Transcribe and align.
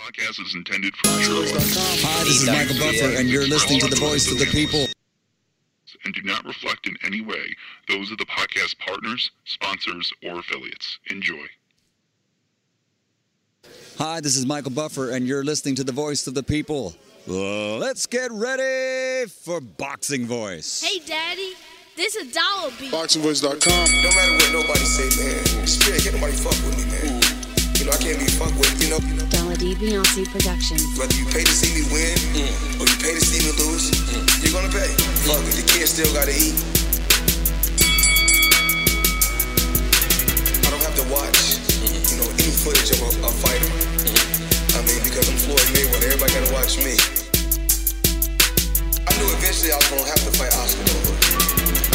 podcast 0.00 0.40
is 0.44 0.54
intended 0.54 0.94
for 0.96 1.08
mature 1.10 1.44
Hi, 1.46 2.24
this 2.24 2.42
is 2.42 2.46
Michael 2.46 2.78
Buffer, 2.78 3.18
and 3.18 3.28
you're 3.28 3.46
listening 3.46 3.80
to 3.80 3.88
the 3.88 3.96
voice 3.96 4.30
of 4.30 4.38
the 4.38 4.46
people. 4.46 4.86
and 6.04 6.14
do 6.14 6.22
not 6.22 6.44
reflect 6.46 6.86
in 6.88 6.96
any 7.04 7.20
way 7.20 7.54
those 7.88 8.10
of 8.10 8.16
the 8.18 8.24
podcast 8.24 8.78
partners, 8.78 9.30
sponsors, 9.44 10.10
or 10.24 10.38
affiliates. 10.38 10.98
Enjoy. 11.10 11.44
Hi, 13.98 14.20
this 14.20 14.36
is 14.36 14.46
Michael 14.46 14.70
Buffer, 14.70 15.10
and 15.10 15.26
you're 15.26 15.44
listening 15.44 15.74
to 15.76 15.84
the 15.84 15.92
voice 15.92 16.26
of 16.26 16.34
the 16.34 16.42
people. 16.42 16.94
Let's 17.26 18.06
get 18.06 18.32
ready 18.32 19.28
for 19.28 19.60
Boxing 19.60 20.24
Voice. 20.26 20.80
Hey, 20.82 21.00
Daddy, 21.04 21.52
this 21.96 22.16
a 22.16 22.24
dollar 22.32 22.70
beat. 22.80 22.90
BoxingVoice.com. 22.92 24.02
No 24.02 24.08
matter 24.14 24.32
what 24.32 24.52
nobody 24.52 24.80
say, 24.80 25.22
man. 25.22 25.66
Spirit, 25.66 26.02
can't 26.02 26.14
nobody 26.14 26.32
fuck 26.32 26.52
with 26.66 26.78
me, 26.78 27.10
man. 27.10 27.19
You 27.80 27.88
know, 27.88 27.96
I 27.96 28.04
can't 28.04 28.20
be 28.20 28.28
fucked 28.36 28.60
with, 28.60 28.76
you 28.76 28.92
know. 28.92 29.00
Dollar 29.32 29.56
D 29.56 29.72
Beyonce 29.72 30.28
Productions. 30.28 30.84
Whether 31.00 31.16
you 31.16 31.24
pay 31.32 31.48
to 31.48 31.54
see 31.56 31.72
me 31.72 31.88
win 31.88 32.12
or 32.76 32.84
you 32.84 32.96
pay 33.00 33.16
to 33.16 33.24
see 33.24 33.40
me 33.40 33.56
lose, 33.56 33.88
you're 34.44 34.52
gonna 34.52 34.68
pay. 34.68 34.92
Fuck 35.24 35.40
it, 35.48 35.56
the 35.56 35.64
kids 35.64 35.96
still 35.96 36.12
gotta 36.12 36.28
eat. 36.28 36.52
I 40.60 40.68
don't 40.68 40.84
have 40.84 40.92
to 40.92 41.08
watch, 41.08 41.56
you 42.12 42.20
know, 42.20 42.28
any 42.36 42.52
footage 42.52 42.92
of 42.92 43.00
a, 43.00 43.10
a 43.24 43.32
fighter. 43.32 43.72
I 44.76 44.84
mean, 44.84 45.00
because 45.00 45.24
I'm 45.32 45.40
Floyd 45.40 45.64
Mayweather, 45.72 46.12
everybody 46.12 46.36
gotta 46.36 46.52
watch 46.52 46.76
me. 46.84 47.00
I 49.08 49.10
knew 49.16 49.28
eventually 49.40 49.72
I 49.72 49.80
was 49.80 49.88
gonna 49.88 50.04
have 50.04 50.20
to 50.28 50.32
fight 50.36 50.52
Oscar 50.60 50.84
Nova. 50.84 51.16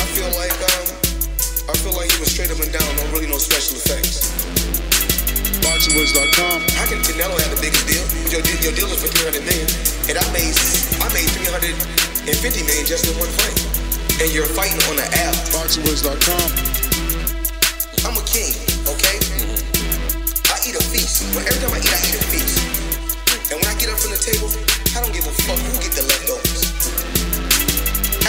I 0.02 0.06
feel 0.18 0.34
like, 0.34 0.58
um, 0.66 0.86
I 1.70 1.78
feel 1.78 1.94
like 1.94 2.10
was 2.18 2.34
straight 2.34 2.50
up 2.50 2.58
and 2.58 2.74
down, 2.74 2.90
no 2.98 3.06
really 3.14 3.30
no 3.30 3.38
special 3.38 3.78
effects. 3.78 4.34
BoxingVoice.com. 5.66 6.62
How 6.78 6.86
can 6.86 7.02
Canelo 7.02 7.34
have 7.42 7.50
the 7.50 7.58
biggest 7.58 7.90
deal? 7.90 8.06
Your, 8.30 8.42
deal- 8.46 8.62
your 8.70 8.74
deal 8.78 8.90
is 8.94 9.02
for 9.02 9.10
300 9.10 9.42
million, 9.42 9.66
and 10.06 10.16
I 10.22 10.26
made 10.30 10.54
I 11.02 11.08
made 11.10 11.26
350 11.42 12.70
million 12.70 12.86
just 12.86 13.10
in 13.10 13.18
one 13.18 13.30
fight. 13.42 13.58
And 14.22 14.30
you're 14.32 14.48
fighting 14.48 14.78
on 14.94 14.96
the 15.02 15.08
app. 15.26 15.34
BoxingVoice.com. 15.58 16.48
I'm 18.06 18.14
a 18.14 18.24
king, 18.30 18.54
okay? 18.94 19.18
I 20.54 20.56
eat 20.70 20.78
a 20.78 20.84
feast. 20.94 21.26
Well, 21.34 21.42
every 21.42 21.58
time 21.58 21.74
I 21.74 21.82
eat, 21.82 21.90
I 21.90 22.00
eat 22.14 22.18
a 22.22 22.24
feast. 22.30 22.62
And 23.50 23.58
when 23.58 23.66
I 23.66 23.76
get 23.82 23.90
up 23.90 23.98
from 23.98 24.14
the 24.14 24.22
table, 24.22 24.54
I 24.94 25.02
don't 25.02 25.12
give 25.14 25.26
a 25.26 25.34
fuck 25.50 25.58
who 25.66 25.74
get 25.82 25.98
the 25.98 26.06
leftovers. 26.06 26.62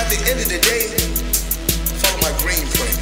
At 0.00 0.08
the 0.08 0.18
end 0.24 0.40
of 0.40 0.48
the 0.48 0.60
day, 0.64 0.88
follow 2.00 2.16
my 2.24 2.32
green 2.40 2.64
print. 2.72 2.95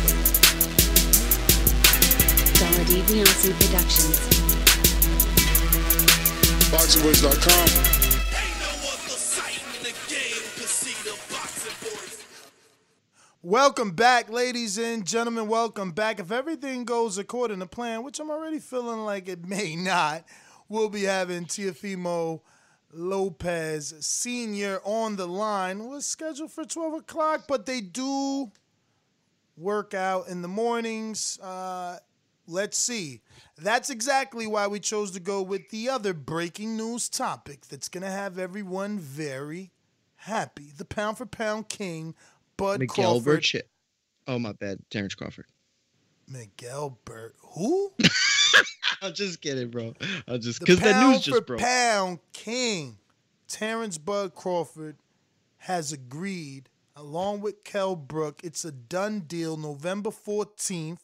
Dollar 2.84 3.02
Beyonce 3.04 3.52
Productions. 3.60 4.18
BoxingVoice.com. 6.70 7.68
Welcome 13.42 13.92
back, 13.92 14.28
ladies 14.28 14.76
and 14.76 15.06
gentlemen. 15.06 15.48
Welcome 15.48 15.92
back. 15.92 16.20
If 16.20 16.30
everything 16.30 16.84
goes 16.84 17.16
according 17.16 17.60
to 17.60 17.66
plan, 17.66 18.02
which 18.02 18.20
I'm 18.20 18.30
already 18.30 18.58
feeling 18.58 19.00
like 19.00 19.28
it 19.28 19.46
may 19.46 19.76
not, 19.80 20.24
we'll 20.68 20.90
be 20.90 21.04
having 21.04 21.46
Teofimo 21.46 22.42
Lopez 22.92 23.94
Sr. 24.00 24.80
on 24.84 25.16
the 25.16 25.26
line. 25.26 25.86
Was 25.88 26.04
scheduled 26.04 26.52
for 26.52 26.66
12 26.66 26.94
o'clock, 26.94 27.44
but 27.48 27.64
they 27.64 27.80
do 27.80 28.50
work 29.56 29.94
out 29.94 30.28
in 30.28 30.42
the 30.42 30.48
mornings. 30.48 31.38
Uh, 31.40 31.98
let's 32.46 32.76
see. 32.76 33.20
That's 33.56 33.90
exactly 33.90 34.46
why 34.46 34.66
we 34.66 34.80
chose 34.80 35.10
to 35.12 35.20
go 35.20 35.42
with 35.42 35.70
the 35.70 35.88
other 35.88 36.12
breaking 36.12 36.76
news 36.76 37.08
topic 37.08 37.66
that's 37.66 37.88
going 37.88 38.02
to 38.02 38.10
have 38.10 38.38
everyone 38.38 38.98
very 38.98 39.72
happy. 40.16 40.72
The 40.76 40.84
pound 40.84 41.18
for 41.18 41.26
pound 41.26 41.68
king, 41.68 42.14
Bud 42.56 42.80
Miguel 42.80 43.20
Crawford. 43.20 43.62
Oh 44.26 44.38
my 44.38 44.52
bad, 44.52 44.78
Terrence 44.90 45.14
Crawford. 45.14 45.46
Miguel 46.28 46.98
Burt. 47.04 47.34
Who? 47.54 47.92
I'm 49.02 49.12
just 49.12 49.40
kidding, 49.40 49.68
bro. 49.68 49.94
I'm 50.26 50.40
just 50.40 50.60
because 50.60 50.80
that 50.80 51.06
news 51.06 51.22
just 51.22 51.46
broke. 51.46 51.60
pound 51.60 52.20
king, 52.32 52.96
Terrence 53.48 53.98
Bud 53.98 54.34
Crawford, 54.34 54.96
has 55.58 55.92
agreed, 55.92 56.70
along 56.96 57.42
with 57.42 57.64
Kell 57.64 57.96
Brook. 57.96 58.40
It's 58.42 58.64
a 58.64 58.72
done 58.72 59.20
deal. 59.20 59.56
November 59.56 60.10
14th. 60.10 60.98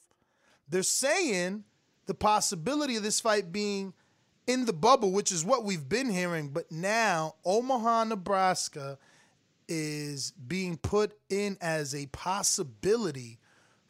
They're 0.70 0.82
saying 0.82 1.64
the 2.06 2.14
possibility 2.14 2.96
of 2.96 3.02
this 3.02 3.20
fight 3.20 3.52
being 3.52 3.92
in 4.46 4.64
the 4.64 4.72
bubble, 4.72 5.12
which 5.12 5.30
is 5.30 5.44
what 5.44 5.64
we've 5.64 5.88
been 5.88 6.08
hearing, 6.10 6.48
but 6.48 6.70
now 6.72 7.34
Omaha, 7.44 8.04
Nebraska 8.04 8.98
is 9.68 10.32
being 10.32 10.76
put 10.76 11.16
in 11.28 11.56
as 11.60 11.94
a 11.94 12.06
possibility 12.06 13.38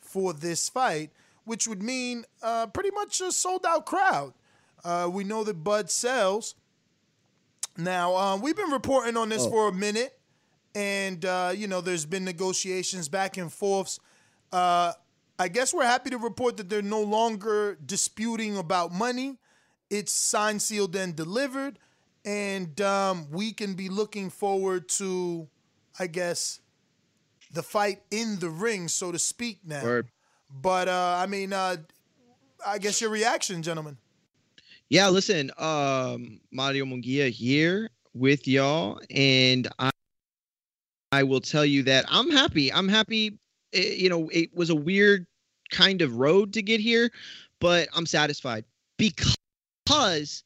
for 0.01 0.33
this 0.33 0.69
fight, 0.69 1.11
which 1.45 1.67
would 1.67 1.83
mean 1.83 2.25
uh, 2.43 2.67
pretty 2.67 2.91
much 2.91 3.21
a 3.21 3.33
sold 3.33 3.65
out 3.67 3.87
crowd. 3.87 4.35
Uh, 4.85 5.09
we 5.11 5.25
know 5.25 5.45
that 5.45 5.63
Bud 5.65 5.91
sells. 5.91 6.55
Now, 7.77 8.15
uh, 8.17 8.37
we've 8.37 8.57
been 8.57 8.71
reporting 8.71 9.17
on 9.17 9.29
this 9.31 9.45
Oh. 9.47 9.51
for 9.51 9.69
a 9.69 9.73
minute, 9.73 10.19
and, 10.75 11.25
uh, 11.25 11.53
you 11.57 11.67
know, 11.67 11.81
there's 11.81 12.05
been 12.05 12.25
negotiations 12.25 13.09
back 13.09 13.37
and 13.39 13.51
forths. 13.51 13.99
I 15.41 15.49
guess 15.49 15.73
we're 15.73 15.87
happy 15.87 16.11
to 16.11 16.19
report 16.19 16.59
that 16.59 16.69
they're 16.69 16.83
no 16.83 17.01
longer 17.01 17.79
disputing 17.87 18.59
about 18.59 18.93
money. 18.93 19.39
It's 19.89 20.13
signed, 20.13 20.61
sealed, 20.61 20.95
and 20.95 21.17
delivered. 21.17 21.79
And 22.27 22.79
um, 22.83 23.27
we 23.31 23.53
can 23.55 23.73
be 23.73 23.89
looking 23.89 24.29
forward 24.29 24.91
to, 24.91 25.49
I 25.99 26.09
guess, 26.09 26.61
the 27.55 27.63
fight 27.63 28.03
in 28.11 28.39
the 28.39 28.51
ring, 28.51 28.87
so 28.89 29.13
to 29.13 29.19
speak, 29.19 29.61
now. 29.65 29.83
Word. 29.83 30.09
But 30.51 30.89
uh, 30.89 31.17
I 31.19 31.27
mean, 31.27 31.55
uh, 31.55 31.77
I 32.67 32.77
guess 32.77 33.01
your 33.01 33.09
reaction, 33.09 33.63
gentlemen. 33.63 33.97
Yeah, 34.91 35.09
listen, 35.09 35.51
um, 35.57 36.43
Mario 36.53 36.85
Munguia 36.85 37.31
here 37.31 37.89
with 38.13 38.47
y'all, 38.47 39.01
and 39.09 39.69
I, 39.79 39.91
I 41.13 41.23
will 41.23 41.41
tell 41.41 41.65
you 41.65 41.85
that 41.85 42.05
I'm 42.11 42.31
happy. 42.31 42.71
I'm 42.71 42.89
happy. 42.89 43.39
eh, 43.73 43.95
you 43.97 44.11
know, 44.11 44.29
it 44.29 44.55
was 44.55 44.69
a 44.69 44.77
weird 44.77 45.27
kind 45.71 46.03
of 46.03 46.17
road 46.17 46.53
to 46.55 46.63
get 46.63 46.81
here, 46.81 47.11
but 47.61 47.89
I'm 47.95 48.07
satisfied 48.07 48.65
because 48.97 50.45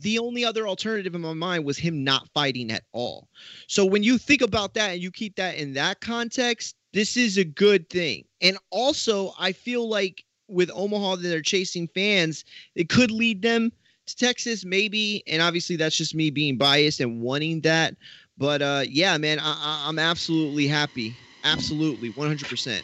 the 0.00 0.18
only 0.18 0.44
other 0.44 0.66
alternative 0.66 1.14
in 1.14 1.20
my 1.20 1.32
mind 1.32 1.64
was 1.64 1.78
him 1.78 2.04
not 2.04 2.28
fighting 2.34 2.70
at 2.70 2.84
all. 2.92 3.28
So 3.66 3.84
when 3.84 4.02
you 4.02 4.18
think 4.18 4.42
about 4.42 4.74
that 4.74 4.92
and 4.92 5.00
you 5.00 5.10
keep 5.10 5.36
that 5.36 5.56
in 5.56 5.72
that 5.74 6.00
context, 6.00 6.76
this 6.92 7.16
is 7.16 7.36
a 7.38 7.44
good 7.44 7.88
thing. 7.90 8.24
And 8.40 8.58
also, 8.70 9.32
I 9.38 9.52
feel 9.52 9.88
like 9.88 10.24
with 10.48 10.70
Omaha 10.72 11.16
that 11.16 11.28
they're 11.28 11.42
chasing 11.42 11.88
fans, 11.88 12.44
it 12.74 12.88
could 12.88 13.10
lead 13.10 13.42
them 13.42 13.72
to 14.06 14.16
Texas, 14.16 14.64
maybe. 14.64 15.22
And 15.26 15.42
obviously, 15.42 15.76
that's 15.76 15.96
just 15.96 16.14
me 16.14 16.30
being 16.30 16.56
biased 16.56 17.00
and 17.00 17.20
wanting 17.20 17.60
that. 17.62 17.96
But 18.38 18.62
uh, 18.62 18.84
yeah, 18.88 19.16
man, 19.18 19.38
I, 19.38 19.44
I, 19.44 19.88
I'm 19.88 19.98
absolutely 19.98 20.66
happy. 20.66 21.14
Absolutely, 21.44 22.10
100%. 22.12 22.82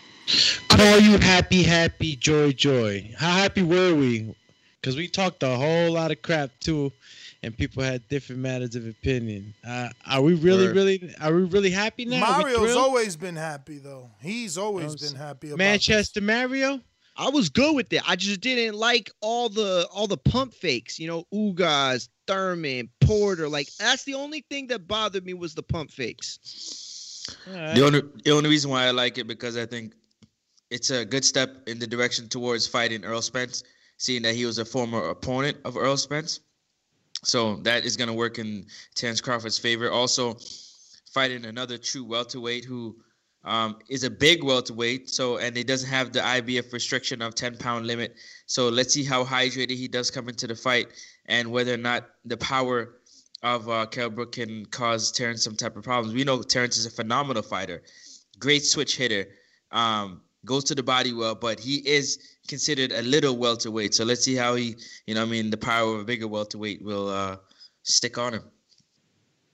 Call 0.68 1.00
you 1.00 1.18
happy, 1.18 1.62
happy, 1.62 2.16
joy, 2.16 2.52
joy. 2.52 3.12
How 3.18 3.32
happy 3.32 3.62
were 3.62 3.94
we? 3.94 4.34
because 4.82 4.96
we 4.96 5.06
talked 5.06 5.42
a 5.42 5.56
whole 5.56 5.92
lot 5.92 6.10
of 6.10 6.20
crap 6.22 6.50
too, 6.60 6.92
and 7.42 7.56
people 7.56 7.82
had 7.82 8.06
different 8.08 8.42
matters 8.42 8.74
of 8.74 8.86
opinion. 8.86 9.54
Uh, 9.66 9.88
are 10.06 10.20
we 10.20 10.34
really, 10.34 10.66
Word. 10.66 10.76
really, 10.76 11.14
are 11.20 11.32
we 11.32 11.44
really 11.44 11.70
happy 11.70 12.04
now? 12.04 12.20
Mario's 12.20 12.76
always 12.76 13.16
been 13.16 13.36
happy 13.36 13.78
though. 13.78 14.10
He's 14.20 14.58
always 14.58 14.96
been 14.96 15.14
happy 15.18 15.48
about 15.48 15.58
Manchester 15.58 16.20
Mario. 16.20 16.80
I 17.16 17.28
was 17.28 17.50
good 17.50 17.76
with 17.76 17.92
it. 17.92 18.02
I 18.08 18.16
just 18.16 18.40
didn't 18.40 18.74
like 18.74 19.10
all 19.20 19.48
the 19.48 19.86
all 19.92 20.06
the 20.06 20.16
pump 20.16 20.54
fakes. 20.54 20.98
You 20.98 21.06
know, 21.06 21.24
Ugas, 21.32 22.08
Thurman, 22.26 22.88
Porter. 23.00 23.48
Like 23.48 23.68
that's 23.78 24.04
the 24.04 24.14
only 24.14 24.44
thing 24.50 24.66
that 24.68 24.88
bothered 24.88 25.24
me 25.24 25.34
was 25.34 25.54
the 25.54 25.62
pump 25.62 25.90
fakes. 25.90 26.38
The 27.46 27.84
only 27.84 28.02
the 28.24 28.32
only 28.32 28.48
reason 28.48 28.70
why 28.70 28.86
I 28.86 28.90
like 28.90 29.18
it 29.18 29.26
because 29.28 29.56
I 29.56 29.66
think 29.66 29.92
it's 30.72 30.90
a 30.90 31.04
good 31.04 31.24
step 31.24 31.50
in 31.66 31.78
the 31.78 31.86
direction 31.86 32.28
towards 32.28 32.66
fighting 32.66 33.04
Errol 33.04 33.20
Spence, 33.20 33.62
seeing 33.98 34.22
that 34.22 34.34
he 34.34 34.46
was 34.46 34.56
a 34.56 34.64
former 34.64 35.10
opponent 35.10 35.58
of 35.66 35.76
Errol 35.76 35.98
Spence. 35.98 36.40
So 37.24 37.56
that 37.56 37.84
is 37.84 37.96
going 37.96 38.08
to 38.08 38.14
work 38.14 38.38
in 38.38 38.66
Terence 38.94 39.20
Crawford's 39.20 39.58
favor. 39.58 39.90
Also, 39.90 40.38
fighting 41.12 41.44
another 41.44 41.76
true 41.76 42.04
welterweight 42.04 42.64
who 42.64 42.96
um, 43.44 43.76
is 43.90 44.02
a 44.02 44.10
big 44.10 44.42
welterweight. 44.42 45.10
So 45.10 45.36
and 45.36 45.54
he 45.54 45.62
doesn't 45.62 45.90
have 45.90 46.12
the 46.12 46.20
IBF 46.20 46.72
restriction 46.72 47.20
of 47.20 47.34
10 47.34 47.58
pound 47.58 47.86
limit. 47.86 48.14
So 48.46 48.70
let's 48.70 48.94
see 48.94 49.04
how 49.04 49.24
hydrated 49.24 49.76
he 49.76 49.88
does 49.88 50.10
come 50.10 50.28
into 50.28 50.46
the 50.46 50.56
fight 50.56 50.88
and 51.26 51.52
whether 51.52 51.74
or 51.74 51.78
not 51.78 52.08
the 52.24 52.38
power 52.38 52.94
of 53.42 53.68
uh, 53.68 53.86
Kell 53.86 54.08
Brook 54.08 54.32
can 54.32 54.64
cause 54.66 55.12
Terrence 55.12 55.44
some 55.44 55.56
type 55.56 55.76
of 55.76 55.84
problems. 55.84 56.14
We 56.14 56.24
know 56.24 56.42
Terrence 56.42 56.78
is 56.78 56.86
a 56.86 56.90
phenomenal 56.90 57.42
fighter, 57.42 57.82
great 58.38 58.64
switch 58.64 58.96
hitter, 58.96 59.26
um, 59.70 60.22
goes 60.44 60.64
to 60.64 60.74
the 60.74 60.82
body 60.82 61.12
well, 61.12 61.34
but 61.34 61.60
he 61.60 61.76
is 61.88 62.18
considered 62.48 62.92
a 62.92 63.02
little 63.02 63.36
welterweight. 63.36 63.94
So 63.94 64.04
let's 64.04 64.24
see 64.24 64.34
how 64.34 64.54
he, 64.54 64.76
you 65.06 65.14
know, 65.14 65.22
I 65.22 65.26
mean, 65.26 65.50
the 65.50 65.56
power 65.56 65.94
of 65.94 66.00
a 66.00 66.04
bigger 66.04 66.28
welterweight 66.28 66.82
will 66.82 67.08
uh, 67.08 67.36
stick 67.82 68.18
on 68.18 68.34
him. 68.34 68.42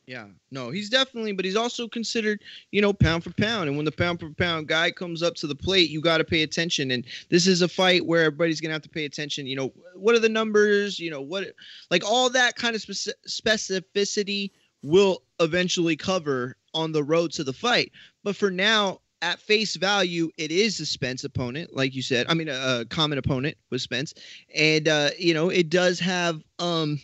Yeah, 0.07 0.25
no, 0.51 0.71
he's 0.71 0.89
definitely, 0.89 1.33
but 1.33 1.45
he's 1.45 1.55
also 1.55 1.87
considered, 1.87 2.41
you 2.71 2.81
know, 2.81 2.95
pound 2.95 3.25
for 3.25 3.31
pound. 3.33 3.69
And 3.69 3.77
when 3.77 3.85
the 3.85 3.93
pound 3.93 4.21
for 4.21 4.31
pound 4.31 4.67
guy 4.67 4.91
comes 4.91 5.23
up 5.23 5.35
to 5.35 5.47
the 5.47 5.55
plate, 5.55 5.91
you 5.91 6.01
got 6.01 6.17
to 6.17 6.25
pay 6.25 6.43
attention. 6.43 6.93
And 6.93 7.05
this 7.29 7.47
is 7.47 7.61
a 7.61 7.69
fight 7.69 8.07
where 8.07 8.25
everybody's 8.25 8.59
gonna 8.59 8.73
have 8.73 8.81
to 8.83 8.89
pay 8.89 9.05
attention. 9.05 9.47
You 9.47 9.57
know, 9.57 9.73
what 9.95 10.15
are 10.15 10.19
the 10.19 10.31
numbers? 10.31 10.99
You 10.99 11.11
know, 11.11 11.21
what, 11.21 11.45
like 11.91 12.03
all 12.07 12.31
that 12.31 12.57
kind 12.57 12.75
of 12.75 12.81
speci- 12.81 13.13
specificity 13.29 14.51
will 14.83 15.25
eventually 15.41 15.97
cover 15.97 16.57
on 16.73 16.93
the 16.93 17.05
road 17.05 17.31
to 17.33 17.45
the 17.45 17.53
fight. 17.53 17.93
But 18.25 18.35
for 18.35 18.51
now, 18.51 19.01
at 19.23 19.41
face 19.41 19.77
value, 19.77 20.31
it 20.37 20.51
is 20.51 20.81
a 20.81 20.87
Spence 20.87 21.25
opponent, 21.25 21.75
like 21.75 21.95
you 21.95 22.03
said. 22.03 22.27
I 22.29 22.35
mean, 22.35 22.49
a, 22.49 22.81
a 22.81 22.85
common 22.87 23.19
opponent 23.19 23.57
with 23.71 23.81
Spence, 23.81 24.15
and 24.55 24.89
uh, 24.89 25.11
you 25.19 25.35
know, 25.35 25.49
it 25.49 25.71
does 25.71 25.99
have 26.01 26.43
um 26.59 27.01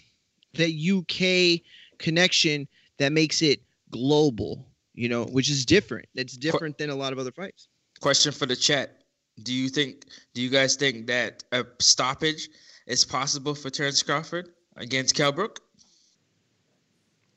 the 0.55 0.91
UK 0.91 1.61
connection 1.99 2.69
that 2.99 3.13
makes 3.13 3.43
it 3.43 3.61
global, 3.91 4.67
you 4.95 5.09
know, 5.09 5.25
which 5.25 5.51
is 5.51 5.65
different. 5.65 6.09
It's 6.15 6.37
different 6.37 6.79
than 6.79 6.91
a 6.91 6.95
lot 6.95 7.13
of 7.13 7.19
other 7.19 7.33
fights. 7.33 7.69
Question 8.01 8.33
for 8.33 8.47
the 8.47 8.57
chat: 8.57 8.99
Do 9.43 9.53
you 9.53 9.69
think? 9.69 10.05
Do 10.35 10.43
you 10.43 10.51
guys 10.51 10.77
think 10.77 11.07
that 11.09 11.45
a 11.53 11.65
stoppage 11.81 12.49
is 12.87 13.05
possible 13.05 13.55
for 13.55 13.71
Terrence 13.71 14.03
Crawford 14.03 14.51
against 14.77 15.15
Kell 15.15 15.33
Brook? 15.33 15.61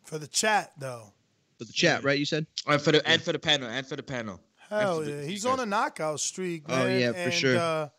For 0.06 0.18
the 0.18 0.27
chat 0.27 0.71
though. 0.79 1.13
For 1.57 1.65
the 1.65 1.74
chat, 1.74 2.03
right? 2.03 2.19
You 2.19 2.25
said. 2.25 2.45
And 2.68 2.81
for 2.81 2.91
the 2.91 3.07
and 3.07 3.21
for 3.21 3.33
the 3.33 3.39
panel 3.39 3.68
and 3.69 3.85
for 3.85 3.95
the 3.95 4.03
panel. 4.03 4.39
Hell 4.69 5.07
yeah, 5.07 5.21
he's 5.21 5.45
on 5.45 5.59
a 5.59 5.65
knockout 5.65 6.19
streak. 6.19 6.63
Oh, 6.67 6.75
man. 6.75 6.99
yeah, 6.99 7.11
for 7.11 7.17
and, 7.17 7.33
sure. 7.33 7.57
Uh, 7.57 7.89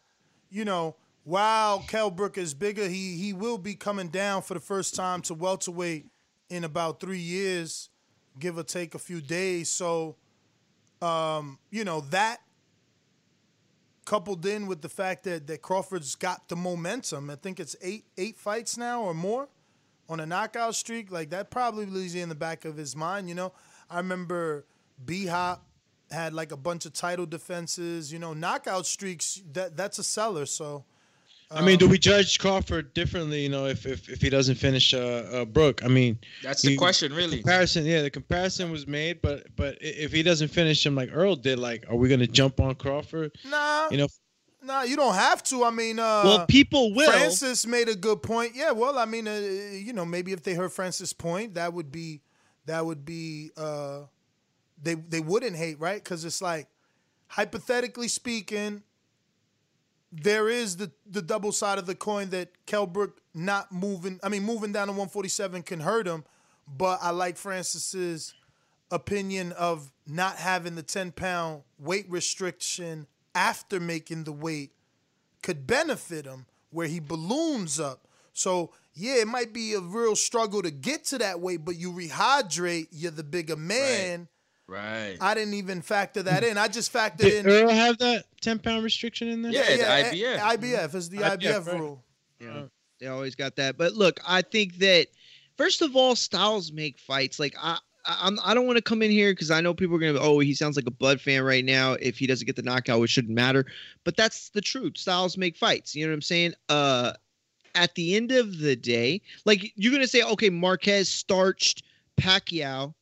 you 0.50 0.64
know, 0.64 0.96
while 1.24 1.80
Kell 1.80 2.10
Brook 2.10 2.38
is 2.38 2.54
bigger, 2.54 2.88
he 2.88 3.16
he 3.16 3.32
will 3.32 3.58
be 3.58 3.74
coming 3.74 4.08
down 4.08 4.42
for 4.42 4.54
the 4.54 4.60
first 4.60 4.94
time 4.94 5.22
to 5.22 5.34
welterweight 5.34 6.06
in 6.48 6.64
about 6.64 7.00
three 7.00 7.18
years, 7.18 7.90
give 8.38 8.56
or 8.56 8.62
take 8.62 8.94
a 8.94 8.98
few 8.98 9.20
days. 9.20 9.68
So, 9.68 10.16
um, 11.02 11.58
you 11.70 11.84
know 11.84 12.00
that 12.10 12.40
coupled 14.06 14.46
in 14.46 14.66
with 14.66 14.80
the 14.80 14.88
fact 14.88 15.24
that 15.24 15.46
that 15.46 15.60
Crawford's 15.60 16.14
got 16.14 16.48
the 16.48 16.56
momentum. 16.56 17.28
I 17.28 17.36
think 17.36 17.60
it's 17.60 17.76
eight 17.82 18.04
eight 18.16 18.38
fights 18.38 18.78
now 18.78 19.02
or 19.02 19.12
more 19.12 19.48
on 20.08 20.20
a 20.20 20.24
knockout 20.24 20.74
streak. 20.74 21.10
Like 21.10 21.28
that 21.30 21.50
probably 21.50 21.84
leaves 21.84 22.14
in 22.14 22.30
the 22.30 22.34
back 22.34 22.64
of 22.64 22.76
his 22.78 22.96
mind. 22.96 23.28
You 23.28 23.34
know, 23.34 23.52
I 23.90 23.98
remember 23.98 24.64
B 25.04 25.26
Hop 25.26 25.62
had 26.10 26.32
like 26.34 26.52
a 26.52 26.56
bunch 26.56 26.86
of 26.86 26.92
title 26.92 27.26
defenses. 27.26 28.12
You 28.12 28.18
know, 28.18 28.34
knockout 28.34 28.86
streaks 28.86 29.42
that 29.52 29.76
that's 29.76 29.98
a 29.98 30.04
seller. 30.04 30.46
So. 30.46 30.84
I 31.50 31.62
mean, 31.62 31.78
do 31.78 31.88
we 31.88 31.96
judge 31.96 32.38
Crawford 32.38 32.92
differently? 32.92 33.42
You 33.42 33.48
know, 33.48 33.64
if 33.64 33.86
if, 33.86 34.10
if 34.10 34.20
he 34.20 34.28
doesn't 34.28 34.56
finish 34.56 34.92
uh, 34.92 34.98
uh 34.98 35.44
Brook, 35.46 35.82
I 35.82 35.88
mean, 35.88 36.18
That's 36.42 36.60
the 36.60 36.72
he- 36.72 36.76
question, 36.76 37.10
really. 37.14 37.38
Comparison, 37.38 37.86
yeah, 37.86 38.02
the 38.02 38.10
comparison 38.10 38.70
was 38.70 38.86
made, 38.86 39.22
but 39.22 39.46
but 39.56 39.78
if 39.80 40.12
he 40.12 40.22
doesn't 40.22 40.48
finish 40.48 40.84
him 40.84 40.94
like 40.94 41.08
Errol 41.10 41.36
did, 41.36 41.58
like, 41.58 41.86
are 41.88 41.96
we 41.96 42.10
gonna 42.10 42.26
jump 42.26 42.60
on 42.60 42.74
Crawford? 42.74 43.32
Nah, 43.46 43.88
You 43.90 43.96
know, 43.96 44.08
nah, 44.62 44.82
you 44.82 44.94
don't 44.96 45.14
have 45.14 45.42
to. 45.44 45.64
I 45.64 45.70
mean, 45.70 45.98
uh, 45.98 46.22
Well, 46.24 46.46
people 46.46 46.94
will. 46.94 47.10
Francis 47.10 47.66
made 47.66 47.88
a 47.88 47.96
good 47.96 48.22
point. 48.22 48.52
Yeah, 48.54 48.72
well, 48.72 48.98
I 48.98 49.06
mean, 49.06 49.26
uh, 49.26 49.36
you 49.72 49.94
know, 49.94 50.04
maybe 50.04 50.32
if 50.32 50.42
they 50.42 50.52
heard 50.52 50.70
Francis' 50.72 51.14
point, 51.14 51.54
that 51.54 51.72
would 51.72 51.90
be, 51.90 52.20
that 52.66 52.84
would 52.84 53.06
be, 53.06 53.52
uh, 53.56 54.00
they 54.82 54.94
they 54.94 55.20
wouldn't 55.20 55.56
hate, 55.56 55.78
right? 55.80 56.02
Because 56.02 56.24
it's 56.24 56.42
like, 56.42 56.68
hypothetically 57.28 58.08
speaking, 58.08 58.82
there 60.12 60.48
is 60.48 60.76
the 60.76 60.90
the 61.06 61.22
double 61.22 61.52
side 61.52 61.78
of 61.78 61.86
the 61.86 61.94
coin 61.94 62.30
that 62.30 62.50
Kell 62.66 62.86
Brook 62.86 63.20
not 63.34 63.72
moving. 63.72 64.20
I 64.22 64.28
mean, 64.28 64.44
moving 64.44 64.72
down 64.72 64.86
to 64.86 64.92
147 64.92 65.62
can 65.62 65.80
hurt 65.80 66.06
him, 66.06 66.24
but 66.66 66.98
I 67.02 67.10
like 67.10 67.36
Francis's 67.36 68.34
opinion 68.90 69.52
of 69.52 69.90
not 70.06 70.36
having 70.36 70.74
the 70.74 70.82
10 70.82 71.12
pound 71.12 71.62
weight 71.78 72.06
restriction 72.08 73.06
after 73.34 73.78
making 73.78 74.24
the 74.24 74.32
weight 74.32 74.72
could 75.42 75.66
benefit 75.66 76.24
him 76.24 76.46
where 76.70 76.86
he 76.86 77.00
balloons 77.00 77.78
up. 77.78 78.06
So 78.32 78.72
yeah, 78.94 79.16
it 79.16 79.28
might 79.28 79.52
be 79.52 79.74
a 79.74 79.80
real 79.80 80.16
struggle 80.16 80.62
to 80.62 80.70
get 80.70 81.04
to 81.06 81.18
that 81.18 81.40
weight, 81.40 81.64
but 81.64 81.76
you 81.76 81.92
rehydrate, 81.92 82.88
you're 82.90 83.10
the 83.10 83.24
bigger 83.24 83.56
man. 83.56 84.20
Right. 84.20 84.28
I 84.76 85.34
didn't 85.34 85.54
even 85.54 85.80
factor 85.80 86.22
that 86.24 86.44
in. 86.44 86.58
I 86.58 86.68
just 86.68 86.92
factored 86.92 87.18
did 87.18 87.46
in 87.46 87.50
Errol 87.50 87.70
have 87.70 87.98
that 87.98 88.24
ten 88.40 88.58
pound 88.58 88.84
restriction 88.84 89.28
in 89.28 89.42
there? 89.42 89.52
Yeah, 89.52 90.08
the 90.08 90.16
yeah, 90.16 90.38
IBF. 90.38 90.58
IBF 90.58 90.94
is 90.94 91.08
the 91.08 91.18
IBF, 91.18 91.38
IBF, 91.38 91.66
right. 91.66 91.80
rule. 91.80 92.04
Yeah, 92.40 92.62
they 93.00 93.06
always 93.06 93.34
got 93.34 93.56
that. 93.56 93.78
But 93.78 93.94
look, 93.94 94.20
I 94.26 94.42
think 94.42 94.76
that 94.78 95.08
first 95.56 95.82
of 95.82 95.96
all, 95.96 96.14
styles 96.14 96.72
make 96.72 96.98
fights. 96.98 97.38
Like 97.38 97.54
I, 97.60 97.78
I 98.04 98.18
I'm 98.22 98.38
I 98.44 98.54
don't 98.54 98.66
want 98.66 98.76
to 98.76 98.82
come 98.82 99.02
in 99.02 99.10
here 99.10 99.32
because 99.32 99.50
I 99.50 99.60
know 99.60 99.74
people 99.74 99.96
are 99.96 100.00
gonna. 100.00 100.18
Oh, 100.18 100.38
he 100.38 100.54
sounds 100.54 100.76
like 100.76 100.86
a 100.86 100.92
Bud 100.92 101.20
fan 101.20 101.42
right 101.42 101.64
now. 101.64 101.92
If 101.94 102.18
he 102.18 102.26
doesn't 102.26 102.46
get 102.46 102.56
the 102.56 102.62
knockout, 102.62 103.02
it 103.02 103.10
shouldn't 103.10 103.34
matter. 103.34 103.66
But 104.04 104.16
that's 104.16 104.50
the 104.50 104.60
truth. 104.60 104.98
Styles 104.98 105.36
make 105.36 105.56
fights. 105.56 105.94
You 105.94 106.06
know 106.06 106.10
what 106.10 106.16
I'm 106.16 106.22
saying? 106.22 106.54
Uh, 106.68 107.12
at 107.74 107.94
the 107.94 108.16
end 108.16 108.32
of 108.32 108.58
the 108.58 108.76
day, 108.76 109.22
like 109.44 109.72
you're 109.76 109.92
gonna 109.92 110.06
say, 110.06 110.22
okay, 110.22 110.50
Marquez 110.50 111.08
starched 111.08 111.84
Pacquiao, 112.18 112.94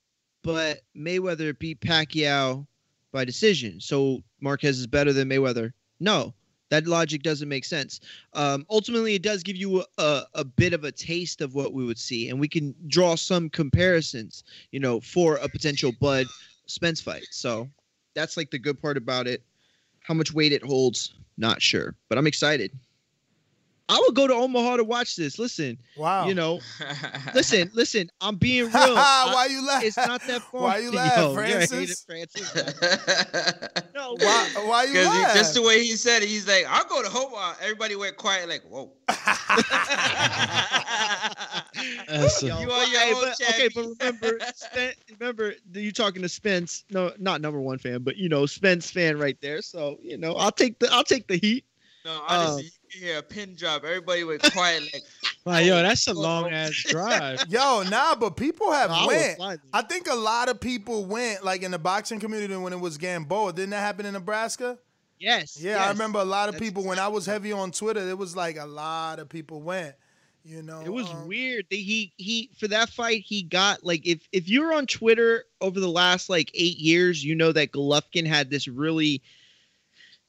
but 0.47 0.83
Mayweather 0.97 1.59
beat 1.59 1.81
Pacquiao 1.81 2.67
by 3.11 3.25
decision. 3.25 3.81
So 3.81 4.23
Marquez 4.41 4.79
is 4.79 4.87
better 4.87 5.12
than 5.12 5.29
Mayweather. 5.29 5.73
No, 5.99 6.35
that 6.71 6.87
logic 6.87 7.25
doesn't 7.25 7.49
make 7.49 7.65
sense. 7.65 8.00
Um, 8.33 8.65
ultimately, 8.71 9.17
it 9.17 9.23
does 9.23 9.43
give 9.43 9.57
you 9.57 9.85
a, 9.99 10.23
a 10.35 10.45
bit 10.45 10.73
of 10.73 10.85
a 10.85 10.93
taste 10.93 11.41
of 11.41 11.55
what 11.55 11.73
we 11.73 11.85
would 11.85 11.99
see, 11.99 12.31
and 12.31 12.38
we 12.38 12.47
can 12.47 12.76
draw 12.87 13.17
some 13.17 13.50
comparisons, 13.50 14.45
you 14.71 14.79
know, 14.79 15.00
for 15.00 15.35
a 15.37 15.49
potential 15.49 15.91
Bud 16.00 16.26
Spence 16.67 17.00
fight. 17.00 17.26
So 17.33 17.69
that's 18.15 18.37
like 18.37 18.53
the 18.53 18.59
good 18.59 18.81
part 18.81 18.97
about 18.97 19.26
it. 19.26 19.43
How 20.00 20.15
much 20.15 20.33
weight 20.33 20.53
it 20.53 20.62
holds, 20.62 21.15
not 21.37 21.61
sure, 21.61 21.97
but 22.09 22.19
I'm 22.19 22.26
excited. 22.29 22.71
I 23.88 24.02
would 24.05 24.16
go 24.16 24.26
to 24.26 24.35
Omaha 24.35 24.78
to 24.78 24.85
watch 24.85 25.14
this. 25.14 25.38
Listen, 25.38 25.78
Wow. 25.97 26.26
you 26.26 26.35
know, 26.35 26.59
listen, 27.35 27.71
listen. 27.73 28.11
I'm 28.21 28.35
being 28.37 28.64
real. 28.64 28.73
I- 28.75 29.31
Why 29.33 29.47
you 29.47 29.64
laugh? 29.66 29.85
It's 29.85 29.97
not 29.97 30.23
that 30.26 30.43
far. 30.50 30.62
Why 30.62 30.78
you 30.78 30.90
Yo, 30.93 30.97
laugh, 30.97 31.16
you're 31.19 31.40
a 31.40 31.45
hater, 31.61 31.66
Francis? 31.66 32.05
Francis. 32.05 32.52
No, 33.95 34.16
Why, 34.19 34.49
why 34.64 34.85
you 34.85 34.93
Because 34.93 35.07
laugh? 35.09 35.35
just 35.37 35.55
the 35.55 35.62
way 35.62 35.85
he 35.85 35.93
said 35.93 36.23
it, 36.25 36.28
he's 36.28 36.49
like, 36.49 36.64
I'll 36.69 36.85
go 36.88 37.02
to 37.02 37.09
Homa. 37.09 37.55
Everybody 37.62 37.95
went 37.97 38.16
quiet, 38.16 38.49
like, 38.49 38.62
whoa. 38.69 38.93
That's 42.09 42.43
a- 42.43 42.47
Yo, 42.47 42.61
You 42.61 42.71
are 42.71 42.87
your 42.87 43.00
hey, 43.00 43.12
own 43.14 43.23
but, 43.23 43.40
okay, 43.50 43.69
but 43.75 43.85
remember, 44.00 44.38
Spence, 44.55 44.97
remember 45.19 45.55
that 45.73 45.81
you 45.81 45.93
talking 45.93 46.23
to 46.23 46.28
Spence. 46.28 46.85
No, 46.90 47.12
not 47.19 47.40
number 47.40 47.61
one 47.61 47.78
fan, 47.78 48.02
but 48.02 48.16
you 48.16 48.28
know 48.28 48.47
Spence 48.47 48.90
fan 48.90 49.19
right 49.19 49.37
there. 49.40 49.62
So 49.62 49.99
you 50.02 50.16
know, 50.16 50.35
I'll 50.35 50.50
take 50.52 50.78
the 50.78 50.88
I'll 50.93 51.05
take 51.05 51.26
the 51.28 51.37
heat. 51.37 51.64
No, 52.05 52.14
Um, 52.14 52.23
honestly, 52.28 52.64
you 52.64 52.71
can 52.71 52.86
hear 52.97 53.19
a 53.19 53.23
pin 53.23 53.55
drop. 53.55 53.85
Everybody 53.85 54.25
was 54.25 54.41
quiet, 54.53 54.83
like, 54.93 55.03
Wow, 55.45 55.59
yo, 55.59 55.83
that's 55.83 56.09
a 56.09 56.12
long 56.12 56.50
ass 56.50 56.73
drive. 56.88 57.45
Yo, 57.49 57.85
nah, 57.88 58.17
but 58.17 58.37
people 58.37 58.73
have 58.73 58.91
I 58.91 59.07
was 59.07 59.17
went. 59.17 59.37
flying. 59.37 59.59
I 59.73 59.83
think 59.83 60.09
a 60.09 60.15
lot 60.15 60.49
of 60.49 60.61
people 60.61 61.05
went, 61.05 61.45
like 61.45 61.62
in 61.62 61.71
the 61.71 61.79
boxing 61.79 62.19
community 62.19 62.57
when 62.57 62.73
it 62.73 62.81
was 62.81 62.99
Gamboa. 62.99 63.53
Didn't 63.53 63.71
that 63.71 63.79
happen 63.79 64.07
in 64.07 64.15
Nebraska? 64.15 64.76
Yes. 65.21 65.57
Yeah, 65.61 65.85
I 65.85 65.88
remember 65.91 66.19
a 66.19 66.25
lot 66.25 66.49
of 66.49 66.55
That's 66.57 66.65
people 66.65 66.85
when 66.85 66.99
I 66.99 67.07
was 67.07 67.26
heavy 67.26 67.53
on 67.53 67.71
Twitter. 67.71 68.00
It 68.09 68.19
was 68.19 68.35
like 68.35 68.57
a 68.57 68.67
lot 68.67 69.21
of 69.21 69.29
people 69.29 69.62
went. 69.62 69.95
You 70.45 70.62
know, 70.62 70.81
It 70.81 70.93
was 70.93 71.09
um, 71.11 71.26
weird 71.26 71.67
that 71.71 71.76
he 71.76 72.12
he 72.17 72.50
for 72.59 72.69
that 72.69 72.88
fight 72.91 73.25
he 73.26 73.43
got 73.43 73.85
like 73.85 74.07
if 74.07 74.29
if 74.31 74.49
you're 74.49 74.73
on 74.73 74.87
Twitter 74.87 75.45
over 75.61 75.81
the 75.81 75.88
last 75.88 76.29
like 76.29 76.50
eight 76.55 76.79
years, 76.79 77.25
you 77.25 77.35
know 77.35 77.50
that 77.53 77.73
Golovkin 77.73 78.26
had 78.26 78.49
this 78.50 78.69
really 78.69 79.23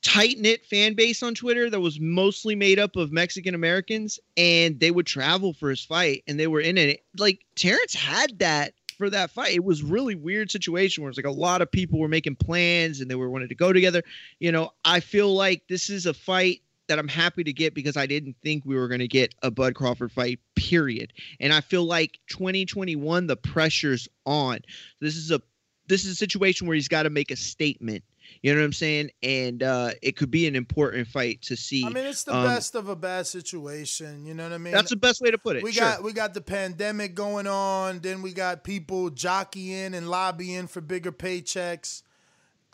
tight 0.01 0.37
knit 0.39 0.65
fan 0.65 0.93
base 0.93 1.23
on 1.23 1.35
Twitter 1.35 1.69
that 1.69 1.79
was 1.79 1.99
mostly 1.99 2.55
made 2.55 2.79
up 2.79 2.95
of 2.95 3.11
Mexican 3.11 3.55
Americans, 3.55 4.19
and 4.35 4.79
they 4.79 4.91
would 4.91 5.05
travel 5.05 5.53
for 5.53 5.69
his 5.69 5.83
fight, 5.83 6.23
and 6.27 6.39
they 6.39 6.47
were 6.47 6.61
in 6.61 6.77
it. 6.77 7.03
Like 7.17 7.45
Terrence 7.55 7.93
had 7.93 8.39
that 8.39 8.73
for 8.97 9.09
that 9.09 9.31
fight. 9.31 9.53
It 9.53 9.63
was 9.63 9.83
really 9.83 10.15
weird 10.15 10.51
situation 10.51 11.03
where 11.03 11.09
it's 11.09 11.17
like 11.17 11.25
a 11.25 11.31
lot 11.31 11.61
of 11.61 11.71
people 11.71 11.99
were 11.99 12.07
making 12.07 12.35
plans 12.35 12.99
and 12.99 13.09
they 13.09 13.15
were 13.15 13.29
wanting 13.29 13.49
to 13.49 13.55
go 13.55 13.71
together. 13.71 14.01
You 14.39 14.51
know, 14.51 14.71
I 14.83 14.99
feel 14.99 15.33
like 15.33 15.63
this 15.69 15.89
is 15.89 16.05
a 16.05 16.13
fight 16.13 16.61
that 16.87 16.99
I'm 16.99 17.07
happy 17.07 17.43
to 17.43 17.53
get 17.53 17.73
because 17.73 17.97
I 17.97 18.05
didn't 18.05 18.37
think 18.41 18.63
we 18.65 18.75
were 18.75 18.87
going 18.87 18.99
to 18.99 19.07
get 19.07 19.35
a 19.43 19.51
Bud 19.51 19.75
Crawford 19.75 20.11
fight, 20.11 20.39
period. 20.55 21.13
And 21.39 21.53
I 21.53 21.61
feel 21.61 21.83
like 21.83 22.19
2021, 22.29 23.27
the 23.27 23.35
pressure's 23.35 24.07
on. 24.25 24.59
This 24.99 25.15
is 25.15 25.31
a 25.31 25.41
this 25.87 26.03
is 26.03 26.11
a 26.11 26.15
situation 26.15 26.67
where 26.67 26.75
he's 26.75 26.89
got 26.89 27.03
to 27.03 27.09
make 27.09 27.31
a 27.31 27.35
statement. 27.37 28.03
You 28.41 28.53
know 28.53 28.59
what 28.59 28.65
I'm 28.65 28.73
saying? 28.73 29.11
And 29.23 29.63
uh, 29.63 29.91
it 30.01 30.15
could 30.15 30.29
be 30.29 30.47
an 30.47 30.55
important 30.55 31.07
fight 31.07 31.41
to 31.43 31.55
see. 31.55 31.85
I 31.85 31.89
mean, 31.89 32.05
it's 32.05 32.23
the 32.23 32.35
Um, 32.35 32.45
best 32.45 32.75
of 32.75 32.87
a 32.87 32.95
bad 32.95 33.27
situation. 33.27 34.25
You 34.25 34.33
know 34.33 34.43
what 34.43 34.53
I 34.53 34.57
mean? 34.57 34.73
That's 34.73 34.89
the 34.89 34.95
best 34.95 35.21
way 35.21 35.31
to 35.31 35.37
put 35.37 35.55
it. 35.55 35.63
We 35.63 35.71
sure. 35.71 35.83
got 35.83 36.03
we 36.03 36.13
got 36.13 36.33
the 36.33 36.41
pandemic 36.41 37.15
going 37.15 37.47
on. 37.47 37.99
Then 37.99 38.21
we 38.21 38.33
got 38.33 38.63
people 38.63 39.09
jockeying 39.09 39.93
and 39.93 40.09
lobbying 40.09 40.67
for 40.67 40.81
bigger 40.81 41.11
paychecks. 41.11 42.03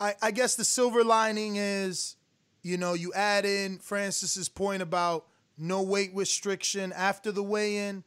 I, 0.00 0.14
I 0.20 0.30
guess 0.32 0.56
the 0.56 0.64
silver 0.64 1.04
lining 1.04 1.56
is, 1.56 2.16
you 2.62 2.76
know, 2.76 2.94
you 2.94 3.12
add 3.14 3.44
in 3.44 3.78
Francis's 3.78 4.48
point 4.48 4.82
about 4.82 5.26
no 5.56 5.82
weight 5.82 6.10
restriction 6.14 6.92
after 6.92 7.30
the 7.30 7.42
weigh-in 7.42 8.02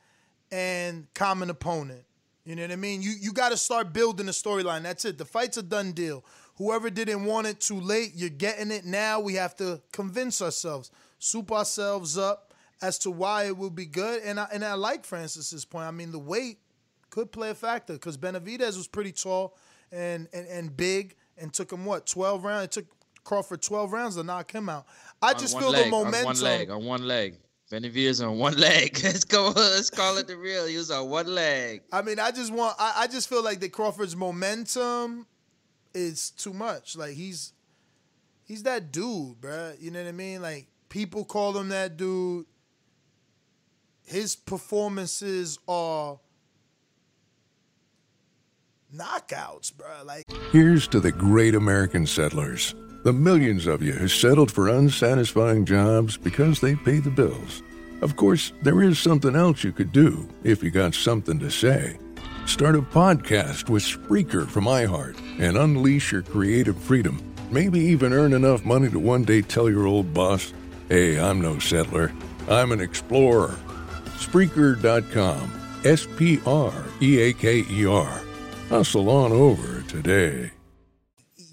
and 0.51 1.07
common 1.13 1.49
opponent. 1.49 2.03
You 2.43 2.55
know 2.55 2.61
what 2.61 2.71
I 2.71 2.75
mean? 2.75 3.01
You 3.01 3.11
you 3.19 3.33
got 3.33 3.49
to 3.49 3.57
start 3.57 3.93
building 3.93 4.27
a 4.27 4.31
storyline. 4.31 4.83
That's 4.83 5.05
it. 5.05 5.17
The 5.17 5.25
fight's 5.25 5.57
a 5.57 5.63
done 5.63 5.91
deal. 5.91 6.23
Whoever 6.57 6.89
didn't 6.89 7.25
want 7.25 7.47
it 7.47 7.59
too 7.59 7.79
late, 7.79 8.13
you're 8.15 8.29
getting 8.29 8.71
it 8.71 8.83
now. 8.83 9.19
We 9.19 9.35
have 9.35 9.55
to 9.57 9.81
convince 9.91 10.41
ourselves, 10.41 10.91
soup 11.19 11.51
ourselves 11.51 12.17
up 12.17 12.53
as 12.81 12.97
to 12.99 13.11
why 13.11 13.45
it 13.45 13.57
will 13.57 13.69
be 13.69 13.85
good. 13.85 14.23
And 14.23 14.39
I 14.39 14.47
and 14.51 14.65
I 14.65 14.73
like 14.73 15.05
Francis's 15.05 15.65
point. 15.65 15.85
I 15.85 15.91
mean, 15.91 16.11
the 16.11 16.19
weight 16.19 16.59
could 17.09 17.31
play 17.31 17.51
a 17.51 17.55
factor 17.55 17.93
because 17.93 18.17
Benavidez 18.17 18.75
was 18.75 18.87
pretty 18.87 19.11
tall 19.11 19.55
and, 19.91 20.27
and 20.33 20.47
and 20.47 20.75
big 20.75 21.15
and 21.37 21.53
took 21.53 21.71
him 21.71 21.85
what 21.85 22.07
12 22.07 22.43
rounds. 22.43 22.65
It 22.65 22.71
took 22.71 22.85
Crawford 23.23 23.61
12 23.61 23.93
rounds 23.93 24.15
to 24.15 24.23
knock 24.23 24.51
him 24.51 24.69
out. 24.69 24.85
I 25.21 25.33
On 25.33 25.39
just 25.39 25.59
feel 25.59 25.69
leg, 25.69 25.85
the 25.85 25.91
momentum. 25.91 26.19
On 26.19 26.25
one 26.25 26.41
leg, 26.41 26.69
on 26.69 26.85
one 26.85 27.07
leg. 27.07 27.35
Benavidez 27.71 28.25
on 28.25 28.37
one 28.39 28.57
leg. 28.57 28.99
Let's 29.03 29.25
go. 29.25 29.51
Let's 29.55 29.89
call 29.89 30.17
it 30.17 30.27
the 30.27 30.37
real. 30.37 30.65
He 30.65 30.77
was 30.77 30.89
on 30.89 31.09
one 31.09 31.27
leg. 31.27 31.83
I 31.91 32.01
mean, 32.01 32.19
I 32.19 32.31
just 32.31 32.51
want. 32.51 32.75
I, 32.79 33.03
I 33.03 33.07
just 33.07 33.29
feel 33.29 33.43
like 33.43 33.59
that 33.59 33.71
Crawford's 33.71 34.15
momentum 34.15 35.27
is 35.97 36.29
too 36.29 36.53
much. 36.53 36.95
Like 36.95 37.15
he's 37.15 37.53
he's 38.45 38.63
that 38.63 38.91
dude, 38.91 39.41
bruh. 39.41 39.75
You 39.81 39.91
know 39.91 40.01
what 40.01 40.09
I 40.09 40.13
mean? 40.13 40.41
Like 40.41 40.67
people 40.89 41.25
call 41.25 41.57
him 41.57 41.69
that 41.69 41.97
dude. 41.97 42.45
His 44.05 44.35
performances 44.35 45.59
are 45.67 46.19
knockouts, 48.95 49.73
bruh. 49.73 50.05
Like 50.05 50.23
Here's 50.51 50.87
to 50.89 50.99
the 50.99 51.11
great 51.11 51.55
American 51.55 52.05
settlers, 52.05 52.75
the 53.03 53.13
millions 53.13 53.67
of 53.67 53.81
you 53.81 53.93
who 53.93 54.07
settled 54.07 54.51
for 54.51 54.69
unsatisfying 54.69 55.65
jobs 55.65 56.15
because 56.15 56.61
they 56.61 56.75
pay 56.75 56.99
the 56.99 57.09
bills. 57.09 57.63
Of 58.01 58.15
course, 58.15 58.53
there 58.61 58.83
is 58.83 58.99
something 58.99 59.35
else 59.35 59.63
you 59.63 59.71
could 59.71 59.91
do 59.91 60.29
if 60.43 60.61
you 60.61 60.69
got 60.69 60.93
something 60.93 61.39
to 61.39 61.49
say. 61.49 61.97
Start 62.47 62.75
a 62.75 62.81
podcast 62.81 63.69
with 63.69 63.83
Spreaker 63.83 64.47
from 64.47 64.65
iHeart 64.65 65.19
and 65.37 65.57
unleash 65.57 66.11
your 66.11 66.23
creative 66.23 66.77
freedom. 66.77 67.21
Maybe 67.51 67.79
even 67.79 68.13
earn 68.13 68.33
enough 68.33 68.65
money 68.65 68.89
to 68.89 68.97
one 68.99 69.23
day 69.23 69.41
tell 69.41 69.69
your 69.69 69.85
old 69.85 70.13
boss, 70.13 70.53
hey, 70.89 71.19
I'm 71.19 71.39
no 71.39 71.59
settler, 71.59 72.11
I'm 72.49 72.71
an 72.71 72.81
explorer. 72.81 73.55
Spreaker.com. 74.15 75.53
S 75.85 76.07
P 76.17 76.39
R 76.45 76.73
E 77.01 77.19
A 77.19 77.33
K 77.33 77.63
E 77.69 77.85
R. 77.85 78.21
Hustle 78.69 79.09
on 79.09 79.31
over 79.31 79.83
today. 79.83 80.51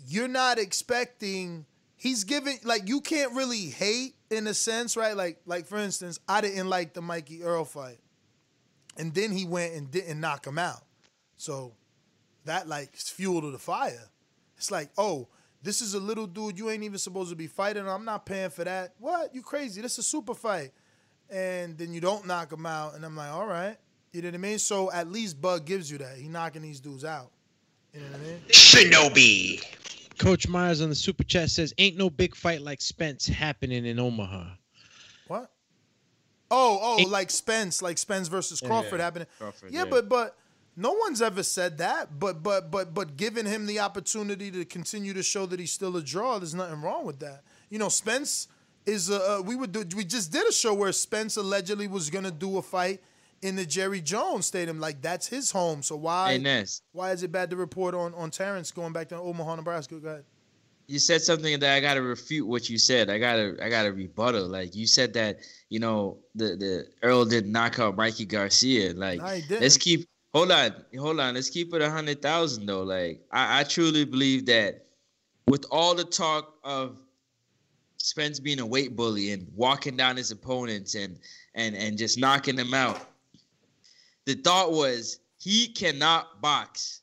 you're 0.08 0.28
not 0.28 0.58
expecting 0.58 1.66
he's 1.96 2.24
giving 2.24 2.58
like 2.64 2.88
you 2.88 3.00
can't 3.00 3.34
really 3.34 3.66
hate 3.66 4.14
in 4.30 4.46
a 4.46 4.54
sense, 4.54 4.96
right? 4.96 5.16
Like 5.16 5.40
like 5.44 5.66
for 5.66 5.76
instance, 5.76 6.18
I 6.26 6.40
didn't 6.40 6.70
like 6.70 6.94
the 6.94 7.02
Mikey 7.02 7.42
Errol 7.42 7.64
fight. 7.66 7.98
And 8.96 9.12
then 9.12 9.32
he 9.32 9.44
went 9.44 9.74
and 9.74 9.90
didn't 9.90 10.20
knock 10.20 10.46
him 10.46 10.58
out. 10.58 10.83
So 11.44 11.74
that 12.46 12.68
like 12.68 12.94
is 12.96 13.10
fuel 13.10 13.42
to 13.42 13.50
the 13.50 13.58
fire. 13.58 14.08
It's 14.56 14.70
like, 14.70 14.88
oh, 14.96 15.28
this 15.62 15.82
is 15.82 15.92
a 15.92 16.00
little 16.00 16.26
dude 16.26 16.58
you 16.58 16.70
ain't 16.70 16.82
even 16.82 16.98
supposed 16.98 17.28
to 17.28 17.36
be 17.36 17.46
fighting. 17.46 17.86
I'm 17.86 18.06
not 18.06 18.24
paying 18.24 18.48
for 18.48 18.64
that. 18.64 18.94
What? 18.98 19.34
You 19.34 19.42
crazy. 19.42 19.82
This 19.82 19.92
is 19.92 19.98
a 19.98 20.02
super 20.04 20.34
fight. 20.34 20.72
And 21.28 21.76
then 21.76 21.92
you 21.92 22.00
don't 22.00 22.26
knock 22.26 22.50
him 22.50 22.64
out. 22.64 22.94
And 22.94 23.04
I'm 23.04 23.14
like, 23.14 23.30
all 23.30 23.46
right. 23.46 23.76
You 24.12 24.22
know 24.22 24.28
what 24.28 24.34
I 24.36 24.38
mean? 24.38 24.58
So 24.58 24.90
at 24.90 25.10
least 25.10 25.38
Bug 25.40 25.66
gives 25.66 25.90
you 25.90 25.98
that. 25.98 26.16
He 26.16 26.28
knocking 26.28 26.62
these 26.62 26.80
dudes 26.80 27.04
out. 27.04 27.30
You 27.92 28.00
know 28.00 28.06
what 28.06 28.20
I 28.20 28.22
mean? 28.22 28.40
Shinobi. 28.48 29.64
Coach 30.18 30.48
Myers 30.48 30.80
on 30.80 30.88
the 30.88 30.94
super 30.94 31.24
chat 31.24 31.50
says, 31.50 31.74
"Ain't 31.76 31.96
no 31.96 32.08
big 32.08 32.34
fight 32.34 32.62
like 32.62 32.80
Spence 32.80 33.26
happening 33.26 33.84
in 33.84 33.98
Omaha." 33.98 34.46
What? 35.26 35.50
Oh, 36.50 36.78
oh, 36.80 37.08
like 37.08 37.30
Spence, 37.30 37.82
like 37.82 37.98
Spence 37.98 38.28
versus 38.28 38.62
Yeah, 38.62 38.68
Crawford 38.68 39.00
yeah. 39.00 39.04
happening. 39.04 39.28
Crawford, 39.38 39.72
yeah, 39.72 39.80
yeah. 39.80 39.90
but 39.90 40.08
but 40.08 40.36
no 40.76 40.92
one's 40.92 41.22
ever 41.22 41.42
said 41.42 41.78
that. 41.78 42.18
But 42.18 42.42
but 42.42 42.70
but 42.70 42.94
but 42.94 43.16
giving 43.16 43.46
him 43.46 43.66
the 43.66 43.80
opportunity 43.80 44.50
to 44.50 44.64
continue 44.64 45.14
to 45.14 45.22
show 45.22 45.46
that 45.46 45.60
he's 45.60 45.72
still 45.72 45.96
a 45.96 46.02
draw, 46.02 46.38
there's 46.38 46.54
nothing 46.54 46.82
wrong 46.82 47.04
with 47.06 47.20
that. 47.20 47.42
You 47.70 47.78
know, 47.78 47.88
Spence 47.88 48.48
is 48.86 49.10
uh 49.10 49.40
we 49.44 49.54
would 49.56 49.72
do 49.72 49.84
we 49.96 50.04
just 50.04 50.32
did 50.32 50.46
a 50.46 50.52
show 50.52 50.74
where 50.74 50.92
Spence 50.92 51.36
allegedly 51.36 51.86
was 51.86 52.10
gonna 52.10 52.30
do 52.30 52.58
a 52.58 52.62
fight 52.62 53.00
in 53.42 53.56
the 53.56 53.64
Jerry 53.66 54.00
Jones 54.00 54.46
Stadium. 54.46 54.80
Like 54.80 55.00
that's 55.00 55.28
his 55.28 55.50
home. 55.50 55.82
So 55.82 55.96
why 55.96 56.38
Hey, 56.38 56.64
why 56.92 57.12
is 57.12 57.22
it 57.22 57.30
bad 57.30 57.50
to 57.50 57.56
report 57.56 57.94
on 57.94 58.14
on 58.14 58.30
Terrence 58.30 58.70
going 58.70 58.92
back 58.92 59.08
to 59.10 59.16
Omaha, 59.16 59.56
Nebraska? 59.56 59.96
Go 59.96 60.08
ahead. 60.08 60.24
you 60.86 60.98
said 60.98 61.22
something 61.22 61.58
that 61.60 61.76
I 61.76 61.80
gotta 61.80 62.02
refute 62.02 62.46
what 62.46 62.68
you 62.68 62.78
said. 62.78 63.10
I 63.10 63.18
gotta 63.18 63.56
I 63.62 63.68
gotta 63.68 63.92
rebuttal. 63.92 64.48
Like 64.48 64.74
you 64.74 64.86
said 64.86 65.12
that 65.14 65.38
you 65.70 65.78
know 65.78 66.18
the 66.34 66.56
the 66.56 66.86
Errol 67.02 67.24
did 67.24 67.46
knock 67.46 67.78
out 67.78 67.96
Mikey 67.96 68.24
Garcia. 68.26 68.92
Like 68.92 69.20
No, 69.20 69.26
he 69.26 69.40
didn't. 69.42 69.62
let's 69.62 69.76
keep 69.76 70.08
hold 70.34 70.50
on 70.50 70.74
hold 70.98 71.20
on. 71.20 71.34
Let's 71.34 71.50
keep 71.50 71.72
it 71.74 71.80
a 71.80 71.90
hundred 71.90 72.20
thousand 72.20 72.66
though. 72.66 72.82
Like 72.82 73.22
I, 73.30 73.60
I 73.60 73.62
truly 73.64 74.04
believe 74.04 74.46
that 74.46 74.86
with 75.46 75.64
all 75.70 75.94
the 75.94 76.04
talk 76.04 76.54
of 76.64 76.98
Spence 77.96 78.38
being 78.38 78.60
a 78.60 78.66
weight 78.66 78.96
bully 78.96 79.32
and 79.32 79.50
walking 79.54 79.96
down 79.96 80.16
his 80.16 80.30
opponents 80.30 80.94
and 80.94 81.18
and 81.54 81.74
and 81.74 81.96
just 81.96 82.18
knocking 82.18 82.56
them 82.56 82.74
out, 82.74 83.00
the 84.26 84.34
thought 84.34 84.72
was 84.72 85.20
he 85.38 85.68
cannot 85.68 86.40
box. 86.42 87.00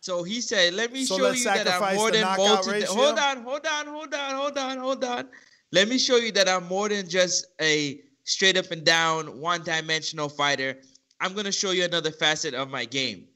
So 0.00 0.22
he 0.22 0.40
said, 0.40 0.74
"Let 0.74 0.92
me 0.92 1.04
So 1.04 1.18
show 1.18 1.30
you 1.30 1.44
that 1.44 1.68
I'm 1.68 1.96
more 1.96 2.10
than 2.10 2.22
multi-? 2.22 2.84
Hold 2.84 3.18
on, 3.18 3.42
hold 3.42 3.66
on, 3.66 3.86
hold 3.86 4.14
on, 4.14 4.34
hold 4.34 4.58
on, 4.58 4.78
hold 4.78 5.04
on. 5.04 5.28
Let 5.72 5.88
me 5.88 5.98
show 5.98 6.16
you 6.16 6.32
that 6.32 6.48
I'm 6.48 6.66
more 6.66 6.88
than 6.88 7.08
just 7.08 7.46
a 7.60 8.00
straight 8.24 8.56
up 8.56 8.70
and 8.70 8.84
down 8.84 9.38
one-dimensional 9.40 10.28
fighter. 10.28 10.78
I'm 11.20 11.34
gonna 11.34 11.52
show 11.52 11.70
you 11.72 11.84
another 11.84 12.10
facet 12.10 12.54
of 12.54 12.70
my 12.70 12.84
game. 12.84 13.26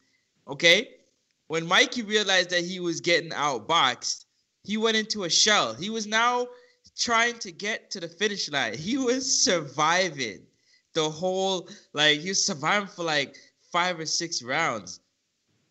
Okay? 0.49 0.89
When 1.49 1.67
Mikey 1.67 2.03
realized 2.03 2.51
that 2.51 2.65
he 2.65 2.81
was 2.81 3.01
getting 3.01 3.31
outboxed, 3.31 4.25
he 4.65 4.77
went 4.77 4.97
into 4.97 5.25
a 5.25 5.31
shell. 5.31 5.75
He 5.75 5.91
was 5.91 6.07
now 6.07 6.47
trying 6.97 7.39
to 7.41 7.53
get 7.53 7.91
to 7.91 8.01
the 8.01 8.09
finish 8.09 8.51
line. 8.51 8.75
He 8.75 8.97
was 8.97 9.43
surviving 9.43 10.47
the 10.95 11.09
whole 11.09 11.69
like 11.93 12.21
he 12.21 12.29
was 12.31 12.45
surviving 12.45 12.89
for 12.89 13.05
like 13.05 13.37
five 13.73 13.99
or 13.99 14.07
six 14.07 14.43
rounds, 14.43 15.01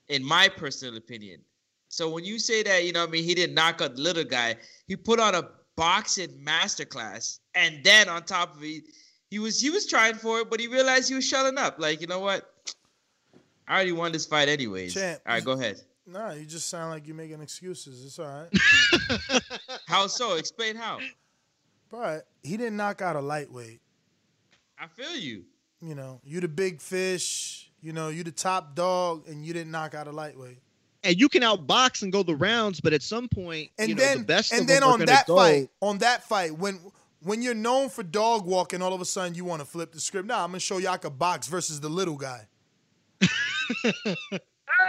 in 0.09 0.23
my 0.23 0.49
personal 0.49 0.97
opinion. 0.97 1.41
So 1.87 2.09
when 2.09 2.23
you 2.23 2.39
say 2.39 2.63
that, 2.63 2.85
you 2.85 2.93
know, 2.93 3.03
I 3.03 3.07
mean, 3.07 3.23
he 3.23 3.35
didn't 3.35 3.53
knock 3.53 3.81
out 3.81 3.95
the 3.95 4.01
little 4.01 4.23
guy, 4.23 4.55
he 4.87 4.95
put 4.95 5.19
on 5.19 5.35
a 5.35 5.49
boxing 5.75 6.29
masterclass, 6.43 7.39
and 7.53 7.83
then 7.83 8.09
on 8.09 8.23
top 8.23 8.55
of 8.55 8.63
it, 8.63 8.83
he 9.31 9.39
was 9.39 9.59
he 9.59 9.71
was 9.71 9.87
trying 9.87 10.13
for 10.15 10.39
it, 10.41 10.49
but 10.51 10.59
he 10.59 10.67
realized 10.67 11.09
he 11.09 11.15
was 11.15 11.25
shelling 11.27 11.57
up. 11.57 11.79
Like, 11.79 11.99
you 12.01 12.07
know 12.07 12.19
what? 12.19 12.47
I 13.67 13.73
already 13.75 13.91
won 13.93 14.11
this 14.11 14.25
fight 14.27 14.47
anyways. 14.49 14.93
Champ, 14.93 15.21
All 15.25 15.33
right, 15.33 15.43
go 15.43 15.53
ahead. 15.53 15.81
Nah, 16.05 16.33
you 16.33 16.45
just 16.45 16.69
sound 16.69 16.91
like 16.91 17.07
you're 17.07 17.15
making 17.15 17.41
excuses. 17.41 18.05
It's 18.05 18.19
all 18.19 18.25
right. 18.27 19.41
How 19.87 20.07
so? 20.07 20.35
Explain 20.35 20.75
how. 20.75 20.99
But 21.89 22.27
he 22.43 22.57
didn't 22.57 22.75
knock 22.77 23.01
out 23.01 23.15
a 23.15 23.21
lightweight. 23.21 23.79
I 24.79 24.87
feel 24.87 25.15
you. 25.15 25.43
You 25.81 25.95
know, 25.95 26.19
you 26.23 26.39
the 26.41 26.47
big 26.47 26.81
fish. 26.81 27.71
You 27.81 27.93
know, 27.93 28.09
you 28.09 28.23
the 28.23 28.31
top 28.31 28.75
dog, 28.75 29.27
and 29.27 29.43
you 29.45 29.53
didn't 29.53 29.71
knock 29.71 29.95
out 29.95 30.07
a 30.07 30.11
lightweight. 30.11 30.59
and 31.03 31.19
you 31.19 31.27
can 31.29 31.41
outbox 31.41 32.03
and 32.03 32.11
go 32.11 32.21
the 32.23 32.35
rounds, 32.35 32.79
but 32.79 32.93
at 32.93 33.01
some 33.01 33.27
point, 33.27 33.69
And 33.79 33.89
you 33.89 33.95
know, 33.95 34.01
then 34.01 34.17
the 34.19 34.23
best 34.23 34.51
and 34.51 34.61
of 34.61 34.67
then 34.67 34.81
them 34.81 34.89
on 34.89 34.99
gonna 34.99 35.05
that 35.11 35.25
go. 35.27 35.35
fight, 35.37 35.69
on 35.81 35.97
that 35.99 36.23
fight, 36.27 36.57
when 36.57 36.79
when 37.23 37.41
you're 37.41 37.53
known 37.53 37.89
for 37.89 38.03
dog 38.03 38.45
walking, 38.45 38.81
all 38.81 38.93
of 38.93 39.01
a 39.01 39.05
sudden 39.05 39.35
you 39.35 39.45
want 39.45 39.61
to 39.61 39.65
flip 39.65 39.91
the 39.91 39.99
script. 39.99 40.27
Nah, 40.27 40.43
I'm 40.43 40.49
gonna 40.51 40.59
show 40.59 40.77
you 40.77 40.87
I 40.87 40.97
could 40.97 41.17
box 41.19 41.47
versus 41.47 41.79
the 41.79 41.89
little 41.89 42.17
guy. 42.17 42.47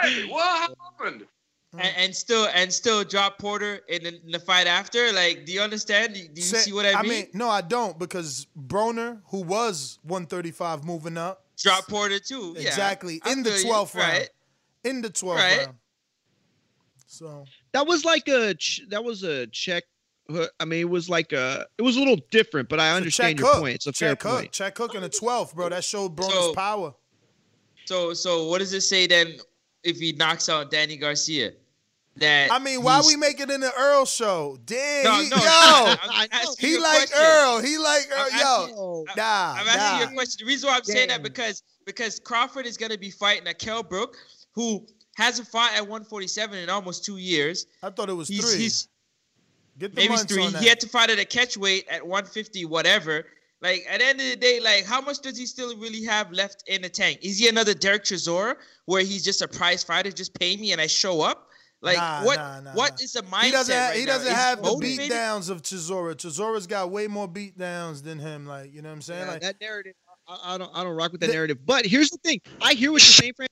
Hey, 0.03 0.27
what 0.27 0.71
happened? 1.01 1.27
and, 1.75 1.95
and 1.97 2.17
still 2.17 2.47
and 2.55 2.73
still 2.73 3.05
drop 3.05 3.39
Porter 3.39 3.81
in 3.89 4.03
the, 4.05 4.21
in 4.25 4.31
the 4.31 4.39
fight 4.39 4.67
after. 4.67 5.13
Like, 5.13 5.45
do 5.45 5.53
you 5.53 5.61
understand? 5.61 6.15
Do 6.15 6.21
you, 6.21 6.41
Say- 6.43 6.59
see 6.59 6.73
what 6.73 6.87
I 6.87 7.03
mean? 7.03 7.27
no, 7.35 7.49
I 7.49 7.61
don't 7.61 7.99
because 7.99 8.47
Broner, 8.59 9.21
who 9.29 9.43
was 9.43 9.99
135 10.05 10.85
moving 10.85 11.19
up, 11.19 11.45
Drop 11.59 11.87
Porter 11.89 12.19
too. 12.19 12.55
Exactly 12.59 13.21
I 13.25 13.33
in 13.33 13.43
the 13.43 13.51
feel 13.51 13.67
you. 13.67 13.73
12th 13.73 13.95
round. 13.97 14.13
Right. 14.13 14.29
In 14.85 15.03
the 15.03 15.11
12th 15.11 15.37
Right. 15.37 15.59
round. 15.67 15.75
So 17.07 17.45
That 17.73 17.87
was 17.87 18.05
like 18.05 18.27
a 18.29 18.55
that 18.89 19.05
was 19.05 19.23
a 19.25 19.47
check. 19.49 19.85
I 20.61 20.65
mean, 20.65 20.81
it 20.81 20.89
was 20.91 21.09
like 21.09 21.33
a 21.33 21.67
it 21.79 21.83
was 21.83 21.97
a 21.97 21.99
little 21.99 22.19
different, 22.31 22.69
but 22.69 22.81
I 22.81 22.91
So 22.91 22.97
understand 22.97 23.39
your 23.39 23.49
Cook, 23.51 23.61
point. 23.61 23.75
It's 23.77 23.87
a 23.87 23.93
fair 23.93 24.11
Check 24.13 24.19
Cook, 24.21 24.33
point. 24.33 24.53
Check 24.53 24.75
Cook 24.75 24.95
in 24.95 25.03
the 25.03 25.09
12th, 25.11 25.55
bro. 25.55 25.69
That 25.69 25.85
showed 25.85 26.17
Broner's 26.17 26.33
So- 26.35 26.55
power. 26.55 26.95
So 27.87 28.15
so 28.15 28.47
what 28.49 28.59
does 28.59 28.73
it 28.73 28.83
say 28.83 29.07
then 29.07 29.39
if 29.83 29.99
he 29.99 30.13
knocks 30.13 30.49
out 30.49 30.71
Danny 30.71 30.97
Garcia? 30.97 31.53
That 32.17 32.53
I 32.53 32.59
mean, 32.59 32.83
why 32.83 32.97
he's- 32.97 33.07
we 33.07 33.17
making 33.17 33.49
it 33.51 33.55
an 33.55 33.65
Errol 33.79 34.05
show? 34.05 34.59
Damn, 34.67 35.05
No, 35.05 35.15
he, 35.23 35.29
no, 35.31 35.37
yo, 35.37 35.43
I'm 35.45 36.29
asking 36.31 36.67
he 36.69 36.73
you 36.75 36.83
like 36.83 37.09
question. 37.11 37.19
Errol. 37.21 37.61
He 37.61 37.79
like 37.79 38.07
Errol. 38.11 38.29
I'm 38.33 38.39
Yo, 38.39 38.45
asking- 39.09 39.17
nah, 39.17 39.55
I'm 39.57 39.69
asking 39.69 39.79
nah. 39.81 39.99
you 39.99 40.05
a 40.05 40.13
question. 40.15 40.47
The 40.47 40.53
reason 40.53 40.69
why 40.69 40.77
I'm 40.77 40.85
saying 40.85 41.09
that 41.09 41.23
because 41.23 41.63
because 41.87 42.21
Crawford 42.21 42.67
is 42.67 42.77
gonna 42.77 42.99
be 42.99 43.11
fighting 43.11 43.47
a 43.49 43.55
Kell 43.55 43.83
Brook 43.83 44.17
who 44.53 44.87
hasn't 45.17 45.49
fought 45.49 45.73
at 45.75 45.81
147 45.83 46.59
in 46.59 46.69
almost 46.71 47.05
two 47.05 47.17
years. 47.17 47.67
I 47.83 47.91
thought 47.91 48.09
it 48.11 48.15
was 48.15 48.29
He's, 48.29 48.49
three. 48.53 48.61
he's 48.63 48.89
Get 49.79 49.95
the 49.95 50.01
maybe 50.03 50.15
it's 50.15 50.25
three. 50.25 50.45
on 50.45 50.53
that. 50.53 50.63
He 50.63 50.69
had 50.69 50.81
to 50.81 50.89
fight 50.89 51.11
at 51.11 51.19
a 51.19 51.25
catch 51.25 51.57
weight 51.57 51.87
at 51.89 52.03
150, 52.07 52.65
whatever. 52.67 53.25
Like 53.61 53.85
at 53.89 54.01
the 54.01 54.07
end 54.07 54.21
of 54.21 54.27
the 54.29 54.37
day, 54.37 54.61
like 54.61 54.85
how 54.85 55.01
much 55.01 55.21
does 55.21 55.39
he 55.39 55.47
still 55.47 55.77
really 55.79 56.03
have 56.05 56.33
left 56.33 56.65
in 56.67 56.83
the 56.83 56.89
tank? 56.89 57.21
Is 57.23 57.39
he 57.39 57.49
another 57.49 57.75
Derek 57.75 58.05
Chisora 58.05 58.57
where 58.87 59.03
he's 59.03 59.25
just 59.25 59.41
a 59.41 59.49
prize 59.49 59.85
fighter, 59.85 60.11
just 60.11 60.39
pay 60.39 60.57
me 60.57 60.73
and 60.73 60.81
I 60.81 60.89
show 60.89 61.21
up? 61.21 61.49
Like 61.81 61.97
Nah, 61.97 62.25
what? 62.25 62.37
nah, 62.39 62.61
nah, 62.61 62.73
what 62.75 62.91
nah. 62.93 62.97
is 63.03 63.13
the 63.13 63.23
mindset? 63.23 63.45
He 63.45 63.51
doesn't. 63.53 63.75
Have, 63.75 63.91
right 63.91 63.99
he 63.99 64.05
doesn't 64.07 64.29
Is 64.29 64.33
have 64.35 64.59
the 64.59 64.65
motivated? 64.65 64.99
beat 64.99 65.11
downs 65.11 65.49
of 65.49 65.63
Chisora. 65.63 66.15
Chisora's 66.15 66.67
got 66.67 66.91
way 66.91 67.07
more 67.09 67.27
beat 67.29 67.57
downs 67.59 68.03
than 68.03 68.19
him. 68.19 68.47
Like 68.47 68.73
you 68.73 68.83
know 68.83 68.89
what 68.89 68.97
I'm 68.97 69.03
saying? 69.03 69.27
Yeah, 69.27 69.33
like 69.33 69.41
that 69.43 69.61
narrative, 69.61 69.95
I, 70.29 70.55
I 70.55 70.59
don't, 70.59 70.71
I 70.75 70.85
don't 70.85 70.95
rock 70.97 71.11
with 71.13 71.21
that 71.23 71.31
narrative. 71.31 71.59
But 71.65 71.85
here's 71.87 72.11
the 72.11 72.19
thing: 72.19 72.41
I 72.61 72.75
hear 72.75 72.93
what 72.93 73.03
you're 73.03 73.07
saying, 73.13 73.33
Fran. 73.37 73.49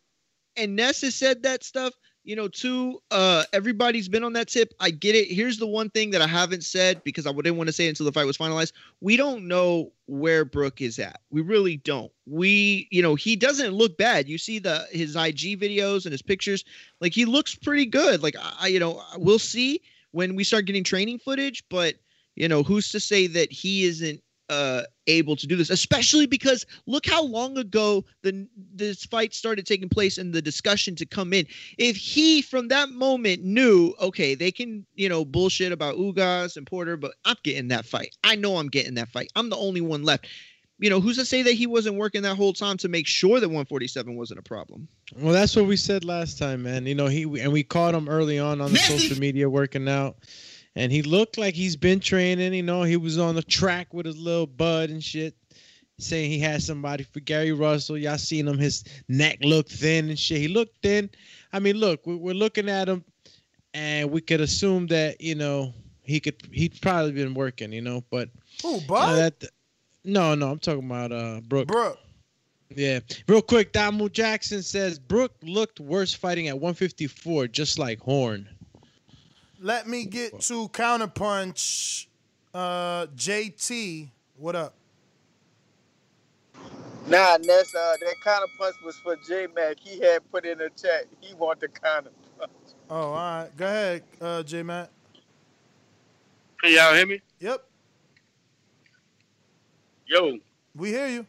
And 0.57 0.77
Ness 0.77 1.00
has 1.03 1.15
said 1.15 1.43
that 1.45 1.65
stuff, 1.65 1.93
you 2.25 2.37
know, 2.37 2.49
too. 2.49 3.00
Uh, 3.11 3.45
everybody's 3.53 4.09
been 4.09 4.25
on 4.25 4.35
that 4.35 4.49
tip. 4.49 4.75
I 4.81 4.91
get 4.91 5.15
it. 5.15 5.33
Here's 5.33 5.59
the 5.59 5.67
one 5.67 5.91
thing 5.91 6.11
that 6.11 6.23
I 6.23 6.27
haven't 6.27 6.65
said 6.65 7.03
because 7.05 7.27
I 7.27 7.33
didn't 7.33 7.57
want 7.57 7.69
to 7.69 7.73
say 7.73 7.89
until 7.89 8.07
the 8.07 8.12
fight 8.12 8.27
was 8.27 8.37
finalized. 8.37 8.73
We 9.00 9.17
don't 9.17 9.49
know 9.49 9.93
where 10.07 10.45
Brook 10.45 10.81
is 10.81 10.99
at. 10.99 11.21
We 11.31 11.41
really 11.41 11.79
don't. 11.79 12.12
We, 12.27 12.89
you 12.91 13.03
know, 13.03 13.15
he 13.15 13.37
doesn't 13.37 13.73
look 13.73 13.97
bad. 13.97 14.29
You 14.29 14.39
see 14.39 14.59
the 14.59 14.87
his 14.91 15.17
IG 15.17 15.61
videos 15.61 16.05
and 16.05 16.12
his 16.12 16.23
pictures, 16.23 16.65
like 17.00 17.15
he 17.15 17.25
looks 17.25 17.55
pretty 17.55 17.87
good. 17.87 18.23
Like 18.23 18.37
I, 18.61 18.69
you 18.69 18.81
know, 18.81 19.03
we'll 19.17 19.39
see 19.39 19.81
when 20.12 20.37
we 20.37 20.45
start 20.45 20.67
getting 20.67 20.85
training 20.85 21.19
footage, 21.19 21.65
but 21.71 21.95
you 22.37 22.49
know, 22.49 22.62
who's 22.62 22.91
to 22.93 23.00
say 23.00 23.27
that 23.29 23.50
he 23.53 23.85
isn't 23.85 24.23
uh 24.50 24.83
able 25.07 25.37
to 25.37 25.47
do 25.47 25.57
this 25.57 25.71
especially 25.71 26.26
because 26.26 26.66
look 26.87 27.07
how 27.07 27.25
long 27.25 27.57
ago 27.57 28.04
the 28.23 28.47
this 28.75 29.04
fight 29.04 29.33
started 29.33 29.64
taking 29.64 29.88
place 29.88 30.19
and 30.19 30.33
the 30.33 30.42
discussion 30.42 30.95
to 30.97 31.07
come 31.07 31.33
in. 31.33 31.47
If 31.78 31.97
he 31.97 32.42
from 32.42 32.69
that 32.69 32.90
moment 32.90 33.45
knew 33.45 33.95
okay 34.00 34.35
they 34.35 34.50
can 34.50 34.85
you 34.95 35.09
know 35.09 35.25
bullshit 35.25 35.73
about 35.73 35.97
ugas 35.97 36.57
and 36.57 36.66
porter 36.66 36.97
but 36.97 37.12
i'm 37.25 37.37
getting 37.45 37.69
that 37.69 37.87
fight. 37.87 38.16
I 38.25 38.35
know 38.35 38.57
i'm 38.57 38.69
getting 38.69 38.95
that 38.95 39.09
fight. 39.09 39.30
I'm 39.37 39.49
the 39.49 39.57
only 39.57 39.80
one 39.80 40.02
left. 40.02 40.26
You 40.78 40.90
know 40.90 41.00
who's 41.00 41.19
to 41.19 41.25
say 41.25 41.42
that 41.42 41.52
he 41.52 41.66
wasn't 41.66 41.97
working 41.97 42.23
that 42.23 42.37
whole 42.37 42.52
time 42.52 42.76
to 42.78 42.88
make 42.88 43.07
sure 43.07 43.38
that 43.38 43.49
147 43.49 44.16
wasn't 44.16 44.40
a 44.40 44.42
problem? 44.42 44.88
Well, 45.16 45.33
that's 45.33 45.54
what 45.54 45.66
we 45.66 45.76
said 45.76 46.04
last 46.04 46.38
time, 46.38 46.63
man. 46.63 46.86
You 46.86 46.95
know, 46.95 47.06
he 47.06 47.23
and 47.41 47.52
we 47.52 47.63
caught 47.63 47.95
him 47.95 48.08
early 48.08 48.39
on 48.39 48.60
on 48.60 48.73
the 48.73 48.78
social 48.78 49.19
media 49.19 49.49
working 49.49 49.89
out, 49.89 50.17
and 50.76 50.91
he 50.93 51.02
looked 51.02 51.39
like 51.39 51.54
he's 51.54 51.76
been 51.76 52.00
training. 52.00 52.54
You 52.54 52.63
know, 52.63 52.83
he 52.83 52.97
was 52.97 53.19
on 53.19 53.35
the 53.35 53.43
track 53.43 53.93
with 53.95 54.06
his 54.06 54.17
little 54.17 54.47
bud 54.47 54.91
and 54.91 55.02
shit, 55.02 55.35
saying 55.99 56.30
he 56.30 56.39
had 56.39 56.63
somebody 56.63 57.04
for 57.04 57.21
Gary 57.21 57.52
Russell. 57.52 57.99
Y'all 57.99 58.19
seen 58.19 58.47
him? 58.49 58.59
His 58.59 58.85
neck 59.09 59.39
looked 59.43 59.73
thin 59.73 60.09
and 60.09 60.19
shit. 60.19 60.39
He 60.39 60.49
looked 60.49 60.75
thin. 60.83 61.11
I 61.52 61.59
mean, 61.59 61.76
look, 61.76 62.06
we- 62.06 62.15
we're 62.17 62.35
looking 62.35 62.69
at 62.69 62.89
him, 62.89 63.04
and 63.75 64.11
we 64.11 64.21
could 64.21 64.41
assume 64.41 64.87
that 64.89 65.21
you 65.21 65.35
know 65.35 65.73
he 66.02 66.21
could 66.21 66.37
he'd 66.52 66.80
probably 66.80 67.13
been 67.13 67.35
working. 67.35 67.73
You 67.73 67.83
know, 67.83 68.04
but 68.11 68.28
Who, 68.63 68.75
you 68.75 68.80
know, 68.80 68.87
Bud? 68.87 69.17
that 69.17 69.45
no, 70.04 70.35
no, 70.35 70.50
I'm 70.52 70.59
talking 70.59 70.85
about 70.87 71.13
uh 71.13 71.41
Brook. 71.43 71.69
Brook. 71.69 71.99
Yeah. 72.75 73.00
Real 73.26 73.43
quick, 73.43 73.73
Damu 73.73 74.11
Jackson 74.13 74.63
says 74.63 74.99
Brook 75.00 75.33
looked 75.43 75.80
worse 75.80 76.15
fighting 76.15 76.47
at 76.47 76.54
154, 76.54 77.49
just 77.49 77.80
like 77.80 77.99
Horn. 77.99 78.49
Let 79.62 79.86
me 79.86 80.06
get 80.06 80.40
to 80.40 80.68
counterpunch. 80.70 82.06
Uh, 82.54 83.06
JT, 83.08 84.08
what 84.38 84.56
up? 84.56 84.75
Nah, 87.06 87.36
Ness, 87.42 87.75
uh, 87.75 87.96
that 88.00 88.14
counterpunch 88.25 88.82
was 88.82 88.96
for 89.02 89.16
J 89.28 89.49
Mac. 89.54 89.76
He 89.78 90.00
had 90.00 90.28
put 90.32 90.46
in 90.46 90.60
a 90.62 90.70
chat. 90.70 91.04
He 91.20 91.34
want 91.34 91.60
the 91.60 91.68
kind 91.68 92.06
of 92.06 92.12
punch. 92.38 92.50
Oh, 92.88 92.96
all 92.96 93.12
right. 93.12 93.50
Go 93.54 93.66
ahead, 93.66 94.02
uh, 94.20 94.42
J 94.42 94.62
Mac. 94.62 94.88
Can 96.62 96.73
y'all 96.73 96.94
hear 96.94 97.06
me? 97.06 97.20
Yep, 97.40 97.62
Yo. 100.06 100.38
we 100.75 100.88
hear 100.88 101.08
you. 101.08 101.26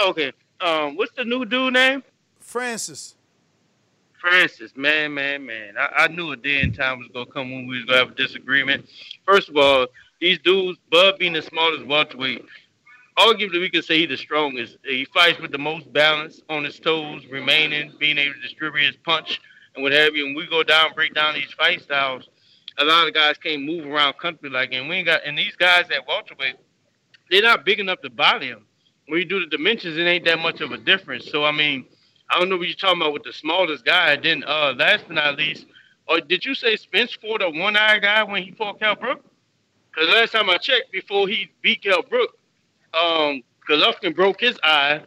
Okay. 0.00 0.32
Um, 0.60 0.96
what's 0.96 1.12
the 1.16 1.24
new 1.24 1.44
dude 1.44 1.72
name? 1.74 2.04
Francis. 2.38 3.16
Francis, 4.22 4.76
man, 4.76 5.12
man, 5.12 5.44
man. 5.44 5.74
I, 5.76 6.04
I 6.04 6.06
knew 6.06 6.30
a 6.30 6.36
day 6.36 6.60
and 6.60 6.72
time 6.72 7.00
was 7.00 7.08
gonna 7.12 7.26
come 7.26 7.50
when 7.50 7.66
we 7.66 7.78
was 7.78 7.86
gonna 7.86 7.98
have 7.98 8.12
a 8.12 8.14
disagreement. 8.14 8.88
First 9.26 9.48
of 9.48 9.56
all, 9.56 9.88
these 10.20 10.38
dudes, 10.38 10.78
Bud 10.92 11.18
being 11.18 11.32
the 11.32 11.42
smallest 11.42 11.84
welterweight, 11.86 12.44
arguably 13.18 13.58
we 13.60 13.68
could 13.68 13.84
say 13.84 13.98
he's 13.98 14.10
the 14.10 14.16
strongest. 14.16 14.78
He 14.84 15.06
fights 15.06 15.40
with 15.40 15.50
the 15.50 15.58
most 15.58 15.92
balance 15.92 16.40
on 16.48 16.62
his 16.62 16.78
toes, 16.78 17.26
remaining, 17.32 17.94
being 17.98 18.16
able 18.16 18.34
to 18.34 18.40
distribute 18.40 18.86
his 18.86 18.96
punch 18.98 19.40
and 19.74 19.82
what 19.82 19.90
have 19.90 20.14
you. 20.14 20.24
And 20.24 20.36
we 20.36 20.46
go 20.46 20.62
down, 20.62 20.94
break 20.94 21.14
down 21.14 21.34
these 21.34 21.52
fight 21.58 21.82
styles. 21.82 22.28
A 22.78 22.84
lot 22.84 23.08
of 23.08 23.14
guys 23.14 23.36
can't 23.38 23.64
move 23.64 23.86
around 23.86 24.18
country 24.18 24.48
like 24.50 24.72
and 24.72 24.88
We 24.88 24.96
ain't 24.96 25.06
got 25.06 25.24
and 25.26 25.36
these 25.36 25.56
guys 25.56 25.90
at 25.90 26.06
welterweight, 26.06 26.54
they're 27.28 27.42
not 27.42 27.64
big 27.64 27.80
enough 27.80 28.00
to 28.02 28.10
body 28.10 28.46
him. 28.46 28.66
When 29.08 29.18
you 29.18 29.24
do 29.24 29.40
the 29.40 29.46
dimensions, 29.46 29.96
it 29.98 30.02
ain't 30.02 30.24
that 30.26 30.38
much 30.38 30.60
of 30.60 30.70
a 30.70 30.78
difference. 30.78 31.28
So 31.28 31.44
I 31.44 31.50
mean, 31.50 31.86
I 32.32 32.38
don't 32.38 32.48
know 32.48 32.56
what 32.56 32.66
you're 32.66 32.76
talking 32.76 33.00
about 33.00 33.12
with 33.12 33.24
the 33.24 33.32
smallest 33.32 33.84
guy. 33.84 34.16
Then 34.16 34.42
uh 34.46 34.74
last 34.76 35.04
but 35.06 35.14
not 35.14 35.36
least, 35.36 35.66
or 36.08 36.20
did 36.20 36.44
you 36.44 36.54
say 36.54 36.76
Spence 36.76 37.12
fought 37.14 37.42
a 37.42 37.50
one 37.50 37.76
eye 37.76 37.98
guy 37.98 38.22
when 38.24 38.42
he 38.42 38.52
fought 38.52 38.80
Kell 38.80 38.94
Brook? 38.96 39.22
Because 39.94 40.08
last 40.14 40.32
time 40.32 40.48
I 40.48 40.56
checked, 40.56 40.90
before 40.90 41.28
he 41.28 41.50
beat 41.60 41.82
Kell 41.82 42.02
Brook, 42.02 42.38
um, 42.94 43.42
Golovkin 43.68 44.14
broke 44.16 44.40
his 44.40 44.58
eye, 44.64 45.02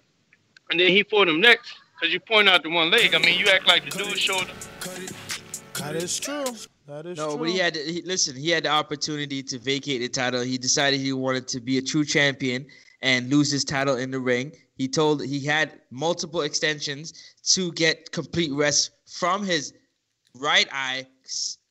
and 0.69 0.79
then 0.79 0.89
he 0.91 1.01
fought 1.03 1.27
him 1.27 1.41
next. 1.41 1.73
Because 1.99 2.13
you 2.13 2.19
point 2.19 2.47
out 2.47 2.61
the 2.61 2.69
one 2.69 2.91
leg. 2.91 3.15
I 3.15 3.19
mean, 3.19 3.39
you 3.39 3.47
act 3.47 3.67
like 3.67 3.85
the 3.89 3.97
dude 4.03 4.19
showed. 4.19 4.47
That 5.75 5.95
is 5.95 6.19
true. 6.19 6.45
That 6.87 7.05
is 7.05 7.17
No, 7.17 7.29
true. 7.29 7.37
but 7.39 7.49
he 7.49 7.57
had 7.57 7.75
he, 7.75 8.01
listen. 8.03 8.35
He 8.35 8.49
had 8.49 8.63
the 8.63 8.69
opportunity 8.69 9.41
to 9.43 9.57
vacate 9.59 10.01
the 10.01 10.09
title. 10.09 10.41
He 10.41 10.57
decided 10.57 10.99
he 10.99 11.13
wanted 11.13 11.47
to 11.49 11.59
be 11.61 11.77
a 11.77 11.81
true 11.81 12.05
champion 12.05 12.67
and 13.01 13.29
lose 13.29 13.51
his 13.51 13.63
title 13.63 13.95
in 13.95 14.11
the 14.11 14.19
ring. 14.19 14.51
He 14.75 14.87
told 14.87 15.23
he 15.23 15.39
had 15.45 15.79
multiple 15.89 16.41
extensions 16.41 17.13
to 17.53 17.71
get 17.73 18.11
complete 18.11 18.51
rest 18.51 18.91
from 19.07 19.43
his 19.45 19.73
right 20.35 20.67
eye. 20.71 21.07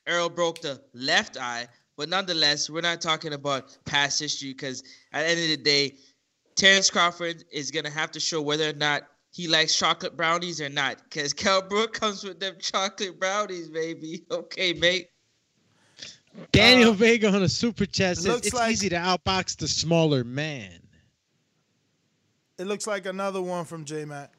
Errol 0.06 0.30
broke 0.30 0.60
the 0.60 0.82
left 0.94 1.36
eye, 1.38 1.66
but 1.96 2.08
nonetheless, 2.08 2.68
we're 2.68 2.80
not 2.80 3.00
talking 3.00 3.32
about 3.32 3.76
past 3.84 4.20
history 4.20 4.52
because 4.52 4.82
at 5.12 5.22
the 5.24 5.28
end 5.30 5.40
of 5.40 5.48
the 5.48 5.56
day, 5.64 5.94
Terrence 6.56 6.90
Crawford 6.90 7.44
is 7.50 7.70
gonna 7.70 7.90
have 7.90 8.10
to 8.12 8.20
show 8.20 8.40
whether 8.40 8.68
or 8.68 8.74
not 8.74 9.02
he 9.32 9.48
likes 9.48 9.76
chocolate 9.76 10.16
brownies 10.16 10.60
or 10.60 10.68
not. 10.68 11.02
Because 11.04 11.32
Kell 11.34 11.62
Brook 11.62 11.92
comes 11.92 12.24
with 12.24 12.40
them 12.40 12.54
chocolate 12.60 13.18
brownies, 13.18 13.68
baby. 13.68 14.24
Okay, 14.30 14.72
mate. 14.72 15.08
Daniel 16.52 16.90
uh, 16.90 16.94
Vega 16.94 17.28
on 17.28 17.42
a 17.42 17.48
super 17.48 17.86
chat 17.86 18.16
says 18.16 18.26
looks 18.26 18.46
it's 18.48 18.54
like- 18.54 18.72
easy 18.72 18.88
to 18.88 18.96
outbox 18.96 19.56
the 19.56 19.68
smaller 19.68 20.24
man. 20.24 20.80
It 22.56 22.66
looks 22.66 22.86
like 22.86 23.06
another 23.06 23.42
one 23.42 23.64
from 23.64 23.84
J 23.84 24.04
Mac 24.04 24.32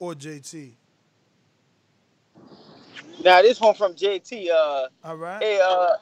or 0.00 0.14
JT. 0.14 0.72
Now 3.24 3.40
this 3.42 3.60
one 3.60 3.74
from 3.74 3.94
JT. 3.94 4.50
Uh, 4.50 4.88
All 5.04 5.16
right. 5.16 5.40
hey, 5.40 5.60
uh, 5.60 5.94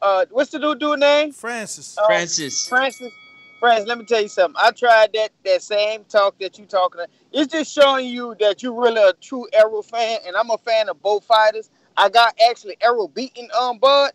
uh, 0.00 0.24
what's 0.30 0.50
the 0.50 0.58
new 0.58 0.74
dude 0.74 1.00
name? 1.00 1.32
Francis. 1.32 1.98
Uh, 1.98 2.06
Francis. 2.06 2.66
Francis. 2.66 3.12
Friends, 3.60 3.86
let 3.86 3.98
me 3.98 4.04
tell 4.04 4.22
you 4.22 4.28
something. 4.28 4.56
I 4.58 4.70
tried 4.72 5.12
that 5.14 5.30
that 5.44 5.62
same 5.62 6.04
talk 6.04 6.38
that 6.38 6.58
you 6.58 6.64
talking. 6.64 7.00
About. 7.00 7.10
It's 7.32 7.52
just 7.52 7.72
showing 7.72 8.08
you 8.08 8.34
that 8.40 8.62
you're 8.62 8.72
really 8.72 9.02
a 9.02 9.12
true 9.14 9.46
Errol 9.52 9.82
fan, 9.82 10.18
and 10.26 10.34
I'm 10.34 10.50
a 10.50 10.58
fan 10.58 10.88
of 10.88 11.00
both 11.02 11.24
fighters. 11.24 11.70
I 11.96 12.08
got 12.08 12.34
actually 12.50 12.76
Errol 12.80 13.08
beating 13.08 13.48
um 13.58 13.78
Bud 13.78 14.12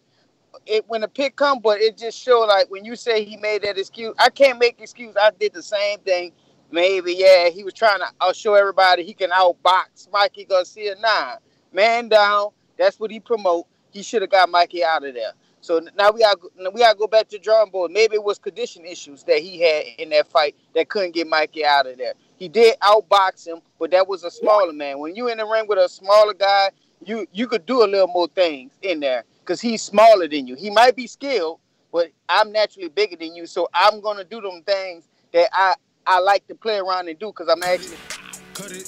it 0.65 0.85
when 0.87 1.01
the 1.01 1.07
pick 1.07 1.35
come, 1.35 1.59
but 1.59 1.81
it 1.81 1.97
just 1.97 2.17
showed 2.17 2.45
like 2.45 2.69
when 2.69 2.85
you 2.85 2.95
say 2.95 3.23
he 3.23 3.37
made 3.37 3.63
that 3.63 3.77
excuse, 3.77 4.15
I 4.19 4.29
can't 4.29 4.59
make 4.59 4.79
excuse. 4.81 5.15
I 5.19 5.31
did 5.39 5.53
the 5.53 5.63
same 5.63 5.99
thing. 5.99 6.31
Maybe 6.71 7.15
yeah, 7.15 7.49
he 7.49 7.63
was 7.63 7.73
trying 7.73 7.99
to 7.99 8.07
I'll 8.19 8.33
show 8.33 8.53
everybody 8.53 9.03
he 9.03 9.13
can 9.13 9.31
outbox 9.31 10.11
Mikey 10.11 10.45
Garcia. 10.45 10.95
Nah, 10.99 11.35
man 11.73 12.09
down. 12.09 12.49
That's 12.77 12.99
what 12.99 13.11
he 13.11 13.19
promote. 13.19 13.65
He 13.91 14.03
should 14.03 14.21
have 14.21 14.31
got 14.31 14.49
Mikey 14.49 14.83
out 14.83 15.05
of 15.05 15.13
there. 15.13 15.33
So 15.61 15.81
now 15.97 16.11
we 16.11 16.21
got 16.21 16.37
we 16.73 16.79
got 16.79 16.93
to 16.93 16.97
go 16.97 17.07
back 17.07 17.27
to 17.29 17.39
drawing 17.39 17.71
board. 17.71 17.91
Maybe 17.91 18.15
it 18.15 18.23
was 18.23 18.39
condition 18.39 18.85
issues 18.85 19.23
that 19.23 19.39
he 19.39 19.59
had 19.59 19.85
in 19.97 20.09
that 20.09 20.27
fight 20.27 20.55
that 20.75 20.89
couldn't 20.89 21.13
get 21.13 21.27
Mikey 21.27 21.65
out 21.65 21.87
of 21.87 21.97
there. 21.97 22.13
He 22.37 22.47
did 22.47 22.79
outbox 22.79 23.45
him, 23.45 23.59
but 23.77 23.91
that 23.91 24.07
was 24.07 24.23
a 24.23 24.31
smaller 24.31 24.71
man. 24.71 24.99
When 24.99 25.15
you 25.15 25.27
in 25.27 25.37
the 25.37 25.45
ring 25.45 25.65
with 25.67 25.77
a 25.77 25.89
smaller 25.89 26.33
guy, 26.33 26.69
you 27.03 27.27
you 27.33 27.47
could 27.47 27.65
do 27.65 27.83
a 27.83 27.87
little 27.87 28.07
more 28.07 28.27
things 28.29 28.71
in 28.81 28.99
there 28.99 29.25
because 29.49 29.59
he's 29.59 29.81
smaller 29.81 30.27
than 30.27 30.45
you. 30.45 30.53
He 30.53 30.69
might 30.69 30.95
be 30.95 31.07
skilled, 31.07 31.59
but 31.91 32.11
I'm 32.29 32.51
naturally 32.51 32.87
bigger 32.87 33.15
than 33.15 33.35
you, 33.35 33.47
so 33.47 33.67
I'm 33.73 33.99
gonna 33.99 34.23
do 34.23 34.39
them 34.39 34.61
things 34.61 35.07
that 35.33 35.49
I 35.51 35.73
I 36.05 36.19
like 36.19 36.45
to 36.49 36.55
play 36.55 36.77
around 36.77 37.07
and 37.07 37.17
do 37.17 37.33
because 37.35 37.49
I'm 37.49 37.63
actually. 37.63 37.97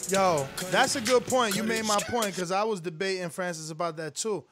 Yo, 0.09 0.47
that's 0.69 0.95
a 0.97 1.01
good 1.01 1.25
point. 1.25 1.55
You 1.55 1.63
made 1.63 1.85
my 1.85 1.97
point 2.09 2.27
because 2.27 2.51
I 2.51 2.63
was 2.63 2.79
debating 2.79 3.29
Francis 3.29 3.71
about 3.71 3.97
that 3.97 4.13
too. 4.13 4.43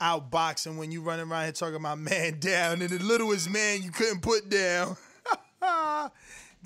Outboxing 0.00 0.76
when 0.76 0.92
you 0.92 1.00
running 1.00 1.30
around 1.30 1.44
here 1.44 1.52
talking 1.52 1.76
about 1.76 1.98
man 1.98 2.38
down 2.40 2.82
and 2.82 2.90
the 2.90 3.02
littlest 3.02 3.48
man 3.48 3.82
you 3.82 3.90
couldn't 3.90 4.20
put 4.20 4.50
down. 4.50 4.98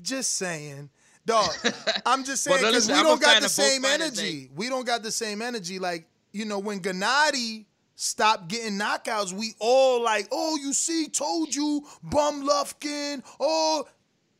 just 0.01 0.35
saying. 0.35 0.89
Dog, 1.25 1.49
I'm 2.05 2.25
just 2.25 2.43
saying 2.43 2.65
because 2.65 2.89
we 2.89 2.95
I'm 2.95 3.05
don't 3.05 3.21
got 3.21 3.41
the 3.41 3.47
same 3.47 3.85
energy. 3.85 4.49
We 4.53 4.67
don't 4.67 4.85
got 4.85 5.03
the 5.03 5.11
same 5.11 5.41
energy. 5.41 5.79
Like, 5.79 6.05
you 6.33 6.43
know, 6.43 6.59
when 6.59 6.81
Gennady 6.81 7.65
stopped 8.01 8.47
getting 8.47 8.79
knockouts, 8.79 9.33
we 9.33 9.53
all 9.59 10.01
like, 10.01 10.27
oh, 10.31 10.57
you 10.61 10.71
see, 10.71 11.07
told 11.09 11.53
you, 11.53 11.85
bum 12.01 12.47
Lufkin. 12.47 13.21
Oh, 13.39 13.85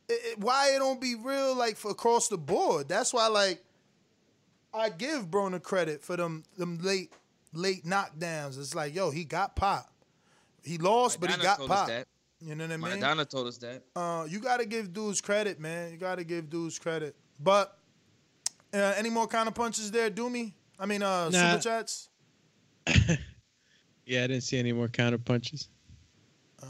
it, 0.08 0.12
it- 0.24 0.38
why 0.38 0.72
it 0.74 0.78
don't 0.78 1.00
be 1.00 1.14
real 1.14 1.54
like 1.54 1.76
for 1.76 1.90
across 1.90 2.28
the 2.28 2.38
board? 2.38 2.88
That's 2.88 3.12
why 3.12 3.26
like 3.26 3.62
I 4.72 4.88
give 4.88 5.26
Broner 5.30 5.62
credit 5.62 6.02
for 6.02 6.16
them 6.16 6.44
them 6.56 6.78
late 6.80 7.12
late 7.52 7.84
knockdowns. 7.84 8.58
It's 8.58 8.74
like, 8.74 8.94
yo, 8.94 9.10
he 9.10 9.24
got 9.24 9.56
pop. 9.56 9.92
He 10.64 10.78
lost, 10.78 11.20
but 11.20 11.30
he 11.30 11.36
got 11.42 11.58
pop. 11.66 11.88
that. 11.88 12.06
You 12.40 12.54
know 12.54 12.64
what 12.66 12.72
I 12.72 12.76
mean? 12.78 13.02
Maradona 13.02 13.28
told 13.28 13.48
us 13.48 13.58
that. 13.58 13.82
Uh, 13.94 14.24
you 14.26 14.38
got 14.40 14.60
to 14.60 14.64
give 14.66 14.94
dudes 14.94 15.20
credit, 15.20 15.60
man. 15.60 15.90
You 15.92 15.98
got 15.98 16.16
to 16.16 16.24
give 16.24 16.48
dudes 16.48 16.78
credit. 16.78 17.14
But 17.38 17.76
uh, 18.72 18.94
any 18.96 19.10
more 19.10 19.26
counter 19.26 19.50
punches 19.50 19.90
there, 19.90 20.10
Doomy? 20.10 20.52
I 20.78 20.86
mean, 20.86 21.02
uh, 21.02 21.28
Nah. 21.28 21.50
super 21.58 21.62
chats. 21.62 22.08
Yeah, 24.10 24.24
I 24.24 24.26
didn't 24.26 24.42
see 24.42 24.58
any 24.58 24.72
more 24.72 24.88
counter 24.88 25.18
punches. 25.18 25.68
All 26.60 26.68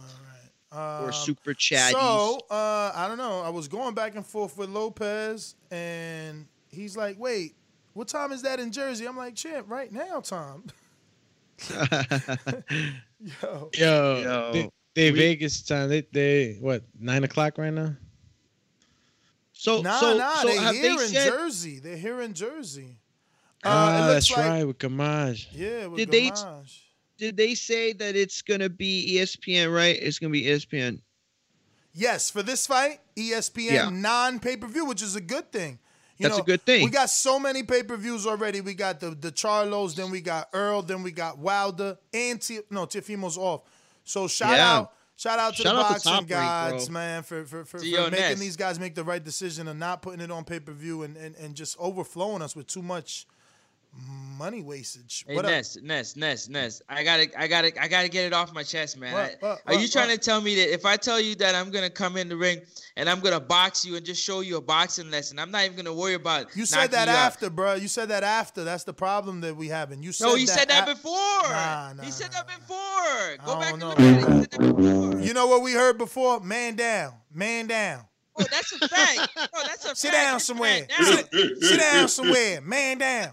right. 0.72 0.98
Um, 1.00 1.08
or 1.08 1.12
super 1.12 1.54
chatties. 1.54 1.92
So 1.92 2.38
uh, 2.50 2.92
I 2.94 3.06
don't 3.08 3.16
know. 3.16 3.40
I 3.40 3.48
was 3.48 3.66
going 3.66 3.94
back 3.94 4.14
and 4.14 4.26
forth 4.26 4.58
with 4.58 4.68
Lopez, 4.68 5.54
and 5.70 6.46
he's 6.68 6.98
like, 6.98 7.18
"Wait, 7.18 7.54
what 7.94 8.08
time 8.08 8.30
is 8.32 8.42
that 8.42 8.60
in 8.60 8.70
Jersey?" 8.72 9.06
I'm 9.06 9.16
like, 9.16 9.34
"Champ, 9.36 9.70
right 9.70 9.90
now, 9.90 10.20
Tom." 10.20 10.64
Yo, 13.30 13.70
Yo, 13.74 14.50
they, 14.52 14.70
they 14.94 15.10
we- 15.12 15.18
Vegas 15.18 15.62
time. 15.62 15.88
They 15.88 16.02
they 16.12 16.56
what 16.60 16.82
nine 16.98 17.24
o'clock 17.24 17.56
right 17.58 17.72
now? 17.72 17.96
So 19.52 19.80
nah, 19.82 19.98
so 19.98 20.16
nah, 20.16 20.34
so 20.36 20.48
they 20.48 20.56
have 20.56 20.74
here 20.74 20.82
they 20.82 20.90
in 20.90 20.98
said? 21.08 21.28
Jersey. 21.30 21.78
They're 21.80 21.96
here 21.96 22.20
in 22.20 22.32
Jersey. 22.34 22.98
Uh, 23.64 23.68
ah, 23.68 23.94
it 23.96 24.00
looks 24.12 24.28
that's 24.28 24.30
like- 24.38 24.48
right 24.48 24.64
with 24.66 24.78
Kamaj. 24.78 25.46
Yeah, 25.52 25.86
with 25.86 25.98
Did 25.98 26.10
they- 26.10 26.30
Gamage. 26.30 26.80
Did 27.20 27.36
they 27.36 27.54
say 27.54 27.92
that 27.92 28.16
it's 28.16 28.40
gonna 28.40 28.70
be 28.70 29.14
E 29.14 29.18
ESPN? 29.18 29.72
Right? 29.72 29.94
It's 30.00 30.18
gonna 30.18 30.32
be 30.32 30.46
E 30.48 30.50
ESPN. 30.50 31.02
Yes, 31.92 32.30
for 32.30 32.42
this 32.42 32.66
fight, 32.66 33.00
ESPN 33.14 33.70
Yeah. 33.72 33.90
non 33.90 34.40
pay 34.40 34.56
per 34.56 34.66
view, 34.66 34.86
which 34.86 35.02
is 35.02 35.16
a 35.16 35.20
good 35.20 35.52
thing. 35.52 35.78
You 36.16 36.24
That's 36.24 36.36
a 36.36 36.38
know, 36.38 36.44
good 36.44 36.62
thing. 36.64 36.82
We 36.84 36.90
got 36.90 37.10
so 37.10 37.38
many 37.38 37.62
pay 37.62 37.82
per 37.82 37.96
views 37.96 38.26
already. 38.26 38.62
We 38.62 38.72
got 38.72 39.00
the 39.00 39.10
the 39.10 39.30
Charlos, 39.30 39.94
then 39.96 40.10
we 40.10 40.22
got 40.22 40.48
Errol, 40.54 40.80
then 40.82 41.02
we 41.02 41.10
got 41.12 41.36
Wilder, 41.38 41.98
and 42.14 42.40
T- 42.40 42.60
no 42.70 42.86
Teofimo's 42.86 43.36
off. 43.36 43.62
So 44.04 44.26
shout 44.26 44.56
Yeah. 44.56 44.76
out, 44.78 44.94
shout 45.16 45.38
out 45.38 45.56
to 45.56 45.62
Shout 45.62 45.74
the 45.74 45.80
out 45.80 45.88
boxing 45.90 46.12
Rank, 46.12 46.28
gods, 46.28 46.88
man, 46.88 47.22
for 47.22 47.44
for, 47.44 47.66
for, 47.66 47.78
for 47.80 47.84
making 47.84 48.10
Ness. 48.12 48.38
these 48.38 48.56
guys 48.56 48.80
make 48.80 48.94
the 48.94 49.04
right 49.04 49.22
decision 49.22 49.68
and 49.68 49.78
not 49.78 50.00
putting 50.00 50.20
it 50.20 50.30
on 50.30 50.44
pay 50.44 50.58
per 50.60 50.72
view 50.72 51.02
and, 51.02 51.18
and 51.18 51.34
and 51.36 51.54
just 51.54 51.76
overflowing 51.78 52.40
us 52.40 52.56
with 52.56 52.66
too 52.66 52.82
much 52.82 53.26
money 54.38 54.62
wastage. 54.62 55.24
Hey 55.26 55.34
what 55.34 55.44
up? 55.44 55.50
Ness, 55.50 55.76
Ness, 55.82 56.16
Ness, 56.16 56.48
Ness. 56.48 56.82
I 56.88 57.02
gotta, 57.04 57.28
I 57.38 57.46
gotta, 57.46 57.82
I 57.82 57.88
gotta 57.88 58.08
get 58.08 58.24
it 58.24 58.32
off 58.32 58.54
my 58.54 58.62
chest, 58.62 58.96
man. 58.98 59.12
What, 59.12 59.22
I- 59.22 59.36
what, 59.40 59.62
are 59.66 59.74
you 59.74 59.80
what, 59.80 59.92
trying 59.92 60.08
what? 60.08 60.22
to 60.22 60.30
tell 60.30 60.40
me 60.40 60.54
that 60.56 60.72
if 60.72 60.84
I 60.86 60.96
tell 60.96 61.20
you 61.20 61.34
that 61.36 61.54
I'm 61.54 61.70
gonna 61.70 61.90
come 61.90 62.16
in 62.16 62.28
the 62.28 62.36
ring 62.36 62.60
and 62.96 63.08
I'm 63.08 63.20
gonna 63.20 63.40
box 63.40 63.84
you 63.84 63.96
and 63.96 64.06
just 64.06 64.22
show 64.22 64.40
you 64.40 64.56
a 64.56 64.60
boxing 64.60 65.10
lesson, 65.10 65.38
I'm 65.38 65.50
not 65.50 65.64
even 65.64 65.76
gonna 65.76 65.92
worry 65.94 66.14
about 66.14 66.54
You 66.56 66.64
said 66.66 66.90
that 66.92 67.08
you 67.08 67.12
out? 67.14 67.26
after, 67.26 67.50
bro. 67.50 67.74
You 67.74 67.88
said 67.88 68.08
that 68.08 68.22
after. 68.22 68.64
That's 68.64 68.84
the 68.84 68.94
problem 68.94 69.40
that 69.42 69.56
we 69.56 69.68
having. 69.68 70.02
You 70.02 70.12
said 70.12 70.26
No, 70.26 70.34
he 70.36 70.46
said 70.46 70.68
that 70.68 70.88
a- 70.88 70.94
before. 70.94 71.12
Nah, 71.14 71.92
nah, 71.94 72.02
he 72.02 72.10
said 72.10 72.30
that 72.32 72.46
before. 72.46 73.46
Go 73.46 73.60
back 73.60 73.74
and 73.74 73.82
look 73.82 73.98
at 74.00 74.06
it. 74.06 74.16
He 74.16 74.22
about 74.24 74.40
said 74.40 74.50
that. 74.52 75.24
You 75.24 75.34
know 75.34 75.46
what 75.48 75.62
we 75.62 75.72
heard 75.72 75.98
before? 75.98 76.40
Man 76.40 76.76
down, 76.76 77.12
man 77.32 77.66
down. 77.66 78.06
Oh, 78.38 78.44
that's 78.50 78.72
a 78.72 78.88
fact. 78.88 79.28
No, 79.36 79.42
oh, 79.54 79.62
that's 79.66 79.84
a 79.84 79.94
Sit 79.94 80.12
fact. 80.12 80.22
down 80.24 80.40
somewhere. 80.40 80.86
down. 80.86 81.04
Sit, 81.04 81.28
sit 81.62 81.78
down 81.80 82.08
somewhere. 82.08 82.60
Man 82.62 82.96
down. 82.98 83.32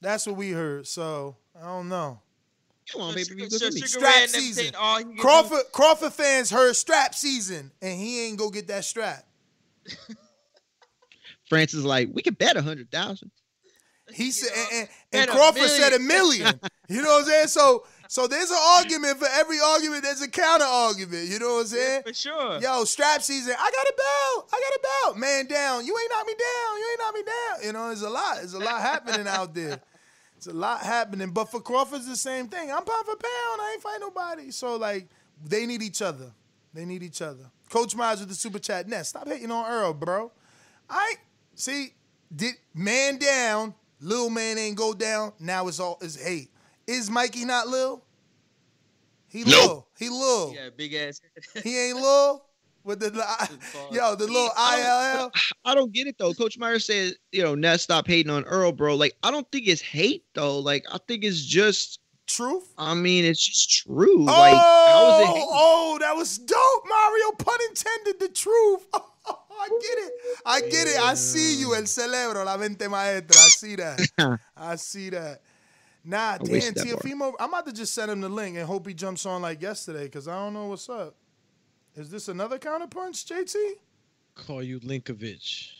That's 0.00 0.26
what 0.26 0.36
we 0.36 0.50
heard. 0.50 0.86
So 0.86 1.36
I 1.60 1.64
don't 1.66 1.88
know. 1.88 2.20
Come 2.92 3.02
on, 3.02 3.14
baby, 3.14 3.30
you 3.36 3.50
So 3.50 3.58
good 3.58 3.68
for 3.68 3.74
me. 3.74 3.80
Strap 3.80 4.02
Ray 4.14 4.22
and 4.22 4.32
them 4.32 4.40
season. 4.40 4.62
saying 4.62 4.74
all 4.78 4.98
he 4.98 5.04
do- 5.04 5.16
Crawford 5.16 5.62
Crawford 5.72 6.12
fans 6.12 6.50
heard 6.50 6.76
strap 6.76 7.14
season, 7.14 7.72
and 7.82 7.98
he 7.98 8.26
ain't 8.26 8.38
go 8.38 8.48
get 8.50 8.68
that 8.68 8.84
strap. 8.84 9.24
Francis 11.48 11.82
like, 11.84 12.08
we 12.12 12.22
could 12.22 12.38
bet 12.38 12.56
a 12.56 12.62
hundred 12.62 12.90
thousand. 12.90 13.30
He 14.12 14.30
said, 14.32 14.50
and, 14.56 14.72
and, 14.80 14.88
Bet 15.10 15.20
and 15.22 15.30
a 15.30 15.32
Crawford 15.32 15.68
said 15.68 15.92
a 15.92 15.98
million. 15.98 16.42
million. 16.44 16.60
You 16.88 17.02
know 17.02 17.08
what 17.08 17.22
I'm 17.22 17.28
saying? 17.28 17.48
So, 17.48 17.84
so 18.08 18.26
there's 18.26 18.50
an 18.50 18.58
argument 18.76 19.18
for 19.18 19.28
every 19.32 19.58
argument. 19.60 20.02
There's 20.02 20.22
a 20.22 20.28
counter 20.28 20.64
argument. 20.64 21.28
You 21.28 21.38
know 21.38 21.54
what 21.54 21.60
I'm 21.60 21.66
saying? 21.66 22.02
For 22.02 22.14
sure. 22.14 22.60
Yo, 22.60 22.84
strap 22.84 23.22
season. 23.22 23.54
I 23.58 23.70
got 23.70 23.86
a 23.86 23.94
belt. 23.96 24.50
I 24.52 24.60
got 24.60 24.76
a 24.76 24.80
belt. 24.82 25.18
Man 25.18 25.46
down. 25.46 25.86
You 25.86 25.96
ain't 25.98 26.10
knock 26.10 26.26
me 26.26 26.34
down. 26.34 26.78
You 26.78 26.88
ain't 26.90 27.00
knock 27.00 27.14
me 27.14 27.22
down. 27.22 27.66
You 27.66 27.72
know, 27.72 27.86
there's 27.88 28.02
a 28.02 28.10
lot. 28.10 28.36
There's 28.36 28.54
a 28.54 28.58
lot 28.58 28.80
happening 28.80 29.26
out 29.26 29.54
there. 29.54 29.80
It's 30.36 30.46
a 30.46 30.52
lot 30.52 30.80
happening. 30.82 31.30
But 31.30 31.50
for 31.50 31.60
Crawford's 31.62 32.06
the 32.06 32.14
same 32.14 32.48
thing. 32.48 32.70
I'm 32.70 32.84
pound 32.84 33.06
for 33.06 33.16
pound. 33.16 33.60
I 33.60 33.70
ain't 33.72 33.82
fight 33.82 33.98
nobody. 34.00 34.50
So 34.50 34.76
like, 34.76 35.08
they 35.42 35.64
need 35.64 35.82
each 35.82 36.02
other. 36.02 36.30
They 36.74 36.84
need 36.84 37.02
each 37.02 37.22
other. 37.22 37.50
Coach 37.70 37.96
Miles 37.96 38.20
with 38.20 38.28
the 38.28 38.34
super 38.34 38.58
chat. 38.58 38.86
Ness, 38.86 39.08
stop 39.08 39.26
hating 39.26 39.50
on 39.50 39.64
Errol, 39.70 39.94
bro. 39.94 40.30
I 40.90 41.14
see. 41.54 41.94
Did 42.34 42.54
man 42.74 43.16
down? 43.16 43.74
Lil 44.00 44.28
man 44.28 44.58
ain't 44.58 44.76
go 44.76 44.92
down. 44.92 45.32
Now 45.40 45.68
it's 45.68 45.80
all 45.80 45.98
is 46.02 46.20
hate. 46.22 46.50
Is 46.86 47.10
Mikey 47.10 47.44
not 47.44 47.68
Lil? 47.68 48.02
He 49.28 49.44
Lil. 49.44 49.86
He 49.98 50.08
Lil. 50.08 50.54
Yeah, 50.54 50.68
big 50.76 50.94
ass. 50.94 51.20
He 51.62 51.88
ain't 51.88 51.96
Lil 51.96 52.44
with 52.86 53.00
the 53.00 53.08
yo 53.92 54.14
the 54.14 54.24
little 54.24 54.50
ILL. 54.56 55.32
I 55.64 55.74
don't 55.74 55.92
get 55.92 56.06
it 56.06 56.16
though. 56.18 56.32
Coach 56.32 56.58
Meyer 56.58 56.78
said, 56.78 57.14
you 57.32 57.42
know, 57.42 57.54
Ness 57.54 57.82
stop 57.82 58.06
hating 58.06 58.30
on 58.30 58.44
Errol, 58.46 58.72
bro. 58.72 58.94
Like, 58.94 59.16
I 59.22 59.30
don't 59.30 59.50
think 59.50 59.68
it's 59.68 59.82
hate 59.82 60.24
though. 60.34 60.58
Like, 60.58 60.84
I 60.90 60.98
think 61.06 61.24
it's 61.24 61.44
just 61.44 62.00
truth. 62.26 62.72
I 62.78 62.94
mean, 62.94 63.24
it's 63.24 63.44
just 63.44 63.84
true. 63.84 64.24
Like, 64.24 64.54
how 64.54 64.56
is 64.56 64.58
oh, 64.58 65.20
it? 65.20 65.28
Oh, 65.28 65.34
hate? 65.34 65.46
oh, 65.50 65.98
that 66.00 66.16
was 66.16 66.38
dope, 66.38 66.84
Mario. 66.88 67.32
Pun 67.32 67.58
intended. 67.68 68.20
The 68.20 68.28
truth. 68.28 68.86
I 69.58 69.68
get 69.68 69.98
it. 69.98 70.12
I 70.44 70.60
get 70.60 70.86
it. 70.86 71.00
I 71.00 71.14
see 71.14 71.56
you, 71.58 71.74
el 71.74 71.86
cerebro, 71.86 72.44
la 72.44 72.56
mente 72.56 72.88
maestra. 72.88 73.40
I 73.40 73.48
see 73.48 73.76
that. 73.76 74.38
I 74.56 74.76
see 74.76 75.10
that. 75.10 75.40
Nah, 76.08 76.18
I 76.34 76.38
damn, 76.38 76.52
wish 76.52 76.64
that 76.66 76.76
bar. 76.76 76.84
Teofimo. 76.84 77.32
I'm 77.40 77.48
about 77.48 77.66
to 77.66 77.72
just 77.72 77.92
send 77.92 78.10
him 78.12 78.20
the 78.20 78.28
link 78.28 78.56
and 78.56 78.64
hope 78.64 78.86
he 78.86 78.94
jumps 78.94 79.26
on 79.26 79.42
like 79.42 79.60
yesterday 79.60 80.04
because 80.04 80.28
I 80.28 80.36
don't 80.36 80.54
know 80.54 80.66
what's 80.66 80.88
up. 80.88 81.16
Is 81.96 82.08
this 82.10 82.28
another 82.28 82.58
counterpunch, 82.58 83.24
JT? 83.26 83.56
Call 84.36 84.62
you 84.62 84.78
Linkovich. 84.80 85.72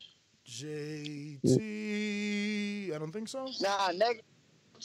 JT. 1.47 2.95
I 2.95 2.99
don't 2.99 3.13
think 3.13 3.29
so. 3.29 3.49
Nah, 3.61 3.91
neg- 3.95 4.23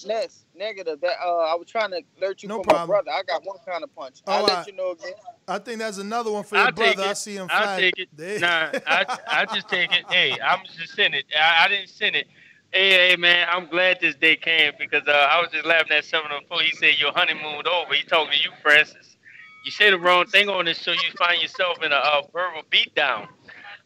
Ness, 0.05 0.45
negative. 0.55 1.01
That 1.01 1.15
uh, 1.23 1.51
I 1.51 1.55
was 1.55 1.67
trying 1.67 1.91
to 1.91 2.01
alert 2.17 2.43
you 2.43 2.49
No 2.49 2.63
for 2.63 2.73
my 2.73 2.85
brother. 2.85 3.11
I 3.11 3.23
got 3.23 3.43
one 3.45 3.57
kind 3.65 3.83
of 3.83 3.93
punch. 3.95 4.21
Oh, 4.25 4.31
I'll 4.33 4.45
I- 4.49 4.53
let 4.59 4.67
you 4.67 4.73
know 4.73 4.91
again. 4.91 5.13
I 5.47 5.57
think 5.59 5.79
that's 5.79 5.97
another 5.97 6.31
one 6.31 6.43
for 6.43 6.55
your 6.55 6.65
I'll 6.65 6.71
take 6.71 6.95
brother. 6.95 7.09
it. 7.09 7.11
I 7.11 7.13
see 7.13 7.35
him 7.35 7.47
I'll 7.51 7.63
fly. 7.63 7.79
take 7.81 7.99
it. 7.99 8.09
There- 8.15 8.39
Nah, 8.41 8.71
I 8.87 9.17
I 9.27 9.45
just 9.53 9.67
take 9.67 9.91
it. 9.91 10.05
Hey, 10.09 10.37
I'm 10.43 10.59
just 10.65 10.93
send 10.95 11.13
it. 11.15 11.25
I, 11.37 11.65
I 11.65 11.67
didn't 11.67 11.89
send 11.89 12.15
it. 12.15 12.27
Hey, 12.73 13.09
hey, 13.09 13.15
man, 13.17 13.47
I'm 13.51 13.67
glad 13.67 13.97
this 13.99 14.15
day 14.15 14.37
came 14.37 14.71
because 14.79 15.05
uh, 15.05 15.11
I 15.11 15.41
was 15.41 15.49
just 15.51 15.65
laughing 15.65 15.91
at 15.91 16.05
someone 16.05 16.31
before. 16.41 16.61
He 16.61 16.71
said 16.71 16.97
your 16.97 17.11
honeymoon 17.11 17.63
over. 17.67 17.93
He 17.93 18.03
talking 18.03 18.31
to 18.31 18.39
you, 18.39 18.51
Francis. 18.61 19.17
You 19.65 19.71
say 19.71 19.89
the 19.89 19.99
wrong 19.99 20.25
thing 20.25 20.47
on 20.47 20.63
this 20.63 20.81
show, 20.81 20.93
you 20.93 21.11
find 21.17 21.41
yourself 21.41 21.83
in 21.83 21.91
a, 21.91 21.95
a 21.95 22.21
verbal 22.31 22.61
beatdown. 22.71 23.27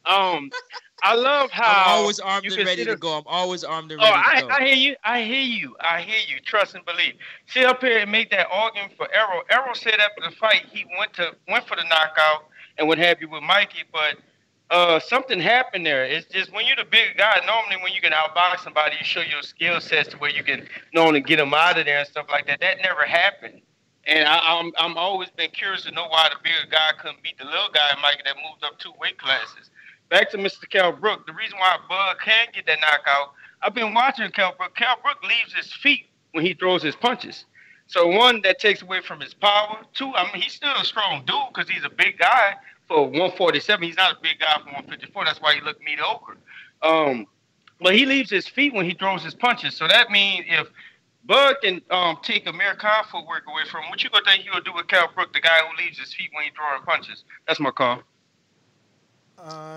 Um, 0.06 0.52
I 1.02 1.16
love 1.16 1.50
how 1.50 1.72
I'm 1.72 2.00
always 2.00 2.20
armed 2.20 2.46
and 2.46 2.64
ready 2.64 2.86
to 2.86 2.96
go. 2.96 3.18
I'm 3.18 3.24
always 3.26 3.64
armed 3.64 3.92
and 3.92 4.00
Oh, 4.00 4.06
ready 4.06 4.24
I, 4.24 4.36
to 4.36 4.42
go. 4.42 4.50
I 4.50 4.66
hear 4.66 4.76
you. 4.76 4.96
I 5.04 5.24
hear 5.24 5.42
you. 5.42 5.76
I 5.80 6.02
hear 6.02 6.20
you. 6.28 6.40
Trust 6.46 6.76
and 6.76 6.86
believe. 6.86 7.16
Sit 7.48 7.66
up 7.66 7.82
here 7.82 7.98
and 7.98 8.12
make 8.12 8.30
that 8.30 8.48
argument 8.52 8.94
for 8.98 9.08
Errol. 9.12 9.42
Errol 9.50 9.74
said 9.74 9.96
after 9.96 10.30
the 10.30 10.36
fight 10.36 10.68
he 10.72 10.86
went 11.00 11.12
to 11.14 11.32
went 11.48 11.68
for 11.68 11.76
the 11.76 11.84
knockout 11.84 12.46
and 12.78 12.88
what 12.88 13.00
have 13.00 13.20
you 13.20 13.30
with 13.30 13.42
Mikey, 13.42 13.84
but 13.92 14.18
uh, 14.72 15.00
something 15.00 15.40
happened 15.40 15.86
there. 15.86 16.06
It's 16.06 16.26
just 16.28 16.52
when 16.52 16.66
you're 16.66 16.76
the 16.76 16.86
bigger 16.86 17.14
guy. 17.18 17.40
Normally, 17.46 17.78
when 17.84 17.94
you 17.94 18.02
can 18.02 18.12
outbox 18.12 18.64
somebody, 18.64 18.96
you 18.98 19.06
show 19.06 19.22
your 19.22 19.42
skill 19.44 19.80
sets 19.80 20.10
to 20.10 20.18
where 20.18 20.32
you 20.32 20.44
can 20.44 20.68
normally 20.94 21.22
get 21.22 21.38
them 21.38 21.54
out 21.54 21.78
of 21.78 21.86
there 21.86 22.00
and 22.00 22.08
stuff 22.08 22.26
like 22.30 22.48
that. 22.48 22.60
That 22.62 22.78
never 22.82 23.06
happened. 23.06 23.62
And 24.08 24.28
I, 24.28 24.40
I'm 24.44 24.72
I'm 24.78 24.98
always 24.98 25.30
been 25.30 25.52
curious 25.52 25.84
to 25.84 25.92
know 25.92 26.08
why 26.08 26.30
the 26.30 26.38
bigger 26.44 26.70
guy 26.70 26.92
couldn't 27.00 27.22
beat 27.24 27.38
the 27.38 27.46
little 27.46 27.70
guy, 27.74 27.90
Mike, 28.02 28.24
that 28.26 28.36
moved 28.38 28.64
up 28.64 28.80
two 28.80 28.92
weight 29.00 29.18
classes. 29.20 29.70
Back 30.10 30.30
to 30.32 30.38
Mr. 30.38 30.70
Kell 30.70 30.92
Brook. 30.92 31.26
The 31.26 31.34
reason 31.34 31.58
why 31.58 31.78
Bud 31.90 32.18
can't 32.24 32.54
get 32.54 32.66
that 32.68 32.80
knockout, 32.80 33.34
I've 33.62 33.74
been 33.74 33.94
watching 33.94 34.30
Kell 34.32 34.54
Brook. 34.58 34.76
Kell 34.76 34.98
Brook 35.04 35.18
leaves 35.24 35.54
his 35.54 35.72
feet 35.74 36.06
when 36.32 36.46
he 36.46 36.54
throws 36.54 36.84
his 36.84 36.96
punches. 36.96 37.46
So 37.88 38.08
one 38.08 38.42
that 38.42 38.60
takes 38.60 38.82
away 38.82 39.02
from 39.02 39.20
his 39.20 39.34
power. 39.36 39.78
Two, 39.94 40.12
I 40.16 40.32
mean 40.32 40.42
he's 40.42 40.54
still 40.54 40.76
a 40.76 40.86
strong 40.86 41.24
dude 41.26 41.54
because 41.54 41.70
he's 41.70 41.84
a 41.84 41.90
big 41.90 42.18
guy 42.18 42.56
for 42.88 43.04
147. 43.04 43.84
He's 43.84 43.98
not 43.98 44.14
a 44.14 44.18
big 44.22 44.40
guy 44.40 44.58
for 44.60 44.66
154. 44.66 45.26
That's 45.26 45.42
why 45.42 45.56
he 45.56 45.62
looked 45.62 45.84
mediocre. 45.84 46.38
Um, 46.82 47.28
but 47.82 47.96
he 47.96 48.06
leaves 48.06 48.30
his 48.30 48.48
feet 48.48 48.74
when 48.74 48.86
he 48.86 48.94
throws 48.94 49.24
his 49.24 49.36
punches. 49.36 49.76
So 49.76 49.88
that 49.88 50.10
means 50.10 50.46
if 50.48 50.68
Bud 51.26 51.56
can 51.62 51.82
um, 51.92 52.18
take 52.22 52.48
Amir 52.48 52.76
Khan 52.76 53.04
footwork 53.12 53.44
away 53.48 53.64
from 53.70 53.84
him, 53.84 53.90
what 53.90 54.04
you 54.04 54.10
gonna 54.10 54.26
think 54.26 54.44
he'll 54.44 54.62
do 54.62 54.74
with 54.74 54.88
Kell 54.88 55.10
Brook, 55.14 55.34
the 55.34 55.42
guy 55.42 55.58
who 55.68 55.84
leaves 55.84 56.00
his 56.00 56.14
feet 56.14 56.30
when 56.34 56.46
he 56.46 56.52
throwing 56.52 56.84
punches? 56.84 57.24
That's 57.48 57.60
my 57.60 57.72
call. 57.72 58.04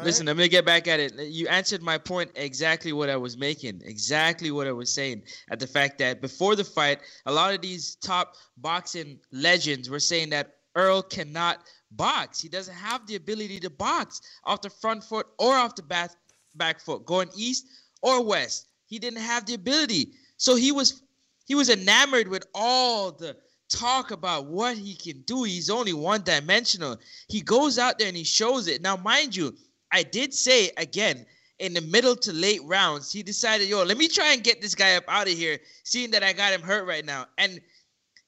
Listen, 0.02 0.26
let 0.26 0.36
me 0.36 0.48
get 0.48 0.64
back 0.64 0.88
at 0.88 1.00
it. 1.00 1.14
You 1.14 1.48
answered 1.48 1.82
my 1.82 1.98
point 1.98 2.30
exactly 2.36 2.92
what 2.92 3.10
I 3.10 3.16
was 3.16 3.36
making, 3.36 3.82
exactly 3.84 4.50
what 4.50 4.66
I 4.66 4.72
was 4.72 4.90
saying. 4.90 5.22
At 5.50 5.58
the 5.60 5.66
fact 5.66 5.98
that 5.98 6.22
before 6.22 6.56
the 6.56 6.64
fight, 6.64 7.00
a 7.26 7.32
lot 7.32 7.52
of 7.52 7.60
these 7.60 7.96
top 7.96 8.34
boxing 8.56 9.18
legends 9.32 9.90
were 9.90 10.00
saying 10.00 10.30
that 10.30 10.54
Errol 10.76 11.02
cannot 11.02 11.58
box. 11.92 12.40
He 12.40 12.48
doesn't 12.48 12.74
have 12.74 13.06
the 13.06 13.16
ability 13.16 13.60
to 13.60 13.70
box 13.70 14.20
off 14.44 14.62
the 14.62 14.70
front 14.70 15.04
foot 15.04 15.26
or 15.38 15.54
off 15.54 15.74
the 15.74 15.82
back 15.82 16.10
back 16.54 16.80
foot, 16.80 17.06
going 17.06 17.28
east 17.36 17.66
or 18.02 18.24
west. 18.24 18.66
He 18.86 18.98
didn't 18.98 19.20
have 19.20 19.46
the 19.46 19.54
ability. 19.54 20.12
So 20.36 20.56
he 20.56 20.72
was 20.72 21.02
he 21.46 21.54
was 21.54 21.70
enamored 21.70 22.28
with 22.28 22.46
all 22.54 23.12
the 23.12 23.36
talk 23.68 24.10
about 24.10 24.46
what 24.46 24.76
he 24.76 24.94
can 24.94 25.22
do. 25.22 25.44
He's 25.44 25.70
only 25.70 25.92
one 25.92 26.22
dimensional. 26.22 26.98
He 27.28 27.40
goes 27.40 27.78
out 27.78 27.98
there 27.98 28.08
and 28.08 28.16
he 28.16 28.24
shows 28.24 28.66
it. 28.66 28.82
Now, 28.82 28.96
mind 28.96 29.36
you, 29.36 29.54
I 29.92 30.02
did 30.02 30.32
say 30.32 30.70
again 30.76 31.26
in 31.58 31.74
the 31.74 31.80
middle 31.80 32.14
to 32.14 32.32
late 32.32 32.62
rounds, 32.64 33.12
he 33.12 33.22
decided, 33.22 33.68
yo, 33.68 33.82
let 33.82 33.98
me 33.98 34.08
try 34.08 34.32
and 34.32 34.44
get 34.44 34.62
this 34.62 34.74
guy 34.74 34.94
up 34.96 35.04
out 35.08 35.26
of 35.26 35.32
here, 35.32 35.58
seeing 35.82 36.10
that 36.12 36.22
I 36.22 36.32
got 36.32 36.52
him 36.52 36.62
hurt 36.62 36.86
right 36.86 37.04
now. 37.04 37.26
And 37.36 37.60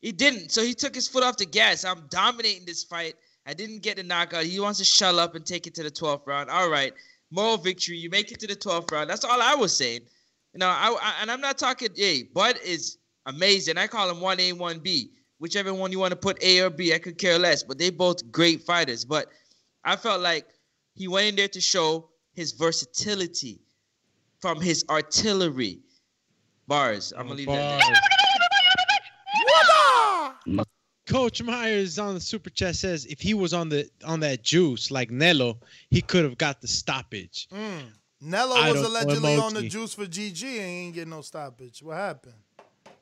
he 0.00 0.12
didn't. 0.12 0.50
So 0.50 0.62
he 0.62 0.74
took 0.74 0.94
his 0.94 1.06
foot 1.06 1.22
off 1.22 1.36
the 1.36 1.46
gas. 1.46 1.84
I'm 1.84 2.06
dominating 2.10 2.64
this 2.66 2.82
fight. 2.82 3.14
I 3.46 3.54
didn't 3.54 3.82
get 3.82 3.96
the 3.96 4.02
knockout. 4.02 4.44
He 4.44 4.60
wants 4.60 4.78
to 4.78 4.84
shut 4.84 5.14
up 5.14 5.34
and 5.34 5.44
take 5.44 5.66
it 5.66 5.74
to 5.74 5.82
the 5.82 5.90
12th 5.90 6.26
round. 6.26 6.50
All 6.50 6.70
right. 6.70 6.92
Moral 7.30 7.56
victory. 7.56 7.96
You 7.96 8.10
make 8.10 8.30
it 8.32 8.40
to 8.40 8.46
the 8.46 8.56
12th 8.56 8.90
round. 8.92 9.08
That's 9.08 9.24
all 9.24 9.40
I 9.40 9.54
was 9.54 9.76
saying. 9.76 10.02
You 10.52 10.58
know, 10.58 10.68
I, 10.68 10.96
I 11.00 11.14
and 11.22 11.30
I'm 11.30 11.40
not 11.40 11.58
talking, 11.58 11.88
hey, 11.94 12.24
Bud 12.34 12.58
is 12.64 12.98
amazing. 13.26 13.78
I 13.78 13.86
call 13.86 14.10
him 14.10 14.16
1A, 14.16 14.54
1B. 14.54 15.10
Whichever 15.38 15.72
one 15.72 15.90
you 15.90 15.98
want 15.98 16.10
to 16.10 16.16
put 16.16 16.42
A 16.42 16.60
or 16.60 16.70
B, 16.70 16.92
I 16.92 16.98
could 16.98 17.16
care 17.16 17.38
less. 17.38 17.62
But 17.62 17.78
they 17.78 17.90
both 17.90 18.30
great 18.30 18.62
fighters. 18.62 19.04
But 19.04 19.28
I 19.84 19.96
felt 19.96 20.20
like 20.20 20.46
he 20.94 21.08
went 21.08 21.28
in 21.28 21.36
there 21.36 21.48
to 21.48 21.60
show 21.60 22.10
his 22.34 22.52
versatility 22.52 23.60
from 24.40 24.60
his 24.60 24.84
artillery. 24.90 25.80
Bars. 26.66 27.12
I'm 27.16 27.26
gonna 27.26 27.34
leave 27.34 27.46
that 27.48 27.82
there. 30.46 30.66
Coach 31.10 31.42
Myers 31.42 31.98
on 31.98 32.14
the 32.14 32.20
super 32.20 32.50
chat 32.50 32.76
says 32.76 33.04
if 33.06 33.20
he 33.20 33.34
was 33.34 33.52
on 33.52 33.68
the 33.68 33.90
on 34.04 34.20
that 34.20 34.44
juice 34.44 34.90
like 34.90 35.10
Nello, 35.10 35.58
he 35.90 36.00
could 36.00 36.22
have 36.24 36.38
got 36.38 36.60
the 36.60 36.68
stoppage. 36.68 37.48
Mm. 37.52 37.82
Nello 38.20 38.54
I 38.54 38.70
was 38.70 38.82
don't 38.82 38.92
know 38.92 39.00
allegedly 39.00 39.36
on 39.36 39.54
the 39.54 39.68
juice 39.68 39.94
for 39.94 40.04
GG 40.06 40.42
and 40.44 40.52
he 40.52 40.58
ain't 40.58 40.94
get 40.94 41.08
no 41.08 41.20
stoppage. 41.22 41.82
What 41.82 41.96
happened? 41.96 42.34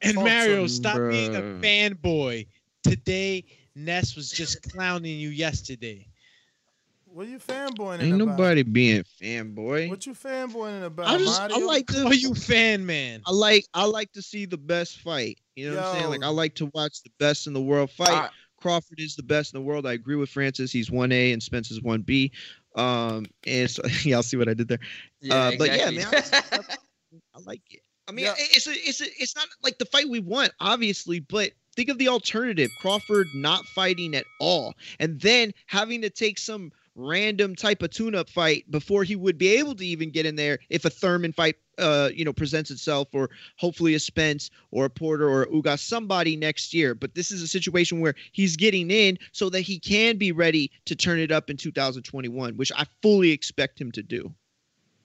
And 0.00 0.14
Talk 0.14 0.24
Mario, 0.24 0.62
to 0.62 0.68
stop 0.68 0.96
me. 0.96 1.10
being 1.10 1.36
a 1.36 1.40
fanboy. 1.40 2.46
Today, 2.82 3.44
Ness 3.74 4.16
was 4.16 4.30
just 4.30 4.62
clowning 4.72 5.18
you 5.18 5.28
yesterday. 5.28 6.06
What 7.04 7.26
are 7.26 7.30
you 7.30 7.38
fanboying 7.38 8.00
Ain't 8.02 8.14
about? 8.22 8.36
nobody 8.36 8.62
being 8.62 9.02
fanboy. 9.20 9.88
What 9.88 10.06
you 10.06 10.14
fanboying 10.14 10.84
about? 10.84 11.08
I 11.08 11.18
just 11.18 11.40
I 11.40 11.48
Mario? 11.48 11.66
like 11.66 11.86
to. 11.88 12.04
Are 12.06 12.14
you 12.14 12.34
fan 12.34 12.86
man? 12.86 13.22
I 13.26 13.32
like 13.32 13.66
I 13.74 13.84
like 13.86 14.12
to 14.12 14.22
see 14.22 14.46
the 14.46 14.58
best 14.58 15.00
fight. 15.00 15.38
You 15.58 15.70
know 15.70 15.76
what 15.76 15.84
I'm 15.86 15.94
saying? 15.94 16.10
Like 16.10 16.22
I 16.22 16.28
like 16.28 16.54
to 16.56 16.70
watch 16.74 17.02
the 17.02 17.10
best 17.18 17.46
in 17.46 17.52
the 17.52 17.60
world 17.60 17.90
fight. 17.90 18.10
I- 18.10 18.30
Crawford 18.60 18.98
is 18.98 19.14
the 19.14 19.22
best 19.22 19.54
in 19.54 19.60
the 19.60 19.64
world. 19.64 19.86
I 19.86 19.92
agree 19.92 20.16
with 20.16 20.30
Francis. 20.30 20.72
He's 20.72 20.90
one 20.90 21.12
A 21.12 21.32
and 21.32 21.40
Spencer's 21.40 21.80
one 21.80 22.02
B. 22.02 22.32
Um, 22.74 23.26
and 23.46 23.70
so 23.70 23.82
yeah, 24.04 24.16
I'll 24.16 24.22
see 24.22 24.36
what 24.36 24.48
I 24.48 24.54
did 24.54 24.68
there. 24.68 24.80
Yeah, 25.20 25.34
uh, 25.34 25.52
but 25.58 25.76
yeah, 25.76 25.90
man, 25.90 26.06
I, 26.12 26.58
I 27.34 27.40
like 27.44 27.62
it. 27.70 27.82
I 28.08 28.12
mean, 28.12 28.26
it's 28.38 28.66
a, 28.66 28.72
it's 28.72 29.00
a, 29.00 29.04
it's 29.18 29.36
not 29.36 29.46
like 29.62 29.78
the 29.78 29.84
fight 29.84 30.08
we 30.08 30.18
want, 30.18 30.52
obviously, 30.60 31.20
but 31.20 31.52
think 31.76 31.88
of 31.90 31.98
the 31.98 32.08
alternative: 32.08 32.70
Crawford 32.80 33.26
not 33.34 33.64
fighting 33.74 34.14
at 34.14 34.24
all, 34.40 34.74
and 34.98 35.20
then 35.20 35.52
having 35.66 36.00
to 36.02 36.10
take 36.10 36.38
some 36.38 36.72
random 36.94 37.54
type 37.54 37.82
of 37.82 37.90
tune-up 37.90 38.28
fight 38.28 38.68
before 38.70 39.04
he 39.04 39.14
would 39.14 39.38
be 39.38 39.56
able 39.56 39.74
to 39.76 39.86
even 39.86 40.10
get 40.10 40.26
in 40.26 40.34
there 40.34 40.58
if 40.68 40.84
a 40.84 40.90
Thurman 40.90 41.32
fight, 41.32 41.56
uh, 41.78 42.10
you 42.14 42.24
know, 42.24 42.32
presents 42.32 42.70
itself, 42.70 43.08
or 43.12 43.30
hopefully 43.56 43.94
a 43.94 44.00
Spence 44.00 44.50
or 44.70 44.84
a 44.84 44.90
Porter 44.90 45.28
or 45.28 45.42
a 45.42 45.46
Ugas, 45.48 45.80
somebody 45.80 46.36
next 46.36 46.74
year. 46.74 46.94
But 46.94 47.14
this 47.14 47.30
is 47.30 47.42
a 47.42 47.46
situation 47.46 48.00
where 48.00 48.14
he's 48.32 48.56
getting 48.56 48.90
in 48.90 49.18
so 49.32 49.48
that 49.50 49.60
he 49.60 49.78
can 49.78 50.16
be 50.16 50.32
ready 50.32 50.70
to 50.86 50.96
turn 50.96 51.18
it 51.18 51.32
up 51.32 51.50
in 51.50 51.56
2021, 51.56 52.56
which 52.56 52.72
I 52.76 52.86
fully 53.02 53.30
expect 53.30 53.80
him 53.80 53.92
to 53.92 54.02
do. 54.02 54.32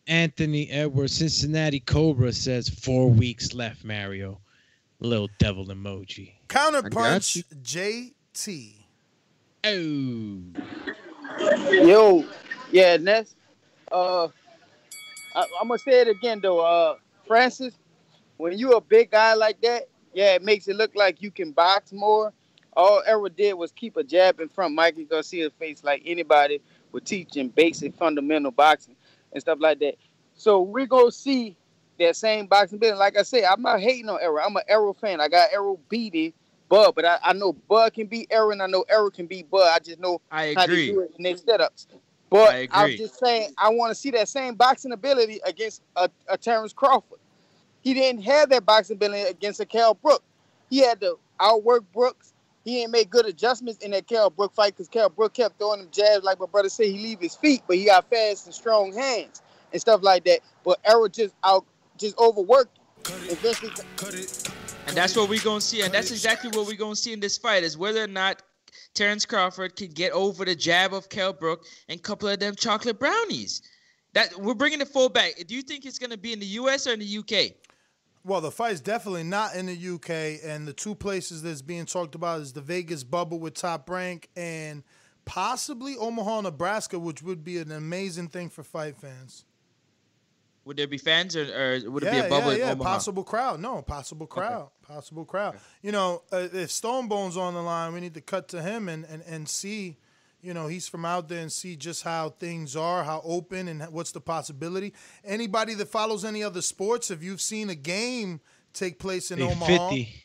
Anthony 0.07 0.69
Edwards, 0.69 1.15
Cincinnati 1.15 1.79
Cobra 1.79 2.33
says 2.33 2.67
four 2.67 3.09
weeks 3.09 3.53
left. 3.53 3.85
Mario, 3.85 4.41
little 4.99 5.29
devil 5.37 5.65
emoji. 5.67 6.33
Counterpunch 6.49 7.43
JT. 7.63 8.73
Oh. 9.65 10.41
Yo, 11.71 12.25
yeah, 12.71 12.97
Ness. 12.97 13.33
Uh, 13.91 14.27
I, 15.35 15.45
I'm 15.61 15.67
gonna 15.67 15.79
say 15.79 16.01
it 16.01 16.07
again 16.07 16.39
though. 16.41 16.59
Uh, 16.59 16.95
Francis, 17.27 17.77
when 18.37 18.57
you 18.57 18.73
a 18.73 18.81
big 18.81 19.11
guy 19.11 19.33
like 19.33 19.61
that, 19.61 19.83
yeah, 20.13 20.35
it 20.35 20.43
makes 20.43 20.67
it 20.67 20.75
look 20.75 20.95
like 20.95 21.21
you 21.21 21.31
can 21.31 21.51
box 21.51 21.91
more. 21.91 22.33
All 22.75 23.03
Errol 23.05 23.29
did 23.29 23.53
was 23.53 23.71
keep 23.71 23.97
a 23.97 24.03
jab 24.03 24.39
in 24.39 24.49
front. 24.49 24.73
Mikey 24.73 25.05
Garcia's 25.05 25.53
face 25.59 25.83
like 25.83 26.01
anybody 26.05 26.61
would 26.91 27.05
teach 27.05 27.35
him 27.35 27.49
basic 27.49 27.95
fundamental 27.95 28.51
boxing 28.51 28.95
and 29.31 29.41
stuff 29.41 29.59
like 29.61 29.79
that. 29.79 29.95
So 30.35 30.61
we 30.61 30.85
gonna 30.85 31.11
see 31.11 31.55
that 31.99 32.15
same 32.15 32.47
boxing 32.47 32.79
business. 32.79 32.99
Like 32.99 33.17
I 33.17 33.23
said, 33.23 33.43
I'm 33.43 33.61
not 33.61 33.79
hating 33.79 34.09
on 34.09 34.19
Errol. 34.21 34.43
I'm 34.45 34.55
an 34.55 34.63
Errol 34.67 34.93
fan. 34.93 35.21
I 35.21 35.27
got 35.27 35.53
Errol 35.53 35.79
beating 35.89 36.33
Bud, 36.69 36.93
but 36.95 37.05
I, 37.05 37.19
I 37.23 37.33
know 37.33 37.53
Bud 37.53 37.93
can 37.93 38.07
beat 38.07 38.29
Errol, 38.31 38.51
and 38.51 38.61
I 38.61 38.67
know 38.67 38.83
Errol 38.89 39.11
can 39.11 39.27
beat 39.27 39.49
Bud. 39.49 39.69
I 39.71 39.79
just 39.79 39.99
know 39.99 40.21
I 40.31 40.53
how 40.55 40.65
to 40.65 40.75
do 40.75 41.01
it 41.01 41.11
in 41.17 41.23
their 41.23 41.35
setups. 41.35 41.87
But 42.33 42.55
I 42.55 42.67
I, 42.71 42.85
was 42.85 42.97
just 42.97 43.19
saying, 43.19 43.53
I 43.59 43.69
want 43.69 43.91
to 43.91 43.95
see 43.95 44.09
that 44.09 44.27
same 44.27 44.55
boxing 44.55 44.91
ability 44.91 45.39
against 45.45 45.83
a, 45.95 46.09
a 46.27 46.35
Terrence 46.35 46.73
Crawford. 46.73 47.19
He 47.83 47.93
didn't 47.93 48.23
have 48.23 48.49
that 48.49 48.65
boxing 48.65 48.95
ability 48.95 49.29
against 49.29 49.59
a 49.59 49.67
Kell 49.67 49.93
Brook. 49.93 50.23
He 50.67 50.79
had 50.79 50.99
to 51.01 51.19
outwork 51.39 51.83
Brooks. 51.93 52.33
He 52.65 52.77
didn't 52.77 52.91
make 52.91 53.11
good 53.11 53.27
adjustments 53.27 53.83
in 53.83 53.91
that 53.91 54.07
Kell 54.07 54.31
Brook 54.31 54.51
fight 54.55 54.73
because 54.73 54.87
Kell 54.87 55.09
Brook 55.09 55.35
kept 55.35 55.59
throwing 55.59 55.81
him 55.81 55.89
jabs, 55.91 56.23
like 56.23 56.39
my 56.39 56.47
brother 56.47 56.69
said, 56.69 56.87
he 56.87 56.93
leave 56.93 57.19
his 57.19 57.35
feet, 57.35 57.61
but 57.67 57.77
he 57.77 57.85
got 57.85 58.09
fast 58.09 58.47
and 58.47 58.55
strong 58.55 58.91
hands 58.93 59.43
and 59.71 59.79
stuff 59.79 60.01
like 60.01 60.23
that. 60.23 60.39
But 60.63 60.79
Errol 60.85 61.09
just 61.09 61.35
out, 61.43 61.65
just 61.99 62.17
overworked. 62.17 62.79
him. 63.09 63.15
Eventually, 63.29 63.71
And 64.87 64.97
that's 64.97 65.15
what 65.15 65.29
we're 65.29 65.39
gonna 65.43 65.61
see, 65.61 65.83
and 65.83 65.93
that's 65.93 66.09
exactly 66.09 66.49
what 66.49 66.65
we're 66.65 66.77
gonna 66.77 66.95
see 66.95 67.13
in 67.13 67.19
this 67.19 67.37
fight 67.37 67.61
is 67.61 67.77
whether 67.77 68.03
or 68.03 68.07
not 68.07 68.41
Terrence 68.93 69.25
Crawford 69.25 69.75
can 69.75 69.89
get 69.89 70.11
over 70.11 70.45
the 70.45 70.55
jab 70.55 70.93
of 70.93 71.09
Kell 71.09 71.33
Brook 71.33 71.65
and 71.89 71.99
a 71.99 72.01
couple 72.01 72.29
of 72.29 72.39
them 72.39 72.55
chocolate 72.55 72.99
brownies. 72.99 73.61
That 74.13 74.35
we're 74.39 74.53
bringing 74.53 74.79
the 74.79 74.85
full 74.85 75.09
back. 75.09 75.33
Do 75.47 75.55
you 75.55 75.63
think 75.63 75.85
it's 75.85 75.97
gonna 75.97 76.17
be 76.17 76.33
in 76.33 76.39
the 76.39 76.45
U.S. 76.45 76.85
or 76.85 76.93
in 76.93 76.99
the 76.99 77.17
UK? 77.17 77.55
Well, 78.25 78.39
the 78.39 78.51
fight's 78.51 78.79
definitely 78.79 79.23
not 79.23 79.55
in 79.55 79.65
the 79.65 79.95
UK, 79.95 80.39
and 80.45 80.65
the 80.65 80.71
two 80.71 80.95
places 80.95 81.41
that's 81.41 81.61
being 81.61 81.85
talked 81.85 82.15
about 82.15 82.39
is 82.39 82.53
the 82.53 82.61
Vegas 82.61 83.03
bubble 83.03 83.37
with 83.37 83.53
Top 83.53 83.89
Rank 83.89 84.29
and 84.37 84.83
possibly 85.25 85.97
Omaha, 85.97 86.41
Nebraska, 86.41 86.97
which 86.97 87.21
would 87.21 87.43
be 87.43 87.57
an 87.57 87.71
amazing 87.71 88.29
thing 88.29 88.49
for 88.49 88.63
fight 88.63 88.95
fans. 88.95 89.45
Would 90.65 90.77
there 90.77 90.87
be 90.87 90.97
fans, 90.97 91.35
or, 91.35 91.43
or 91.43 91.91
would 91.91 92.03
it 92.03 92.11
be 92.11 92.19
a 92.19 92.29
bubble 92.29 92.51
yeah, 92.51 92.53
in 92.53 92.59
yeah. 92.59 92.71
Omaha? 92.71 92.93
Possible 92.93 93.23
crowd. 93.23 93.59
No, 93.59 93.81
possible 93.81 94.27
crowd. 94.27 94.69
Possible 94.81 95.25
crowd. 95.25 95.57
You 95.81 95.91
know, 95.91 96.23
uh, 96.31 96.47
if 96.53 96.71
Stone 96.71 97.07
Bone's 97.09 97.35
on 97.35 97.53
the 97.53 97.61
line, 97.61 97.93
we 97.93 97.99
need 97.99 98.13
to 98.13 98.21
cut 98.21 98.47
to 98.49 98.61
him 98.61 98.87
and, 98.87 99.05
and, 99.05 99.23
and 99.27 99.49
see, 99.49 99.97
you 100.41 100.53
know, 100.53 100.67
he's 100.67 100.87
from 100.87 101.03
out 101.03 101.27
there 101.27 101.41
and 101.41 101.51
see 101.51 101.75
just 101.75 102.03
how 102.03 102.29
things 102.29 102.77
are, 102.77 103.03
how 103.03 103.21
open, 103.25 103.67
and 103.67 103.81
what's 103.91 104.11
the 104.13 104.21
possibility. 104.21 104.93
Anybody 105.25 105.73
that 105.73 105.89
follows 105.89 106.23
any 106.23 106.43
other 106.43 106.61
sports, 106.61 107.11
if 107.11 107.21
you've 107.21 107.41
seen 107.41 107.69
a 107.69 107.75
game 107.75 108.39
take 108.73 108.99
place 108.99 109.31
in 109.31 109.39
They 109.39 109.45
Omaha, 109.45 109.89
50. 109.89 110.23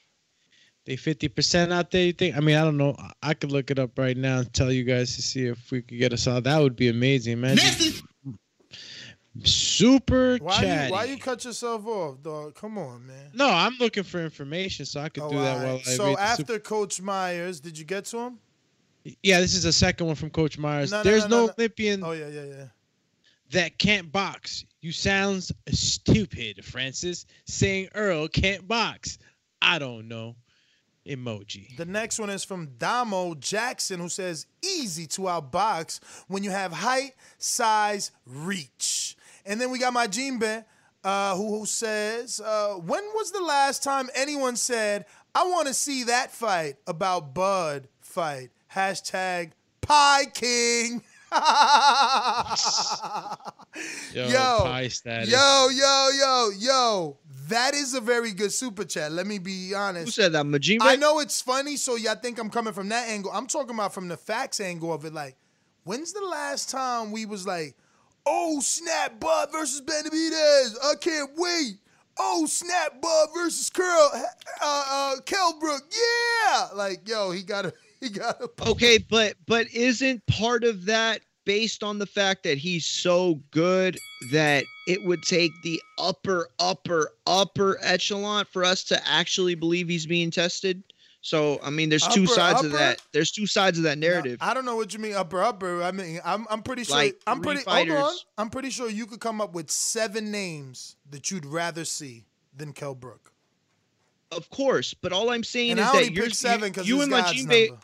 They 0.85 0.97
50% 0.97 1.71
out 1.71 1.91
there, 1.91 2.07
you 2.07 2.13
think? 2.13 2.37
I 2.37 2.41
mean, 2.41 2.57
I 2.57 2.65
don't 2.65 2.79
know. 2.79 2.95
I- 2.99 3.13
I 3.23 3.35
could 3.35 3.53
look 3.53 3.71
it 3.71 3.79
up 3.79 3.99
right 3.99 4.17
now 4.17 4.39
and 4.39 4.53
tell 4.55 4.73
you 4.73 4.85
guys 4.85 5.17
to 5.17 5.23
see 5.23 5.47
if 5.47 5.71
we 5.71 5.83
could 5.83 5.99
get 5.99 6.13
us 6.13 6.27
out. 6.27 6.45
That 6.45 6.61
would 6.61 6.77
be 6.77 6.89
amazing, 6.89 7.41
man. 7.41 7.59
Super 9.45 10.37
why 10.39 10.61
chatty. 10.61 10.87
you, 10.87 10.93
why 10.93 11.05
you 11.05 11.17
cut 11.19 11.45
yourself 11.45 11.87
off, 11.87 12.23
dog? 12.23 12.55
Come 12.55 12.77
on, 12.79 13.07
man. 13.07 13.31
No, 13.35 13.49
I'm 13.49 13.75
looking 13.79 14.03
for 14.03 14.21
information, 14.23 14.85
so 14.85 15.01
I 15.01 15.09
could 15.09 15.23
Oh, 15.23 15.31
do 15.31 15.39
that 15.39 15.59
all 15.59 15.65
while. 15.65 15.77
I 15.77 15.83
so 15.83 16.19
after 16.19 16.45
Super- 16.45 16.59
Coach 16.59 17.01
Myers, 17.01 17.61
did 17.61 17.79
you 17.79 17.85
get 17.85 18.05
to 18.07 18.19
him? 18.19 18.39
Yeah, 19.23 19.41
this 19.41 19.55
is 19.55 19.63
the 19.63 19.73
second 19.73 20.07
one 20.07 20.17
from 20.17 20.31
Coach 20.31 20.59
Myers. 20.59 20.91
No, 20.91 20.99
no, 20.99 21.03
There's 21.05 21.29
no, 21.29 21.47
no. 21.47 21.53
Olympian 21.57 22.03
Oh 22.05 22.13
yeah, 22.13 22.29
yeah, 22.29 22.45
yeah. 22.45 22.65
that 23.53 23.79
can't 23.79 24.11
box. 24.11 24.65
You 24.81 24.93
sounds 24.93 25.53
stupid, 25.71 26.65
Francis. 26.65 27.25
Saying 27.47 27.89
Errol 27.95 28.29
can't 28.29 28.67
box. 28.67 29.19
I 29.63 29.79
don't 29.79 30.09
know. 30.09 30.37
Emoji. 31.07 31.75
The 31.77 31.87
next 31.87 32.19
one 32.19 32.29
is 32.29 32.45
from 32.45 32.67
Damo 32.77 33.35
Jackson, 33.35 33.99
who 33.99 34.11
says, 34.11 34.47
easy 34.63 35.07
to 35.07 35.23
outbox 35.23 36.01
when 36.27 36.43
you 36.45 36.51
have 36.51 36.71
height, 36.71 37.13
size, 37.39 38.11
reach. 38.27 39.17
And 39.49 39.59
then 39.59 39.71
we 39.71 39.79
got 39.79 39.95
my 39.95 40.07
Jimbe, 40.07 40.63
uh, 41.03 41.35
who, 41.35 41.61
who 41.61 41.67
says, 41.67 42.39
uh, 42.39 42.75
when 42.75 43.03
was 43.15 43.33
the 43.33 43.41
last 43.41 43.83
time 43.83 44.11
anyone 44.15 44.57
said, 44.57 45.07
I 45.35 45.45
want 45.45 45.67
to 45.69 45.75
see 45.75 46.05
that 46.05 46.31
fight 46.31 46.77
about 46.87 47.33
Bud 47.33 47.89
fight? 48.01 48.51
Hashtag 48.73 49.53
Pie 49.81 50.27
King. 50.35 51.03
Yo, 54.13 54.27
yo, 54.29 54.61
pie 54.63 54.89
status. 54.89 55.31
yo, 55.31 55.69
yo, 55.71 56.11
yo, 56.19 56.51
yo. 56.59 57.17
That 57.49 57.75
is 57.75 57.95
a 57.95 58.01
very 58.01 58.33
good 58.33 58.53
super 58.53 58.85
chat. 58.85 59.13
Let 59.13 59.27
me 59.27 59.39
be 59.39 59.75
honest. 59.75 60.07
Who 60.07 60.11
said 60.11 60.33
that? 60.33 60.47
Majimbe? 60.47 60.79
I 60.81 60.97
know 60.97 61.21
it's 61.21 61.41
funny, 61.41 61.77
so 61.77 61.97
y'all 61.97 62.15
think 62.17 62.39
I'm 62.39 62.51
coming 62.51 62.73
from 62.73 62.89
that 62.89 63.09
angle. 63.09 63.31
I'm 63.33 63.47
talking 63.47 63.75
about 63.75 63.95
from 63.95 64.09
the 64.09 64.17
facts 64.17 64.59
angle 64.61 64.93
of 64.93 65.05
it. 65.05 65.13
Like, 65.13 65.37
when's 65.85 66.13
the 66.13 66.25
last 66.25 66.71
time 66.71 67.13
we 67.13 67.25
was 67.27 67.47
like, 67.47 67.77
oh 68.29 68.61
snap, 68.61 69.19
Bud 69.19 69.49
versus 69.51 69.81
Benavidez? 69.81 70.77
I 70.85 70.95
can't 71.01 71.31
wait. 71.37 71.79
Oh 72.19 72.47
snap, 72.47 73.01
Bud 73.01 73.29
versus 73.35 73.71
Curl, 73.71 74.11
uh, 74.61 74.85
uh, 74.91 75.21
Kell 75.25 75.59
Brook. 75.59 75.83
Yeah, 75.91 76.69
like 76.75 77.09
yo, 77.09 77.31
he 77.31 77.43
got 77.43 77.67
a, 77.67 77.73
he 78.01 78.11
got 78.11 78.41
a. 78.41 78.51
Okay, 78.69 78.99
but 78.99 79.35
but 79.47 79.67
isn't 79.73 80.25
part 80.27 80.65
of 80.65 80.85
that 80.87 81.23
based 81.45 81.83
on 81.83 81.99
the 81.99 82.07
fact 82.07 82.43
that 82.43 82.59
he's 82.59 82.85
so 82.85 83.41
good 83.51 83.99
that 84.33 84.65
it 84.87 85.03
would 85.05 85.23
take 85.23 85.53
the 85.63 85.81
upper 85.99 86.49
upper 86.59 87.13
upper 87.27 87.79
echelon 87.83 88.45
for 88.45 88.65
us 88.65 88.85
to 88.85 89.09
actually 89.09 89.55
believe 89.55 89.89
he's 89.89 90.07
being 90.07 90.31
tested? 90.31 90.83
So 91.21 91.61
I 91.63 91.71
mean, 91.71 91.89
there's 91.89 92.07
two 92.07 92.25
Upper, 92.25 92.33
sides 92.33 92.65
of 92.65 92.73
that. 92.73 93.03
There's 93.13 93.31
two 93.31 93.47
sides 93.47 93.79
of 93.79 93.85
that 93.85 93.99
narrative. 93.99 94.39
I 94.41 94.55
don't 94.55 94.65
know 94.65 94.77
what 94.77 94.93
you 94.93 95.01
mean 95.01 95.15
upper 95.15 95.43
upper. 95.43 95.83
I 95.83 95.91
mean, 95.91 96.21
I'm 96.25 96.47
I'm 96.49 96.63
pretty 96.63 96.85
sure. 96.85 96.97
Like 96.97 97.21
I'm 97.27 97.41
pretty. 97.41 97.63
Hold 97.67 97.91
on. 97.91 98.15
I'm 98.37 98.51
pretty 98.51 98.71
sure 98.71 98.89
you 98.89 99.07
could 99.07 99.21
come 99.21 99.41
up 99.41 99.53
with 99.53 99.71
seven 99.71 100.31
names 100.31 100.97
that 101.11 101.31
you'd 101.31 101.45
rather 101.45 101.85
see 101.85 102.25
than 102.57 102.73
Kell 102.73 102.95
Brook. 102.95 103.33
Of 104.31 104.51
course, 104.51 104.95
but 104.95 105.13
all 105.13 105.31
I'm 105.31 105.45
saying 105.45 105.73
And 105.73 105.81
is 105.81 105.93
that 105.93 106.13
you're 106.13 106.31
seven 106.31 106.73
'cause 106.73 106.87
you, 106.87 106.97
you 106.97 107.03
and 107.03 107.13
Majimbe. 107.13 107.79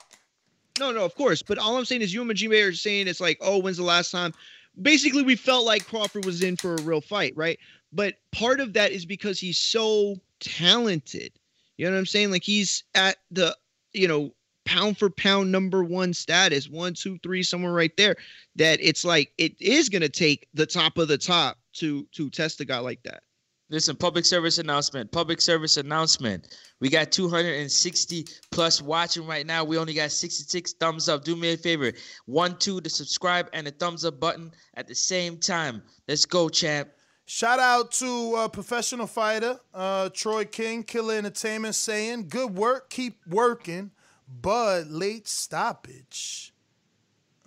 No, 0.78 0.90
no, 0.92 1.04
of 1.04 1.14
course. 1.14 1.42
But 1.42 1.58
all 1.58 1.76
I'm 1.76 1.84
saying 1.84 2.02
is 2.02 2.12
you 2.12 2.20
and 2.20 2.30
Majimbe 2.30 2.68
are 2.68 2.72
saying 2.74 3.08
it's 3.08 3.20
like, 3.20 3.38
oh, 3.40 3.58
when's 3.58 3.76
the 3.76 3.84
last 3.84 4.10
time? 4.10 4.34
Basically, 4.80 5.22
we 5.22 5.36
felt 5.36 5.64
like 5.64 5.86
Crawford 5.86 6.24
was 6.24 6.42
in 6.42 6.56
for 6.56 6.74
a 6.74 6.82
real 6.82 7.00
fight, 7.00 7.32
right? 7.36 7.58
But 7.92 8.16
part 8.32 8.60
of 8.60 8.72
that 8.72 8.92
is 8.92 9.06
because 9.06 9.38
he's 9.38 9.56
so 9.56 10.16
talented. 10.40 11.32
You 11.76 11.86
know 11.86 11.92
what 11.92 11.98
I'm 11.98 12.06
saying? 12.06 12.30
Like 12.30 12.44
he's 12.44 12.84
at 12.94 13.16
the, 13.30 13.56
you 13.92 14.08
know, 14.08 14.34
pound 14.64 14.98
for 14.98 15.10
pound 15.10 15.52
number 15.52 15.84
one 15.84 16.14
status, 16.14 16.68
one, 16.68 16.94
two, 16.94 17.18
three, 17.22 17.42
somewhere 17.42 17.72
right 17.72 17.96
there. 17.96 18.16
That 18.56 18.78
it's 18.80 19.04
like 19.04 19.32
it 19.38 19.60
is 19.60 19.88
gonna 19.88 20.08
take 20.08 20.48
the 20.54 20.66
top 20.66 20.98
of 20.98 21.08
the 21.08 21.18
top 21.18 21.58
to 21.74 22.06
to 22.12 22.30
test 22.30 22.60
a 22.60 22.64
guy 22.64 22.78
like 22.78 23.02
that. 23.02 23.22
Listen, 23.70 23.96
public 23.96 24.26
service 24.26 24.58
announcement. 24.58 25.10
Public 25.10 25.40
service 25.40 25.78
announcement. 25.78 26.56
We 26.80 26.90
got 26.90 27.10
260 27.10 28.26
plus 28.52 28.82
watching 28.82 29.26
right 29.26 29.46
now. 29.46 29.64
We 29.64 29.78
only 29.78 29.94
got 29.94 30.12
66 30.12 30.74
thumbs 30.74 31.08
up. 31.08 31.24
Do 31.24 31.34
me 31.34 31.54
a 31.54 31.56
favor. 31.56 31.92
One, 32.26 32.58
two 32.58 32.80
to 32.82 32.90
subscribe 32.90 33.48
and 33.54 33.66
the 33.66 33.70
thumbs 33.70 34.04
up 34.04 34.20
button 34.20 34.52
at 34.74 34.86
the 34.86 34.94
same 34.94 35.38
time. 35.38 35.82
Let's 36.06 36.26
go, 36.26 36.48
champ. 36.50 36.90
Shout 37.26 37.58
out 37.58 37.90
to 37.92 38.34
uh, 38.36 38.48
professional 38.48 39.06
fighter 39.06 39.58
uh, 39.72 40.10
Troy 40.10 40.44
King, 40.44 40.82
Killer 40.82 41.14
Entertainment, 41.14 41.74
saying, 41.74 42.28
"Good 42.28 42.54
work, 42.54 42.90
keep 42.90 43.26
working." 43.26 43.90
Bud 44.28 44.88
late 44.88 45.28
stoppage. 45.28 46.52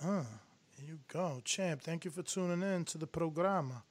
Uh, 0.02 0.24
there 0.78 0.88
you 0.88 1.00
go, 1.08 1.42
champ. 1.44 1.82
Thank 1.82 2.06
you 2.06 2.12
for 2.12 2.22
tuning 2.22 2.62
in 2.62 2.86
to 2.86 2.98
the 2.98 3.08
programa. 3.08 3.84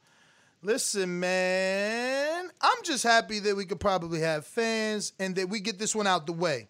Listen, 0.63 1.21
man, 1.21 2.49
I'm 2.61 2.83
just 2.83 3.05
happy 3.05 3.39
that 3.41 3.55
we 3.55 3.67
could 3.67 3.81
probably 3.81 4.21
have 4.21 4.47
fans 4.47 5.13
and 5.19 5.37
that 5.37 5.49
we 5.49 5.61
get 5.61 5.79
this 5.79 5.95
one 5.95 6.07
out 6.07 6.27
the 6.27 6.33
way. 6.33 6.69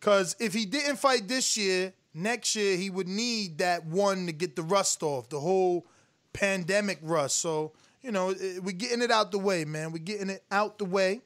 Cause 0.00 0.36
if 0.38 0.52
he 0.52 0.66
didn't 0.66 0.96
fight 0.96 1.28
this 1.28 1.56
year, 1.56 1.92
next 2.12 2.54
year 2.54 2.76
he 2.76 2.90
would 2.90 3.08
need 3.08 3.58
that 3.58 3.86
one 3.86 4.26
to 4.26 4.32
get 4.32 4.56
the 4.56 4.62
rust 4.62 5.02
off, 5.02 5.28
the 5.28 5.40
whole 5.40 5.86
pandemic 6.32 6.98
rust. 7.02 7.38
So, 7.38 7.72
you 8.02 8.12
know, 8.12 8.34
we're 8.62 8.72
getting 8.72 9.02
it 9.02 9.10
out 9.10 9.30
the 9.30 9.38
way, 9.38 9.64
man. 9.64 9.92
We're 9.92 9.98
getting 9.98 10.30
it 10.30 10.44
out 10.50 10.78
the 10.78 10.84
way. 10.84 11.20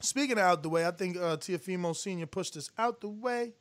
Speaking 0.00 0.32
of 0.38 0.44
out 0.44 0.62
the 0.62 0.68
way, 0.68 0.86
I 0.86 0.90
think 0.90 1.16
uh, 1.16 1.36
Teofimo 1.36 1.94
Senior 1.94 2.26
pushed 2.26 2.56
us 2.56 2.70
out 2.78 3.00
the 3.00 3.08
way. 3.08 3.52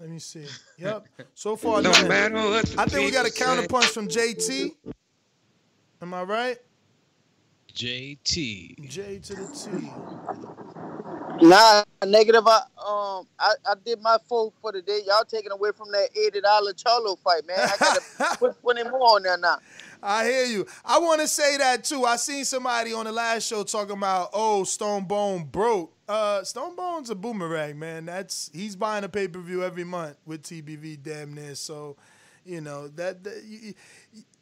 Let 0.00 0.08
me 0.10 0.18
see. 0.18 0.46
Yep. 0.78 1.06
So 1.34 1.56
far, 1.56 1.82
No 1.82 1.90
nothing. 1.90 2.08
matter 2.08 2.34
what 2.36 2.78
I 2.78 2.84
think 2.86 3.04
we 3.06 3.10
got 3.10 3.26
a 3.26 3.32
people 3.32 3.46
say. 3.46 3.62
counterpunch 3.66 3.84
from 3.92 4.08
JT. 4.08 4.70
Am 6.00 6.14
I 6.14 6.22
right? 6.22 6.56
JT. 7.74 8.88
J 8.88 9.18
to 9.18 9.34
the 9.34 9.46
T. 11.40 11.46
Nah, 11.46 11.82
negative. 12.04 12.46
I 12.46 12.56
um, 12.78 13.26
I, 13.38 13.52
I 13.66 13.74
did 13.84 14.00
my 14.00 14.16
full 14.28 14.52
for 14.60 14.72
the 14.72 14.82
day. 14.82 15.00
Y'all 15.06 15.24
taking 15.24 15.52
away 15.52 15.70
from 15.76 15.90
that 15.92 16.08
eighty 16.16 16.40
dollar 16.40 16.72
Cholo 16.72 17.16
fight, 17.16 17.46
man. 17.46 17.58
I 17.60 17.76
gotta 17.78 18.36
put 18.38 18.60
twenty 18.60 18.82
more 18.84 19.14
on 19.16 19.22
there 19.22 19.36
now. 19.38 19.58
I 20.02 20.24
hear 20.24 20.44
you. 20.44 20.66
I 20.84 20.98
want 20.98 21.20
to 21.20 21.28
say 21.28 21.56
that 21.58 21.84
too. 21.84 22.04
I 22.04 22.16
seen 22.16 22.44
somebody 22.44 22.92
on 22.92 23.04
the 23.06 23.12
last 23.12 23.46
show 23.46 23.64
talking 23.64 23.96
about, 23.96 24.30
oh, 24.32 24.64
Stone 24.64 25.04
Bone 25.04 25.44
broke. 25.44 25.94
Uh, 26.08 26.42
Stone 26.44 26.76
Bone's 26.76 27.10
a 27.10 27.14
boomerang, 27.14 27.78
man. 27.78 28.06
That's 28.06 28.50
he's 28.52 28.76
buying 28.76 29.04
a 29.04 29.08
pay 29.08 29.28
per 29.28 29.40
view 29.40 29.62
every 29.62 29.84
month 29.84 30.16
with 30.24 30.42
TBV, 30.42 31.02
damn 31.02 31.34
near. 31.34 31.54
So, 31.54 31.96
you 32.44 32.60
know 32.60 32.88
that, 32.88 33.22
that 33.24 33.42
you, 33.44 33.74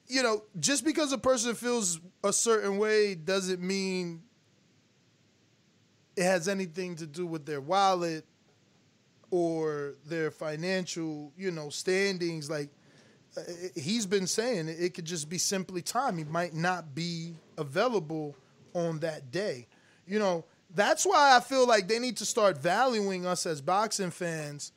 you 0.07 0.23
know, 0.23 0.45
just 0.61 0.85
because 0.85 1.12
a 1.12 1.19
person 1.19 1.55
feels 1.55 2.01
a 2.23 2.33
certain 2.33 2.79
way 2.79 3.14
doesn't 3.14 3.61
mean 3.61 4.23
it 6.16 6.23
has 6.23 6.49
anything 6.49 6.97
to 6.97 7.07
do 7.07 7.27
with 7.27 7.45
their 7.45 7.61
wallet 7.61 8.25
or 9.31 9.95
their 10.07 10.31
financial, 10.31 11.33
you 11.37 11.51
know, 11.51 11.69
standings. 11.69 12.49
Like 12.49 12.71
he's 13.75 14.07
been 14.07 14.27
saying, 14.27 14.68
it 14.68 14.94
could 14.94 15.05
just 15.05 15.29
be 15.29 15.38
simply 15.38 15.83
time. 15.83 16.18
He 16.18 16.25
might 16.25 16.55
not 16.55 16.94
be 16.94 17.35
available 17.59 18.37
on 18.75 19.01
that 19.01 19.31
day. 19.31 19.66
You 20.07 20.18
know, 20.18 20.44
that's 20.75 21.05
why 21.05 21.37
I 21.37 21.40
feel 21.40 21.66
like 21.66 21.88
they 21.88 21.99
need 21.99 22.16
to 22.18 22.25
start 22.25 22.59
valuing 22.59 23.27
us 23.27 23.46
as 23.46 23.61
boxing 23.61 24.11
fans, 24.11 24.72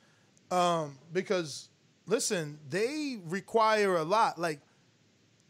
um, 0.51 0.97
because 1.13 1.69
listen, 2.07 2.59
they 2.69 3.19
require 3.25 3.97
a 3.97 4.03
lot. 4.03 4.39
Like, 4.39 4.59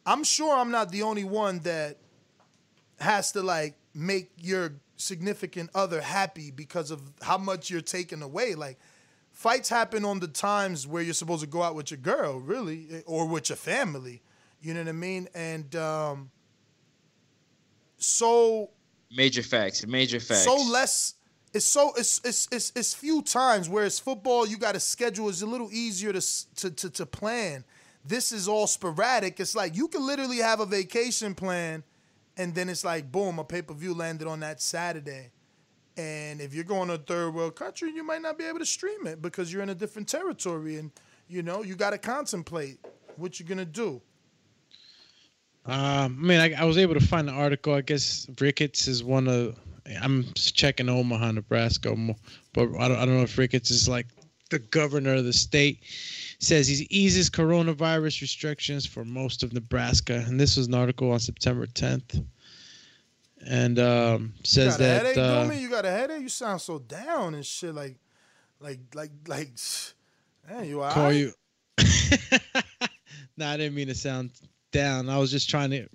I'm 0.06 0.24
sure 0.24 0.56
I'm 0.56 0.72
not 0.72 0.92
the 0.92 1.04
only 1.04 1.24
one 1.24 1.60
that 1.60 1.98
has 3.00 3.32
to 3.34 3.42
like 3.42 3.76
make 3.94 4.32
your 4.38 4.74
significant 4.98 5.70
other 5.74 6.02
happy 6.02 6.52
because 6.52 6.92
of 6.92 7.02
how 7.22 7.38
much 7.38 7.70
you're 7.70 7.82
taking 7.82 8.22
away. 8.22 8.56
Like 8.56 8.78
fights 9.40 9.70
happen 9.70 10.04
on 10.04 10.20
the 10.20 10.28
times 10.28 10.86
where 10.86 11.02
you're 11.02 11.14
supposed 11.14 11.40
to 11.40 11.48
go 11.48 11.64
out 11.64 11.74
with 11.74 11.92
your 11.92 11.98
girl, 11.98 12.42
really, 12.42 13.04
or 13.06 13.26
with 13.26 13.48
your 13.48 13.56
family. 13.56 14.22
You 14.62 14.74
know 14.74 14.82
what 14.82 14.90
I 14.90 14.92
mean? 14.92 15.30
And 15.34 15.74
um, 15.78 16.30
so 17.98 18.72
Major 19.16 19.42
facts. 19.42 19.88
Major 19.88 20.20
facts. 20.20 20.44
so 20.44 20.58
less. 20.58 21.14
It's 21.54 21.66
so 21.66 21.94
it's 21.96 22.20
it's 22.26 22.50
it's, 22.52 22.74
it's 22.76 22.94
few 22.94 23.22
times 23.22 23.70
whereas 23.70 23.98
football 23.98 24.46
you 24.46 24.58
got 24.58 24.74
to 24.74 24.80
schedule 24.80 25.30
is 25.30 25.42
a 25.42 25.48
little 25.48 25.72
easier 25.72 26.12
to, 26.12 26.56
to 26.58 26.72
to 26.72 26.90
to 26.90 27.06
plan. 27.06 27.64
This 28.04 28.34
is 28.34 28.50
all 28.50 28.68
sporadic. 28.68 29.40
It's 29.40 29.56
like 29.56 29.74
you 29.74 29.88
can 29.88 30.06
literally 30.06 30.40
have 30.40 30.60
a 30.60 30.66
vacation 30.66 31.34
plan 31.34 31.84
and 32.36 32.54
then 32.54 32.68
it's 32.68 32.84
like 32.84 33.10
boom, 33.10 33.40
a 33.40 33.46
pay 33.46 33.62
per 33.62 33.74
view 33.74 33.94
landed 33.94 34.28
on 34.28 34.42
that 34.42 34.62
Saturday. 34.62 35.32
And 36.00 36.40
if 36.40 36.54
you're 36.54 36.64
going 36.64 36.88
to 36.88 36.94
a 36.94 36.98
third 36.98 37.34
world 37.34 37.58
country, 37.58 37.92
you 37.92 38.06
might 38.06 38.22
not 38.22 38.38
be 38.38 38.46
able 38.46 38.60
to 38.60 38.66
stream 38.66 39.06
it 39.06 39.22
because 39.22 39.52
you're 39.52 39.62
in 39.62 39.70
a 39.70 39.76
different 39.76 40.08
territory, 40.08 40.78
and 40.78 40.92
you 41.28 41.44
know 41.44 41.62
you 41.62 41.76
got 41.76 41.90
to 41.90 41.98
contemplate 41.98 42.80
what 43.18 43.38
you're 43.38 43.50
gonna 43.50 43.66
do. 43.66 44.02
Um, 45.66 45.76
I 45.76 46.08
mean, 46.08 46.40
I, 46.40 46.54
I 46.62 46.64
was 46.64 46.78
able 46.78 46.94
to 46.94 47.06
find 47.06 47.28
an 47.28 47.36
article. 47.36 47.74
I 47.74 47.82
guess 47.82 48.28
Ricketts 48.40 48.88
is 48.88 49.04
one 49.04 49.28
of. 49.28 49.60
I'm 50.02 50.26
checking 50.36 50.88
Omaha, 50.88 51.34
Nebraska, 51.34 51.94
but 52.54 52.70
I 52.80 52.88
don't, 52.88 52.98
I 52.98 53.06
don't 53.06 53.18
know 53.18 53.24
if 53.24 53.38
Ricketts 53.38 53.70
is 53.70 53.90
like 53.90 54.08
the 54.52 54.60
governor 54.60 55.16
of 55.16 55.26
the 55.26 55.34
state. 55.34 55.84
Says 56.40 56.70
he 56.70 56.88
eases 56.90 57.30
coronavirus 57.30 58.22
restrictions 58.22 58.86
for 58.86 59.04
most 59.04 59.44
of 59.44 59.52
Nebraska, 59.52 60.24
and 60.26 60.40
this 60.40 60.56
was 60.56 60.68
an 60.68 60.76
article 60.76 61.12
on 61.12 61.20
September 61.20 61.66
10th. 61.68 62.24
And 63.46 63.80
um, 63.80 64.34
You 64.38 64.44
says 64.44 64.78
got 64.78 64.80
a 64.80 64.84
that 64.84 65.06
headache, 65.06 65.18
uh? 65.18 65.54
You 65.54 65.70
got 65.70 65.86
a 65.86 65.92
headache? 65.92 66.22
You 66.22 66.30
sound 66.30 66.62
so 66.62 66.80
down 66.80 67.36
and 67.36 67.46
shit. 67.46 67.74
Like, 67.74 67.98
like, 68.60 68.80
like, 68.94 69.12
like. 69.28 69.50
Man, 70.50 70.66
you 70.66 70.82
all 70.82 70.92
call 70.92 71.06
right? 71.06 71.16
you. 71.16 71.32
no, 73.38 73.48
I 73.48 73.58
didn't 73.58 73.76
mean 73.76 73.88
to 73.88 73.96
sound 73.96 74.32
down. 74.72 75.10
I 75.10 75.18
was 75.18 75.32
just 75.32 75.50
trying 75.50 75.70
to 75.72 75.88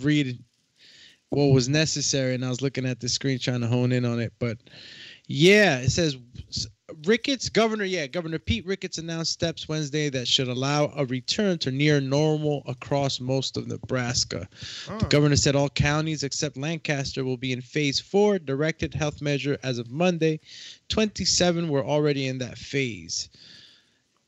read 0.00 0.38
what 1.30 1.46
was 1.46 1.68
necessary, 1.68 2.34
and 2.34 2.44
I 2.44 2.48
was 2.48 2.62
looking 2.62 2.86
at 2.86 3.00
the 3.00 3.08
screen 3.08 3.38
trying 3.38 3.62
to 3.62 3.66
hone 3.66 3.90
in 3.92 4.04
on 4.04 4.20
it. 4.20 4.32
But 4.38 4.58
yeah, 5.26 5.78
it 5.78 5.90
says 5.90 6.16
Ricketts, 7.04 7.48
Governor, 7.48 7.84
yeah, 7.84 8.06
Governor 8.06 8.38
Pete 8.38 8.64
Ricketts 8.64 8.98
announced 8.98 9.32
steps 9.32 9.68
Wednesday 9.68 10.08
that 10.10 10.28
should 10.28 10.46
allow 10.46 10.92
a 10.94 11.04
return 11.06 11.58
to 11.58 11.72
near 11.72 12.00
normal 12.00 12.62
across 12.66 13.18
most 13.18 13.56
of 13.56 13.66
Nebraska. 13.66 14.48
The 14.86 15.06
governor 15.06 15.34
said 15.34 15.56
all 15.56 15.68
counties 15.68 16.22
except 16.22 16.56
Lancaster 16.56 17.24
will 17.24 17.36
be 17.36 17.52
in 17.52 17.60
phase 17.60 17.98
four, 17.98 18.38
directed 18.38 18.94
health 18.94 19.20
measure 19.20 19.58
as 19.64 19.78
of 19.78 19.90
Monday. 19.90 20.38
27 20.88 21.68
were 21.68 21.84
already 21.84 22.28
in 22.28 22.38
that 22.38 22.56
phase. 22.56 23.30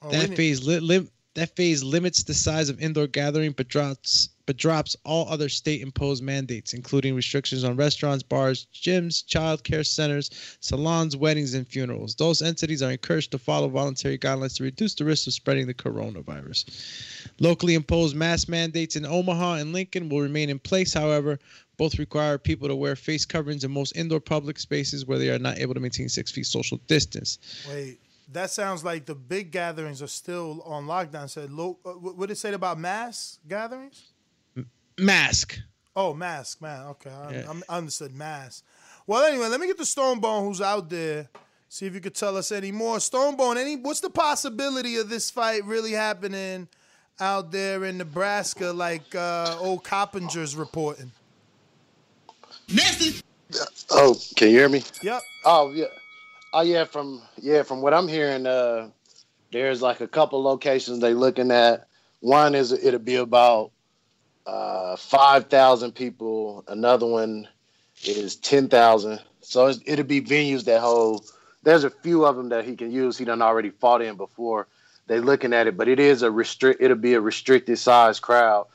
Oh, 0.02 0.10
that 0.10 0.34
phase 0.34 0.66
li- 0.66 0.80
lim- 0.80 1.10
that 1.38 1.54
phase 1.56 1.82
limits 1.82 2.22
the 2.22 2.34
size 2.34 2.68
of 2.68 2.80
indoor 2.80 3.06
gathering, 3.06 3.52
but 3.52 3.68
drops 3.68 4.30
but 4.48 4.56
drops 4.56 4.96
all 5.04 5.28
other 5.28 5.50
state-imposed 5.50 6.22
mandates, 6.22 6.72
including 6.72 7.14
restrictions 7.14 7.64
on 7.64 7.76
restaurants, 7.76 8.22
bars, 8.22 8.66
gyms, 8.74 9.24
child 9.26 9.62
care 9.62 9.84
centers, 9.84 10.30
salons, 10.60 11.14
weddings, 11.18 11.52
and 11.52 11.68
funerals. 11.68 12.14
Those 12.14 12.40
entities 12.40 12.82
are 12.82 12.90
encouraged 12.90 13.30
to 13.32 13.38
follow 13.38 13.68
voluntary 13.68 14.16
guidelines 14.16 14.56
to 14.56 14.64
reduce 14.64 14.94
the 14.94 15.04
risk 15.04 15.26
of 15.26 15.34
spreading 15.34 15.66
the 15.66 15.74
coronavirus. 15.74 16.64
Locally 17.40 17.74
imposed 17.74 18.16
mask 18.16 18.48
mandates 18.48 18.96
in 18.96 19.04
Omaha 19.04 19.56
and 19.56 19.74
Lincoln 19.74 20.08
will 20.08 20.22
remain 20.22 20.48
in 20.48 20.58
place, 20.58 20.94
however. 20.94 21.38
Both 21.76 21.98
require 21.98 22.38
people 22.38 22.68
to 22.68 22.74
wear 22.74 22.96
face 22.96 23.26
coverings 23.26 23.64
in 23.64 23.70
most 23.70 23.94
indoor 23.96 24.18
public 24.18 24.58
spaces 24.58 25.04
where 25.04 25.18
they 25.18 25.28
are 25.28 25.38
not 25.38 25.58
able 25.58 25.74
to 25.74 25.80
maintain 25.80 26.08
six 26.08 26.32
feet 26.32 26.46
social 26.46 26.78
distance. 26.88 27.38
Wait, 27.68 27.98
that 28.32 28.50
sounds 28.50 28.84
like 28.84 29.06
the 29.06 29.14
big 29.14 29.50
gatherings 29.50 30.02
are 30.02 30.06
still 30.08 30.62
on 30.62 30.86
lockdown. 30.86 31.28
Said, 31.30 31.50
lo- 31.50 31.78
uh, 31.84 31.90
what 31.92 32.28
did 32.28 32.32
it 32.32 32.38
say 32.38 32.52
about 32.52 32.78
mass 32.78 33.38
gatherings? 33.48 34.12
Mask. 34.98 35.58
Oh, 35.94 36.12
mask, 36.14 36.60
man. 36.60 36.86
Okay, 36.88 37.10
I, 37.10 37.32
Yeah. 37.32 37.46
I'm- 37.46 37.62
I 37.68 37.78
understood 37.78 38.14
mask. 38.14 38.64
Well, 39.06 39.24
anyway, 39.24 39.48
let 39.48 39.60
me 39.60 39.66
get 39.66 39.78
the 39.78 39.84
Stonebone 39.84 40.44
who's 40.44 40.60
out 40.60 40.88
there. 40.90 41.28
See 41.70 41.86
if 41.86 41.94
you 41.94 42.00
could 42.00 42.14
tell 42.14 42.36
us 42.36 42.50
any 42.52 42.72
more. 42.72 42.98
Stonebone, 42.98 43.56
any? 43.58 43.76
What's 43.76 44.00
the 44.00 44.10
possibility 44.10 44.96
of 44.96 45.08
this 45.08 45.30
fight 45.30 45.64
really 45.64 45.92
happening 45.92 46.68
out 47.20 47.50
there 47.50 47.84
in 47.84 47.98
Nebraska, 47.98 48.72
like 48.72 49.14
uh, 49.14 49.56
old 49.58 49.84
Coppinger's 49.84 50.54
reporting? 50.56 51.12
Oh, 53.90 54.16
can 54.36 54.48
you 54.50 54.58
hear 54.58 54.68
me? 54.68 54.82
Yep. 55.02 55.22
Oh 55.44 55.72
yeah. 55.72 55.86
Oh 56.52 56.62
yeah. 56.62 56.84
From 56.84 57.22
yeah, 57.36 57.62
from 57.62 57.82
what 57.82 57.94
I'm 57.94 58.08
hearing, 58.08 58.46
uh, 58.46 58.90
there's 59.52 59.82
like 59.82 60.00
a 60.00 60.08
couple 60.08 60.42
locations 60.42 61.00
they 61.00 61.14
looking 61.14 61.50
at. 61.50 61.86
One 62.20 62.54
is 62.54 62.72
it'll 62.72 62.98
be 63.00 63.16
about 63.16 63.72
uh, 64.46 64.96
five 64.96 65.48
thousand 65.48 65.92
people. 65.92 66.64
Another 66.68 67.06
one 67.06 67.48
is 68.04 68.36
ten 68.36 68.68
thousand. 68.68 69.20
So 69.40 69.72
it'll 69.86 70.04
be 70.04 70.20
venues 70.20 70.64
that 70.64 70.80
hold. 70.80 71.30
There's 71.62 71.84
a 71.84 71.90
few 71.90 72.24
of 72.24 72.36
them 72.36 72.50
that 72.50 72.64
he 72.64 72.76
can 72.76 72.90
use. 72.90 73.18
He 73.18 73.24
done 73.24 73.42
already 73.42 73.70
fought 73.70 74.02
in 74.02 74.16
before. 74.16 74.68
They 75.06 75.20
looking 75.20 75.52
at 75.52 75.66
it, 75.66 75.76
but 75.76 75.88
it 75.88 75.98
is 75.98 76.22
a 76.22 76.30
restrict. 76.30 76.82
It'll 76.82 76.96
be 76.96 77.14
a 77.14 77.20
restricted 77.20 77.78
size 77.78 78.20
crowd. 78.20 78.66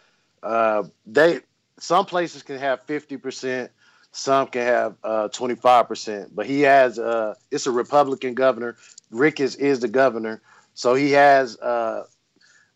Uh, 0.41 0.84
they 1.05 1.39
some 1.80 2.05
places 2.05 2.43
can 2.43 2.57
have 2.57 2.84
fifty 2.84 3.17
percent. 3.17 3.71
Some 4.14 4.45
can 4.47 4.61
have 4.61 4.95
uh, 5.03 5.28
25%, 5.30 6.30
but 6.36 6.45
he 6.45 6.61
has, 6.61 6.99
uh, 6.99 7.34
it's 7.49 7.66
a 7.66 7.72
Republican 7.72 8.36
governor. 8.36 8.78
Rick 9.09 9.39
is 9.39 9.55
is 9.55 9.80
the 9.80 9.88
governor. 9.88 10.39
So 10.76 10.93
he 10.93 11.11
has 11.11 11.57
uh, 11.59 12.05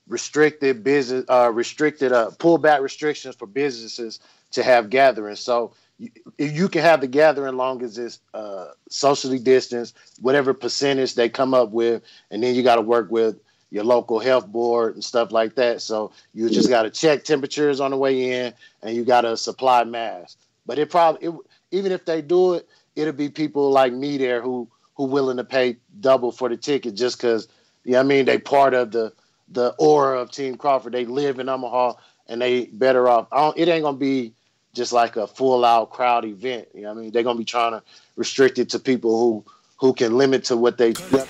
restricted 0.07 0.83
business, 0.83 1.25
uh, 1.29 1.51
restricted, 1.53 2.11
uh, 2.11 2.31
pullback 2.39 2.81
restrictions 2.81 3.35
for 3.35 3.45
businesses 3.45 4.19
to 4.51 4.63
have 4.63 4.89
gatherings. 4.89 5.39
So 5.39 5.73
you, 5.99 6.09
you 6.39 6.69
can 6.69 6.81
have 6.81 7.01
the 7.01 7.07
gathering 7.07 7.55
long 7.55 7.83
as 7.83 7.99
it's 7.99 8.19
uh, 8.33 8.69
socially 8.89 9.39
distanced, 9.39 9.95
whatever 10.19 10.55
percentage 10.55 11.13
they 11.13 11.29
come 11.29 11.53
up 11.53 11.69
with, 11.69 12.01
and 12.31 12.41
then 12.41 12.55
you 12.55 12.63
got 12.63 12.75
to 12.75 12.81
work 12.81 13.11
with 13.11 13.37
your 13.69 13.83
local 13.83 14.17
health 14.17 14.47
board 14.47 14.95
and 14.95 15.03
stuff 15.03 15.31
like 15.31 15.53
that. 15.55 15.83
So 15.83 16.11
you 16.33 16.49
just 16.49 16.69
got 16.69 16.83
to 16.83 16.89
check 16.89 17.23
temperatures 17.25 17.79
on 17.79 17.91
the 17.91 17.97
way 17.97 18.31
in, 18.31 18.53
and 18.81 18.95
you 18.95 19.05
got 19.05 19.21
to 19.21 19.37
supply 19.37 19.83
masks. 19.83 20.37
But 20.67 20.77
it 20.77 20.91
probably, 20.91 21.29
it, 21.29 21.33
even 21.71 21.91
if 21.91 22.05
they 22.05 22.21
do 22.21 22.53
it, 22.53 22.67
it'll 22.95 23.13
be 23.13 23.29
people 23.29 23.71
like 23.71 23.93
me 23.93 24.17
there 24.17 24.41
who 24.41 24.69
who 24.95 25.05
willing 25.05 25.37
to 25.37 25.43
pay 25.43 25.77
double 25.99 26.31
for 26.31 26.49
the 26.49 26.57
ticket 26.57 26.95
just 26.95 27.17
because, 27.17 27.47
you 27.83 27.93
know 27.93 27.99
I 28.01 28.03
mean, 28.03 28.25
they 28.25 28.37
part 28.37 28.73
of 28.73 28.91
the 28.91 29.13
the 29.49 29.73
aura 29.79 30.19
of 30.21 30.31
Team 30.31 30.57
Crawford. 30.57 30.93
They 30.93 31.05
live 31.05 31.39
in 31.39 31.49
Omaha 31.49 31.93
and 32.27 32.41
they 32.41 32.65
better 32.65 33.07
off. 33.07 33.27
I 33.31 33.37
don't, 33.37 33.57
it 33.57 33.67
ain't 33.69 33.83
gonna 33.83 33.97
be 33.97 34.33
just 34.73 34.91
like 34.91 35.15
a 35.15 35.25
full 35.25 35.63
out 35.63 35.89
crowd 35.89 36.25
event. 36.25 36.67
You 36.73 36.81
know 36.83 36.89
what 36.89 36.99
I 36.99 37.01
mean? 37.01 37.11
They're 37.11 37.23
gonna 37.23 37.39
be 37.39 37.45
trying 37.45 37.71
to 37.71 37.83
restrict 38.15 38.59
it 38.59 38.69
to 38.69 38.79
people 38.79 39.17
who 39.17 39.45
who 39.77 39.93
can 39.93 40.17
limit 40.17 40.43
to 40.45 40.57
what 40.57 40.77
they. 40.77 40.93
cut 40.93 41.27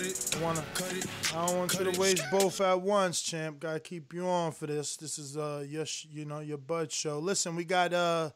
it. 0.00 0.36
I 0.36 0.42
wanna. 0.42 0.64
Cut 0.74 0.92
it. 0.92 1.06
I 1.34 1.46
don't 1.46 1.58
want 1.58 1.78
you 1.78 1.90
to 1.90 2.00
waste 2.00 2.22
both 2.30 2.60
at 2.60 2.80
once, 2.80 3.20
champ. 3.20 3.58
Gotta 3.58 3.80
keep 3.80 4.14
you 4.14 4.26
on 4.26 4.52
for 4.52 4.68
this. 4.68 4.96
This 4.96 5.18
is 5.18 5.36
uh 5.36 5.64
your 5.68 5.84
you 6.10 6.24
know 6.24 6.38
your 6.38 6.58
bud 6.58 6.92
show. 6.92 7.18
Listen, 7.18 7.56
we 7.56 7.64
got 7.64 7.92
uh 7.92 8.30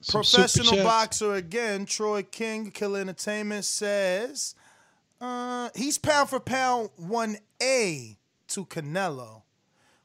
Some 0.00 0.22
professional 0.22 0.84
boxer 0.84 1.34
again. 1.34 1.84
Troy 1.86 2.22
King, 2.22 2.70
Killer 2.70 3.00
Entertainment 3.00 3.64
says 3.64 4.54
uh 5.20 5.70
he's 5.74 5.98
pound 5.98 6.30
for 6.30 6.38
pound 6.38 6.90
one 6.96 7.36
A 7.60 8.16
to 8.48 8.64
Canelo. 8.66 9.42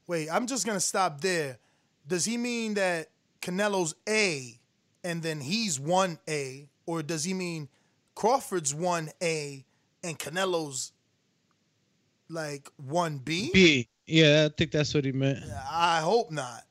Wait, 0.07 0.29
I'm 0.29 0.47
just 0.47 0.65
gonna 0.65 0.79
stop 0.79 1.21
there. 1.21 1.59
Does 2.07 2.25
he 2.25 2.37
mean 2.37 2.73
that 2.73 3.09
Canelo's 3.41 3.95
A 4.07 4.59
and 5.03 5.21
then 5.21 5.41
he's 5.41 5.79
one 5.79 6.17
A, 6.27 6.67
or 6.85 7.03
does 7.03 7.23
he 7.23 7.33
mean 7.33 7.69
Crawford's 8.15 8.73
one 8.73 9.09
A 9.21 9.63
and 10.03 10.17
Canelo's 10.17 10.91
like 12.29 12.69
one 12.77 13.19
B? 13.19 13.51
B. 13.53 13.87
Yeah, 14.05 14.47
I 14.49 14.53
think 14.55 14.71
that's 14.71 14.93
what 14.93 15.05
he 15.05 15.11
meant. 15.11 15.39
I 15.69 15.99
hope 16.01 16.31
not. 16.31 16.63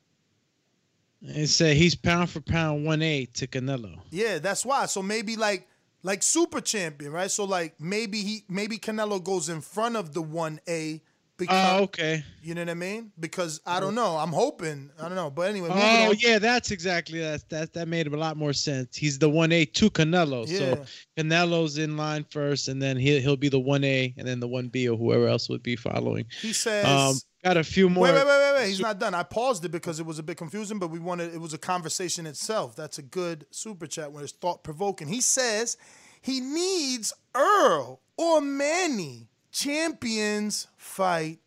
It 1.25 1.47
said 1.49 1.77
he's 1.77 1.95
pound 1.95 2.31
for 2.31 2.41
pound 2.41 2.85
one 2.85 3.03
A 3.03 3.27
to 3.35 3.47
Canelo. 3.47 3.99
Yeah, 4.11 4.39
that's 4.39 4.65
why. 4.67 4.87
So 4.87 5.03
maybe 5.03 5.37
like 5.37 5.69
like 6.03 6.23
super 6.23 6.61
champion, 6.61 7.13
right? 7.13 7.31
So 7.31 7.45
like 7.45 7.81
maybe 7.81 8.23
he 8.23 8.45
maybe 8.49 8.77
Canelo 8.79 9.23
goes 9.23 9.49
in 9.49 9.61
front 9.61 9.97
of 9.97 10.15
the 10.15 10.23
one 10.23 10.59
A 10.69 11.01
because 11.39 11.81
Oh, 11.81 11.85
okay. 11.85 12.25
you 12.43 12.55
know 12.55 12.61
what 12.63 12.71
I 12.71 12.75
mean? 12.75 13.11
Because 13.19 13.61
I 13.65 13.79
don't 13.81 13.95
know. 13.95 14.17
I'm 14.17 14.33
hoping. 14.33 14.91
I 14.99 15.03
don't 15.07 15.15
know. 15.15 15.31
But 15.31 15.43
anyway, 15.43 15.69
Oh 15.73 16.13
yeah, 16.19 16.39
that's 16.39 16.71
exactly 16.73 17.21
that. 17.21 17.49
That 17.51 17.73
that 17.75 17.87
made 17.89 18.07
a 18.09 18.17
lot 18.17 18.37
more 18.37 18.53
sense. 18.53 18.97
He's 18.97 19.19
the 19.19 19.31
one 19.31 19.53
A 19.53 19.65
to 19.65 19.91
Canelo. 19.91 20.45
Yeah. 20.49 20.59
So 20.59 20.85
Canelo's 21.17 21.79
in 21.79 21.97
line 21.97 22.27
first, 22.31 22.67
and 22.69 22.83
then 22.83 22.97
he'll 22.97 23.21
he'll 23.21 23.37
be 23.37 23.49
the 23.49 23.61
one 23.61 23.85
A, 23.85 24.13
and 24.19 24.27
then 24.27 24.41
the 24.41 24.49
one 24.49 24.69
B 24.69 24.89
or 24.89 24.97
whoever 24.97 25.29
else 25.29 25.49
would 25.49 25.63
be 25.63 25.77
following. 25.77 26.27
He 26.41 26.53
says 26.53 26.85
Um, 26.85 27.17
got 27.45 27.57
a 27.57 27.65
few 27.65 27.89
more. 27.89 28.05
Wait, 28.05 28.15
wait, 28.15 28.27
wait, 28.27 28.39
wait, 28.39 28.55
wait. 28.57 28.69
He's 28.69 28.81
not 28.81 28.99
done. 28.99 29.15
I 29.15 29.23
paused 29.23 29.65
it 29.65 29.71
because 29.71 30.01
it 30.01 30.07
was 30.07 30.19
a 30.19 30.23
bit 30.23 30.37
confusing, 30.37 30.79
but 30.79 30.91
we 30.91 30.99
wanted 30.99 31.35
it 31.35 31.41
was 31.41 31.55
a 31.55 31.59
conversation 31.59 32.27
itself. 32.27 32.77
That's 32.77 32.99
a 32.99 33.03
good 33.03 33.47
super 33.51 33.87
chat 33.87 34.13
when 34.13 34.23
it's 34.23 34.33
thought 34.33 34.63
provoking. 34.63 35.09
He 35.09 35.21
says 35.21 35.77
he 36.21 36.41
needs 36.41 37.13
Errol 37.35 38.01
or 38.17 38.41
Manny. 38.41 39.29
Champions 39.51 40.67
fight 40.77 41.39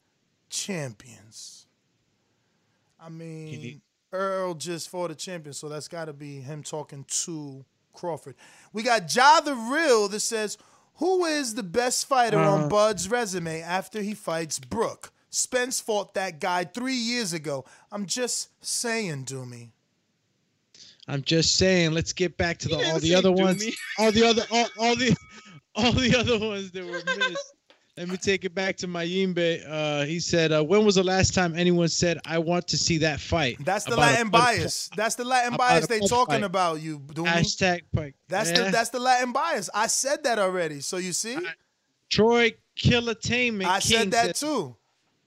champions. 0.50 1.66
I 3.00 3.10
mean, 3.10 3.82
Errol 4.14 4.56
just 4.56 4.90
fought 4.90 5.12
a 5.12 5.16
champion, 5.16 5.54
so 5.54 5.70
that's 5.70 5.88
got 5.88 6.06
to 6.06 6.14
be 6.14 6.40
him 6.40 6.64
talking 6.64 7.06
to 7.24 7.66
Crawford. 7.94 8.36
We 8.74 8.84
got 8.84 9.14
Ja 9.14 9.42
the 9.42 9.56
Real 9.56 10.08
that 10.10 10.20
says, 10.22 10.58
Who 10.96 11.26
is 11.26 11.56
the 11.56 11.64
best 11.64 12.08
fighter 12.08 12.40
on 12.40 12.64
Uh. 12.64 12.68
Bud's 12.68 13.10
resume 13.10 13.62
after 13.62 14.02
he 14.02 14.14
fights 14.14 14.60
Brook? 14.60 15.12
Spence 15.36 15.82
fought 15.82 16.14
that 16.14 16.40
guy 16.40 16.64
three 16.64 16.96
years 16.96 17.34
ago. 17.34 17.66
I'm 17.92 18.06
just 18.06 18.50
saying, 18.66 19.26
Doomy. 19.26 19.72
I'm 21.10 21.22
just 21.24 21.58
saying. 21.58 21.92
Let's 21.92 22.14
get 22.14 22.38
back 22.38 22.58
to 22.60 22.70
the 22.70 22.76
all 22.90 23.00
the 23.00 23.14
other 23.14 23.34
do 23.36 23.44
ones. 23.44 23.66
All 24.00 24.14
the 24.14 24.24
other 24.26 24.44
all, 24.50 24.68
all 24.80 24.96
the 24.96 25.14
all 25.76 25.92
the 25.92 26.16
other 26.18 26.40
ones 26.40 26.72
that 26.72 26.86
were 26.86 27.02
missed. 27.18 27.52
Let 27.98 28.08
me 28.10 28.16
take 28.18 28.46
it 28.46 28.56
back 28.56 28.78
to 28.78 28.88
Mayimbe. 28.88 29.62
Uh, 29.70 30.06
he 30.06 30.22
said, 30.22 30.54
uh, 30.54 30.64
"When 30.64 30.86
was 30.86 30.96
the 30.96 31.04
last 31.04 31.34
time 31.34 31.54
anyone 31.54 31.90
said 31.90 32.18
I 32.26 32.40
want 32.40 32.66
to 32.70 32.78
see 32.78 32.98
that 33.00 33.20
fight?" 33.20 33.58
That's 33.60 33.84
the 33.84 33.94
About 33.94 34.04
a 34.04 34.12
Latin 34.14 34.32
fight- 34.32 34.58
bias. 34.60 34.90
That's 34.96 35.16
the 35.16 35.26
Latin 35.26 35.58
bias 35.58 35.88
they 35.88 36.00
talking 36.00 36.36
fight. 36.36 36.44
about 36.44 36.82
you, 36.82 37.00
Doomy. 37.00 37.28
Hashtag 37.28 37.82
fight. 37.94 38.16
That's 38.30 38.52
Yeah. 38.52 38.64
the 38.64 38.72
that's 38.72 38.90
the 38.90 39.00
Latin 39.00 39.34
bias. 39.34 39.70
I 39.74 39.88
said 39.88 40.24
that 40.24 40.40
already. 40.40 40.80
So 40.80 40.96
you 40.98 41.12
see, 41.12 41.38
Troy 42.10 42.54
Killertainment. 42.80 43.66
I 43.66 43.82
King 43.82 43.98
said 44.00 44.12
that 44.12 44.38
said, 44.38 44.48
too. 44.48 44.76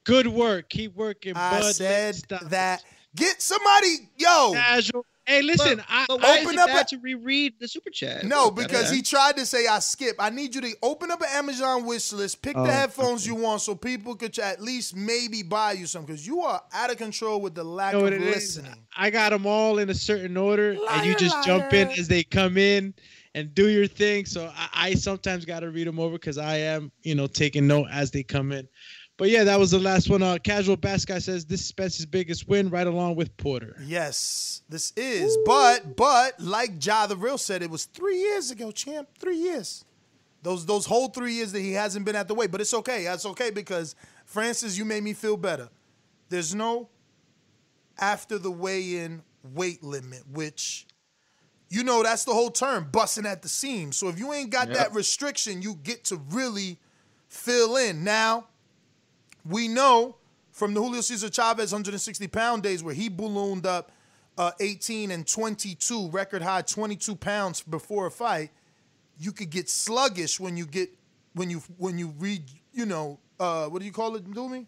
Good 0.08 0.26
work. 0.26 0.70
Keep 0.70 0.96
working. 0.96 1.34
I 1.36 1.60
bud. 1.60 1.74
said 1.74 2.14
stop. 2.14 2.40
that. 2.48 2.82
Get 3.14 3.42
somebody, 3.42 4.08
yo. 4.16 4.52
Casual. 4.54 5.04
Hey, 5.26 5.42
listen. 5.42 5.82
I, 5.86 6.06
But 6.08 6.24
I 6.24 6.40
open 6.40 6.58
up 6.58 6.70
a- 6.70 6.84
to 6.84 6.98
reread 6.98 7.60
the 7.60 7.68
super 7.68 7.90
chat? 7.90 8.24
No, 8.24 8.50
because 8.50 8.90
he 8.90 9.02
tried 9.02 9.36
to 9.36 9.44
say 9.44 9.66
I 9.66 9.80
skip. 9.80 10.16
I 10.18 10.30
need 10.30 10.54
you 10.54 10.62
to 10.62 10.74
open 10.82 11.10
up 11.10 11.20
an 11.20 11.28
Amazon 11.32 11.84
wish 11.84 12.10
list, 12.14 12.40
pick 12.40 12.56
Oh, 12.56 12.64
the 12.64 12.72
headphones 12.72 13.26
you 13.26 13.34
want, 13.34 13.60
so 13.60 13.74
people 13.74 14.14
could 14.14 14.38
at 14.38 14.62
least 14.62 14.96
maybe 14.96 15.42
buy 15.42 15.72
you 15.72 15.84
some. 15.84 16.06
Because 16.06 16.26
you 16.26 16.40
are 16.40 16.62
out 16.72 16.90
of 16.90 16.96
control 16.96 17.42
with 17.42 17.54
the 17.54 17.64
lack 17.64 17.92
know 17.92 17.98
of 17.98 18.04
what 18.04 18.14
it 18.14 18.22
is? 18.22 18.34
listening. 18.56 18.86
I 18.96 19.10
got 19.10 19.30
them 19.30 19.44
all 19.44 19.78
in 19.78 19.90
a 19.90 19.94
certain 19.94 20.38
order, 20.38 20.70
and 20.70 21.04
you 21.04 21.12
Liar, 21.12 21.18
just 21.18 21.44
jump 21.44 21.74
in 21.74 21.88
as 21.98 22.08
they 22.08 22.22
come 22.22 22.56
in 22.56 22.94
and 23.34 23.54
do 23.54 23.68
your 23.68 23.86
thing. 23.86 24.24
So 24.24 24.50
I, 24.56 24.68
I 24.72 24.94
sometimes 24.94 25.44
got 25.44 25.60
to 25.60 25.70
read 25.70 25.86
them 25.86 26.00
over 26.00 26.14
because 26.14 26.38
I 26.38 26.56
am, 26.56 26.90
you 27.02 27.14
know, 27.14 27.26
taking 27.26 27.66
note 27.66 27.88
as 27.92 28.10
they 28.10 28.22
come 28.22 28.52
in. 28.52 28.66
But 29.18 29.30
yeah, 29.30 29.42
that 29.44 29.58
was 29.58 29.72
the 29.72 29.80
last 29.80 30.08
one. 30.08 30.22
Uh, 30.22 30.38
Casual 30.42 30.76
Bass 30.76 31.04
guy 31.04 31.18
says 31.18 31.44
this 31.44 31.60
is 31.60 31.66
Spence's 31.66 32.06
biggest 32.06 32.48
win, 32.48 32.70
right 32.70 32.86
along 32.86 33.16
with 33.16 33.36
Porter. 33.36 33.76
Yes, 33.84 34.62
this 34.68 34.92
is. 34.96 35.36
But 35.44 35.96
but 35.96 36.40
like 36.40 36.84
Ja 36.84 37.06
the 37.06 37.16
Real 37.16 37.36
said, 37.36 37.60
it 37.62 37.68
was 37.68 37.84
three 37.86 38.18
years 38.18 38.50
ago, 38.52 38.70
champ. 38.70 39.08
Three 39.18 39.36
years. 39.36 39.84
Those 40.44 40.64
those 40.66 40.86
whole 40.86 41.08
three 41.08 41.34
years 41.34 41.50
that 41.52 41.60
he 41.60 41.72
hasn't 41.72 42.06
been 42.06 42.14
at 42.14 42.28
the 42.28 42.34
weight. 42.34 42.52
But 42.52 42.60
it's 42.60 42.72
okay. 42.72 43.04
That's 43.04 43.26
okay 43.26 43.50
because 43.50 43.96
Francis, 44.24 44.78
you 44.78 44.84
made 44.84 45.02
me 45.02 45.12
feel 45.14 45.36
better. 45.36 45.68
There's 46.28 46.54
no 46.54 46.88
after 47.98 48.38
the 48.38 48.50
weigh-in 48.52 49.22
weight 49.42 49.82
limit, 49.82 50.22
which 50.32 50.86
you 51.68 51.82
know 51.82 52.04
that's 52.04 52.24
the 52.24 52.32
whole 52.32 52.50
term, 52.50 52.88
busting 52.92 53.26
at 53.26 53.42
the 53.42 53.48
seams. 53.48 53.96
So 53.96 54.08
if 54.08 54.18
you 54.18 54.32
ain't 54.32 54.50
got 54.50 54.68
Yep. 54.68 54.76
that 54.76 54.94
restriction, 54.94 55.60
you 55.60 55.74
get 55.82 56.04
to 56.04 56.16
really 56.30 56.78
fill 57.26 57.76
in. 57.76 58.04
Now, 58.04 58.47
we 59.44 59.68
know 59.68 60.16
from 60.52 60.74
the 60.74 60.80
Julio 60.82 61.00
Cesar 61.00 61.28
Chavez 61.30 61.72
160 61.72 62.26
pound 62.28 62.62
days 62.62 62.82
where 62.82 62.94
he 62.94 63.08
ballooned 63.08 63.66
up 63.66 63.92
uh, 64.36 64.52
18 64.60 65.10
and 65.10 65.26
22, 65.26 66.10
record 66.10 66.42
high 66.42 66.62
22 66.62 67.16
pounds 67.16 67.62
before 67.62 68.06
a 68.06 68.10
fight. 68.10 68.50
You 69.18 69.32
could 69.32 69.50
get 69.50 69.68
sluggish 69.68 70.38
when 70.38 70.56
you 70.56 70.64
get 70.66 70.90
when 71.34 71.50
you 71.50 71.58
when 71.76 71.98
you 71.98 72.14
read 72.18 72.44
you 72.72 72.86
know 72.86 73.18
uh, 73.40 73.66
what 73.66 73.80
do 73.80 73.84
you 73.86 73.92
call 73.92 74.14
it? 74.16 74.30
Do 74.32 74.48
me 74.48 74.66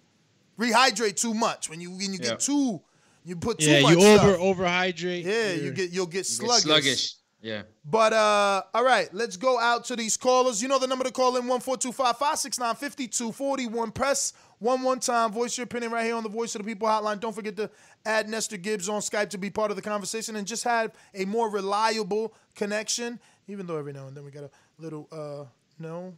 rehydrate 0.59 1.17
too 1.17 1.33
much 1.35 1.71
when 1.71 1.81
you 1.81 1.91
when 1.93 2.13
you 2.13 2.19
Yeah. 2.21 2.31
get 2.31 2.41
too 2.41 2.81
you 3.25 3.37
put 3.37 3.59
too 3.59 3.71
Yeah, 3.71 3.83
much 3.83 3.93
you 3.93 4.03
over 4.03 4.35
stuff. 4.35 4.41
overhydrate. 4.41 5.25
Yeah, 5.25 5.53
you 5.53 5.63
you're- 5.63 5.75
get 5.77 5.91
you'll 5.91 6.07
get 6.07 6.19
Get 6.19 6.27
sluggish. 6.27 7.15
Yeah. 7.43 7.63
But 7.85 8.13
uh, 8.13 8.63
all 8.75 8.85
right, 8.85 9.09
let's 9.15 9.37
go 9.37 9.59
out 9.59 9.87
to 9.87 9.97
these 9.97 10.17
callers. 10.17 10.63
You 10.63 10.69
know 10.69 10.79
the 10.79 10.87
number 10.87 11.03
to 11.05 11.11
call 11.11 11.37
in 11.37 11.43
14255695241. 11.45 13.93
Press 13.95 14.33
one 14.59 14.83
one 14.83 15.01
time. 15.01 15.33
Voice 15.33 15.57
your 15.57 15.65
opinion 15.65 15.91
right 15.91 16.05
here 16.05 16.15
on 16.15 16.23
the 16.23 16.29
Voice 16.29 16.55
of 16.55 16.63
the 16.63 16.67
People 16.67 16.87
hotline. 16.87 17.19
Don't 17.19 17.35
forget 17.35 17.57
to 17.57 17.71
add 18.05 18.29
Nestor 18.29 18.59
Gibbs 18.59 18.91
on 18.91 19.01
Skype 19.01 19.31
to 19.31 19.39
be 19.39 19.49
part 19.49 19.71
of 19.71 19.77
the 19.77 19.83
conversation 19.83 20.37
and 20.37 20.47
just 20.47 20.65
have 20.65 20.93
a 21.15 21.25
more 21.25 21.49
reliable 21.51 22.35
connection. 22.55 23.19
Even 23.49 23.67
though 23.67 23.79
every 23.79 23.95
now 23.95 24.07
and 24.07 24.15
then 24.17 24.25
we 24.25 24.31
got 24.31 24.45
a 24.45 24.51
little 24.79 25.09
uh 25.11 25.47
no. 25.79 26.13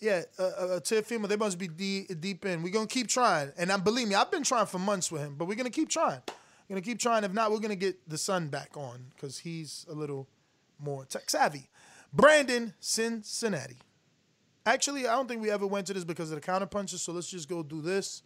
Yeah, 0.00 0.22
uh, 0.38 0.44
uh, 0.44 0.78
Teofimo, 0.78 1.26
they 1.26 1.34
must 1.34 1.58
be 1.58 1.66
deep, 1.66 2.20
deep 2.20 2.46
in. 2.46 2.62
We're 2.62 2.72
gonna 2.72 2.86
keep 2.86 3.08
trying, 3.08 3.50
and 3.58 3.72
I 3.72 3.78
believe 3.78 4.06
me, 4.06 4.14
I've 4.14 4.30
been 4.30 4.44
trying 4.44 4.66
for 4.66 4.78
months 4.78 5.10
with 5.10 5.22
him, 5.22 5.34
but 5.36 5.48
we're 5.48 5.56
gonna 5.56 5.70
keep 5.70 5.88
trying. 5.88 6.20
We're 6.68 6.74
gonna 6.74 6.82
keep 6.82 7.00
trying. 7.00 7.24
If 7.24 7.32
not, 7.32 7.50
we're 7.50 7.58
gonna 7.58 7.74
get 7.74 8.08
the 8.08 8.16
sun 8.16 8.46
back 8.46 8.76
on 8.76 9.06
because 9.16 9.40
he's 9.40 9.84
a 9.90 9.94
little 9.94 10.28
more 10.78 11.04
tech 11.04 11.28
savvy. 11.30 11.68
Brandon, 12.12 12.74
Cincinnati. 12.80 13.78
Actually, 14.64 15.06
I 15.06 15.14
don't 15.16 15.28
think 15.28 15.40
we 15.40 15.50
ever 15.50 15.66
went 15.66 15.86
to 15.86 15.94
this 15.94 16.04
because 16.04 16.30
of 16.30 16.36
the 16.36 16.40
counter 16.40 16.66
punches, 16.66 17.02
so 17.02 17.12
let's 17.12 17.28
just 17.30 17.48
go 17.48 17.62
do 17.62 17.80
this 17.80 18.22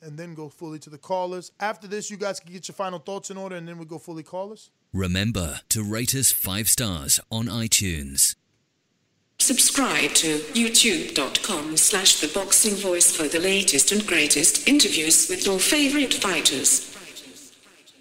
and 0.00 0.18
then 0.18 0.34
go 0.34 0.48
fully 0.48 0.78
to 0.80 0.90
the 0.90 0.98
callers. 0.98 1.52
After 1.60 1.86
this, 1.86 2.10
you 2.10 2.16
guys 2.16 2.40
can 2.40 2.52
get 2.52 2.66
your 2.68 2.74
final 2.74 2.98
thoughts 2.98 3.30
in 3.30 3.36
order 3.36 3.56
and 3.56 3.66
then 3.66 3.78
we 3.78 3.84
go 3.84 3.98
fully 3.98 4.22
callers. 4.22 4.70
Remember 4.92 5.60
to 5.70 5.82
rate 5.82 6.14
us 6.14 6.32
five 6.32 6.68
stars 6.68 7.20
on 7.30 7.46
iTunes. 7.46 8.34
Subscribe 9.38 10.12
to 10.12 10.38
youtube.com 10.54 11.76
slash 11.76 12.20
the 12.20 12.28
boxing 12.28 12.74
voice 12.76 13.14
for 13.14 13.26
the 13.26 13.40
latest 13.40 13.90
and 13.90 14.06
greatest 14.06 14.68
interviews 14.68 15.28
with 15.28 15.44
your 15.44 15.58
favorite 15.58 16.14
fighters. 16.14 16.96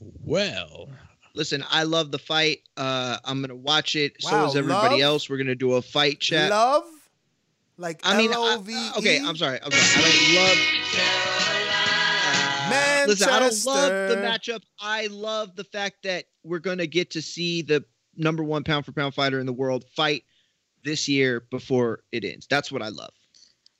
Well, 0.00 0.88
listen, 1.34 1.62
I 1.70 1.82
love 1.82 2.12
the 2.12 2.18
fight. 2.18 2.62
Uh, 2.78 3.18
I'm 3.26 3.42
gonna 3.42 3.54
watch 3.54 3.94
it. 3.94 4.14
so 4.20 4.46
is 4.46 4.56
everybody 4.56 5.02
love? 5.02 5.12
else. 5.12 5.28
We're 5.28 5.36
gonna 5.36 5.54
do 5.54 5.74
a 5.74 5.82
fight 5.82 6.18
chat. 6.18 6.48
Love, 6.48 6.84
like 7.76 8.00
I 8.04 8.16
mean, 8.16 8.30
I- 8.30 8.36
L-O-V-E. 8.36 8.90
okay, 9.00 9.18
I'm 9.22 9.36
sorry. 9.36 9.58
I'm 9.62 9.70
sorry. 9.70 10.02
I 10.02 10.24
don't 10.34 10.34
love. 11.44 11.53
Listen, 13.06 13.28
I 13.28 13.38
don't 13.38 13.66
love 13.66 14.08
the 14.08 14.16
matchup. 14.16 14.62
I 14.80 15.08
love 15.08 15.56
the 15.56 15.64
fact 15.64 16.02
that 16.04 16.24
we're 16.42 16.58
gonna 16.58 16.86
get 16.86 17.10
to 17.12 17.22
see 17.22 17.62
the 17.62 17.84
number 18.16 18.44
one 18.44 18.64
pound 18.64 18.86
for 18.86 18.92
pound 18.92 19.14
fighter 19.14 19.40
in 19.40 19.46
the 19.46 19.52
world 19.52 19.84
fight 19.96 20.24
this 20.84 21.08
year 21.08 21.46
before 21.50 22.00
it 22.12 22.24
ends. 22.24 22.46
That's 22.48 22.70
what 22.70 22.82
I 22.82 22.88
love. 22.88 23.10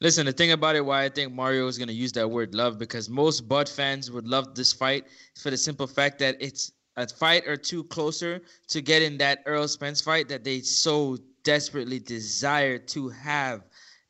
Listen, 0.00 0.26
the 0.26 0.32
thing 0.32 0.52
about 0.52 0.76
it, 0.76 0.84
why 0.84 1.04
I 1.04 1.08
think 1.08 1.32
Mario 1.32 1.66
is 1.66 1.78
going 1.78 1.88
to 1.88 1.94
use 1.94 2.12
that 2.12 2.28
word 2.28 2.54
love, 2.54 2.78
because 2.78 3.08
most 3.08 3.48
Bud 3.48 3.68
fans 3.68 4.10
would 4.10 4.26
love 4.26 4.54
this 4.54 4.72
fight 4.72 5.06
for 5.40 5.50
the 5.50 5.56
simple 5.56 5.86
fact 5.86 6.18
that 6.18 6.36
it's 6.40 6.72
a 6.96 7.08
fight 7.08 7.46
or 7.46 7.56
two 7.56 7.84
closer 7.84 8.42
to 8.68 8.82
getting 8.82 9.16
that 9.18 9.42
Errol 9.46 9.68
Spence 9.68 10.00
fight 10.00 10.28
that 10.28 10.44
they 10.44 10.60
so 10.60 11.16
desperately 11.42 11.98
desire 11.98 12.78
to 12.78 13.08
have 13.08 13.62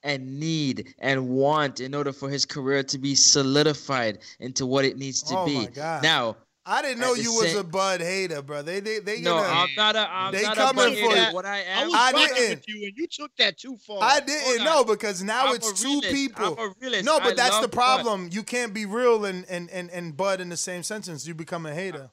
and 0.04 0.38
need 0.38 0.94
and 1.00 1.28
want 1.28 1.80
in 1.80 1.94
order 1.94 2.12
for 2.12 2.28
his 2.30 2.44
career 2.44 2.82
to 2.84 2.98
be 2.98 3.14
solidified 3.14 4.18
into 4.38 4.66
what 4.66 4.84
it 4.84 4.96
needs 4.98 5.22
to 5.24 5.36
Oh 5.36 5.46
be. 5.46 5.54
my 5.56 5.66
God. 5.66 6.02
Now, 6.04 6.36
I 6.66 6.80
didn't 6.80 7.00
know 7.00 7.12
you 7.14 7.34
was 7.34 7.52
sa- 7.52 7.58
a 7.60 7.64
Bud 7.64 8.00
hater, 8.00 8.40
bro. 8.40 8.62
They 8.62 8.80
they 8.80 8.98
they 8.98 9.20
no, 9.20 9.34
gonna, 9.36 9.48
I'm 9.48 9.68
not 9.76 9.96
a. 9.96 10.10
I'm 10.10 10.32
they 10.32 10.42
not 10.44 10.56
coming 10.56 10.94
a 10.94 10.96
for 10.96 11.14
you. 11.16 11.34
What 11.34 11.44
I 11.44 11.56
I 11.56 11.60
am, 11.60 11.86
was 11.88 11.94
I 11.94 12.12
didn't. 12.12 12.50
with 12.50 12.68
you, 12.68 12.84
and 12.86 12.92
you 12.96 13.06
took 13.06 13.36
that 13.36 13.58
too 13.58 13.76
far. 13.86 13.98
I 14.02 14.20
didn't 14.20 14.60
Hold 14.62 14.86
know 14.86 14.94
because 14.94 15.22
now 15.22 15.48
I'm 15.48 15.56
it's 15.56 15.70
a 15.70 15.84
two 15.84 16.00
people. 16.00 16.58
I'm 16.58 16.70
a 16.70 16.74
realist. 16.80 17.04
No, 17.04 17.18
but 17.18 17.32
I 17.32 17.34
that's 17.34 17.56
the 17.56 17.62
love 17.62 17.70
Bud. 17.70 17.72
problem. 17.72 18.28
You 18.32 18.42
can't 18.42 18.72
be 18.72 18.86
real 18.86 19.26
and, 19.26 19.44
and, 19.50 19.68
and, 19.70 19.90
and 19.90 20.16
Bud 20.16 20.40
in 20.40 20.48
the 20.48 20.56
same 20.56 20.82
sentence. 20.82 21.26
You 21.26 21.34
become 21.34 21.66
a 21.66 21.74
hater. 21.74 22.08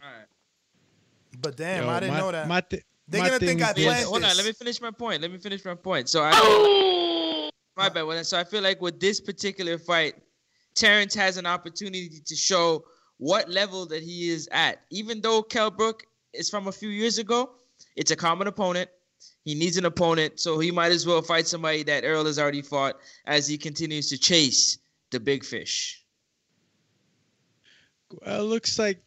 Alright. 0.00 0.26
But 1.40 1.56
damn, 1.56 1.84
yo, 1.84 1.90
I 1.90 1.98
didn't 2.00 2.12
my, 2.14 2.20
know 2.20 2.30
that. 2.32 2.46
My 2.46 2.60
thi- 2.60 2.82
They're 3.08 3.20
my 3.20 3.28
gonna 3.30 3.38
think 3.40 3.62
I 3.62 3.72
is- 3.72 3.78
Yeah, 3.78 4.02
hold 4.04 4.22
on, 4.22 4.36
let 4.36 4.46
me 4.46 4.52
finish 4.52 4.80
my 4.80 4.92
point. 4.92 5.22
Let 5.22 5.32
me 5.32 5.38
finish 5.38 5.64
my 5.64 5.74
point. 5.74 6.08
So 6.08 6.22
I 6.22 6.30
oh! 6.34 7.08
My 7.76 7.88
bad. 7.88 8.02
Well, 8.02 8.22
So 8.24 8.38
I 8.38 8.44
feel 8.44 8.62
like 8.62 8.80
with 8.80 9.00
this 9.00 9.20
particular 9.20 9.78
fight, 9.78 10.14
Terence 10.74 11.14
has 11.14 11.36
an 11.36 11.46
opportunity 11.46 12.20
to 12.24 12.36
show 12.36 12.84
what 13.18 13.48
level 13.48 13.86
that 13.86 14.02
he 14.02 14.30
is 14.30 14.48
at. 14.52 14.82
Even 14.90 15.20
though 15.20 15.42
Kell 15.42 15.70
Brook 15.70 16.04
is 16.32 16.50
from 16.50 16.68
a 16.68 16.72
few 16.72 16.88
years 16.88 17.18
ago, 17.18 17.52
it's 17.96 18.10
a 18.10 18.16
common 18.16 18.46
opponent. 18.46 18.90
He 19.44 19.54
needs 19.54 19.76
an 19.76 19.84
opponent, 19.84 20.40
so 20.40 20.58
he 20.58 20.70
might 20.70 20.92
as 20.92 21.06
well 21.06 21.22
fight 21.22 21.46
somebody 21.46 21.82
that 21.84 22.04
Errol 22.04 22.24
has 22.26 22.38
already 22.38 22.62
fought 22.62 22.96
as 23.26 23.46
he 23.46 23.58
continues 23.58 24.08
to 24.08 24.18
chase 24.18 24.78
the 25.10 25.20
big 25.20 25.44
fish. 25.44 26.04
Well, 28.10 28.40
it 28.40 28.44
looks 28.44 28.78
like 28.78 29.02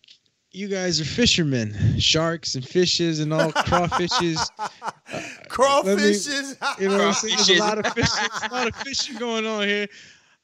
you 0.56 0.70
guys 0.70 1.02
are 1.02 1.06
fishermen, 1.06 2.00
sharks 2.00 2.56
and 2.56 2.66
fishes 2.66 3.20
and 3.20 3.34
all 3.34 3.52
crawfishes. 3.52 4.38
Crawfishes. 5.50 6.80
you 6.80 6.88
know, 6.88 6.98
what 6.98 7.08
I'm 7.08 7.14
saying? 7.14 7.36
there's 7.36 7.50
a 7.50 7.60
lot 7.60 7.78
of 7.78 7.94
fish, 7.94 8.10
a 8.50 8.54
lot 8.54 8.68
of 8.68 8.76
fishing 8.78 9.18
going 9.18 9.46
on 9.46 9.68
here, 9.68 9.88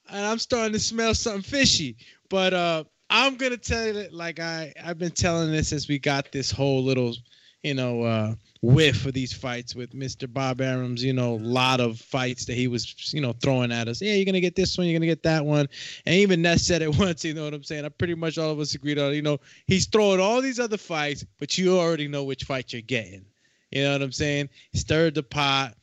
and 0.09 0.26
I'm 0.26 0.38
starting 0.38 0.74
to 0.74 0.80
smell 0.80 1.16
something 1.16 1.41
fishy. 1.41 1.95
But 2.30 2.53
uh, 2.53 2.84
I'm 3.09 3.38
gonna 3.38 3.55
tell 3.55 3.88
you 3.88 3.93
that, 3.93 4.14
like 4.14 4.39
I 4.39 4.74
I've 4.84 4.97
been 4.97 5.12
telling 5.12 5.49
this 5.49 5.70
since 5.70 5.88
we 5.88 5.97
got 5.97 6.32
this 6.34 6.51
whole 6.51 6.84
little, 6.84 7.16
you 7.64 7.74
know, 7.74 8.01
uh, 8.03 8.36
whiff 8.62 9.05
of 9.05 9.14
these 9.14 9.34
fights 9.34 9.76
with 9.76 9.91
Mr. 9.93 10.32
Bob 10.32 10.62
Arum's. 10.62 11.03
You 11.03 11.14
know, 11.14 11.36
lot 11.36 11.80
of 11.80 11.99
fights 11.99 12.45
that 12.45 12.53
he 12.53 12.68
was, 12.68 13.14
you 13.14 13.22
know, 13.22 13.34
throwing 13.34 13.72
at 13.72 13.88
us. 13.88 14.01
Yeah, 14.01 14.14
you're 14.14 14.26
gonna 14.26 14.41
get 14.41 14.55
this 14.55 14.78
one, 14.78 14.88
you're 14.88 14.97
gonna 14.97 15.07
get 15.07 15.24
that 15.24 15.45
one, 15.45 15.68
and 16.05 16.16
even 16.16 16.41
Ness 16.41 16.64
said 16.64 16.82
it 16.82 16.95
once. 16.99 17.24
You 17.24 17.34
know 17.34 17.43
what 17.43 17.53
I'm 17.53 17.64
saying? 17.64 17.86
I 17.86 17.89
pretty 17.89 18.16
much 18.16 18.38
all 18.38 18.51
of 18.51 18.59
us 18.59 18.74
agreed 18.76 18.99
on. 18.99 19.14
You 19.14 19.22
know, 19.22 19.39
he's 19.68 19.86
throwing 19.86 20.20
all 20.20 20.41
these 20.41 20.59
other 20.59 20.78
fights, 20.78 21.26
but 21.39 21.57
you 21.57 21.78
already 21.78 22.07
know 22.07 22.24
which 22.24 22.43
fight 22.43 22.74
you're 22.74 22.82
getting. 22.82 23.26
You 23.72 23.84
know 23.84 23.93
what 23.93 24.01
I'm 24.01 24.12
saying? 24.12 24.49
Stirred 24.74 25.16
the 25.16 25.24
pot. 25.24 25.76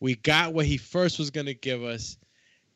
We 0.00 0.16
got 0.16 0.52
what 0.52 0.66
he 0.66 0.76
first 0.76 1.18
was 1.18 1.30
gonna 1.30 1.54
give 1.54 1.82
us. 1.82 2.18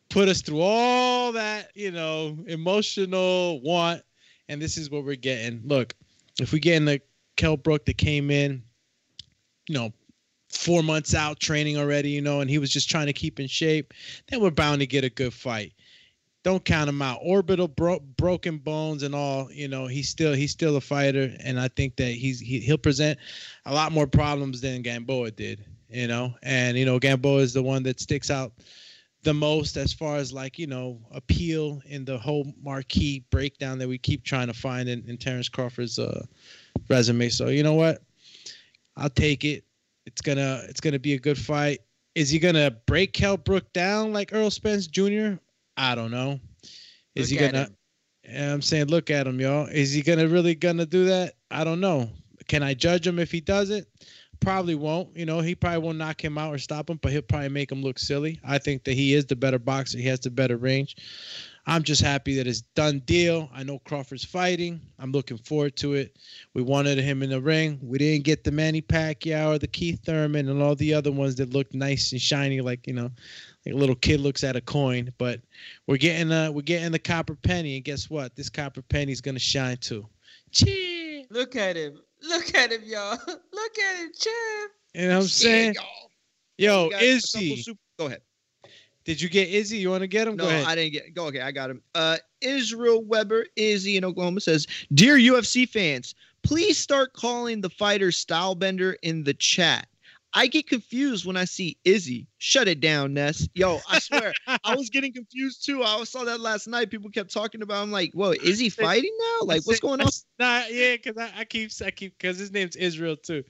Put 0.08 0.28
us 0.28 0.40
through 0.40 0.60
all 0.60 1.32
that, 1.32 1.70
you 1.74 1.90
know, 1.90 2.38
emotional 2.46 3.60
want, 3.60 4.02
and 4.48 4.62
this 4.62 4.78
is 4.78 4.88
what 4.88 5.04
we're 5.04 5.16
getting. 5.16 5.62
Look, 5.64 5.94
if 6.40 6.52
we 6.52 6.60
get 6.60 6.76
in 6.76 6.84
the 6.84 7.00
Kell 7.36 7.56
Brook 7.56 7.84
that 7.86 7.98
came 7.98 8.30
in, 8.30 8.62
you 9.68 9.74
know, 9.74 9.92
four 10.50 10.82
months 10.82 11.14
out 11.14 11.40
training 11.40 11.76
already, 11.76 12.10
you 12.10 12.20
know, 12.20 12.40
and 12.40 12.50
he 12.50 12.58
was 12.58 12.70
just 12.70 12.90
trying 12.90 13.06
to 13.06 13.12
keep 13.12 13.40
in 13.40 13.46
shape, 13.46 13.92
then 14.28 14.40
we're 14.40 14.50
bound 14.50 14.80
to 14.80 14.86
get 14.86 15.04
a 15.04 15.10
good 15.10 15.34
fight. 15.34 15.72
Don't 16.44 16.64
count 16.64 16.88
him 16.88 17.02
out. 17.02 17.18
Orbital 17.22 17.66
bro- 17.66 18.04
broken 18.16 18.58
bones 18.58 19.02
and 19.02 19.14
all, 19.14 19.50
you 19.50 19.66
know, 19.66 19.86
he's 19.88 20.08
still 20.08 20.32
he's 20.32 20.52
still 20.52 20.76
a 20.76 20.80
fighter, 20.80 21.34
and 21.40 21.58
I 21.58 21.68
think 21.68 21.96
that 21.96 22.12
he's 22.12 22.38
he, 22.38 22.60
he'll 22.60 22.78
present 22.78 23.18
a 23.64 23.74
lot 23.74 23.90
more 23.90 24.06
problems 24.06 24.60
than 24.60 24.82
Gamboa 24.82 25.32
did, 25.32 25.64
you 25.90 26.06
know, 26.06 26.34
and 26.44 26.78
you 26.78 26.84
know 26.84 27.00
Gamboa 27.00 27.40
is 27.40 27.52
the 27.52 27.64
one 27.64 27.82
that 27.82 27.98
sticks 27.98 28.30
out 28.30 28.52
the 29.26 29.34
most 29.34 29.76
as 29.76 29.92
far 29.92 30.18
as 30.18 30.32
like 30.32 30.56
you 30.56 30.68
know 30.68 31.00
appeal 31.10 31.82
in 31.86 32.04
the 32.04 32.16
whole 32.16 32.46
marquee 32.62 33.24
breakdown 33.30 33.76
that 33.76 33.88
we 33.88 33.98
keep 33.98 34.22
trying 34.22 34.46
to 34.46 34.54
find 34.54 34.88
in, 34.88 35.02
in 35.08 35.16
Terence 35.16 35.48
Crawford's 35.48 35.98
uh, 35.98 36.24
resume. 36.88 37.28
So 37.28 37.48
you 37.48 37.64
know 37.64 37.74
what, 37.74 38.02
I'll 38.96 39.10
take 39.10 39.44
it. 39.44 39.64
It's 40.06 40.20
gonna 40.20 40.62
it's 40.68 40.80
gonna 40.80 41.00
be 41.00 41.14
a 41.14 41.18
good 41.18 41.36
fight. 41.36 41.80
Is 42.14 42.30
he 42.30 42.38
gonna 42.38 42.70
break 42.86 43.12
Kell 43.12 43.36
Brook 43.36 43.72
down 43.72 44.12
like 44.12 44.32
Errol 44.32 44.48
Spence 44.48 44.86
Jr.? 44.86 45.34
I 45.76 45.96
don't 45.96 46.12
know. 46.12 46.38
Is 47.16 47.32
Look 47.32 47.40
he 47.40 47.46
gonna? 47.46 47.68
I'm 48.32 48.62
saying, 48.62 48.86
look 48.86 49.10
at 49.10 49.26
him, 49.26 49.40
y'all. 49.40 49.66
Is 49.66 49.92
he 49.92 50.02
gonna 50.02 50.28
really 50.28 50.54
gonna 50.54 50.86
do 50.86 51.04
that? 51.06 51.34
I 51.50 51.64
don't 51.64 51.80
know. 51.80 52.10
Can 52.46 52.62
I 52.62 52.74
judge 52.74 53.04
him 53.04 53.18
if 53.18 53.32
he 53.32 53.40
does 53.40 53.70
it? 53.70 53.88
Probably 54.46 54.76
won't. 54.76 55.08
You 55.16 55.26
know, 55.26 55.40
he 55.40 55.56
probably 55.56 55.80
won't 55.80 55.98
knock 55.98 56.24
him 56.24 56.38
out 56.38 56.54
or 56.54 56.58
stop 56.58 56.88
him, 56.88 57.00
but 57.02 57.10
he'll 57.10 57.20
probably 57.20 57.48
make 57.48 57.72
him 57.72 57.82
look 57.82 57.98
silly. 57.98 58.38
I 58.44 58.58
think 58.58 58.84
that 58.84 58.92
he 58.92 59.12
is 59.12 59.26
the 59.26 59.34
better 59.34 59.58
boxer. 59.58 59.98
He 59.98 60.06
has 60.06 60.20
the 60.20 60.30
better 60.30 60.56
range. 60.56 60.94
I'm 61.66 61.82
just 61.82 62.00
happy 62.00 62.36
that 62.36 62.46
it's 62.46 62.60
done 62.60 63.00
deal. 63.06 63.50
I 63.52 63.64
know 63.64 63.80
Crawford's 63.80 64.24
fighting. 64.24 64.80
I'm 65.00 65.10
looking 65.10 65.38
forward 65.38 65.74
to 65.78 65.94
it. 65.94 66.16
We 66.54 66.62
wanted 66.62 66.98
him 66.98 67.24
in 67.24 67.30
the 67.30 67.40
ring. 67.40 67.80
We 67.82 67.98
didn't 67.98 68.22
get 68.22 68.44
the 68.44 68.52
Manny 68.52 68.80
Pacquiao 68.80 69.56
or 69.56 69.58
the 69.58 69.66
Keith 69.66 69.98
Thurman 70.04 70.48
and 70.48 70.62
all 70.62 70.76
the 70.76 70.94
other 70.94 71.10
ones 71.10 71.34
that 71.34 71.52
looked 71.52 71.74
nice 71.74 72.12
and 72.12 72.22
shiny, 72.22 72.60
like 72.60 72.86
you 72.86 72.92
know, 72.92 73.10
like 73.66 73.74
a 73.74 73.76
little 73.76 73.96
kid 73.96 74.20
looks 74.20 74.44
at 74.44 74.54
a 74.54 74.60
coin. 74.60 75.12
But 75.18 75.40
we're 75.88 75.96
getting 75.96 76.30
uh 76.30 76.52
we're 76.52 76.62
getting 76.62 76.92
the 76.92 77.00
copper 77.00 77.34
penny, 77.34 77.74
and 77.74 77.84
guess 77.84 78.08
what? 78.08 78.36
This 78.36 78.48
copper 78.48 78.82
penny 78.82 79.10
is 79.10 79.20
gonna 79.20 79.40
shine 79.40 79.78
too. 79.78 80.06
Cheers. 80.52 81.26
Look 81.30 81.56
at 81.56 81.74
him. 81.74 81.98
Look 82.28 82.54
at 82.54 82.72
him, 82.72 82.82
y'all. 82.84 83.18
Look 83.26 83.78
at 83.78 83.96
him, 83.98 84.10
champ. 84.18 84.72
You 84.94 85.08
know 85.08 85.16
what 85.16 85.22
I'm 85.22 85.28
saying? 85.28 85.74
Yo, 86.58 86.86
a 86.86 86.90
couple 86.90 87.06
Izzy. 87.06 87.64
Go 87.98 88.06
ahead. 88.06 88.22
Did 89.04 89.20
you 89.20 89.28
get 89.28 89.48
Izzy? 89.48 89.78
You 89.78 89.90
want 89.90 90.00
to 90.00 90.08
get 90.08 90.26
him? 90.26 90.36
No, 90.36 90.44
Go 90.44 90.50
ahead. 90.50 90.66
I 90.66 90.74
didn't 90.74 90.92
get. 90.92 91.14
Go 91.14 91.26
okay, 91.26 91.40
I 91.40 91.52
got 91.52 91.70
him. 91.70 91.82
Uh, 91.94 92.16
Israel 92.40 93.04
Weber 93.04 93.46
Izzy 93.54 93.96
in 93.96 94.04
Oklahoma 94.04 94.40
says, 94.40 94.66
"Dear 94.94 95.16
UFC 95.16 95.68
fans, 95.68 96.14
please 96.42 96.78
start 96.78 97.12
calling 97.12 97.60
the 97.60 97.70
fighter 97.70 98.08
Stylebender 98.08 98.94
in 99.02 99.22
the 99.24 99.34
chat. 99.34 99.86
I 100.36 100.48
get 100.48 100.68
confused 100.68 101.24
when 101.24 101.38
I 101.38 101.46
see 101.46 101.78
Izzy. 101.82 102.28
Shut 102.36 102.68
it 102.68 102.80
down, 102.80 103.14
Ness. 103.14 103.48
Yo, 103.54 103.80
I 103.88 103.98
swear, 104.00 104.34
I 104.46 104.76
was 104.76 104.90
getting 104.90 105.14
confused 105.14 105.64
too. 105.64 105.82
I 105.82 106.04
saw 106.04 106.24
that 106.24 106.40
last 106.40 106.68
night. 106.68 106.90
People 106.90 107.10
kept 107.10 107.32
talking 107.32 107.62
about. 107.62 107.82
I'm 107.82 107.90
like, 107.90 108.12
whoa, 108.12 108.32
is 108.32 108.58
he 108.60 108.68
fighting 108.68 109.16
now? 109.18 109.46
Like, 109.46 109.62
what's 109.64 109.80
going 109.88 110.02
on? 110.02 110.10
Nah, 110.38 110.64
yeah, 110.68 110.96
because 110.96 111.16
I, 111.16 111.40
I 111.40 111.44
keep 111.46 111.70
I 111.82 111.90
keep 111.90 112.18
because 112.18 112.38
his 112.38 112.52
name's 112.52 112.76
Israel 112.76 113.16
too. 113.16 113.44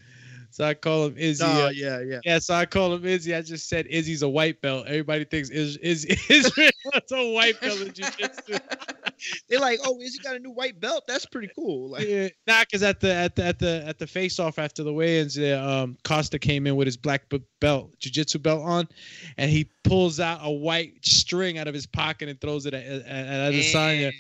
So 0.57 0.65
I 0.65 0.73
call 0.73 1.05
him 1.05 1.19
Izzy. 1.19 1.45
Oh, 1.47 1.67
uh, 1.67 1.69
yeah, 1.69 2.01
yeah. 2.01 2.21
Yeah, 2.25 2.39
so 2.39 2.55
I 2.55 2.65
call 2.65 2.95
him 2.95 3.05
Izzy. 3.05 3.35
I 3.35 3.43
just 3.43 3.69
said 3.69 3.87
Izzy's 3.89 4.23
a 4.23 4.29
white 4.29 4.63
belt. 4.63 4.87
Everybody 4.87 5.27
thinks 5.27 5.51
Israel 5.51 5.79
is 6.31 7.13
a 7.13 7.33
white 7.35 7.61
belt 7.61 7.79
in 7.83 7.93
jiu-jitsu. 7.93 8.57
They're 9.51 9.61
like, 9.61 9.81
oh, 9.85 10.01
Izzy 10.01 10.19
got 10.21 10.35
a 10.35 10.39
new 10.39 10.53
white 10.53 10.81
belt. 10.81 11.05
That's 11.07 11.27
pretty 11.27 11.51
cool. 11.55 11.91
Like, 11.91 12.09
Yeah, 12.09 12.29
nah, 12.47 12.63
because 12.63 12.83
at 12.83 13.01
the 13.01 13.13
at 13.13 13.37
the 13.37 13.45
at 13.45 13.59
the 13.59 13.85
at 13.87 13.99
the 13.99 14.07
face 14.07 14.39
off 14.39 14.59
after 14.59 14.83
the 14.83 14.95
weigh-ins, 14.95 15.39
um, 15.39 15.99
Costa 16.05 16.39
came 16.39 16.67
in 16.67 16.75
with 16.75 16.87
his 16.87 16.97
black 16.97 17.25
belt, 17.61 17.91
jiu-jitsu 17.99 18.39
belt 18.39 18.63
on, 18.63 18.89
and 19.37 19.51
he 19.51 19.69
pulls 19.85 20.21
out 20.21 20.41
a 20.43 20.51
white 20.51 21.05
string 21.05 21.59
out 21.59 21.69
of 21.69 21.75
his 21.75 21.87
pocket 21.87 22.31
and 22.31 22.41
throws 22.41 22.65
it 22.65 22.73
at, 22.73 22.83
at, 22.83 23.07
at 23.07 23.53
Adesanya. 23.53 24.11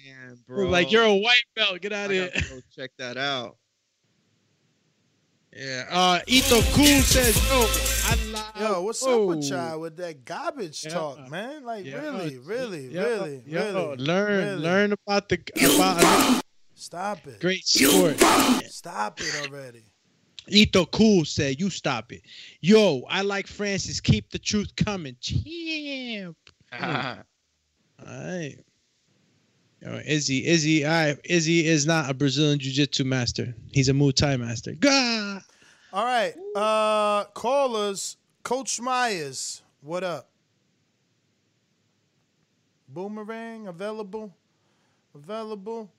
Like 0.48 0.92
you're 0.92 1.02
a 1.02 1.16
white 1.16 1.44
belt, 1.54 1.80
get 1.80 1.94
out 1.94 2.10
of 2.10 2.12
here. 2.12 2.30
go 2.50 2.60
check 2.76 2.90
that 2.98 3.16
out. 3.16 3.56
Yeah. 5.56 5.84
Uh, 5.90 6.20
Ito 6.26 6.60
Cool 6.72 7.00
says, 7.02 7.34
"Yo, 7.48 7.66
I 8.10 8.14
love." 8.32 8.60
Yo, 8.60 8.82
what's 8.82 9.02
up 9.06 9.20
with 9.22 9.44
y'all 9.48 9.80
with 9.80 9.96
that 9.96 10.24
garbage 10.24 10.84
Yeah. 10.84 10.90
talk, 10.90 11.30
man? 11.30 11.64
Like 11.64 11.84
Yeah. 11.86 11.96
really, 12.00 12.38
really, 12.38 12.88
Yo, 12.92 13.02
really, 13.02 13.42
yo, 13.46 13.60
really. 13.92 13.96
learn 14.04 14.44
really. 14.48 14.62
learn 14.62 14.92
about 14.92 15.28
the 15.28 15.38
about 15.76 16.42
Stop 16.74 17.26
it. 17.26 17.40
great 17.40 17.66
sport. 17.66 18.18
Stop 18.68 19.20
it 19.20 19.46
already. 19.46 19.82
Ito 20.48 20.84
Cool 20.86 21.24
said, 21.24 21.58
"You 21.58 21.70
stop 21.70 22.12
it." 22.12 22.22
Yo, 22.60 23.02
I 23.08 23.22
like 23.22 23.46
Francis. 23.46 24.00
Keep 24.00 24.30
the 24.30 24.38
truth 24.38 24.76
coming. 24.76 25.16
Champ. 25.20 26.36
All 26.72 27.16
right. 28.06 28.56
Yo, 29.82 30.00
Izzy, 30.06 30.46
Izzy, 30.46 30.84
all 30.84 30.90
right. 30.90 31.18
Izzy 31.24 31.66
is 31.66 31.86
not 31.86 32.10
a 32.10 32.14
Brazilian 32.14 32.58
jiu-jitsu 32.58 33.04
master. 33.04 33.54
He's 33.72 33.88
a 33.88 33.92
Muay 33.92 34.14
Thai 34.14 34.36
master. 34.36 34.72
Gah! 34.72 35.40
All 35.92 36.04
right. 36.04 36.34
Uh 36.54 37.24
callers, 37.34 38.16
Coach 38.42 38.80
Myers, 38.80 39.62
what 39.80 40.02
up? 40.04 40.28
Boomerang 42.88 43.66
available? 43.68 44.34
Available? 45.14 45.90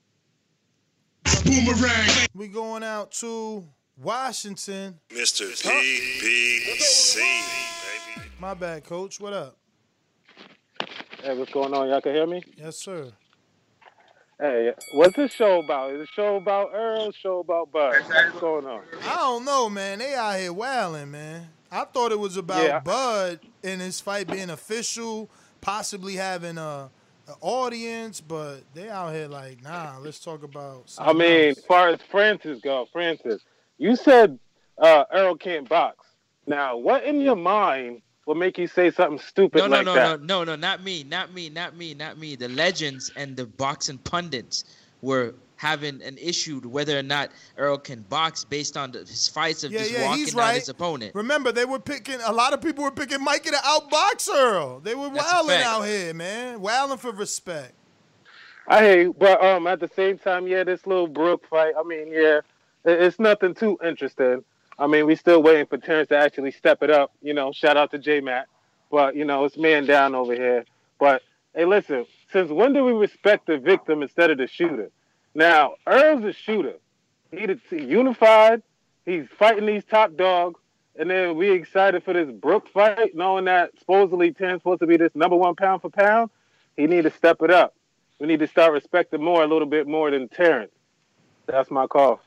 Boomerang. 1.44 2.28
We 2.34 2.48
going 2.48 2.82
out 2.82 3.12
to 3.12 3.64
Washington. 4.00 4.98
Mr. 5.10 5.50
PPC, 5.62 7.14
baby. 7.16 8.28
My 8.38 8.54
bad, 8.54 8.84
coach. 8.84 9.20
What 9.20 9.32
up? 9.32 9.56
Hey, 11.22 11.36
what's 11.36 11.52
going 11.52 11.74
on? 11.74 11.88
Y'all 11.88 12.00
can 12.00 12.14
hear 12.14 12.26
me? 12.26 12.42
Yes, 12.56 12.76
sir. 12.78 13.12
Hey, 14.40 14.72
what's 14.92 15.16
this 15.16 15.32
show 15.32 15.58
about? 15.58 15.90
Is 15.90 16.02
it 16.02 16.04
a 16.04 16.06
show 16.12 16.36
about 16.36 16.72
Errol? 16.72 17.10
Show 17.10 17.40
about 17.40 17.72
Bud? 17.72 17.92
What's 18.06 18.38
going 18.38 18.66
on? 18.66 18.82
I 19.02 19.16
don't 19.16 19.44
know, 19.44 19.68
man. 19.68 19.98
They 19.98 20.14
out 20.14 20.38
here 20.38 20.52
wailing, 20.52 21.10
man. 21.10 21.48
I 21.72 21.84
thought 21.84 22.12
it 22.12 22.20
was 22.20 22.36
about 22.36 22.62
Yeah. 22.62 22.78
Bud 22.78 23.40
and 23.64 23.80
his 23.80 24.00
fight 24.00 24.28
being 24.30 24.50
official, 24.50 25.28
possibly 25.60 26.14
having 26.14 26.56
a, 26.56 26.88
a 27.26 27.32
audience, 27.40 28.20
but 28.20 28.60
they 28.74 28.88
out 28.88 29.12
here 29.12 29.26
like, 29.26 29.60
nah. 29.60 29.98
Let's 29.98 30.20
talk 30.20 30.44
about. 30.44 30.94
I 30.98 31.12
mean, 31.12 31.48
else. 31.48 31.58
as 31.58 31.64
far 31.64 31.88
as 31.88 32.00
Francis 32.08 32.60
go, 32.60 32.86
Francis, 32.92 33.42
you 33.76 33.96
said 33.96 34.38
uh, 34.78 35.02
Errol 35.12 35.36
can't 35.36 35.68
box. 35.68 36.06
Now, 36.46 36.76
what 36.76 37.02
in 37.02 37.20
your 37.20 37.34
mind 37.34 38.02
will 38.28 38.34
make 38.34 38.58
you 38.58 38.66
say 38.66 38.90
something 38.90 39.18
stupid 39.18 39.58
No, 39.58 39.66
no, 39.66 39.76
like 39.78 39.86
no, 39.86 39.94
that? 39.94 40.20
no, 40.20 40.44
no, 40.44 40.44
no, 40.44 40.56
not 40.56 40.84
me, 40.84 41.02
not 41.02 41.32
me, 41.32 41.48
not 41.48 41.74
me, 41.74 41.94
not 41.94 42.18
me. 42.18 42.36
The 42.36 42.48
legends 42.48 43.10
and 43.16 43.34
the 43.34 43.46
boxing 43.46 43.96
pundits 43.98 44.64
were 45.00 45.34
having 45.56 46.02
an 46.02 46.18
issue 46.18 46.60
whether 46.60 46.96
or 46.96 47.02
not 47.02 47.30
Errol 47.56 47.78
can 47.78 48.02
box 48.02 48.44
based 48.44 48.76
on 48.76 48.92
the, 48.92 48.98
his 49.00 49.26
fights 49.28 49.64
of 49.64 49.72
Yeah, 49.72 49.78
just 49.78 49.92
yeah, 49.92 50.04
walking 50.04 50.18
he's 50.18 50.34
down 50.34 50.40
right. 50.40 50.54
his 50.56 50.68
opponent. 50.68 51.14
Remember, 51.14 51.52
they 51.52 51.64
were 51.64 51.80
picking. 51.80 52.20
A 52.26 52.32
lot 52.32 52.52
of 52.52 52.60
people 52.60 52.84
were 52.84 52.90
picking 52.90 53.24
Mikey 53.24 53.48
to 53.50 53.56
outbox 53.56 54.28
Errol. 54.28 54.80
They 54.80 54.94
were 54.94 55.08
That's 55.08 55.32
wilding 55.32 55.62
out 55.62 55.82
here, 55.82 56.12
man. 56.12 56.60
Wilding 56.60 56.98
for 56.98 57.12
respect. 57.12 57.72
I 58.68 58.80
hate, 58.80 59.18
but 59.18 59.42
um, 59.42 59.66
at 59.66 59.80
the 59.80 59.88
same 59.88 60.18
time, 60.18 60.46
yeah, 60.46 60.64
this 60.64 60.86
little 60.86 61.08
Brook 61.08 61.46
fight. 61.48 61.72
I 61.78 61.82
mean, 61.82 62.12
yeah, 62.12 62.40
it's 62.84 63.18
nothing 63.18 63.54
too 63.54 63.78
interesting. 63.82 64.44
I 64.78 64.86
mean, 64.86 65.06
we're 65.06 65.16
still 65.16 65.42
waiting 65.42 65.66
for 65.66 65.76
Terence 65.78 66.08
to 66.10 66.16
actually 66.16 66.52
step 66.52 66.82
it 66.82 66.90
up. 66.90 67.12
You 67.20 67.34
know, 67.34 67.52
shout 67.52 67.76
out 67.76 67.90
to 67.90 67.98
J 67.98 68.20
Matt, 68.20 68.46
but 68.90 69.16
you 69.16 69.24
know, 69.24 69.44
it's 69.44 69.56
man 69.56 69.86
down 69.86 70.14
over 70.14 70.34
here. 70.34 70.64
But 70.98 71.22
hey, 71.54 71.64
listen, 71.64 72.06
since 72.32 72.50
when 72.50 72.72
do 72.72 72.84
we 72.84 72.92
respect 72.92 73.46
the 73.46 73.58
victim 73.58 74.02
instead 74.02 74.30
of 74.30 74.38
the 74.38 74.46
shooter? 74.46 74.90
Now, 75.34 75.74
Errol's 75.86 76.24
a 76.24 76.32
shooter. 76.32 76.74
He's 77.30 77.58
unified. 77.70 78.62
He's 79.04 79.26
fighting 79.38 79.66
these 79.66 79.84
top 79.84 80.16
dogs, 80.16 80.60
and 80.98 81.10
then 81.10 81.36
we 81.36 81.50
excited 81.50 82.04
for 82.04 82.12
this 82.12 82.30
Brook 82.30 82.68
fight, 82.68 83.14
knowing 83.14 83.46
that 83.46 83.70
supposedly 83.78 84.32
Terence 84.32 84.60
supposed 84.60 84.80
to 84.80 84.86
be 84.86 84.96
this 84.96 85.14
number 85.14 85.36
one 85.36 85.54
pound 85.54 85.82
for 85.82 85.90
pound. 85.90 86.30
He 86.76 86.86
need 86.86 87.02
to 87.02 87.10
step 87.10 87.42
it 87.42 87.50
up. 87.50 87.74
We 88.20 88.26
need 88.26 88.40
to 88.40 88.46
start 88.46 88.72
respecting 88.72 89.22
more 89.22 89.42
a 89.42 89.46
little 89.46 89.66
bit 89.66 89.86
more 89.86 90.10
than 90.10 90.28
Terence. 90.28 90.72
That's 91.46 91.70
my 91.70 91.86
call. 91.86 92.20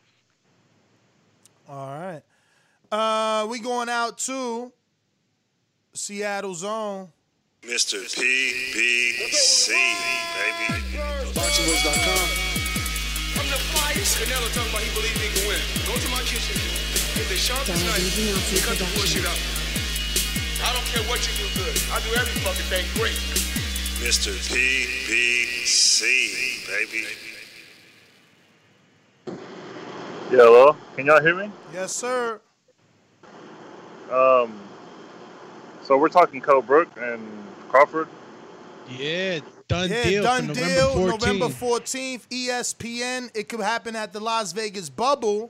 All 1.69 1.87
right. 1.87 2.23
Uh, 2.91 3.47
we 3.49 3.59
going 3.59 3.87
out 3.87 4.17
to 4.17 4.71
Seattle 5.93 6.53
Zone. 6.53 7.07
Mr. 7.63 8.03
PBC, 8.03 9.69
baby. 9.71 10.81
BoxingVoice.com. 11.31 12.27
I'm 13.39 13.47
the 13.47 13.55
flyest. 13.71 14.19
Canelo 14.19 14.51
talking 14.51 14.71
about 14.71 14.83
he 14.83 14.91
believe 14.93 15.15
he 15.15 15.29
can 15.31 15.47
win. 15.47 15.61
Go 15.87 15.95
to 15.95 16.09
my 16.11 16.19
kitchen. 16.27 16.59
Get 17.15 17.29
the 17.29 17.35
sharpest 17.39 17.79
Donald 17.79 17.87
knife. 17.95 18.11
Beyonce 18.11 18.59
and 18.59 18.65
Cut 18.67 18.77
the 18.77 18.83
bullshit 18.91 19.23
out. 19.23 19.39
I 20.67 20.73
don't 20.75 20.85
care 20.91 21.03
what 21.07 21.23
you 21.23 21.31
do 21.39 21.47
good. 21.63 21.79
I 21.95 22.01
do 22.03 22.11
every 22.19 22.35
fucking 22.43 22.67
thing 22.67 22.83
great. 22.99 23.15
Mr. 24.03 24.35
PBC, 24.51 26.01
baby. 26.67 27.07
Yeah, 30.29 30.43
hello. 30.43 30.75
Can 30.97 31.05
y'all 31.05 31.21
hear 31.21 31.35
me? 31.35 31.49
Yes, 31.73 31.95
sir. 31.95 32.41
Um, 34.11 34.59
so 35.83 35.97
we're 35.97 36.09
talking 36.09 36.41
Kell 36.41 36.61
Brook 36.61 36.89
and 36.97 37.21
Crawford. 37.69 38.07
Yeah, 38.89 39.39
done 39.67 39.89
yeah, 39.89 40.03
deal. 40.03 40.23
done 40.23 40.47
for 40.47 40.53
deal. 40.53 40.95
November 40.95 41.11
14th. 41.13 41.19
November 41.21 41.45
14th, 41.47 42.27
ESPN. 42.29 43.31
It 43.33 43.47
could 43.47 43.61
happen 43.61 43.95
at 43.95 44.11
the 44.11 44.19
Las 44.19 44.51
Vegas 44.51 44.89
Bubble 44.89 45.49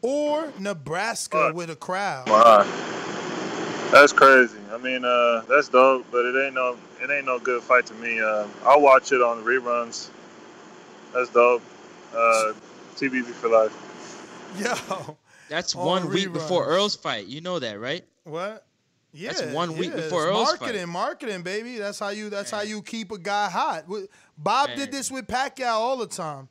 or 0.00 0.52
Nebraska 0.58 1.52
with 1.54 1.70
a 1.70 1.76
crowd. 1.76 2.28
Wow, 2.28 2.64
that's 3.90 4.12
crazy. 4.12 4.58
I 4.72 4.78
mean, 4.78 5.04
uh, 5.04 5.42
that's 5.48 5.68
dope, 5.68 6.06
but 6.10 6.24
it 6.24 6.46
ain't 6.46 6.54
no, 6.54 6.76
it 7.00 7.10
ain't 7.10 7.26
no 7.26 7.38
good 7.38 7.62
fight 7.62 7.86
to 7.86 7.94
me. 7.94 8.20
Uh, 8.20 8.46
I'll 8.64 8.80
watch 8.80 9.12
it 9.12 9.20
on 9.20 9.42
reruns. 9.44 10.08
That's 11.12 11.30
dope. 11.30 11.62
Uh, 12.14 12.52
TBV 12.96 13.24
for 13.24 13.48
life. 13.48 13.78
Yo. 15.08 15.16
That's 15.52 15.74
All 15.74 15.84
one 15.86 16.08
week 16.08 16.32
before. 16.32 16.64
Errol's 16.72 16.96
fight. 16.96 17.26
You 17.26 17.42
know 17.42 17.58
that, 17.58 17.78
right? 17.78 18.02
What? 18.24 18.64
Yeah, 19.12 19.32
That's 19.34 19.52
one 19.52 19.76
week 19.76 19.90
yeah, 19.90 19.96
before 19.96 20.24
Errol's 20.24 20.58
marketing, 20.58 20.86
fight. 20.86 20.88
marketing, 20.88 20.88
marketing, 20.88 21.42
baby. 21.42 21.76
That's 21.76 21.98
how 21.98 22.08
you. 22.08 22.30
That's 22.30 22.50
how 22.50 22.62
you 22.62 22.80
keep 22.80 23.12
a 23.12 23.18
guy 23.18 23.50
hot. 23.50 23.84
Bob 24.38 24.68
Man. 24.70 24.78
did 24.78 24.90
this 24.90 25.10
with 25.10 25.26
Pacquiao 25.26 25.74
all 25.74 25.98
the 25.98 26.06
time. 26.06 26.48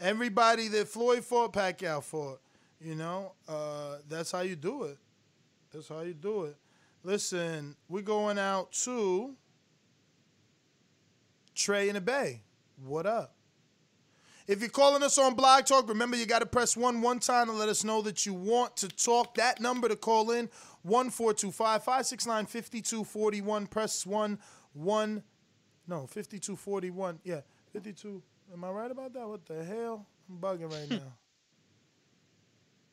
Everybody 0.00 0.66
that 0.66 0.88
Floyd 0.88 1.24
fought, 1.24 1.52
Pacquiao 1.52 2.02
fought. 2.02 2.40
You 2.80 2.96
know, 2.96 3.34
uh, 3.48 3.98
that's 4.08 4.32
how 4.32 4.40
you 4.40 4.56
do 4.56 4.84
it. 4.84 4.98
That's 5.72 5.86
how 5.86 6.00
you 6.00 6.14
do 6.14 6.46
it. 6.46 6.56
Listen, 7.04 7.76
we're 7.88 8.02
going 8.02 8.40
out 8.40 8.72
to 8.72 9.36
Trey 11.54 11.88
in 11.88 11.94
the 11.94 12.00
Bay. 12.00 12.42
What 12.84 13.06
up? 13.06 13.36
If 14.52 14.60
you're 14.60 14.68
calling 14.68 15.02
us 15.02 15.16
on 15.16 15.32
Blog 15.32 15.64
Talk, 15.64 15.88
remember 15.88 16.14
you 16.14 16.26
got 16.26 16.40
to 16.40 16.46
press 16.46 16.76
one 16.76 17.00
one 17.00 17.20
time 17.20 17.46
to 17.46 17.52
let 17.54 17.70
us 17.70 17.84
know 17.84 18.02
that 18.02 18.26
you 18.26 18.34
want 18.34 18.76
to 18.76 18.88
talk. 18.88 19.36
That 19.36 19.60
number 19.62 19.88
to 19.88 19.96
call 19.96 20.30
in, 20.30 20.50
1425 20.82 21.82
569 21.82 22.44
5241. 22.44 23.66
Press 23.68 24.04
one 24.04 24.38
one. 24.74 25.22
No, 25.88 26.00
5241. 26.00 27.20
Yeah, 27.24 27.40
52. 27.72 28.22
Am 28.52 28.62
I 28.62 28.68
right 28.68 28.90
about 28.90 29.14
that? 29.14 29.26
What 29.26 29.46
the 29.46 29.64
hell? 29.64 30.04
I'm 30.28 30.36
bugging 30.36 30.70
right 30.70 30.86
hmm. 30.86 30.96
now. 30.96 31.14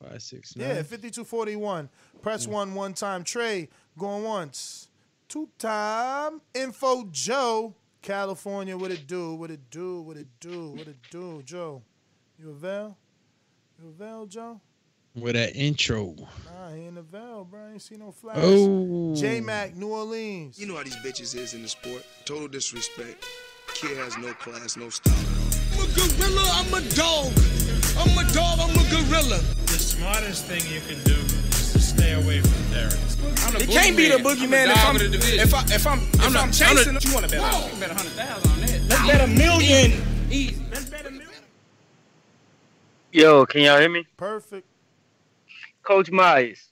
Five, 0.09 0.23
six, 0.23 0.55
nine. 0.55 0.65
Yeah, 0.65 0.75
5241. 0.75 1.89
Press 2.21 2.45
hmm. 2.45 2.53
one 2.53 2.73
one 2.73 2.93
time. 2.93 3.25
Trey, 3.25 3.67
going 3.97 4.23
once. 4.23 4.87
Two 5.27 5.49
time. 5.57 6.39
Info 6.53 7.09
Joe, 7.11 7.75
California. 8.01 8.77
What 8.77 8.91
it 8.91 9.07
do? 9.07 9.35
What 9.35 9.51
it 9.51 9.69
do? 9.69 10.01
What 10.01 10.17
it 10.17 10.27
do? 10.39 10.71
What 10.71 10.87
it 10.87 10.97
do? 11.11 11.41
Joe, 11.45 11.81
you 12.37 12.51
avail? 12.51 12.97
You 13.81 13.89
avail, 13.89 14.25
Joe? 14.25 14.61
With 15.15 15.33
that 15.33 15.55
intro. 15.55 16.15
Nah, 16.45 16.71
he 16.75 16.85
in 16.85 16.95
the 16.95 17.01
veil, 17.01 17.43
bro. 17.43 17.65
I 17.67 17.71
ain't 17.71 17.81
see 17.81 17.97
no 17.97 18.11
flash. 18.11 18.37
Oh. 18.39 19.15
J 19.15 19.41
Mac, 19.41 19.75
New 19.75 19.89
Orleans. 19.89 20.59
You 20.59 20.67
know 20.67 20.75
how 20.75 20.83
these 20.83 20.95
bitches 20.97 21.35
is 21.35 21.53
in 21.53 21.63
the 21.63 21.67
sport. 21.67 22.05
Total 22.25 22.47
disrespect. 22.47 23.25
Kid 23.73 23.97
has 23.97 24.17
no 24.17 24.33
class, 24.33 24.77
no 24.77 24.89
style. 24.89 25.15
I'm 25.73 25.83
a 25.83 25.93
gorilla, 25.93 26.43
I'm 26.53 26.73
a 26.73 26.81
dog. 26.95 27.33
I'm 27.97 28.17
a 28.17 28.31
dog, 28.33 28.59
I'm 28.59 28.71
a 28.71 28.83
gorilla. 28.89 29.39
The 29.65 29.79
smartest 29.79 30.45
thing 30.45 30.61
you 30.71 30.81
can 30.81 31.03
do 31.03 31.15
is 31.15 31.33
to 31.33 31.38
stay 31.99 32.13
away 32.13 32.41
from 32.41 32.73
Terence. 32.73 33.17
It 33.61 33.69
can't 33.69 33.97
be 33.97 34.09
the 34.09 34.17
boogeyman 34.17 34.67
if 34.67 34.85
I'm 34.85 34.95
if 34.95 35.53
I 35.53 35.75
if 35.75 35.87
I'm 35.87 35.99
if 35.99 36.35
I'm, 36.35 36.51
chasing. 36.51 36.97
You 37.01 37.13
want 37.13 37.25
to 37.25 37.31
bet? 37.31 37.41
Whoa. 37.41 37.73
You 37.73 37.79
bet 37.79 37.91
a 37.91 37.93
hundred 37.93 38.11
thousand 38.11 38.51
on 38.51 38.59
that. 38.61 38.81
Let's 38.89 39.07
bet 39.07 39.21
a 39.21 39.27
million. 39.27 40.01
Easy. 40.29 40.61
Let's 40.71 40.85
bet 40.85 41.05
a 41.05 41.11
million. 41.11 41.29
Yo, 43.11 43.45
can 43.45 43.61
y'all 43.61 43.79
hear 43.79 43.89
me? 43.89 44.05
Perfect. 44.17 44.67
Coach 45.83 46.11
Myers, 46.11 46.69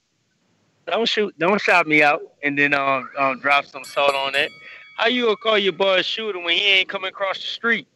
don't 0.86 1.10
shoot, 1.10 1.34
don't 1.40 1.60
shout 1.60 1.88
me 1.88 2.04
out, 2.04 2.22
and 2.44 2.58
then 2.58 2.74
um, 2.74 3.10
um 3.18 3.40
drop 3.40 3.66
some 3.66 3.84
salt 3.84 4.14
on 4.14 4.36
it. 4.36 4.52
How 4.98 5.08
you 5.08 5.26
gonna 5.26 5.38
call 5.38 5.58
your 5.58 5.74
boy 5.74 6.00
a 6.00 6.04
shooter 6.04 6.40
when 6.40 6.56
he 6.56 6.64
ain't 6.64 6.90
coming 6.90 7.10
across 7.10 7.38
the 7.38 7.48
street? 7.48 7.88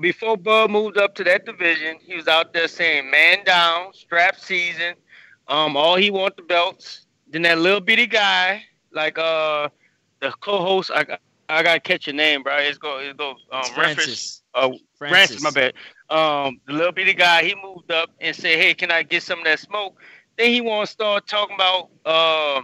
Before 0.00 0.36
Bud 0.36 0.70
moved 0.70 0.96
up 0.98 1.14
to 1.16 1.24
that 1.24 1.44
division, 1.46 1.98
he 2.00 2.14
was 2.14 2.26
out 2.26 2.52
there 2.52 2.68
saying 2.68 3.10
"man 3.10 3.44
down, 3.44 3.92
strap 3.92 4.36
season." 4.40 4.94
Um, 5.48 5.76
all 5.76 5.96
he 5.96 6.10
want 6.10 6.36
the 6.36 6.42
belts. 6.42 7.06
Then 7.30 7.42
that 7.42 7.58
little 7.58 7.80
bitty 7.80 8.06
guy, 8.06 8.64
like 8.92 9.18
uh, 9.18 9.68
the 10.20 10.32
co-host, 10.40 10.90
I 10.94 11.18
I 11.48 11.62
gotta 11.62 11.80
catch 11.80 12.06
your 12.06 12.14
name, 12.14 12.42
bro. 12.42 12.56
It's 12.58 12.78
go, 12.78 12.98
it's 12.98 13.16
go. 13.16 13.30
Um, 13.30 13.60
It's 13.60 13.70
reference- 13.70 13.94
Francis. 13.96 14.42
Uh, 14.54 14.68
Francis. 14.98 15.40
Francis, 15.40 15.42
my 15.42 15.50
bad. 15.50 15.74
Um, 16.10 16.60
the 16.66 16.72
little 16.72 16.92
bitty 16.92 17.14
guy, 17.14 17.44
he 17.44 17.54
moved 17.62 17.90
up 17.90 18.10
and 18.20 18.34
said, 18.34 18.58
"Hey, 18.58 18.74
can 18.74 18.90
I 18.90 19.02
get 19.02 19.22
some 19.22 19.38
of 19.40 19.44
that 19.46 19.58
smoke?" 19.60 19.98
Then 20.36 20.50
he 20.50 20.60
want 20.60 20.86
to 20.86 20.92
start 20.92 21.26
talking 21.26 21.54
about 21.54 21.90
uh, 22.04 22.62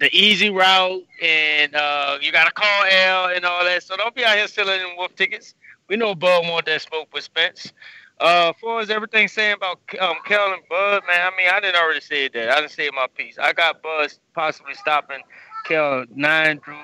the 0.00 0.08
easy 0.14 0.50
route 0.50 1.02
and 1.22 1.74
uh, 1.74 2.18
you 2.20 2.32
got 2.32 2.44
to 2.44 2.50
call 2.52 2.84
L 2.90 3.26
and 3.34 3.44
all 3.44 3.64
that. 3.64 3.82
So 3.82 3.96
don't 3.96 4.14
be 4.14 4.24
out 4.24 4.36
here 4.36 4.46
selling 4.48 4.80
them 4.80 4.96
wolf 4.96 5.14
tickets. 5.14 5.54
We 5.88 5.96
know 5.96 6.14
Bud 6.14 6.48
want 6.48 6.66
that 6.66 6.82
smoke 6.82 7.08
with 7.14 7.24
Spence. 7.24 7.72
Uh, 8.18 8.48
as 8.54 8.54
far 8.60 8.80
as 8.80 8.88
everything 8.88 9.28
saying 9.28 9.54
about 9.54 9.78
um, 10.00 10.16
Kell 10.24 10.52
and 10.52 10.62
Bud, 10.70 11.02
man, 11.06 11.30
I 11.32 11.36
mean, 11.36 11.48
I 11.52 11.60
didn't 11.60 11.76
already 11.76 12.00
say 12.00 12.28
that. 12.28 12.50
I 12.50 12.60
didn't 12.60 12.70
say 12.72 12.88
my 12.94 13.06
piece. 13.14 13.38
I 13.38 13.52
got 13.52 13.82
Bud 13.82 14.10
possibly 14.34 14.72
stopping 14.74 15.20
Kell 15.66 16.04
nine 16.14 16.60
through 16.60 16.78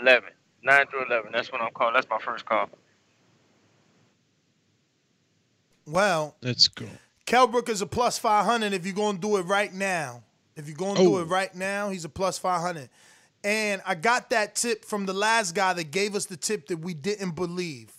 eleven. 0.00 0.30
Nine 0.62 0.86
through 0.86 1.06
eleven. 1.06 1.32
That's 1.32 1.50
what 1.50 1.60
I'm 1.60 1.72
calling. 1.72 1.94
That's 1.94 2.08
my 2.08 2.18
first 2.18 2.44
call. 2.46 2.68
Well, 5.86 6.36
let's 6.42 6.68
go. 6.68 6.86
Kell 7.26 7.46
Brook 7.46 7.68
is 7.68 7.82
a 7.82 7.86
plus 7.86 8.18
500 8.18 8.72
if 8.72 8.84
you're 8.86 8.94
going 8.94 9.16
to 9.16 9.20
do 9.20 9.36
it 9.38 9.42
right 9.42 9.72
now. 9.72 10.22
If 10.56 10.66
you're 10.68 10.76
going 10.76 10.96
to 10.96 11.02
do 11.02 11.16
Oh. 11.16 11.20
it 11.20 11.24
right 11.24 11.54
now, 11.54 11.88
he's 11.90 12.04
a 12.04 12.08
plus 12.08 12.38
500. 12.38 12.88
And 13.44 13.80
I 13.86 13.94
got 13.94 14.30
that 14.30 14.54
tip 14.54 14.84
from 14.84 15.06
the 15.06 15.12
last 15.12 15.54
guy 15.54 15.72
that 15.72 15.90
gave 15.90 16.14
us 16.14 16.26
the 16.26 16.36
tip 16.36 16.66
that 16.68 16.78
we 16.78 16.92
didn't 16.94 17.32
believe. 17.32 17.92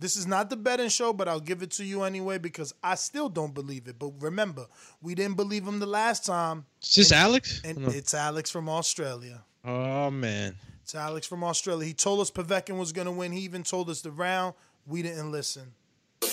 This 0.00 0.16
is 0.16 0.26
not 0.26 0.50
the 0.50 0.56
betting 0.56 0.88
show, 0.88 1.12
but 1.12 1.28
I'll 1.28 1.40
give 1.40 1.62
it 1.62 1.70
to 1.72 1.84
you 1.84 2.02
anyway 2.02 2.38
because 2.38 2.74
I 2.82 2.96
still 2.96 3.28
don't 3.28 3.54
believe 3.54 3.86
it. 3.88 3.98
But 3.98 4.12
remember, 4.20 4.66
we 5.00 5.14
didn't 5.14 5.36
believe 5.36 5.66
him 5.66 5.78
the 5.78 5.86
last 5.86 6.26
time. 6.26 6.66
Is 6.82 6.94
this 6.96 7.12
And- 7.12 7.20
Alex? 7.20 7.60
And 7.64 7.78
No. 7.78 7.88
it's 7.88 8.12
Alex 8.12 8.50
from 8.50 8.68
Australia. 8.68 9.44
Oh 9.64 10.10
man. 10.10 10.56
It's 10.82 10.94
Alex 10.94 11.26
from 11.26 11.42
Australia. 11.42 11.86
He 11.86 11.94
told 11.94 12.20
us 12.20 12.30
Povetkin 12.30 12.76
was 12.78 12.92
going 12.92 13.06
to 13.06 13.12
win. 13.12 13.32
He 13.32 13.40
even 13.40 13.62
told 13.62 13.88
us 13.88 14.02
the 14.02 14.10
round. 14.10 14.54
We 14.86 15.00
didn't 15.00 15.32
listen. 15.32 15.72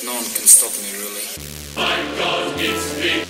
No 0.03 0.14
one 0.14 0.24
can 0.24 0.45
stop 0.47 0.72
me, 0.82 0.91
really. 0.99 1.22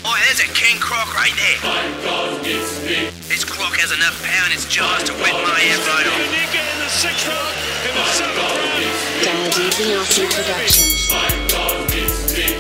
Boy, 0.02 0.18
there's 0.26 0.40
a 0.40 0.48
king 0.54 0.80
croc 0.80 1.14
right 1.14 1.32
there. 1.36 2.42
This 2.44 3.21
croc 3.62 3.78
has 3.78 3.92
enough 3.94 4.18
power 4.26 4.46
in 4.50 4.54
its 4.58 4.66
jaws 4.66 5.04
to 5.04 5.14
whip 5.22 5.38
my 5.46 5.60
head 5.62 5.78
right 5.86 6.08
off. 6.10 6.18
in 6.18 6.78
the 6.82 6.90
sixth 6.90 7.30
round, 7.30 7.54
in 7.86 7.94
the 7.94 8.06
seventh 8.10 8.42
round. 8.42 9.22
Donald 9.22 9.54
Beyonce 9.78 10.26
Productions. 10.34 11.14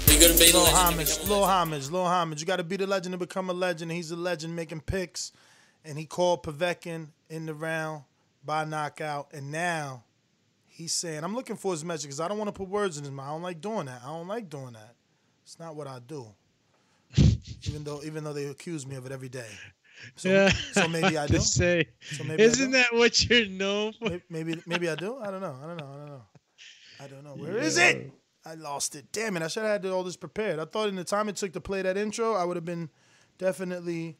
You 0.05 0.19
gotta 0.21 0.37
be 0.37 0.45
Little 0.45 0.65
homage, 0.65 1.19
little 1.21 1.43
homage, 1.43 1.89
little 1.89 2.05
homage. 2.05 2.39
You 2.39 2.45
got 2.45 2.57
to 2.57 2.63
be 2.63 2.77
the 2.77 2.85
legend 2.85 3.13
to 3.13 3.17
become 3.17 3.49
a 3.49 3.53
legend. 3.53 3.91
He's 3.91 4.11
a 4.11 4.15
legend 4.15 4.55
making 4.55 4.81
picks, 4.81 5.31
and 5.83 5.97
he 5.97 6.05
called 6.05 6.43
Povetkin 6.43 7.07
in 7.29 7.47
the 7.47 7.55
round 7.55 8.03
by 8.45 8.65
knockout, 8.65 9.29
and 9.33 9.51
now 9.51 10.03
he's 10.67 10.93
saying, 10.93 11.23
"I'm 11.23 11.33
looking 11.35 11.55
for 11.55 11.71
his 11.71 11.83
message 11.83 12.03
because 12.03 12.19
I 12.19 12.27
don't 12.27 12.37
want 12.37 12.49
to 12.49 12.53
put 12.53 12.69
words 12.69 12.99
in 12.99 13.03
his 13.03 13.11
mouth. 13.11 13.27
I 13.27 13.31
don't 13.31 13.41
like 13.41 13.61
doing 13.61 13.87
that. 13.87 14.01
I 14.03 14.07
don't 14.07 14.27
like 14.27 14.49
doing 14.49 14.73
that. 14.73 14.93
It's 15.43 15.57
not 15.57 15.75
what 15.75 15.87
I 15.87 15.97
do." 15.99 16.27
even 17.67 17.83
though, 17.83 18.01
even 18.03 18.23
though 18.23 18.33
they 18.33 18.45
accuse 18.45 18.85
me 18.85 18.95
of 18.95 19.07
it 19.07 19.11
every 19.11 19.29
day. 19.29 19.49
So, 20.15 20.29
yeah. 20.29 20.49
so 20.73 20.87
maybe 20.87 21.17
I 21.17 21.27
do. 21.27 21.33
To 21.35 21.41
say, 21.41 21.87
So 22.11 22.23
maybe 22.23 22.43
I 22.43 22.45
isn't 22.45 22.71
that 22.71 22.93
what 22.93 23.29
you're 23.29 23.47
known 23.47 23.93
for? 23.93 24.09
Maybe, 24.09 24.23
maybe, 24.29 24.61
maybe 24.65 24.89
I 24.89 24.95
do. 24.95 25.17
I 25.19 25.31
don't 25.31 25.41
know. 25.41 25.55
I 25.63 25.67
don't 25.67 25.77
know. 25.77 25.87
I 25.93 25.97
don't 25.97 26.07
know. 26.07 26.21
I 26.99 27.07
don't 27.07 27.23
know. 27.23 27.35
Where 27.35 27.57
is 27.57 27.77
Yeah. 27.77 27.87
it? 27.89 28.11
I 28.45 28.55
lost 28.55 28.95
it. 28.95 29.05
Damn 29.11 29.37
it! 29.37 29.43
I 29.43 29.47
should 29.47 29.61
have 29.63 29.83
had 29.83 29.91
all 29.91 30.03
this 30.03 30.17
prepared. 30.17 30.57
I 30.59 30.65
thought 30.65 30.89
in 30.89 30.95
the 30.95 31.03
time 31.03 31.29
it 31.29 31.35
took 31.35 31.53
to 31.53 31.61
play 31.61 31.83
that 31.83 31.95
intro, 31.95 32.33
I 32.33 32.43
would 32.43 32.57
have 32.57 32.65
been 32.65 32.89
definitely 33.37 34.17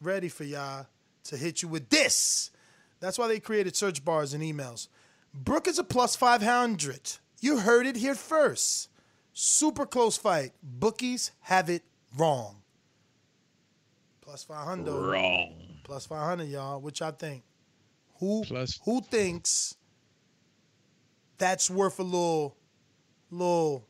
ready 0.00 0.28
for 0.28 0.44
y'all 0.44 0.86
to 1.24 1.36
hit 1.36 1.60
you 1.60 1.66
with 1.68 1.88
this. 1.88 2.50
That's 3.00 3.18
why 3.18 3.26
they 3.26 3.40
created 3.40 3.74
search 3.74 4.04
bars 4.04 4.32
and 4.32 4.44
emails. 4.44 4.86
Brook 5.34 5.66
is 5.66 5.78
a 5.78 5.84
plus 5.84 6.14
500. 6.14 7.14
You 7.40 7.58
heard 7.58 7.86
it 7.86 7.96
here 7.96 8.14
first. 8.14 8.88
Super 9.32 9.86
close 9.86 10.16
fight. 10.16 10.52
Bookies 10.62 11.32
have 11.40 11.68
it 11.68 11.82
wrong. 12.16 12.61
Plus 14.32 14.44
500. 14.44 14.90
Wrong. 14.90 15.52
Plus 15.84 16.06
500, 16.06 16.48
y'all. 16.48 16.80
Which 16.80 17.02
I 17.02 17.10
think. 17.10 17.42
Who 18.18 18.42
Plus- 18.46 18.80
who 18.82 19.02
thinks 19.02 19.76
that's 21.36 21.68
worth 21.68 21.98
a 21.98 22.02
little 22.02 22.56
little 23.30 23.86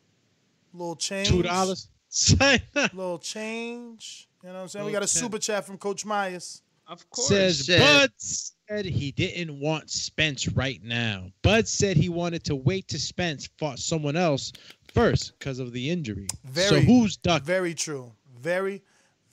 little 0.73 0.97
change? 0.97 1.29
Two 1.29 1.43
dollars. 1.43 1.87
little 2.93 3.19
change. 3.19 4.27
You 4.43 4.49
know 4.49 4.55
what 4.55 4.61
I'm 4.63 4.67
saying? 4.67 4.85
we 4.85 4.91
got 4.91 4.97
a 4.97 5.05
change. 5.05 5.23
super 5.23 5.39
chat 5.39 5.65
from 5.65 5.77
Coach 5.77 6.03
Myers. 6.03 6.61
Of 6.87 7.09
course. 7.09 7.29
Says 7.29 7.65
Bud 7.65 8.11
said 8.17 8.83
he 8.83 9.13
didn't 9.13 9.61
want 9.61 9.89
Spence 9.89 10.49
right 10.49 10.83
now. 10.83 11.31
Bud 11.41 11.69
said 11.69 11.95
he 11.95 12.09
wanted 12.09 12.43
to 12.43 12.55
wait 12.57 12.89
to 12.89 12.99
Spence 12.99 13.47
fought 13.57 13.79
someone 13.79 14.17
else 14.17 14.51
first 14.93 15.39
because 15.39 15.59
of 15.59 15.71
the 15.71 15.89
injury. 15.89 16.27
Very, 16.43 16.67
so 16.67 16.79
who's 16.81 17.15
duck? 17.15 17.43
Very 17.43 17.73
true. 17.73 18.11
Very, 18.41 18.83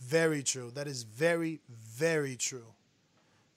very 0.01 0.43
true. 0.43 0.71
That 0.75 0.87
is 0.87 1.03
very, 1.05 1.61
very 1.69 2.37
true. 2.37 2.67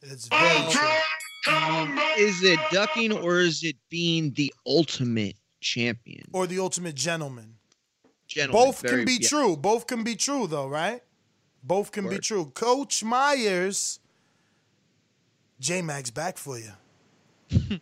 It's 0.02 0.28
very 0.28 0.72
true. 0.72 1.54
Um, 1.54 2.00
is 2.18 2.44
it 2.44 2.60
ducking 2.72 3.12
or 3.12 3.39
is 3.39 3.64
it 3.64 3.76
being 3.89 4.32
the 4.32 4.54
ultimate 4.66 5.36
champion? 5.62 6.26
Or 6.34 6.48
the 6.48 6.60
ultimate 6.60 6.96
gentleman. 6.96 7.56
Gentleman, 8.28 8.66
Both 8.66 8.82
very- 8.82 8.98
can 8.98 9.06
be 9.06 9.18
yeah. 9.22 9.28
true. 9.28 9.58
Both 9.58 9.88
can 9.88 10.04
be 10.04 10.16
true, 10.16 10.48
though, 10.48 10.68
right? 10.68 11.02
Both 11.64 11.91
can 11.91 12.10
be 12.10 12.18
true. 12.20 12.52
Coach 12.54 13.04
Myers, 13.04 14.00
J 15.60 15.82
Mac's 15.82 16.12
back 16.12 16.38
for 16.38 16.58
you. 16.60 16.72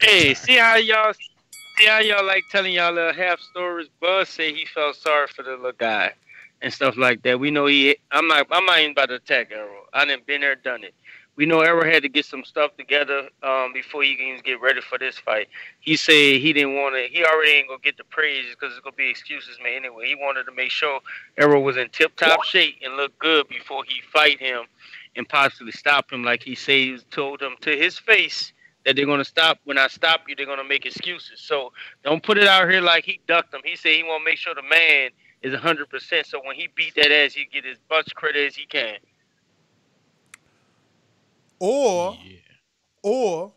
Hey, 0.00 0.32
see 0.32 0.56
how 0.56 0.76
y'all 0.76 1.12
see 1.12 1.86
how 1.86 1.98
y'all 1.98 2.24
like 2.24 2.44
telling 2.50 2.72
y'all 2.72 2.92
little 2.94 3.12
half 3.12 3.38
stories. 3.40 3.88
Buzz 4.00 4.28
said 4.30 4.54
he 4.54 4.64
felt 4.64 4.96
sorry 4.96 5.26
for 5.26 5.42
the 5.42 5.50
little 5.50 5.72
guy 5.72 6.14
and 6.62 6.72
stuff 6.72 6.96
like 6.96 7.22
that. 7.22 7.38
We 7.38 7.50
know 7.50 7.66
he. 7.66 7.96
I'm 8.10 8.28
not. 8.28 8.46
I'm 8.50 8.66
not 8.66 8.78
even 8.80 8.92
about 8.92 9.08
to 9.10 9.16
attack 9.16 9.50
Errol. 9.52 9.84
I 9.92 10.04
done 10.04 10.20
been 10.26 10.40
there, 10.40 10.56
done 10.56 10.84
it. 10.84 10.94
We 11.36 11.44
know 11.44 11.60
Errol 11.60 11.84
had 11.84 12.02
to 12.02 12.08
get 12.08 12.24
some 12.24 12.44
stuff 12.44 12.74
together 12.78 13.28
um, 13.42 13.74
before 13.74 14.02
he 14.02 14.16
can 14.16 14.38
get 14.42 14.58
ready 14.58 14.80
for 14.80 14.98
this 14.98 15.18
fight. 15.18 15.48
He 15.80 15.94
said 15.94 16.40
he 16.40 16.52
didn't 16.54 16.76
want 16.76 16.94
to. 16.94 17.12
He 17.12 17.24
already 17.24 17.50
ain't 17.50 17.68
gonna 17.68 17.80
get 17.82 17.98
the 17.98 18.04
praise 18.04 18.46
because 18.50 18.74
it's 18.74 18.80
gonna 18.80 18.96
be 18.96 19.10
excuses 19.10 19.58
made 19.62 19.76
anyway. 19.76 20.06
He 20.06 20.14
wanted 20.14 20.44
to 20.44 20.52
make 20.52 20.70
sure 20.70 21.00
Errol 21.36 21.62
was 21.62 21.76
in 21.76 21.90
tip 21.90 22.16
top 22.16 22.42
shape 22.44 22.76
and 22.82 22.96
look 22.96 23.18
good 23.18 23.48
before 23.48 23.84
he 23.86 24.00
fight 24.12 24.40
him 24.40 24.64
and 25.14 25.28
possibly 25.28 25.72
stop 25.72 26.10
him. 26.10 26.24
Like 26.24 26.42
he 26.42 26.54
said, 26.54 26.72
he 26.72 26.98
told 27.10 27.42
him 27.42 27.56
to 27.60 27.76
his 27.76 27.98
face 27.98 28.54
that 28.86 28.96
they're 28.96 29.04
gonna 29.04 29.24
stop. 29.24 29.58
When 29.64 29.76
I 29.76 29.88
stop 29.88 30.22
you, 30.28 30.36
they're 30.36 30.46
gonna 30.46 30.64
make 30.64 30.86
excuses. 30.86 31.40
So 31.40 31.72
don't 32.02 32.22
put 32.22 32.38
it 32.38 32.48
out 32.48 32.70
here 32.70 32.80
like 32.80 33.04
he 33.04 33.20
ducked 33.28 33.52
him. 33.52 33.60
He 33.62 33.76
said 33.76 33.92
he 33.92 34.02
want 34.02 34.22
to 34.22 34.24
make 34.24 34.38
sure 34.38 34.54
the 34.54 34.62
man 34.62 35.10
is 35.42 35.54
hundred 35.54 35.88
percent. 35.90 36.26
So 36.26 36.40
when 36.44 36.56
he 36.56 36.68
beat 36.74 36.94
that 36.96 37.12
ass, 37.12 37.34
he 37.34 37.46
get 37.46 37.64
as 37.66 37.78
much 37.90 38.14
credit 38.14 38.46
as 38.46 38.56
he 38.56 38.66
can. 38.66 38.96
Or, 41.58 42.16
or 43.02 43.52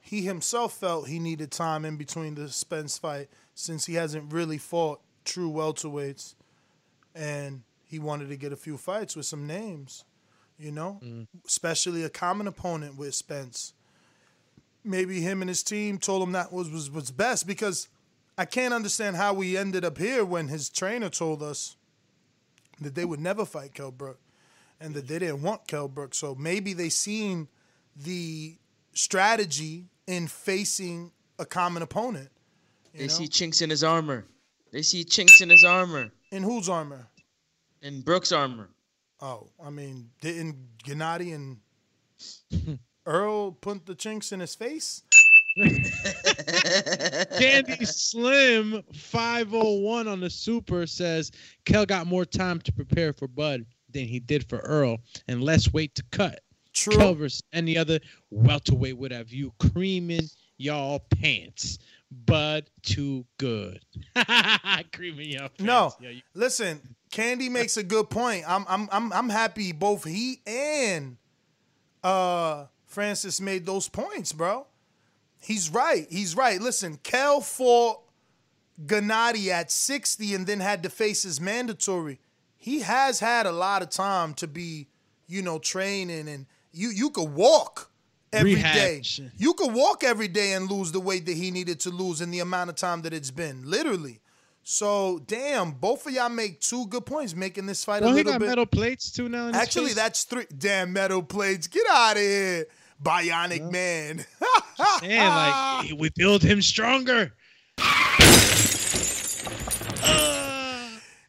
he 0.00 0.22
himself 0.22 0.74
felt 0.74 1.08
he 1.08 1.18
needed 1.18 1.50
time 1.50 1.84
in 1.84 1.96
between 1.96 2.34
the 2.34 2.48
Spence 2.48 2.98
fight 2.98 3.28
since 3.54 3.86
he 3.86 3.94
hasn't 3.94 4.32
really 4.32 4.58
fought 4.58 5.00
true 5.24 5.50
welterweights, 5.50 6.34
and 7.14 7.62
he 7.86 7.98
wanted 7.98 8.28
to 8.28 8.36
get 8.36 8.52
a 8.52 8.56
few 8.56 8.76
fights 8.76 9.16
with 9.16 9.26
some 9.26 9.46
names, 9.46 10.04
you 10.58 10.72
know, 10.72 11.00
mm. 11.02 11.26
especially 11.46 12.02
a 12.02 12.10
common 12.10 12.46
opponent 12.46 12.96
with 12.96 13.14
Spence. 13.14 13.72
Maybe 14.84 15.20
him 15.20 15.42
and 15.42 15.48
his 15.48 15.62
team 15.62 15.98
told 15.98 16.22
him 16.22 16.32
that 16.32 16.52
was 16.52 16.70
was 16.70 16.90
was 16.90 17.10
best 17.10 17.46
because 17.46 17.88
I 18.38 18.44
can't 18.44 18.72
understand 18.72 19.16
how 19.16 19.34
we 19.34 19.56
ended 19.56 19.84
up 19.84 19.98
here 19.98 20.24
when 20.24 20.48
his 20.48 20.68
trainer 20.68 21.10
told 21.10 21.42
us 21.42 21.76
that 22.80 22.94
they 22.94 23.04
would 23.04 23.20
never 23.20 23.44
fight 23.44 23.74
Kell 23.74 23.90
Brook 23.90 24.18
and 24.80 24.94
that 24.94 25.06
they 25.08 25.18
didn't 25.18 25.42
want 25.42 25.66
Kell 25.66 25.88
Brook. 25.88 26.14
So 26.14 26.34
maybe 26.34 26.72
they 26.72 26.88
seen 26.88 27.48
the 27.94 28.56
strategy 28.94 29.86
in 30.06 30.26
facing 30.26 31.12
a 31.38 31.44
common 31.44 31.82
opponent. 31.82 32.30
They 32.94 33.08
see 33.08 33.28
chinks 33.28 33.60
in 33.60 33.70
his 33.70 33.84
armor. 33.84 34.24
They 34.72 34.82
see 34.82 35.04
chinks 35.04 35.40
in 35.40 35.50
his 35.50 35.64
armor. 35.64 36.10
In 36.32 36.42
whose 36.42 36.68
armor? 36.68 37.08
In 37.82 38.00
Brook's 38.00 38.32
armor. 38.32 38.68
Oh, 39.20 39.48
I 39.62 39.70
mean, 39.70 40.10
didn't 40.20 40.56
Gennady 40.84 41.34
and 41.34 41.58
Errol 43.06 43.52
put 43.52 43.86
the 43.86 43.94
chinks 43.94 44.32
in 44.32 44.40
his 44.40 44.54
face? 44.54 45.02
Candy 47.38 47.84
Slim 47.84 48.82
501 48.92 50.08
on 50.08 50.20
the 50.20 50.30
super 50.30 50.86
says 50.86 51.30
Kell 51.64 51.86
got 51.86 52.06
more 52.06 52.24
time 52.24 52.60
to 52.60 52.72
prepare 52.72 53.12
for 53.12 53.28
Bud 53.28 53.64
than 53.92 54.04
he 54.06 54.20
did 54.20 54.48
for 54.48 54.66
Errol 54.68 54.98
and 55.28 55.42
less 55.42 55.72
weight 55.72 55.94
to 55.96 56.02
cut. 56.10 56.40
True. 56.72 56.96
Kell 56.96 57.14
versus 57.14 57.42
any 57.52 57.76
other 57.76 57.98
welterweight 58.30 58.96
would 58.96 59.12
have 59.12 59.30
you 59.30 59.52
creaming 59.58 60.28
y'all 60.58 61.00
pants. 61.20 61.78
Bud 62.26 62.68
too 62.82 63.24
good. 63.38 63.80
creaming 64.92 65.30
y'all 65.30 65.48
pants. 65.48 65.60
No, 65.60 65.92
Yeah, 66.00 66.10
you- 66.10 66.22
listen. 66.34 66.80
Candy 67.10 67.48
makes 67.48 67.76
a 67.76 67.82
good 67.82 68.08
point. 68.08 68.44
I'm 68.46 68.64
I'm 68.68 68.88
I'm 68.92 69.12
I'm 69.12 69.28
happy 69.28 69.72
both 69.72 70.04
he 70.04 70.40
and 70.46 71.16
uh 72.04 72.66
Francis 72.86 73.40
made 73.40 73.66
those 73.66 73.88
points, 73.88 74.32
bro. 74.32 74.66
He's 75.40 75.70
right. 75.70 76.06
He's 76.10 76.36
right. 76.36 76.60
Listen, 76.60 76.98
Kell 77.02 77.40
fought 77.40 78.00
Gennady 78.86 79.48
at 79.48 79.70
60 79.70 80.34
and 80.34 80.46
then 80.46 80.60
had 80.60 80.82
to 80.82 80.90
face 80.90 81.22
his 81.22 81.40
mandatory. 81.40 82.18
He 82.56 82.80
has 82.80 83.20
had 83.20 83.46
a 83.46 83.52
lot 83.52 83.82
of 83.82 83.90
time 83.90 84.34
to 84.34 84.46
be, 84.46 84.88
you 85.26 85.42
know, 85.42 85.58
training 85.58 86.28
and 86.28 86.46
you 86.72 86.90
you 86.90 87.10
could 87.10 87.30
walk 87.32 87.90
every 88.32 88.54
Rehab 88.54 88.74
day. 88.74 89.02
You 89.36 89.54
could 89.54 89.72
walk 89.74 90.04
every 90.04 90.28
day 90.28 90.52
and 90.52 90.70
lose 90.70 90.92
the 90.92 91.00
weight 91.00 91.26
that 91.26 91.36
he 91.36 91.50
needed 91.50 91.80
to 91.80 91.90
lose 91.90 92.20
in 92.20 92.30
the 92.30 92.40
amount 92.40 92.70
of 92.70 92.76
time 92.76 93.02
that 93.02 93.12
it's 93.12 93.30
been, 93.30 93.62
literally. 93.68 94.20
So, 94.62 95.20
damn, 95.26 95.72
both 95.72 96.06
of 96.06 96.12
y'all 96.12 96.28
make 96.28 96.60
two 96.60 96.86
good 96.86 97.06
points 97.06 97.34
making 97.34 97.64
this 97.66 97.82
fight 97.82 98.02
Well, 98.02 98.12
a 98.12 98.14
little 98.14 98.32
he 98.32 98.38
got 98.38 98.40
bit. 98.40 98.48
metal 98.50 98.66
plates 98.66 99.10
too 99.10 99.28
now. 99.28 99.50
Actually, 99.52 99.94
that's 99.94 100.24
three 100.24 100.44
damn 100.56 100.92
metal 100.92 101.22
plates. 101.22 101.66
Get 101.66 101.86
out 101.90 102.16
of 102.16 102.22
here, 102.22 102.66
bionic 103.02 103.70
man. 103.70 104.24
Man, 105.02 105.88
like 105.88 105.92
we 105.98 106.10
build 106.10 106.42
him 106.42 106.62
stronger. 106.62 107.32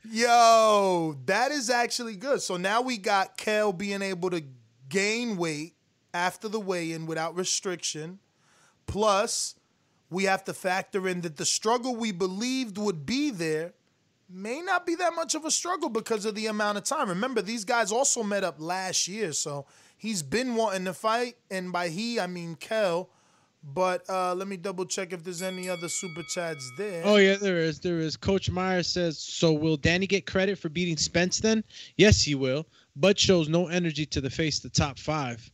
Yo, 0.10 1.16
that 1.26 1.52
is 1.52 1.70
actually 1.70 2.18
good. 2.18 2.42
So 2.42 2.58
now 2.58 2.82
we 2.82 2.98
got 2.98 3.38
Kell 3.38 3.72
being 3.72 4.02
able 4.02 4.30
to 4.32 4.44
gain 4.90 5.38
weight 5.38 5.74
after 6.14 6.50
the 6.50 6.60
weigh-in 6.60 7.06
without 7.06 7.36
restriction. 7.36 8.20
Plus, 8.88 9.56
we 10.10 10.26
have 10.26 10.44
to 10.44 10.54
factor 10.54 11.08
in 11.08 11.22
that 11.22 11.38
the 11.38 11.46
struggle 11.46 11.96
we 11.96 12.12
believed 12.12 12.78
would 12.78 13.06
be 13.06 13.30
there 13.30 13.74
may 14.30 14.62
not 14.62 14.86
be 14.86 14.96
that 14.96 15.16
much 15.16 15.36
of 15.36 15.46
a 15.46 15.52
struggle 15.52 15.90
because 15.90 16.26
of 16.26 16.36
the 16.36 16.48
amount 16.48 16.78
of 16.78 16.84
time. 16.84 17.08
Remember, 17.08 17.42
these 17.42 17.64
guys 17.64 17.92
also 17.92 18.22
met 18.22 18.44
up 18.44 18.56
last 18.60 19.08
year, 19.08 19.32
so 19.32 19.66
he's 20.02 20.24
been 20.24 20.56
wanting 20.56 20.86
to 20.86 20.94
fight, 20.94 21.36
and 21.50 21.72
by 21.72 21.90
he 21.90 22.20
I 22.20 22.28
mean 22.28 22.56
Kell. 22.56 23.10
But 23.64 24.10
uh, 24.10 24.34
let 24.34 24.48
me 24.48 24.58
double 24.58 24.86
check 24.86 25.14
if 25.14 25.24
there's 25.24 25.44
any 25.44 25.70
other 25.70 25.88
super 25.88 26.24
chats 26.24 26.68
there. 26.80 27.04
Oh 27.06 27.18
yeah, 27.18 27.36
there 27.36 27.60
is. 27.60 27.80
There 27.80 28.00
is. 28.00 28.18
Coach 28.18 28.50
Meyer 28.50 28.82
says, 28.82 29.20
"So 29.20 29.54
will 29.54 29.78
Danny 29.78 30.08
get 30.08 30.26
credit 30.26 30.58
for 30.58 30.70
beating 30.70 30.98
Spence 30.98 31.40
then?" 31.40 31.64
Yes, 31.96 32.24
he 32.24 32.34
will. 32.34 32.66
But 32.96 33.20
shows 33.20 33.48
no 33.50 33.68
energy 33.68 34.06
to 34.08 34.20
the 34.20 34.32
face 34.32 34.60
the 34.60 34.70
top 34.70 34.98
five. 34.98 35.50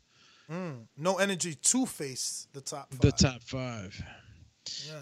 Mm, 0.49 0.87
no 0.95 1.17
energy 1.17 1.53
to 1.53 1.85
face 1.85 2.47
the 2.53 2.61
top 2.61 2.91
five. 2.91 3.01
The 3.01 3.11
top 3.11 3.43
five. 3.43 4.01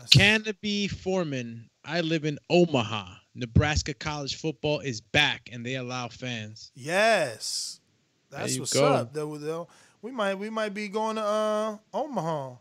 Canopy 0.09 0.87
Foreman. 0.87 1.69
I 1.83 2.01
live 2.01 2.25
in 2.25 2.39
Omaha. 2.49 3.05
Nebraska 3.35 3.93
college 3.93 4.35
football 4.35 4.79
is 4.79 5.01
back, 5.01 5.49
and 5.51 5.63
they 5.63 5.75
allow 5.75 6.07
fans. 6.07 6.71
Yes, 6.73 7.79
that's 8.29 8.59
what's 8.59 8.73
go. 8.73 8.85
up. 8.85 9.13
That 9.13 9.27
we, 9.27 9.37
though, 9.39 9.67
we 10.01 10.11
might 10.11 10.35
we 10.35 10.49
might 10.49 10.73
be 10.73 10.87
going 10.87 11.15
to 11.17 11.23
uh, 11.23 11.77
Omaha. 11.93 12.55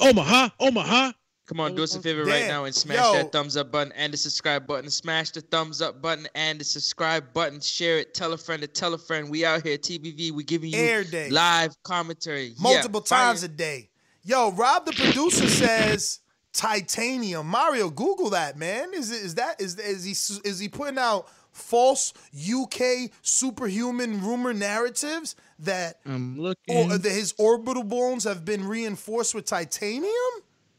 Omaha, 0.00 0.48
Omaha. 0.60 1.12
Come 1.46 1.60
on, 1.60 1.76
do 1.76 1.84
us 1.84 1.94
a 1.94 2.02
favor 2.02 2.24
right 2.24 2.48
now 2.48 2.64
and 2.64 2.74
smash 2.74 2.96
Yo. 2.96 3.12
that 3.12 3.30
thumbs 3.30 3.56
up 3.56 3.70
button 3.70 3.92
and 3.92 4.12
the 4.12 4.16
subscribe 4.16 4.66
button. 4.66 4.90
Smash 4.90 5.30
the 5.30 5.40
thumbs 5.42 5.80
up 5.80 6.02
button 6.02 6.26
and 6.34 6.60
the 6.60 6.64
subscribe 6.64 7.32
button. 7.32 7.60
Share 7.60 7.98
it. 7.98 8.14
Tell 8.14 8.32
a 8.32 8.36
friend 8.38 8.62
to 8.62 8.66
tell 8.66 8.94
a 8.94 8.98
friend. 8.98 9.30
We 9.30 9.44
out 9.44 9.62
here, 9.64 9.78
TBV. 9.78 10.32
We 10.32 10.42
giving 10.42 10.72
you 10.72 10.78
Air 10.78 11.04
day. 11.04 11.30
live 11.30 11.80
commentary. 11.84 12.54
multiple 12.58 13.00
Yeah, 13.04 13.08
fire. 13.08 13.26
times 13.28 13.44
a 13.44 13.48
day. 13.48 13.90
Yo, 14.24 14.50
Rob 14.50 14.86
the 14.86 14.92
producer 14.92 15.46
says 15.48 16.18
titanium. 16.52 17.46
Mario, 17.46 17.90
Google 17.90 18.30
that, 18.30 18.58
man. 18.58 18.92
Is 18.92 19.12
it 19.12 19.24
is 19.24 19.34
that 19.36 19.60
is 19.60 19.78
is 19.78 20.02
he 20.02 20.10
is 20.48 20.58
he 20.58 20.68
putting 20.68 20.98
out 20.98 21.28
false 21.56 22.12
UK 22.36 23.10
superhuman 23.22 24.20
rumor 24.22 24.52
narratives 24.52 25.34
that 25.58 25.98
I'm 26.04 26.38
or 26.38 26.54
that 26.98 27.02
his 27.10 27.34
orbital 27.38 27.82
bones 27.82 28.24
have 28.24 28.44
been 28.44 28.66
reinforced 28.66 29.34
with 29.34 29.46
titanium 29.46 30.12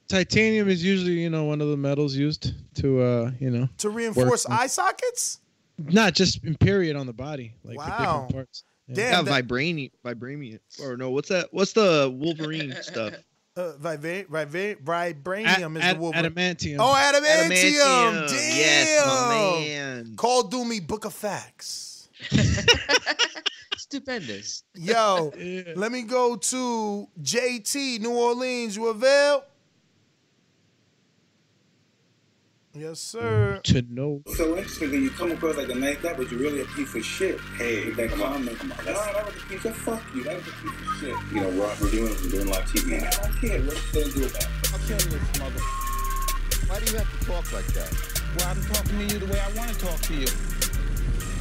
Titanium 0.07 0.69
is 0.69 0.82
usually, 0.82 1.19
you 1.21 1.30
know, 1.30 1.43
one 1.43 1.59
of 1.59 1.67
the 1.67 1.75
metals 1.75 2.15
used 2.15 2.53
to, 2.75 3.01
uh, 3.01 3.32
you 3.41 3.49
know, 3.49 3.67
to 3.80 3.89
reinforce 3.89 4.47
work- 4.47 4.59
eye 4.59 4.67
sockets? 4.67 5.39
not 5.80 6.13
just 6.13 6.41
in 6.45 6.55
period 6.55 6.95
on 6.95 7.05
the 7.05 7.13
body, 7.13 7.53
like 7.65 7.75
for 7.75 7.80
Wow. 7.89 7.97
different 8.13 8.34
parts. 8.34 8.63
Yeah. 8.88 8.95
Damn, 8.95 9.11
Got 9.11 9.25
that- 9.25 9.47
vibranium, 9.47 9.91
vibranium, 10.05 10.59
or 10.82 10.95
no? 10.95 11.09
What's 11.11 11.28
that? 11.30 11.49
What's 11.53 11.73
the 11.73 12.09
Wolverine 12.17 12.73
stuff? 12.82 13.15
Uh, 13.58 13.72
viva- 13.80 14.45
viva- 14.45 14.76
vibranium 14.84 15.45
Ad- 15.47 15.78
is 15.78 15.84
ad- 15.84 15.95
the 15.95 15.99
Wolverine. 15.99 16.26
adamantium. 16.32 16.78
Oh, 16.80 16.93
adamantium. 16.93 17.49
Adamantium. 17.49 18.28
Damn. 18.30 18.58
Yes, 18.58 19.05
my 19.08 19.30
man. 19.68 20.16
Call 20.16 20.43
Doomy 20.43 20.86
Book 20.86 21.05
of 21.05 21.14
Facts. 21.14 22.08
Stupendous. 23.78 24.64
Yo, 24.76 25.32
Yeah. 25.39 25.74
let 25.76 25.91
me 25.91 26.03
go 26.03 26.36
to 26.36 27.08
JT, 27.22 27.99
New 27.99 28.12
Orleans. 28.16 28.76
You 28.76 28.88
avail? 28.88 29.43
Yes, 32.80 32.91
mm, 32.91 32.95
sir. 32.97 33.59
To 33.63 33.82
know. 33.89 34.21
So 34.36 34.55
interesting 34.55 34.91
when 34.91 35.03
you 35.03 35.09
come 35.09 35.32
across 35.32 35.57
like 35.57 35.69
a 35.69 35.75
nice 35.75 35.97
guy, 35.97 36.13
but 36.13 36.30
you're 36.30 36.39
really 36.39 36.61
a 36.61 36.65
piece 36.65 36.93
of 36.93 37.03
shit. 37.03 37.39
Hey, 37.57 37.89
that 37.91 38.11
comment. 38.11 38.59
Come 38.59 38.71
on, 38.71 38.86
no, 38.86 38.93
that 38.93 39.25
was 39.25 39.36
a 39.36 39.39
piece 39.47 39.65
of 39.65 39.75
fuck 39.78 40.03
you. 40.13 40.23
That 40.23 40.36
was 40.36 40.47
a 40.47 40.51
piece 40.51 40.71
of 40.71 40.88
shit. 40.99 41.15
You 41.34 41.41
know, 41.41 41.49
Rob, 41.63 41.75
we're 41.82 41.89
doing, 41.89 42.13
we're 42.23 42.30
doing 42.30 42.47
live 42.49 42.65
TV. 42.65 43.01
I 43.01 43.09
don't 43.09 43.34
care. 43.41 43.61
What 43.61 43.75
you 43.75 44.01
gonna 44.01 44.13
do 44.13 44.25
about 44.28 44.43
it? 44.43 44.49
I'll 44.71 44.80
kill 44.86 44.97
this 44.97 45.39
mother. 45.39 45.61
Why 46.67 46.80
do 46.80 46.91
you 46.91 46.97
have 46.99 47.19
to 47.19 47.25
talk 47.25 47.51
like 47.51 47.67
that? 47.73 47.91
Well, 48.38 48.47
I'm 48.49 48.61
talking 48.61 48.97
to 48.99 49.13
you 49.13 49.19
the 49.25 49.34
way 49.34 49.39
I 49.39 49.51
want 49.57 49.73
to 49.73 49.80
talk 49.80 49.99
to 50.01 50.13
you. 50.13 50.28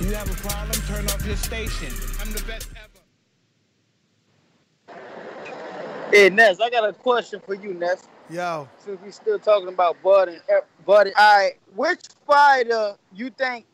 You 0.00 0.14
have 0.14 0.30
a 0.30 0.34
problem? 0.40 0.80
Turn 0.88 1.04
off 1.06 1.26
your 1.26 1.36
station. 1.36 1.92
I'm 2.20 2.32
the 2.32 2.42
best 2.46 2.68
ever. 2.76 2.96
Hey 6.12 6.30
Ness, 6.30 6.60
I 6.60 6.70
got 6.70 6.88
a 6.88 6.92
question 6.92 7.40
for 7.44 7.54
you, 7.54 7.74
Ness. 7.74 8.08
Yo. 8.30 8.68
Since 8.78 9.00
we 9.02 9.10
still 9.10 9.38
talking 9.38 9.68
about 9.68 10.02
Bud 10.02 10.28
and 10.28 10.40
Bud, 10.86 11.12
all 11.18 11.36
right, 11.38 11.54
which 11.74 12.00
fighter 12.26 12.96
you 13.12 13.30
think? 13.30 13.66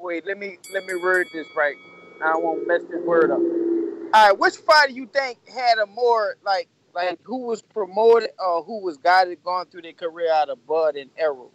Wait, 0.00 0.26
let 0.26 0.38
me 0.38 0.58
let 0.74 0.84
me 0.84 0.94
word 1.02 1.26
this 1.32 1.46
right. 1.56 1.74
I 2.22 2.36
won't 2.36 2.66
mess 2.68 2.82
this 2.90 3.02
word 3.04 3.30
up. 3.30 3.38
All 3.38 4.28
right, 4.28 4.38
which 4.38 4.56
fighter 4.56 4.92
you 4.92 5.06
think 5.06 5.38
had 5.48 5.78
a 5.78 5.86
more 5.86 6.36
like 6.44 6.68
like 6.94 7.18
who 7.24 7.38
was 7.38 7.62
promoted 7.62 8.30
or 8.38 8.62
who 8.62 8.80
was 8.80 8.98
guided 8.98 9.42
going 9.42 9.66
through 9.66 9.82
their 9.82 9.94
career 9.94 10.32
out 10.32 10.50
of 10.50 10.64
Bud 10.66 10.96
and 10.96 11.10
Errol? 11.16 11.50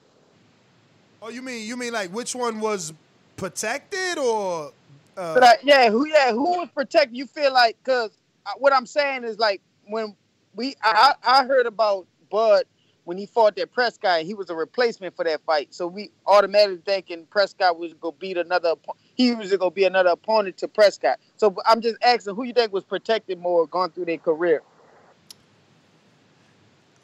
Oh, 1.22 1.30
you 1.30 1.42
mean 1.44 1.68
you 1.68 1.78
mean 1.78 1.94
like 1.94 2.10
which 2.10 2.36
one 2.36 2.60
was 2.60 2.94
protected 3.38 4.18
or? 4.18 4.72
Uh, 5.16 5.34
But 5.36 5.44
I, 5.44 5.58
yeah, 5.64 5.90
who 5.92 6.08
yeah 6.08 6.32
who 6.32 6.60
was 6.60 6.70
protected? 6.74 7.16
You 7.16 7.28
feel 7.28 7.54
like 7.54 7.78
because 7.84 8.18
what 8.58 8.74
I'm 8.74 8.88
saying 8.88 9.24
is 9.24 9.38
like 9.38 9.62
when 9.86 10.16
we 10.56 10.76
I 10.82 11.14
I 11.24 11.42
I 11.42 11.46
heard 11.46 11.68
about 11.68 12.08
Bud 12.32 12.66
when 13.06 13.18
he 13.18 13.26
fought 13.26 13.56
that 13.58 13.72
Prescott, 13.72 14.22
he 14.22 14.34
was 14.34 14.50
a 14.50 14.56
replacement 14.56 15.16
for 15.16 15.26
that 15.26 15.42
fight. 15.46 15.74
So 15.74 15.88
we 15.88 16.12
automatically 16.26 16.82
thinking 16.86 17.26
Prescott 17.30 17.78
was 17.78 17.94
gonna 17.94 18.16
beat 18.18 18.38
another. 18.38 18.76
He 19.16 19.34
was 19.34 19.56
gonna 19.56 19.72
be 19.72 19.84
another 19.84 20.12
opponent 20.12 20.58
to 20.58 20.68
Prescott. 20.68 21.20
So 21.38 21.56
I'm 21.66 21.82
just 21.82 21.98
asking 22.04 22.36
who 22.36 22.44
you 22.44 22.54
think 22.54 22.72
was 22.72 22.84
protected 22.84 23.40
more 23.40 23.68
going 23.68 23.92
through 23.92 24.06
their 24.06 24.18
career. 24.18 24.62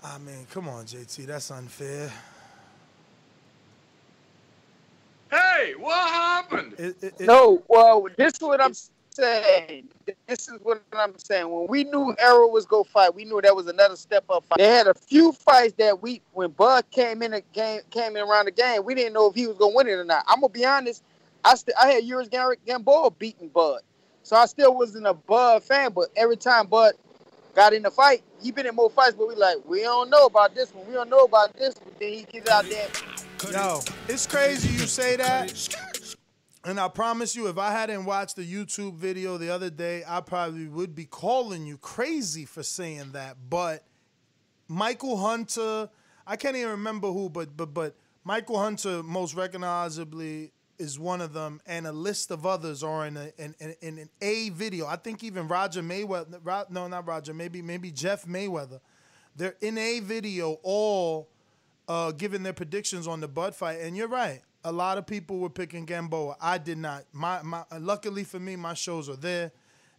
I 0.04 0.18
mean, 0.18 0.47
come 0.52 0.70
on, 0.70 0.86
JT, 0.86 1.26
that's 1.26 1.52
unfair. 1.52 2.12
Hey, 5.30 5.74
what 5.78 6.10
happened? 6.10 6.74
It, 6.78 7.04
it, 7.04 7.14
it, 7.20 7.28
No, 7.28 7.62
well, 7.68 8.08
this 8.18 8.34
is 8.34 8.41
what 8.41 8.62
I'm 8.62 8.74
saying. 9.20 9.89
This 10.28 10.47
is 10.47 10.59
what 10.61 10.82
I'm 10.93 11.17
saying. 11.17 11.49
When 11.49 11.67
we 11.67 11.84
knew 11.84 12.15
Errol 12.20 12.51
was 12.51 12.65
go 12.65 12.84
fight, 12.84 13.13
we 13.13 13.26
knew 13.26 13.39
that 13.41 13.55
was 13.55 13.67
another 13.67 13.95
step 13.95 14.26
up 14.30 14.45
fight. 14.45 14.57
They 14.57 14.67
had 14.67 14.88
a 14.88 14.93
few 14.93 15.32
fights 15.32 15.74
that 15.78 16.01
we, 16.01 16.22
when 16.34 16.51
Bud 16.51 16.89
came 16.91 17.22
in 17.22 17.32
the 17.32 17.43
game, 17.53 17.82
came 17.91 18.15
in 18.15 18.24
around 18.24 18.45
the 18.45 18.51
game, 18.51 18.84
we 18.84 18.95
didn't 18.95 19.13
know 19.13 19.28
if 19.30 19.36
he 19.36 19.47
was 19.47 19.57
gonna 19.57 19.76
win 19.76 19.88
it 19.88 19.93
or 19.93 20.05
not. 20.05 20.24
I'm 20.28 20.41
gonna 20.41 20.49
be 20.49 20.65
honest. 20.65 21.03
I 21.43 21.55
st- 21.55 21.76
I 21.82 21.88
had 21.91 22.30
Gam- 22.32 22.53
Gamboa 22.65 23.11
beating 23.11 23.49
Bud, 23.49 23.82
so 24.24 24.36
I 24.36 24.45
still 24.45 24.76
wasn't 24.76 25.07
a 25.07 25.13
Bud 25.13 25.63
fan. 25.63 25.91
But 25.93 26.09
every 26.15 26.38
time 26.38 26.67
Bud 26.67 26.93
got 27.55 27.74
in 27.74 27.84
the 27.84 27.91
fight, 27.91 28.24
he 28.41 28.51
been 28.51 28.65
in 28.65 28.76
more 28.76 28.89
fights. 28.89 29.15
But 29.15 29.28
we 29.28 29.36
like, 29.36 29.57
we 29.65 29.82
don't 29.82 30.09
know 30.09 30.26
about 30.26 30.55
this 30.55 30.74
one. 30.74 30.86
We 30.88 30.93
don't 30.93 31.09
know 31.09 31.24
about 31.24 31.55
this. 31.55 31.76
But 31.76 31.99
then 31.99 32.13
he 32.13 32.24
gets 32.24 32.49
out 32.49 32.65
there. 32.65 32.88
Yo, 33.51 33.82
it's 34.07 34.28
crazy 34.28 34.67
you 34.70 34.80
say 34.86 35.15
that. 35.15 35.89
And 36.66 36.80
I 36.80 36.89
promise 36.89 37.36
you, 37.36 37.47
if 37.47 37.57
I 37.57 37.72
hadn't 37.72 38.05
watched 38.05 38.36
the 38.36 38.43
YouTube 38.43 38.95
video 38.95 39.38
the 39.38 39.49
other 39.49 39.70
day, 39.70 40.03
I 40.05 40.20
probably 40.20 40.68
would 40.68 40.93
be 40.93 41.05
calling 41.05 41.66
you 41.66 41.78
crazy 41.78 42.45
for 42.45 42.64
saying 42.64 43.12
that. 43.14 43.38
But 43.49 43.86
Michael 44.68 45.18
Hunter, 45.18 45.89
I 46.28 46.36
can't 46.36 46.57
even 46.57 46.72
remember 46.72 47.12
who, 47.12 47.30
but 47.30 47.55
but 47.55 47.74
but 47.74 47.95
Michael 48.26 48.60
Hunter 48.60 49.01
most 49.03 49.36
recognizably 49.36 50.51
is 50.78 50.99
one 50.99 51.22
of 51.22 51.34
them, 51.34 51.62
and 51.66 51.88
a 51.88 51.91
list 51.93 52.30
of 52.30 52.45
others 52.45 52.84
are 52.84 53.05
in 53.07 53.16
a 53.16 53.32
in, 53.38 53.55
in, 53.60 53.76
in 53.82 53.97
an 53.97 54.10
A 54.22 54.49
video. 54.49 54.86
I 54.86 54.97
think 54.97 55.24
even 55.24 55.47
Roger 55.47 55.82
Mayweather, 55.82 56.70
no, 56.70 56.88
not 56.88 57.07
Roger, 57.07 57.34
maybe 57.34 57.62
maybe 57.62 57.89
Jeff 57.89 58.26
Mayweather. 58.26 58.82
They're 59.34 59.55
in 59.62 59.78
a 59.78 60.01
video 60.01 60.60
all 60.64 61.30
uh, 61.88 62.12
giving 62.12 62.43
their 62.43 62.53
predictions 62.53 63.07
on 63.07 63.22
the 63.22 63.30
Bud 63.30 63.55
fight, 63.55 63.80
and 63.80 63.95
you're 63.95 64.10
right. 64.10 64.41
A 64.64 64.72
lot 64.72 64.97
of 64.97 65.07
people 65.07 65.39
were 65.39 65.49
picking 65.49 65.86
Gamboa. 65.86 66.36
I 66.41 66.57
did 66.57 66.78
not. 66.78 67.05
My 67.14 67.41
my. 67.41 67.64
Luckily 67.80 68.24
for 68.24 68.39
me, 68.39 68.55
my 68.55 68.74
shows 68.74 69.10
are 69.10 69.16
there, 69.16 69.51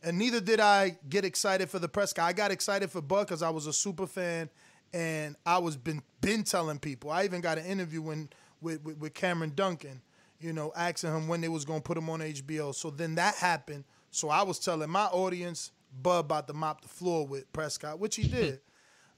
and 0.02 0.18
neither 0.18 0.40
did 0.40 0.60
I 0.60 0.96
get 1.08 1.24
excited 1.24 1.70
for 1.70 1.78
the 1.78 1.88
Prescott. 1.88 2.26
I 2.26 2.32
got 2.32 2.50
excited 2.50 2.90
for 2.90 3.00
Bud 3.00 3.26
because 3.26 3.42
I 3.42 3.50
was 3.50 3.66
a 3.66 3.72
super 3.72 4.06
fan, 4.06 4.50
and 4.92 5.36
I 5.46 5.58
was 5.58 5.76
been 5.76 6.02
been 6.20 6.42
telling 6.42 6.78
people. 6.78 7.10
I 7.10 7.24
even 7.24 7.40
got 7.40 7.58
an 7.58 7.64
interview 7.64 8.02
when 8.02 8.28
with 8.60 8.82
with, 8.84 8.98
with 8.98 9.14
Cameron 9.14 9.52
Dunkin, 9.54 10.02
you 10.40 10.52
know, 10.52 10.72
asking 10.76 11.10
him 11.10 11.28
when 11.28 11.40
they 11.40 11.48
was 11.48 11.64
gonna 11.64 11.80
put 11.80 11.96
him 11.96 12.10
on 12.10 12.20
HBO. 12.20 12.74
So 12.74 12.90
then 12.90 13.14
that 13.14 13.36
happened. 13.36 13.84
So 14.10 14.28
I 14.28 14.42
was 14.42 14.58
telling 14.58 14.90
my 14.90 15.06
audience 15.06 15.72
Bud 16.02 16.20
about 16.20 16.46
to 16.48 16.54
mop 16.54 16.82
the 16.82 16.88
floor 16.88 17.26
with 17.26 17.50
Prescott, 17.52 17.98
which 17.98 18.16
he 18.16 18.28
did. 18.28 18.60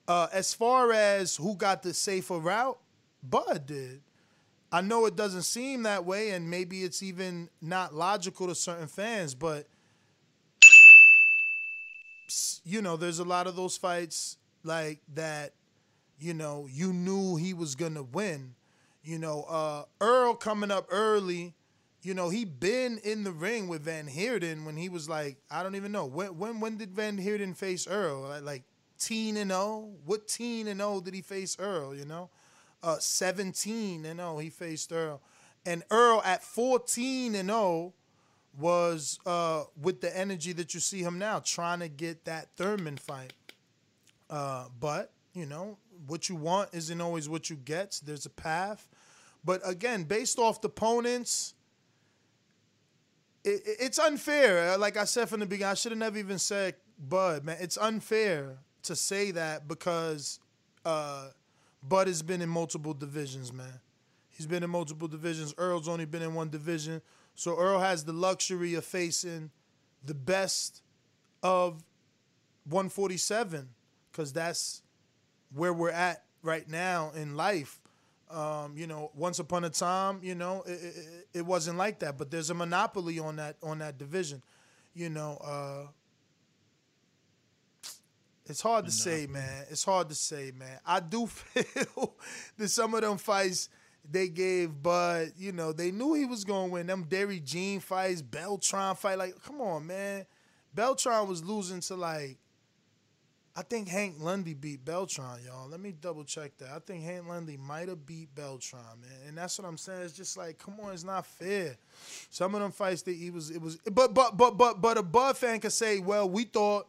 Uh, 0.09 0.29
as 0.33 0.53
far 0.53 0.93
as 0.93 1.37
who 1.37 1.55
got 1.55 1.83
the 1.83 1.95
safer 1.95 2.39
route, 2.39 2.79
Bud 3.23 3.67
did. 3.67 4.03
I 4.73 4.81
know 4.81 5.05
it 5.05 5.17
doesn't 5.17 5.43
seem 5.43 5.83
that 5.83 6.07
way, 6.07 6.31
and 6.31 6.49
maybe 6.49 6.83
it's 6.83 7.03
even 7.03 7.51
not 7.61 7.95
logical 7.95 8.47
to 8.49 8.55
certain 8.55 8.87
fans, 8.87 9.35
but 9.35 9.67
you 12.65 12.81
know, 12.81 12.97
there's 12.97 13.19
a 13.19 13.25
lot 13.25 13.47
of 13.47 13.55
those 13.55 13.77
fights 13.77 14.39
like 14.65 15.01
that. 15.15 15.53
You 16.19 16.33
know, 16.33 16.69
you 16.71 16.93
knew 16.93 17.37
he 17.37 17.53
was 17.53 17.75
gonna 17.75 18.03
win. 18.03 18.55
You 19.03 19.19
know, 19.19 19.43
uh, 19.43 19.85
Errol 20.01 20.35
coming 20.35 20.71
up 20.71 20.87
early. 20.91 21.55
You 22.03 22.15
know, 22.15 22.31
he 22.31 22.45
been 22.45 22.99
in 23.05 23.25
the 23.25 23.33
ring 23.33 23.69
with 23.69 23.83
Van 23.83 24.07
Heerden 24.07 24.65
when 24.65 24.77
he 24.77 24.89
was 24.89 25.09
like, 25.09 25.37
I 25.51 25.63
don't 25.63 25.75
even 25.75 25.93
know 25.93 26.07
when. 26.07 26.39
When 26.39 26.61
when 26.61 26.77
did 26.79 26.93
Van 26.93 27.19
Heerden 27.19 27.55
face 27.55 27.87
Errol? 27.87 28.23
Like, 28.23 28.43
like 28.43 28.63
teen 28.99 29.37
and 29.37 29.53
oh, 29.53 29.93
what 30.07 30.29
teen 30.29 30.69
and 30.69 30.81
oh 30.81 31.01
did 31.01 31.13
he 31.13 31.21
face 31.21 31.57
Errol? 31.61 31.95
You 31.95 32.07
know, 32.07 32.31
uh, 32.83 32.99
seventeen 32.99 34.05
and 34.05 34.21
oh 34.21 34.39
he 34.39 34.51
faced 34.51 34.93
Errol, 34.93 35.21
and 35.65 35.83
Errol 35.91 36.23
at 36.25 36.43
fourteen 36.43 37.35
and 37.35 37.51
oh 37.51 37.93
was 38.59 39.19
uh, 39.25 39.65
with 39.81 40.01
the 40.03 40.15
energy 40.17 40.53
that 40.53 40.75
you 40.75 40.81
see 40.81 41.01
him 41.03 41.19
now, 41.19 41.39
trying 41.39 41.81
to 41.81 41.89
get 41.89 42.25
that 42.27 42.49
Thurman 42.57 42.97
fight. 42.99 43.33
Uh, 44.29 44.67
but 44.79 45.13
you 45.35 45.47
know 45.47 45.79
what 46.07 46.29
you 46.29 46.37
want 46.37 46.69
isn't 46.73 47.01
always 47.01 47.29
what 47.29 47.49
you 47.49 47.57
get. 47.57 48.01
There's 48.05 48.27
a 48.27 48.31
path, 48.31 48.89
but 49.45 49.61
again, 49.65 50.05
based 50.05 50.39
off 50.39 50.61
the 50.61 50.69
opponents, 50.69 51.55
it- 53.45 53.63
it's 53.65 53.99
unfair. 53.99 54.73
Uh, 54.75 54.79
Like 54.79 54.97
I 54.97 55.05
said 55.05 55.29
from 55.29 55.41
the 55.41 55.47
beginning, 55.47 55.71
I 55.71 55.75
should 55.75 55.93
have 55.93 55.99
never 55.99 56.19
even 56.19 56.39
said 56.39 56.77
Bud. 56.99 57.45
Man, 57.45 57.57
it's 57.61 57.77
unfair 57.79 58.59
to 58.83 58.97
say 58.97 59.31
that 59.33 59.67
because 59.69 60.41
uh, 60.85 61.29
Bud 61.83 62.07
has 62.07 62.23
been 62.23 62.43
in 62.43 62.49
multiple 62.49 62.95
divisions. 62.95 63.53
Man, 63.53 63.81
he's 64.31 64.47
been 64.47 64.63
in 64.63 64.71
multiple 64.71 65.09
divisions. 65.09 65.55
Errol's 65.59 65.89
only 65.89 66.05
been 66.05 66.23
in 66.23 66.35
one 66.35 66.51
division, 66.51 67.03
so 67.35 67.59
Errol 67.59 67.81
has 67.81 68.05
the 68.05 68.13
luxury 68.13 68.75
of 68.75 68.85
facing 68.85 69.51
the 70.05 70.15
best 70.15 70.83
of 71.43 71.85
147 72.65 73.69
because 74.11 74.33
that's 74.33 74.83
where 75.55 75.73
we're 75.73 75.91
at 75.91 76.25
right 76.43 76.69
now 76.69 77.13
in 77.15 77.37
life. 77.37 77.81
Um, 78.31 78.75
you 78.77 78.87
know, 78.87 79.11
once 79.15 79.39
upon 79.41 79.65
a 79.65 79.71
time, 79.71 80.21
you 80.23 80.35
know, 80.35 80.63
it, 80.67 80.73
it, 80.73 81.29
it 81.35 81.47
wasn't 81.47 81.77
like 81.77 81.99
that. 81.99 82.17
But 82.17 82.31
there's 82.31 82.49
a 82.49 82.55
monopoly 82.55 83.19
on 83.19 83.37
that 83.37 83.57
on 83.63 83.79
that 83.81 83.99
division. 83.99 84.43
You 84.95 85.11
know, 85.11 85.39
uh, 85.45 85.89
It's 88.47 88.61
hard 88.61 88.87
to 88.87 88.91
say, 88.91 89.27
man. 89.27 89.67
It's 89.71 89.85
hard 89.85 90.09
to 90.09 90.15
say, 90.15 90.53
man. 90.55 90.79
I 90.85 91.01
do 91.01 91.27
feel 91.29 92.15
that 92.59 92.69
some 92.69 92.95
of 92.95 93.03
them 93.03 93.19
fights 93.19 93.69
they 94.11 94.29
gave 94.29 94.83
Bud, 94.83 95.33
you 95.39 95.53
know, 95.53 95.73
they 95.73 95.93
knew 95.93 96.15
he 96.15 96.25
was 96.25 96.45
gonna 96.45 96.69
win. 96.69 96.89
Them 96.89 97.05
Dierry 97.09 97.39
Jean 97.39 97.79
fights, 97.79 98.21
Beltran 98.21 98.97
fight, 98.97 99.17
like, 99.17 99.41
come 99.45 99.61
on, 99.61 99.87
man. 99.87 100.27
Beltran 100.75 101.29
was 101.29 101.45
losing 101.45 101.81
to 101.81 101.95
like 101.95 102.39
I 103.55 103.61
think 103.63 103.89
Hank 103.89 104.17
Lundy 104.19 104.55
beat 104.55 104.83
Beltran, 104.83 105.39
y'all. 105.45 105.69
Let 105.69 105.79
me 105.81 105.93
double 105.93 106.25
check 106.25 106.57
that. 106.59 106.71
I 106.75 106.79
think 106.79 107.05
Hank 107.05 107.29
Lundy 107.29 107.59
might 107.59 107.89
have 107.89 108.07
beat 108.07 108.35
Beltran, 108.35 108.81
man. 109.01 109.29
And 109.29 109.37
that's 109.37 109.59
what 109.59 109.69
I'm 109.69 109.77
saying. 109.77 110.01
It's 110.03 110.15
just 110.15 110.39
like, 110.39 110.57
come 110.57 110.81
on, 110.83 110.95
it's 110.95 111.05
not 111.05 111.27
fair. 111.27 111.77
Some 112.31 112.55
of 112.55 112.63
them 112.63 112.73
fights 112.73 113.03
that 113.03 113.15
he 113.15 113.31
was, 113.31 113.51
it 113.51 113.61
was, 113.61 113.77
but 113.93 114.15
but 114.15 114.39
but 114.39 114.57
but 114.57 114.81
but 114.81 114.97
a 114.97 115.03
Bud 115.03 115.37
fan 115.37 115.61
could 115.61 115.73
say, 115.73 115.99
well, 115.99 116.29
we 116.31 116.45
thought 116.45 116.87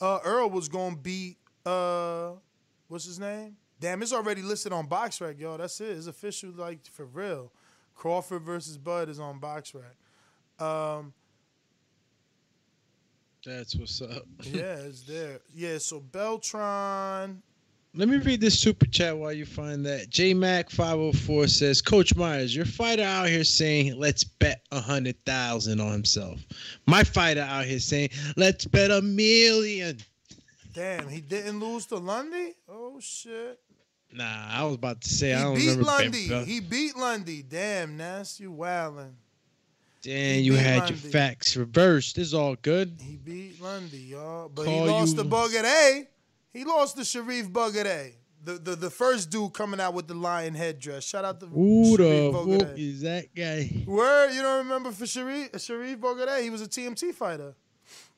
uh, 0.00 0.18
Errol 0.24 0.50
was 0.50 0.68
gonna 0.68 0.96
beat 0.96 1.36
uh, 1.64 2.32
what's 2.88 3.04
his 3.04 3.18
name? 3.18 3.56
Damn, 3.78 4.02
it's 4.02 4.12
already 4.12 4.42
listed 4.42 4.72
on 4.72 4.86
BoxRec, 4.86 5.38
yo. 5.38 5.56
That's 5.56 5.80
it. 5.80 5.96
It's 5.96 6.06
official, 6.06 6.50
like 6.50 6.84
for 6.86 7.06
real. 7.06 7.52
Crawford 7.94 8.42
versus 8.42 8.76
Bud 8.78 9.08
is 9.08 9.18
on 9.18 9.40
BoxRec. 9.40 10.62
Um, 10.62 11.12
That's 13.44 13.74
what's 13.76 14.00
up. 14.02 14.22
yeah, 14.42 14.76
it's 14.80 15.02
there. 15.02 15.40
Yeah, 15.54 15.78
so 15.78 16.00
Beltran. 16.00 17.42
Let 17.92 18.08
me 18.08 18.18
read 18.18 18.40
this 18.40 18.58
super 18.58 18.86
chat 18.86 19.16
while 19.16 19.32
you 19.32 19.44
find 19.44 19.84
that. 19.84 20.10
J 20.10 20.32
Mac 20.32 20.70
504 20.70 21.48
says, 21.48 21.82
Coach 21.82 22.14
Myers, 22.14 22.54
your 22.54 22.64
fighter 22.64 23.02
out 23.02 23.28
here 23.28 23.42
saying, 23.42 23.98
let's 23.98 24.22
bet 24.22 24.62
a 24.70 24.80
hundred 24.80 25.16
thousand 25.26 25.80
on 25.80 25.90
himself. 25.90 26.38
My 26.86 27.02
fighter 27.02 27.40
out 27.40 27.64
here 27.64 27.80
saying, 27.80 28.10
let's 28.36 28.64
bet 28.64 28.92
a 28.92 29.02
million. 29.02 29.98
Damn, 30.72 31.08
he 31.08 31.20
didn't 31.20 31.58
lose 31.58 31.86
to 31.86 31.96
Lundy? 31.96 32.54
Oh 32.68 33.00
shit. 33.00 33.58
Nah, 34.12 34.24
I 34.50 34.64
was 34.64 34.76
about 34.76 35.00
to 35.00 35.08
say 35.08 35.32
I 35.34 35.38
He 35.38 35.42
don't 35.42 35.54
beat 35.56 35.68
remember. 35.70 35.84
Lundy. 35.84 36.44
He 36.44 36.60
beat 36.60 36.96
Lundy. 36.96 37.42
Damn, 37.42 37.96
Ness, 37.96 38.38
you 38.38 38.52
wildin'. 38.52 39.12
Damn, 40.02 40.42
you 40.44 40.54
had 40.54 40.78
Lundy. 40.78 40.94
your 40.94 41.12
facts 41.12 41.56
reversed. 41.56 42.16
This 42.16 42.28
is 42.28 42.34
all 42.34 42.54
good. 42.62 42.96
He 43.00 43.16
beat 43.16 43.60
Lundy, 43.60 43.98
y'all. 43.98 44.48
But 44.48 44.66
Call 44.66 44.84
he 44.84 44.90
lost 44.90 45.16
you- 45.16 45.24
to 45.24 45.28
Bogere. 45.28 46.06
He 46.52 46.64
lost 46.64 46.96
to 46.96 47.04
Sharif 47.04 47.48
Bogere. 47.50 48.14
The, 48.42 48.54
the 48.54 48.74
the 48.74 48.90
first 48.90 49.28
dude 49.30 49.52
coming 49.52 49.80
out 49.80 49.92
with 49.92 50.08
the 50.08 50.14
lion 50.14 50.54
headdress. 50.54 51.04
Shout 51.04 51.26
out 51.26 51.40
to 51.40 51.46
Who 51.46 51.96
the 51.98 52.32
Sharif 52.32 52.60
fuck 52.62 52.78
is 52.78 53.00
that 53.02 53.34
guy? 53.34 53.84
Word, 53.86 54.30
you 54.32 54.40
don't 54.40 54.58
remember 54.64 54.92
for 54.92 55.06
Sharif 55.06 55.60
Sharif 55.60 55.98
Bogere? 55.98 56.42
He 56.42 56.48
was 56.48 56.62
a 56.62 56.66
TMT 56.66 57.12
fighter. 57.14 57.54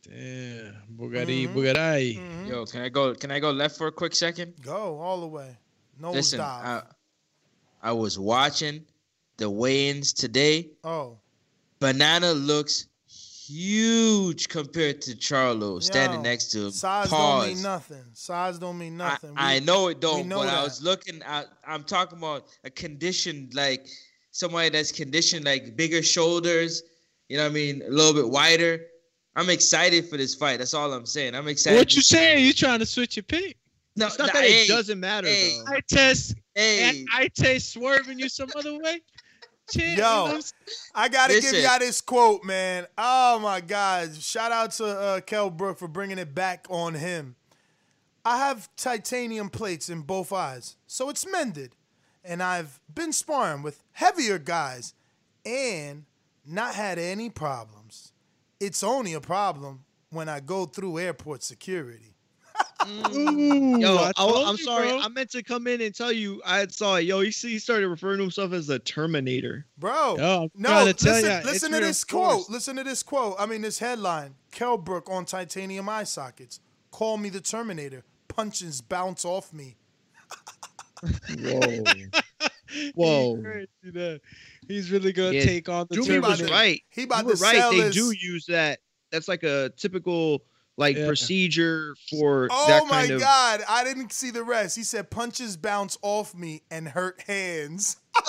Damn, 0.09 0.75
Bugatti, 0.97 1.49
Mhm. 1.49 1.55
Bugatti. 1.55 2.49
Yo, 2.49 2.65
can 2.67 2.83
I 2.83 2.89
go? 2.89 3.15
Can 3.15 3.31
I 3.33 3.41
go 3.41 3.51
left 3.51 3.77
for 3.77 3.89
a 3.89 3.93
quick 3.93 4.15
second? 4.15 4.55
Go 4.63 5.01
all 5.01 5.21
the 5.21 5.27
way. 5.27 5.57
Nose 6.01 6.15
Listen, 6.15 6.39
dive. 6.39 6.85
I, 7.83 7.89
I 7.91 7.93
was 7.93 8.17
watching 8.19 8.85
the 9.39 9.51
weigh-ins 9.51 10.13
today. 10.13 10.71
oh. 10.85 11.19
Banana 11.81 12.33
looks 12.33 12.87
huge 13.53 14.49
compared 14.49 15.01
to 15.03 15.13
Charlo 15.15 15.83
standing 15.83 16.21
Yo, 16.21 16.31
next 16.31 16.47
to 16.53 16.67
him. 16.67 16.71
Size 16.71 17.09
Pause. 17.09 17.47
don't 17.47 17.55
mean 17.55 17.63
nothing. 17.63 18.05
Size 18.15 18.59
don't 18.59 18.79
mean 18.79 18.97
nothing. 18.97 19.35
I 19.37 19.59
We- 19.59 19.65
know 19.65 19.89
it 19.89 20.01
don't, 20.01 20.29
know 20.29 20.39
but 20.39 20.49
I 20.49 20.63
was 20.63 20.83
looking 20.83 21.23
at. 21.23 21.49
I'm 21.67 21.85
talking 21.85 22.19
about 22.19 22.47
a 22.65 22.71
conditioned 22.71 23.55
like 23.55 23.87
somebody 24.31 24.71
that's 24.71 24.93
conditioned 24.93 25.45
like 25.45 25.77
bigger 25.77 26.03
shoulders. 26.03 26.83
You 27.29 27.37
know 27.37 27.45
what 27.45 27.51
I 27.51 27.55
mean? 27.55 27.83
A 27.83 27.91
little 27.91 28.15
bit 28.15 28.29
wider. 28.29 28.87
I'm 29.37 29.49
excited 29.49 30.09
for 30.09 30.17
this 30.17 30.35
fight. 30.35 30.59
That's 30.59 30.75
all 30.75 30.93
I'm 30.93 31.07
saying. 31.07 31.35
I'm 31.35 31.49
excited. 31.49 31.79
What 31.79 31.95
you 31.95 32.03
saying? 32.03 32.45
You 32.45 32.53
trying 32.53 32.81
to 32.81 32.87
switch 32.87 33.17
your 33.17 33.23
pick? 33.23 33.57
No, 33.97 34.07
It's 34.07 34.19
not 34.19 34.29
nah, 34.29 34.33
that 34.35 34.43
hey, 34.45 34.65
it 34.65 34.69
doesn't 34.69 35.01
matter 35.01 35.27
hey, 35.29 35.59
though. 35.67 35.73
I 35.73 35.81
test. 35.89 36.35
Hey. 36.55 37.05
I 37.13 37.29
test 37.29 37.73
swerving 37.73 38.19
you 38.19 38.29
some 38.29 38.51
other 38.57 38.79
way. 38.79 39.01
Shit, 39.71 39.83
you 39.83 39.97
know 39.97 40.23
what 40.23 40.29
Yo, 40.31 40.35
I'm 40.35 40.43
saying? 40.43 40.53
I 40.95 41.09
gotta 41.09 41.35
give 41.35 41.45
Listen. 41.45 41.63
y'all 41.63 41.79
this 41.79 42.01
quote, 42.01 42.45
man. 42.45 42.87
Oh 42.99 43.39
my 43.39 43.61
God! 43.61 44.15
Shout 44.17 44.53
out 44.53 44.73
to 44.73 44.85
uh, 44.87 45.21
Kell 45.21 45.51
Brook 45.51 45.79
for 45.79 45.89
bringing 45.89 46.19
it 46.19 46.35
back 46.35 46.67
on 46.69 46.95
him. 46.95 47.37
I 48.25 48.39
have 48.39 48.69
titanium 48.77 49.51
plates 49.51 49.89
in 49.89 50.03
both 50.03 50.33
eyes, 50.33 50.77
so 50.87 51.09
it's 51.11 51.27
mended, 51.27 51.75
and 52.25 52.43
I've 52.43 52.81
been 52.93 53.13
sparring 53.13 53.63
with 53.63 53.83
heavier 53.93 54.39
guys, 54.39 54.95
and 55.45 56.05
not 56.45 56.75
had 56.75 56.99
any 56.99 57.31
problems. 57.31 58.13
It's 58.61 58.83
only 58.83 59.13
a 59.13 59.21
problem 59.21 59.85
when 60.11 60.29
I 60.29 60.41
go 60.41 60.67
through 60.67 60.99
airport 60.99 61.43
security. 61.43 62.12
Ooh, 63.15 63.79
Yo, 63.79 63.97
I 63.97 64.09
I, 64.09 64.13
told 64.13 64.49
am 64.49 64.57
you, 64.57 64.65
sorry. 64.65 64.89
bro. 64.89 65.01
I 65.01 65.09
meant 65.09 65.31
to 65.31 65.43
come 65.43 65.67
in 65.67 65.81
and 65.81 65.95
tell 65.95 66.11
you 66.13 66.43
I 66.45 66.67
saw 66.67 66.97
it. 66.97 67.03
Yo, 67.03 67.21
he, 67.21 67.31
he 67.31 67.59
started 67.59 67.89
referring 67.89 68.17
to 68.19 68.23
himself 68.25 68.53
as 68.53 68.67
the 68.67 68.79
Terminator. 68.81 69.67
Bro, 69.79 70.17
Yo, 70.19 70.49
no, 70.57 70.69
trying 70.69 70.87
to 70.89 70.95
tell 70.95 71.15
listen, 71.15 71.31
ya, 71.31 71.41
listen 71.45 71.73
to 71.73 71.81
this 71.81 72.05
quote. 72.05 72.51
Listen 72.51 72.77
to 72.77 72.85
this 72.85 73.03
quote. 73.03 73.37
I 73.39 73.47
mean, 73.47 73.63
this 73.63 73.79
headline: 73.79 74.35
Kell 74.51 74.79
Kelbrook 74.79 75.09
on 75.11 75.25
titanium 75.25 75.89
eye 75.89 76.05
sockets. 76.05 76.61
Call 76.91 77.17
me 77.19 77.29
the 77.29 77.41
Terminator. 77.41 78.05
Punches 78.29 78.81
bounce 78.81 79.25
off 79.25 79.53
me. 79.53 79.77
Whoa. 81.39 81.85
Whoa. 82.95 83.35
He's 83.37 83.45
crazy. 83.93 84.21
He's 84.69 84.91
really 84.91 85.13
gonna 85.13 85.33
Yeah, 85.33 85.45
take 85.45 85.69
on 85.69 85.87
the 85.91 85.97
Jimmy 85.97 86.19
was 86.21 86.39
Terminator. 86.39 86.55
right. 86.55 86.83
He 86.91 87.03
about 87.05 87.21
you 87.23 87.27
were 87.29 87.35
to 87.37 87.43
right. 87.43 87.57
sell 87.57 87.71
They 87.73 87.81
his- 87.83 87.95
do 87.95 88.13
use 88.19 88.47
that. 88.47 88.81
That's 89.11 89.29
like 89.29 89.43
a 89.43 89.71
typical 89.77 90.43
like 90.83 90.97
Yeah. 90.97 91.07
procedure 91.07 91.95
for 92.11 92.49
Oh 92.51 92.67
that 92.69 92.85
my 92.87 92.91
kind 93.03 93.11
of. 93.13 93.21
God! 93.21 93.63
I 93.69 93.85
didn't 93.85 94.13
see 94.13 94.31
the 94.31 94.45
rest. 94.45 94.77
He 94.77 94.83
said 94.85 95.11
punches 95.11 95.57
bounce 95.57 95.97
off 96.03 96.35
me 96.35 96.63
and 96.71 96.89
hurt 96.89 97.23
hands. 97.27 97.97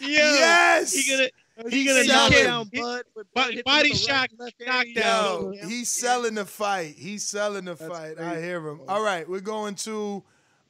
Yo, 0.00 0.08
yes. 0.08 0.92
He 0.92 1.10
gonna 1.10 1.28
he 1.70 1.84
He's 1.84 1.88
gonna 1.92 2.04
knock 2.06 2.32
selling. 2.32 2.44
down 2.46 2.68
He- 2.72 2.80
Bud. 2.80 3.02
with 3.14 3.32
Body, 3.34 3.56
Bud 3.56 3.64
body 3.64 3.90
shot, 3.94 4.28
right 4.38 4.52
knockdown. 4.66 5.54
Yo, 5.54 5.66
he's 5.68 5.90
selling 5.90 6.34
the 6.34 6.44
fight. 6.44 6.94
He's 6.96 7.26
selling 7.26 7.64
the 7.66 7.74
That's 7.74 7.90
fight. 7.90 8.18
I 8.18 8.40
hear 8.40 8.58
him. 8.66 8.80
All 8.88 9.02
right, 9.02 9.28
we're 9.28 9.40
going 9.40 9.74
to. 9.76 10.22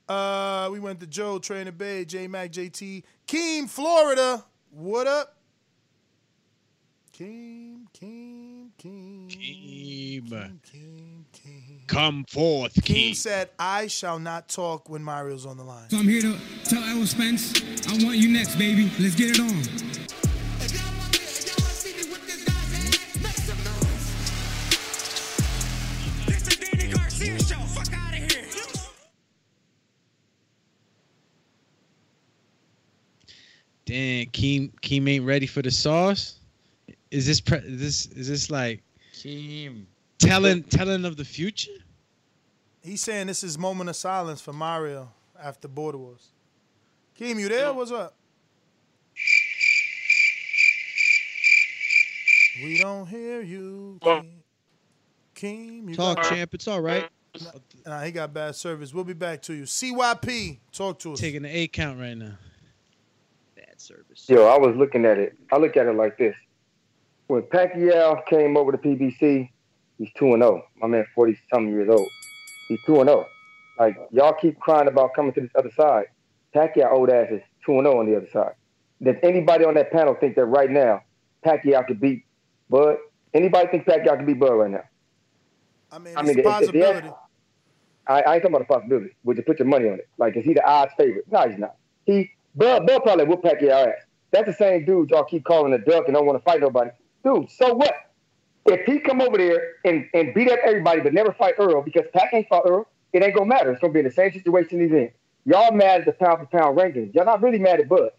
Uh, 0.08 0.68
we 0.72 0.80
went 0.80 1.00
to 1.00 1.06
Joe 1.06 1.38
Trainer 1.38 1.72
Bay, 1.72 2.04
J 2.04 2.26
Mac, 2.28 2.52
JT, 2.52 3.02
Keene, 3.26 3.66
Florida. 3.68 4.44
What 4.70 5.06
up? 5.06 5.36
Keene, 7.12 7.86
Keene, 7.92 8.41
Keene, 8.82 9.28
Keem. 9.28 10.28
Keene, 10.28 10.60
Keene, 10.72 11.24
Keene. 11.32 11.80
Come 11.86 12.24
forth, 12.24 12.74
Keene 12.82 12.96
King. 12.96 13.14
said, 13.14 13.50
"I 13.56 13.86
shall 13.86 14.18
not 14.18 14.48
talk 14.48 14.88
when 14.88 15.04
Mario's 15.04 15.46
on 15.46 15.56
the 15.56 15.62
line." 15.62 15.88
So 15.88 15.98
I'm 15.98 16.08
here 16.08 16.22
to 16.22 16.36
tell 16.64 16.82
Errol 16.82 17.06
Spence, 17.06 17.52
I 17.86 18.04
want 18.04 18.18
you 18.18 18.32
next, 18.32 18.56
baby. 18.56 18.90
Let's 18.98 19.14
get 19.14 19.38
it 19.38 19.40
on. 19.40 19.62
Damn, 33.84 34.26
Keem 34.26 34.72
Keem 34.80 35.08
ain't 35.08 35.24
ready 35.24 35.46
for 35.46 35.62
the 35.62 35.70
sauce. 35.70 36.41
Is 37.12 37.26
this 37.26 37.42
pre- 37.42 37.58
is 37.58 37.78
this 37.78 38.06
is 38.16 38.26
this 38.28 38.50
like 38.50 38.82
Keem. 39.12 39.84
telling 40.18 40.62
telling 40.62 41.04
of 41.04 41.18
the 41.18 41.24
future? 41.26 41.70
He's 42.82 43.02
saying 43.02 43.26
this 43.26 43.44
is 43.44 43.58
moment 43.58 43.90
of 43.90 43.96
silence 43.96 44.40
for 44.40 44.54
Mario 44.54 45.12
after 45.40 45.68
Border 45.68 45.98
Wars. 45.98 46.30
Keem, 47.20 47.38
you 47.38 47.50
there? 47.50 47.70
What's 47.74 47.90
up? 47.92 48.16
We 52.64 52.78
don't 52.78 53.06
hear 53.06 53.42
you. 53.42 53.98
Keem, 54.02 54.30
Keem 55.34 55.88
you 55.90 55.94
Talk, 55.94 56.16
got- 56.16 56.30
champ. 56.30 56.54
It's 56.54 56.66
all 56.66 56.80
right. 56.80 57.08
Nah, 57.86 58.02
he 58.02 58.10
got 58.10 58.32
bad 58.32 58.54
service. 58.56 58.94
We'll 58.94 59.04
be 59.04 59.12
back 59.14 59.42
to 59.42 59.54
you. 59.54 59.64
CYP, 59.64 60.60
talk 60.72 60.98
to 61.00 61.12
us. 61.12 61.20
Taking 61.20 61.42
the 61.42 61.48
A 61.54 61.66
count 61.68 61.98
right 62.00 62.16
now. 62.16 62.32
Bad 63.54 63.78
service. 63.80 64.24
Yo, 64.28 64.46
I 64.46 64.56
was 64.58 64.74
looking 64.76 65.04
at 65.04 65.18
it. 65.18 65.36
I 65.50 65.58
look 65.58 65.76
at 65.76 65.86
it 65.86 65.92
like 65.94 66.16
this. 66.16 66.34
When 67.32 67.44
Pacquiao 67.44 68.26
came 68.26 68.58
over 68.58 68.72
to 68.72 68.76
PBC, 68.76 69.48
he's 69.96 70.10
2 70.18 70.34
and 70.34 70.42
0. 70.42 70.62
My 70.76 70.86
man, 70.86 71.06
40 71.14 71.38
something 71.50 71.72
years 71.72 71.88
old. 71.88 72.06
He's 72.68 72.78
2 72.84 73.00
and 73.00 73.08
0. 73.08 73.26
Like, 73.78 73.96
y'all 74.10 74.34
keep 74.34 74.60
crying 74.60 74.86
about 74.86 75.14
coming 75.14 75.32
to 75.32 75.40
this 75.40 75.50
other 75.58 75.70
side. 75.74 76.08
Pacquiao 76.54 76.92
old 76.92 77.08
ass 77.08 77.28
is 77.30 77.40
2 77.64 77.72
and 77.78 77.86
0 77.86 78.00
on 78.00 78.04
the 78.10 78.18
other 78.18 78.28
side. 78.30 78.52
Does 79.02 79.16
anybody 79.22 79.64
on 79.64 79.72
that 79.76 79.90
panel 79.90 80.14
think 80.20 80.36
that 80.36 80.44
right 80.44 80.68
now 80.70 81.04
Pacquiao 81.42 81.86
could 81.86 82.00
beat 82.02 82.26
Bud? 82.68 82.96
Anybody 83.32 83.68
think 83.68 83.86
Pacquiao 83.86 84.18
could 84.18 84.26
beat 84.26 84.38
Bud 84.38 84.52
right 84.52 84.70
now? 84.70 84.84
I 85.90 85.98
mean, 86.00 86.14
I 86.14 86.20
it's 86.20 86.28
mean, 86.28 86.36
a 86.36 86.40
if- 86.40 86.44
if 86.44 86.44
the- 86.44 86.50
possibility. 86.50 87.08
I, 88.06 88.20
I 88.20 88.34
ain't 88.34 88.42
talking 88.42 88.56
about 88.56 88.60
a 88.60 88.64
possibility. 88.66 89.16
Would 89.24 89.38
you 89.38 89.42
put 89.42 89.58
your 89.58 89.68
money 89.68 89.88
on 89.88 89.94
it? 89.94 90.08
Like, 90.18 90.36
is 90.36 90.44
he 90.44 90.52
the 90.52 90.66
odds 90.68 90.92
favorite? 90.98 91.24
No, 91.32 91.48
he's 91.48 91.58
not. 91.58 91.76
He 92.04 92.30
Bud, 92.54 92.86
Bud 92.86 93.02
probably 93.02 93.24
whoop 93.24 93.42
Pacquiao 93.42 93.86
ass. 93.88 94.02
That's 94.32 94.48
the 94.48 94.52
same 94.52 94.84
dude 94.84 95.08
y'all 95.08 95.24
keep 95.24 95.44
calling 95.44 95.72
a 95.72 95.78
duck 95.78 96.04
and 96.08 96.14
don't 96.14 96.26
want 96.26 96.38
to 96.38 96.44
fight 96.44 96.60
nobody. 96.60 96.90
Dude, 97.24 97.50
so 97.50 97.74
what? 97.74 97.94
If 98.66 98.86
he 98.86 99.00
come 99.00 99.20
over 99.20 99.38
there 99.38 99.74
and, 99.84 100.08
and 100.14 100.34
beat 100.34 100.50
up 100.50 100.58
everybody 100.64 101.00
but 101.00 101.12
never 101.12 101.32
fight 101.32 101.54
Errol 101.58 101.82
because 101.82 102.04
Pac 102.12 102.32
ain't 102.32 102.48
fought 102.48 102.66
Errol, 102.66 102.86
it 103.12 103.22
ain't 103.22 103.34
gonna 103.34 103.46
matter. 103.46 103.72
It's 103.72 103.80
gonna 103.80 103.92
be 103.92 104.00
in 104.00 104.04
the 104.04 104.12
same 104.12 104.32
situation 104.32 104.80
he's 104.80 104.92
in. 104.92 105.10
Y'all 105.44 105.72
mad 105.72 106.00
at 106.00 106.06
the 106.06 106.12
pound 106.12 106.38
for 106.38 106.46
pound 106.46 106.78
rankings. 106.78 107.14
Y'all 107.14 107.24
not 107.24 107.42
really 107.42 107.58
mad 107.58 107.80
at 107.80 107.88
Bud. 107.88 108.10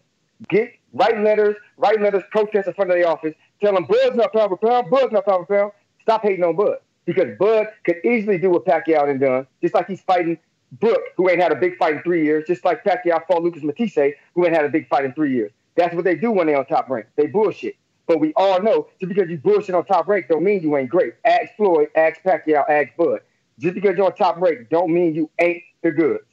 Get 0.48 0.72
write 0.92 1.18
letters, 1.20 1.56
write 1.76 2.00
letters, 2.00 2.22
protest 2.30 2.68
in 2.68 2.74
front 2.74 2.90
of 2.90 2.96
the 2.96 3.06
office, 3.06 3.34
tell 3.60 3.74
them 3.74 3.86
Bud's 3.86 4.16
not 4.16 4.32
pound 4.32 4.50
for 4.50 4.56
pound, 4.56 4.90
Bud's 4.90 5.12
not 5.12 5.24
pound 5.24 5.46
for 5.46 5.56
pound. 5.56 5.72
Stop 6.02 6.22
hating 6.22 6.44
on 6.44 6.56
Bud. 6.56 6.76
Because 7.06 7.36
Bud 7.38 7.66
could 7.84 7.96
easily 8.04 8.38
do 8.38 8.50
what 8.50 8.64
Pacquiao 8.64 9.08
and 9.08 9.20
done, 9.20 9.46
just 9.62 9.74
like 9.74 9.86
he's 9.86 10.00
fighting 10.02 10.38
Brook, 10.80 11.00
who 11.16 11.28
ain't 11.28 11.40
had 11.40 11.52
a 11.52 11.56
big 11.56 11.76
fight 11.76 11.94
in 11.94 12.02
three 12.02 12.24
years, 12.24 12.44
just 12.46 12.64
like 12.64 12.82
Pacquiao 12.84 13.26
fought 13.26 13.42
Lucas 13.42 13.62
Matthysse, 13.62 14.14
who 14.34 14.44
ain't 14.44 14.54
had 14.54 14.64
a 14.64 14.68
big 14.68 14.88
fight 14.88 15.04
in 15.04 15.12
three 15.12 15.32
years. 15.32 15.52
That's 15.76 15.94
what 15.94 16.04
they 16.04 16.14
do 16.14 16.30
when 16.30 16.46
they 16.46 16.54
on 16.54 16.66
top 16.66 16.88
rank. 16.88 17.06
They 17.16 17.26
bullshit. 17.26 17.76
But 18.06 18.20
we 18.20 18.32
all 18.36 18.60
know 18.60 18.88
just 19.00 19.08
because 19.08 19.30
you 19.30 19.38
bullshit 19.38 19.74
on 19.74 19.84
top 19.86 20.06
rank 20.08 20.28
don't 20.28 20.44
mean 20.44 20.62
you 20.62 20.76
ain't 20.76 20.90
great. 20.90 21.14
Ask 21.24 21.56
Floyd, 21.56 21.88
ask 21.96 22.20
Pacquiao, 22.22 22.68
ask 22.68 22.94
Bud. 22.96 23.20
Just 23.58 23.74
because 23.74 23.96
you're 23.96 24.06
on 24.06 24.14
top 24.14 24.40
rank 24.40 24.68
don't 24.68 24.92
mean 24.92 25.14
you 25.14 25.30
ain't 25.38 25.62
the 25.82 25.90
goods. 25.90 26.24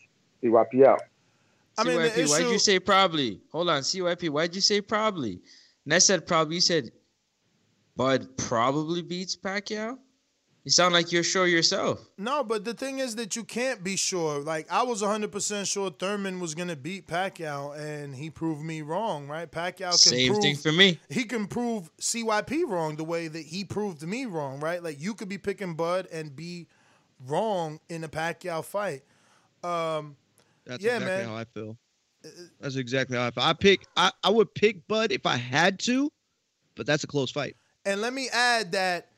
CYP 0.43 0.85
out. 0.85 1.02
I 1.77 1.84
mean, 1.84 2.02
the 2.02 2.10
CYP, 2.10 2.30
why'd 2.30 2.52
you 2.52 2.60
say 2.60 2.80
probably? 2.80 3.39
Hold 3.52 3.69
on, 3.69 3.81
CYP, 3.81 4.30
why'd 4.30 4.53
you 4.53 4.61
say 4.61 4.81
probably? 4.81 5.39
And 5.85 5.93
I 5.93 5.99
said 5.99 6.27
probably. 6.27 6.56
You 6.56 6.61
said 6.61 6.91
Bud 7.95 8.27
probably 8.38 9.02
beats 9.02 9.35
Pacquiao. 9.35 9.98
You 10.63 10.69
sound 10.69 10.93
like 10.93 11.11
you're 11.11 11.23
sure 11.23 11.47
yourself. 11.47 12.07
No, 12.19 12.43
but 12.43 12.65
the 12.65 12.75
thing 12.75 12.99
is 12.99 13.15
that 13.15 13.35
you 13.35 13.43
can't 13.43 13.83
be 13.83 13.95
sure. 13.95 14.41
Like 14.41 14.71
I 14.71 14.83
was 14.83 15.01
100% 15.01 15.65
sure 15.65 15.89
Thurman 15.89 16.39
was 16.39 16.53
going 16.53 16.67
to 16.67 16.75
beat 16.75 17.07
Pacquiao 17.07 17.75
and 17.77 18.15
he 18.15 18.29
proved 18.29 18.61
me 18.61 18.83
wrong, 18.83 19.27
right? 19.27 19.51
Pacquiao 19.51 19.89
can 19.89 19.97
Same 19.97 20.31
prove 20.31 20.43
thing 20.43 20.55
for 20.55 20.71
me. 20.71 20.99
He 21.09 21.23
can 21.23 21.47
prove 21.47 21.89
CYP 21.97 22.67
wrong 22.67 22.95
the 22.95 23.03
way 23.03 23.27
that 23.27 23.41
he 23.41 23.63
proved 23.63 24.03
me 24.03 24.25
wrong, 24.25 24.59
right? 24.59 24.83
Like 24.83 25.01
you 25.01 25.15
could 25.15 25.29
be 25.29 25.39
picking 25.39 25.73
Bud 25.73 26.07
and 26.11 26.35
be 26.35 26.67
wrong 27.25 27.79
in 27.89 28.03
a 28.03 28.09
Pacquiao 28.09 28.63
fight. 28.63 29.01
Um 29.63 30.15
That's 30.65 30.83
yeah, 30.83 30.97
exactly 30.97 31.23
man. 31.23 31.29
how 31.29 31.35
I 31.38 31.45
feel. 31.45 31.77
That's 32.59 32.75
exactly 32.75 33.17
how 33.17 33.25
I 33.25 33.31
feel. 33.31 33.43
I 33.43 33.53
pick. 33.53 33.88
I, 33.97 34.11
I 34.23 34.29
would 34.29 34.53
pick 34.53 34.88
Bud 34.88 35.11
if 35.11 35.25
I 35.25 35.38
had 35.38 35.79
to, 35.79 36.11
but 36.75 36.85
that's 36.85 37.03
a 37.03 37.07
close 37.07 37.31
fight. 37.31 37.55
And 37.83 37.99
let 37.99 38.13
me 38.13 38.29
add 38.31 38.73
that 38.73 39.10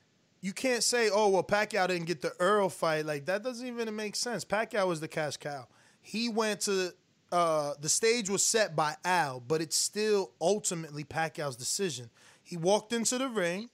you 0.43 0.51
can't 0.51 0.83
say, 0.83 1.09
"Oh, 1.09 1.29
well, 1.29 1.41
Pacquiao 1.41 1.87
didn't 1.87 2.05
get 2.05 2.21
the 2.21 2.33
Errol 2.39 2.69
fight." 2.69 3.05
Like 3.05 3.25
that 3.25 3.43
doesn't 3.43 3.65
even 3.65 3.95
make 3.95 4.15
sense. 4.15 4.43
Pacquiao 4.43 4.85
was 4.85 4.99
the 4.99 5.07
cash 5.07 5.37
cow. 5.37 5.67
He 6.01 6.27
went 6.27 6.59
to 6.61 6.93
uh, 7.31 7.73
the 7.79 7.87
stage 7.87 8.29
was 8.29 8.45
set 8.45 8.75
by 8.75 8.95
Al, 9.05 9.39
but 9.39 9.61
it's 9.61 9.77
still 9.77 10.31
ultimately 10.41 11.05
Pacquiao's 11.05 11.55
decision. 11.55 12.09
He 12.43 12.57
walked 12.57 12.91
into 12.91 13.17
the 13.17 13.29
ring, 13.29 13.69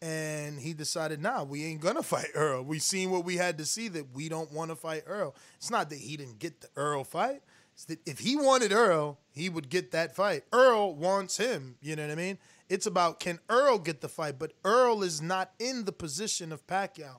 and 0.00 0.58
he 0.58 0.72
decided, 0.72 1.20
"Nah, 1.20 1.44
we 1.44 1.66
ain't 1.66 1.82
gonna 1.82 2.02
fight 2.14 2.28
Errol. 2.34 2.64
We 2.64 2.78
seen 2.78 3.10
what 3.10 3.26
we 3.26 3.36
had 3.36 3.58
to 3.58 3.66
see 3.66 3.88
that 3.88 4.14
we 4.14 4.30
don't 4.30 4.50
want 4.50 4.70
to 4.70 4.76
fight 4.76 5.04
Errol." 5.06 5.36
It's 5.58 5.70
not 5.70 5.90
that 5.90 5.98
he 5.98 6.16
didn't 6.16 6.38
get 6.38 6.62
the 6.62 6.68
Errol 6.78 7.04
fight. 7.04 7.42
It's 7.74 7.84
that 7.84 7.98
if 8.08 8.20
he 8.20 8.36
wanted 8.36 8.72
Errol, 8.72 9.18
he 9.32 9.50
would 9.50 9.68
get 9.68 9.90
that 9.90 10.16
fight. 10.16 10.44
Errol 10.50 10.94
wants 10.94 11.36
him. 11.36 11.76
You 11.82 11.94
know 11.94 12.04
what 12.04 12.12
I 12.12 12.14
mean? 12.14 12.38
It's 12.70 12.86
about 12.86 13.18
can 13.18 13.40
Errol 13.50 13.80
get 13.80 14.00
the 14.00 14.08
fight, 14.08 14.38
but 14.38 14.52
Errol 14.64 15.02
is 15.02 15.20
not 15.20 15.50
in 15.58 15.84
the 15.84 15.92
position 15.92 16.52
of 16.52 16.64
Pacquiao, 16.68 17.16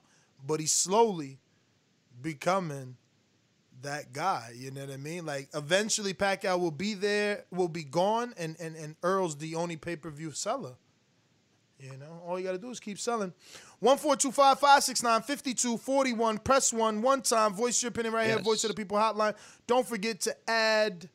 but 0.47 0.61
he's 0.61 0.71
slowly 0.71 1.39
becoming 2.21 2.95
that 3.81 4.13
guy. 4.13 4.53
You 4.55 4.71
know 4.71 4.85
what 4.85 4.93
I 4.93 4.97
mean? 4.97 5.25
Like 5.25 5.49
eventually 5.53 6.13
Pacquiao 6.13 6.57
will 6.57 6.71
be 6.71 6.93
there, 6.93 7.43
will 7.51 7.67
be 7.67 7.83
gone, 7.83 8.33
and 8.37 8.55
and, 8.61 8.77
and 8.77 8.95
Errol's 9.03 9.35
the 9.35 9.55
only 9.55 9.75
pay 9.75 9.97
per 9.97 10.09
view 10.09 10.31
seller. 10.31 10.75
You 11.79 11.97
know, 11.97 12.21
all 12.25 12.39
you 12.39 12.45
got 12.45 12.51
to 12.53 12.57
do 12.57 12.69
is 12.69 12.79
keep 12.79 12.99
selling. 12.99 13.33
14255 13.81 14.59
569 14.59 15.21
5241. 15.21 16.37
Press 16.37 16.71
one 16.71 17.01
one 17.01 17.21
time. 17.21 17.53
Voice 17.53 17.83
your 17.83 17.89
opinion 17.89 18.13
right 18.13 18.27
here. 18.27 18.39
Voice 18.39 18.63
of 18.63 18.69
the 18.69 18.75
People 18.75 18.97
hotline. 18.97 19.35
Don't 19.67 19.85
forget 19.85 20.21
to 20.21 20.49
add 20.49 21.09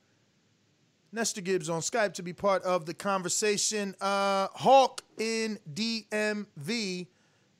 Nestor 1.16 1.40
Gibbs 1.40 1.70
on 1.70 1.80
Skype 1.80 2.12
to 2.12 2.22
be 2.22 2.34
part 2.34 2.62
of 2.62 2.84
the 2.84 2.92
conversation. 2.92 3.94
Uh, 4.02 4.48
Hawk 4.52 5.00
in 5.16 5.58
DMV. 5.72 7.06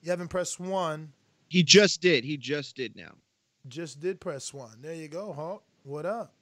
You 0.02 0.10
haven't 0.10 0.28
pressed 0.28 0.60
one. 0.60 1.12
He 1.48 1.62
just 1.62 2.02
did. 2.02 2.22
He 2.22 2.36
just 2.36 2.76
did 2.76 2.94
now. 2.94 3.12
Just 3.66 3.98
did 3.98 4.20
press 4.20 4.52
one. 4.52 4.76
There 4.82 4.94
you 4.94 5.08
go, 5.08 5.32
Hawk. 5.32 5.62
What 5.84 6.04
up? 6.04 6.34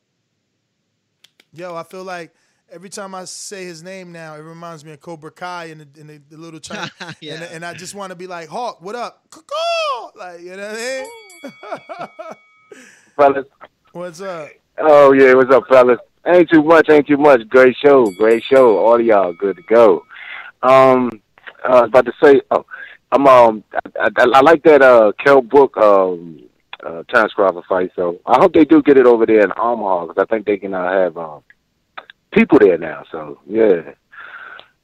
Yo, 1.53 1.77
I 1.77 1.85
feel 1.85 2.03
like 2.03 2.35
every 2.69 2.89
time 2.89 3.15
I 3.15 3.27
say 3.27 3.65
his 3.65 3.81
name 3.85 4.11
now, 4.11 4.35
it 4.35 4.41
reminds 4.41 4.85
me 4.85 4.91
of 4.91 5.01
Cobra 5.01 5.31
Kai 5.31 5.67
and 5.67 5.83
the, 5.83 6.01
and 6.01 6.11
the, 6.11 6.21
the 6.31 6.37
little 6.37 6.59
China. 6.59 6.91
Yeah. 7.21 7.35
and, 7.35 7.45
and 7.45 7.65
I 7.65 7.75
just 7.75 7.95
want 7.95 8.11
to 8.11 8.17
be 8.17 8.27
like, 8.27 8.49
Hawk, 8.49 8.83
what 8.83 8.97
up? 8.97 9.23
Caw-caw! 9.31 10.11
Like, 10.17 10.41
you 10.41 10.57
know 10.57 10.69
what 10.69 10.77
I 10.77 11.07
mean? 11.53 12.37
fellas. 13.15 13.47
What's 13.93 14.21
up? 14.21 14.49
Oh 14.81 15.13
yeah, 15.13 15.35
what's 15.35 15.55
up, 15.55 15.63
fellas? 15.69 16.01
Ain't 16.27 16.49
too 16.51 16.63
much, 16.63 16.89
ain't 16.91 17.07
too 17.07 17.19
much. 17.19 17.47
Great 17.49 17.77
show, 17.85 18.11
great 18.19 18.43
show. 18.45 18.79
All 18.79 18.99
of 18.99 19.05
y'all 19.05 19.35
good 19.35 19.57
to 19.57 19.63
go. 19.63 20.05
Um, 20.63 21.11
I 21.65 21.81
was 21.83 21.89
about 21.89 22.07
to 22.07 22.13
say, 22.23 22.41
oh, 22.51 22.65
I'm 23.13 23.27
um, 23.27 23.65
I, 24.01 24.09
I, 24.17 24.27
I 24.35 24.41
like 24.41 24.63
that 24.65 24.83
uh, 24.83 25.13
Kell 25.23 25.43
Brook 25.43 25.77
um, 25.77 26.41
uh, 26.85 27.03
Crawford 27.35 27.65
fight. 27.69 27.91
So 27.95 28.21
I 28.27 28.39
hope 28.39 28.55
they 28.55 28.65
do 28.65 28.83
get 28.83 28.97
it 28.97 29.07
over 29.07 29.27
there 29.27 29.41
in 29.41 29.53
Omaha 29.57 30.07
because 30.07 30.23
I 30.23 30.27
think 30.33 30.47
they 30.47 30.57
can 30.57 30.75
uh, 30.75 30.91
have 30.91 31.17
um, 31.17 31.43
people 32.33 32.59
there 32.59 32.79
now. 32.79 33.05
So 33.13 33.39
yeah. 33.47 33.93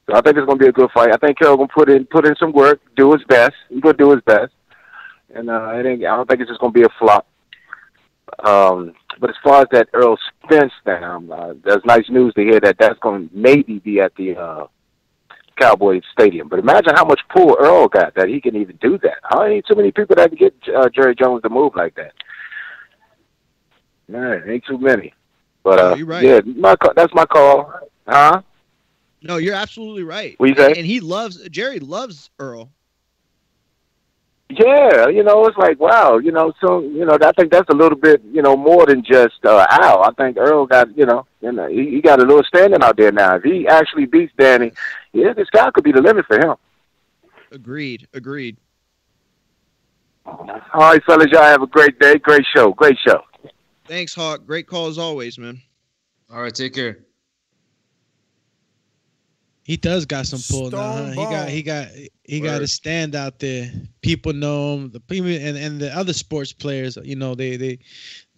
So 0.07 0.17
I 0.17 0.21
think 0.21 0.37
it's 0.37 0.47
gonna 0.47 0.59
be 0.59 0.69
a 0.69 0.73
good 0.73 0.91
fight. 0.93 1.12
I 1.12 1.17
think 1.17 1.39
Kell 1.39 1.57
gonna 1.57 1.69
put 1.69 1.91
in 1.91 2.05
put 2.07 2.27
in 2.27 2.37
some 2.37 2.53
work, 2.53 2.81
do 2.97 3.12
his 3.12 3.25
best. 3.25 3.55
He's 3.69 3.81
gonna 3.81 3.97
do 3.97 4.11
his 4.11 4.23
best, 4.23 4.53
and 5.35 5.49
uh, 5.49 5.71
it 5.75 5.87
ain't, 5.87 6.05
I 6.05 6.17
don't 6.17 6.29
think 6.29 6.41
it's 6.41 6.51
just 6.51 6.61
gonna 6.61 6.73
be 6.73 6.83
a 6.83 6.89
flop. 6.99 7.27
Um, 8.45 8.95
but 9.20 9.30
as 9.30 9.36
far 9.44 9.62
as 9.62 9.68
that 9.72 9.88
Errol 9.94 10.18
Spence 10.44 10.72
thing, 10.84 11.05
um, 11.05 11.30
uh, 11.30 11.52
there's 11.62 11.84
nice 11.84 12.09
news 12.09 12.32
to 12.34 12.42
hear 12.42 12.59
that 12.60 12.76
that's 12.78 12.98
going 13.01 13.28
to 13.28 13.36
maybe 13.36 13.78
be 13.78 14.01
at 14.01 14.14
the 14.16 14.36
uh, 14.36 14.66
Cowboys 15.59 16.02
Stadium. 16.12 16.48
But 16.48 16.59
imagine 16.59 16.94
how 16.94 17.05
much 17.05 17.20
pull 17.34 17.56
Errol 17.60 17.88
got 17.88 18.14
that 18.14 18.28
he 18.28 18.40
can 18.40 18.56
even 18.56 18.76
do 18.80 18.98
that. 18.98 19.18
I 19.30 19.47
ain't 19.48 19.66
too 19.66 19.76
many 19.76 19.92
people 19.92 20.16
that 20.16 20.30
can 20.30 20.38
get 20.38 20.55
uh, 20.74 20.88
Jerry 20.88 21.14
Jones 21.14 21.42
to 21.42 21.51
move 21.51 21.76
like 21.76 21.94
that. 21.97 22.12
Man, 24.09 24.42
ain't 24.48 24.64
too 24.64 24.78
many. 24.78 25.12
But 25.62 25.78
uh, 25.78 25.94
you're 25.97 26.06
right. 26.06 26.24
yeah, 26.24 26.40
my 26.44 26.74
call, 26.76 26.94
that's 26.97 27.14
my 27.14 27.26
call, 27.26 27.72
huh? 28.09 28.40
No, 29.22 29.36
you're 29.36 29.55
absolutely 29.55 30.02
right. 30.02 30.34
What 30.38 30.48
you 30.48 30.56
say? 30.56 30.68
And, 30.68 30.78
and 30.78 30.86
he 30.86 31.01
loves 31.01 31.47
Jerry 31.51 31.78
loves 31.78 32.30
Errol. 32.40 32.70
Yeah, 34.52 35.06
you 35.06 35.22
know, 35.22 35.47
it's 35.47 35.56
like 35.56 35.78
wow, 35.78 36.18
you 36.18 36.32
know, 36.32 36.52
so 36.60 36.81
you 36.81 37.05
know, 37.05 37.16
I 37.22 37.31
think 37.32 37.52
that's 37.52 37.70
a 37.70 37.74
little 37.74 37.97
bit, 37.97 38.20
you 38.32 38.43
know, 38.43 38.56
more 38.56 38.85
than 38.85 39.05
just 39.05 39.44
uh, 39.44 39.64
Al. 39.70 40.02
I 40.02 40.10
think 40.16 40.36
Errol 40.36 40.66
got, 40.66 40.97
you 40.98 41.06
know, 41.06 41.24
you 41.40 41.52
know, 41.52 41.68
he, 41.68 41.89
he 41.90 42.01
got 42.01 42.18
a 42.18 42.24
little 42.24 42.43
standing 42.43 42.82
out 42.82 42.97
there 42.97 43.12
now. 43.12 43.36
If 43.36 43.44
he 43.44 43.68
actually 43.68 44.06
beats 44.06 44.32
Danny, 44.36 44.72
yeah, 45.12 45.35
the 45.35 45.44
sky 45.44 45.70
could 45.72 45.85
be 45.85 45.93
the 45.93 46.02
limit 46.02 46.27
for 46.27 46.36
him. 46.36 46.56
Agreed. 47.52 48.09
Agreed. 48.12 48.56
All 50.27 50.59
right, 50.74 51.02
fellas, 51.05 51.28
y'all 51.31 51.43
have 51.43 51.62
a 51.62 51.66
great 51.68 51.98
day, 52.01 52.18
great 52.18 52.44
show, 52.55 52.72
great 52.72 52.98
show. 53.06 53.22
Thanks, 53.86 54.14
Hawk. 54.14 54.47
Great 54.47 54.66
call 54.66 54.89
as 54.89 54.98
always, 54.98 55.39
man. 55.39 55.60
All 56.28 56.43
right, 56.43 56.55
take 56.55 56.74
care. 56.74 56.98
He 59.62 59.77
does 59.77 60.07
got 60.07 60.27
some 60.27 60.41
pull 60.51 60.70
now. 60.70 60.93
Huh? 60.93 61.11
He 61.11 61.16
got 61.16 61.49
he 61.49 61.62
got 61.62 61.89
he 62.24 62.41
got 62.41 62.55
Word. 62.55 62.59
to 62.61 62.66
stand 62.66 63.15
out 63.15 63.39
there. 63.39 63.70
People 64.03 64.32
know 64.32 64.74
him. 64.74 64.91
The 64.91 65.01
people 65.01 65.28
and, 65.28 65.57
and 65.57 65.81
the 65.81 65.95
other 65.95 66.12
sports 66.12 66.53
players, 66.53 66.99
you 67.05 67.15
know, 67.15 67.35
they 67.35 67.57
they 67.57 67.78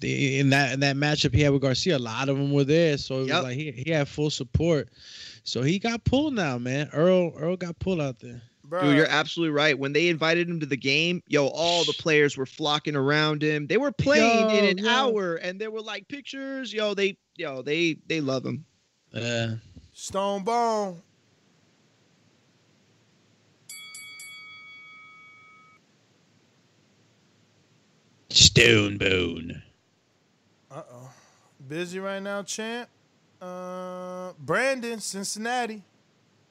they 0.01 0.39
in 0.39 0.51
that 0.51 0.73
in 0.73 0.81
that 0.81 0.97
matchup 0.97 1.35
he 1.35 1.43
had 1.43 1.53
with 1.53 1.62
Garcia, 1.62 1.97
a 1.97 1.99
lot 1.99 2.28
of 2.28 2.36
them 2.36 2.53
were 2.53 2.65
there. 2.65 2.99
So 2.99 3.20
it 3.20 3.32
was 3.32 3.43
like 3.43 3.57
he 3.57 3.70
he 3.73 3.90
had 3.90 4.09
full 4.09 4.31
support. 4.31 4.89
So 5.44 5.62
he 5.62 5.78
got 5.78 6.05
pulled 6.05 6.35
now, 6.35 6.59
man. 6.59 6.90
Errol 6.93 7.32
Errol 7.39 7.57
got 7.57 7.78
pulled 7.78 8.01
out 8.01 8.19
there. 8.19 8.43
Dude, 8.81 8.97
you're 8.97 9.07
absolutely 9.07 9.53
right. 9.53 9.78
When 9.78 9.93
they 9.93 10.09
invited 10.09 10.49
him 10.49 10.59
to 10.61 10.66
the 10.66 10.78
game, 10.78 11.23
yo, 11.27 11.47
all 11.49 11.85
the 11.85 11.93
players 11.93 12.39
were 12.39 12.47
flocking 12.47 12.97
around 12.97 13.43
him. 13.43 13.66
They 13.66 13.77
were 13.77 13.93
playing 13.93 14.51
in 14.51 14.65
an 14.65 14.78
yo. 14.78 14.90
hour, 14.90 15.35
and 15.36 15.61
there 15.61 15.70
were 15.70 15.82
like 15.82 16.09
pictures. 16.09 16.73
Yo, 16.73 16.94
they, 16.94 17.19
yo, 17.36 17.61
they, 17.61 17.99
they 18.07 18.23
love 18.23 18.47
him. 18.47 18.65
Yeah. 19.12 19.57
Stone 19.93 20.44
Bone. 20.44 21.03
Stone 28.32 28.98
Bone. 28.98 29.62
Uh 30.70 30.82
oh. 30.90 31.10
Busy 31.68 31.98
right 31.98 32.22
now, 32.22 32.42
champ. 32.42 32.88
Uh, 33.40 34.32
Brandon, 34.38 35.00
Cincinnati. 35.00 35.82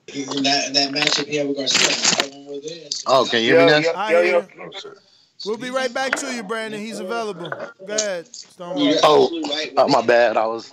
That, 0.07 0.71
that 0.73 0.91
matchup 0.91 1.27
he 1.27 1.37
had 1.37 1.47
with 1.47 1.57
Garcia, 1.57 2.19
all 2.19 2.25
of 2.25 2.31
them 2.31 2.45
were 2.45 2.59
there. 2.59 2.89
Oh, 3.07 3.27
can 3.29 3.41
you 3.41 3.55
hear 3.55 3.65
me 3.65 3.71
now? 3.71 3.93
I 3.95 4.11
hear 4.11 4.23
you. 4.23 4.47
We'll 5.45 5.57
be 5.57 5.69
right 5.69 5.91
back 5.93 6.15
to 6.17 6.33
you, 6.33 6.43
Brandon. 6.43 6.79
He's 6.79 6.99
available. 6.99 7.49
Go 7.49 7.95
ahead, 7.95 8.33
Stone 8.35 8.75
Bone. 8.75 8.95
Oh, 9.03 9.71
uh, 9.77 9.87
my 9.87 10.01
bad. 10.05 10.37
I 10.37 10.45
was 10.45 10.71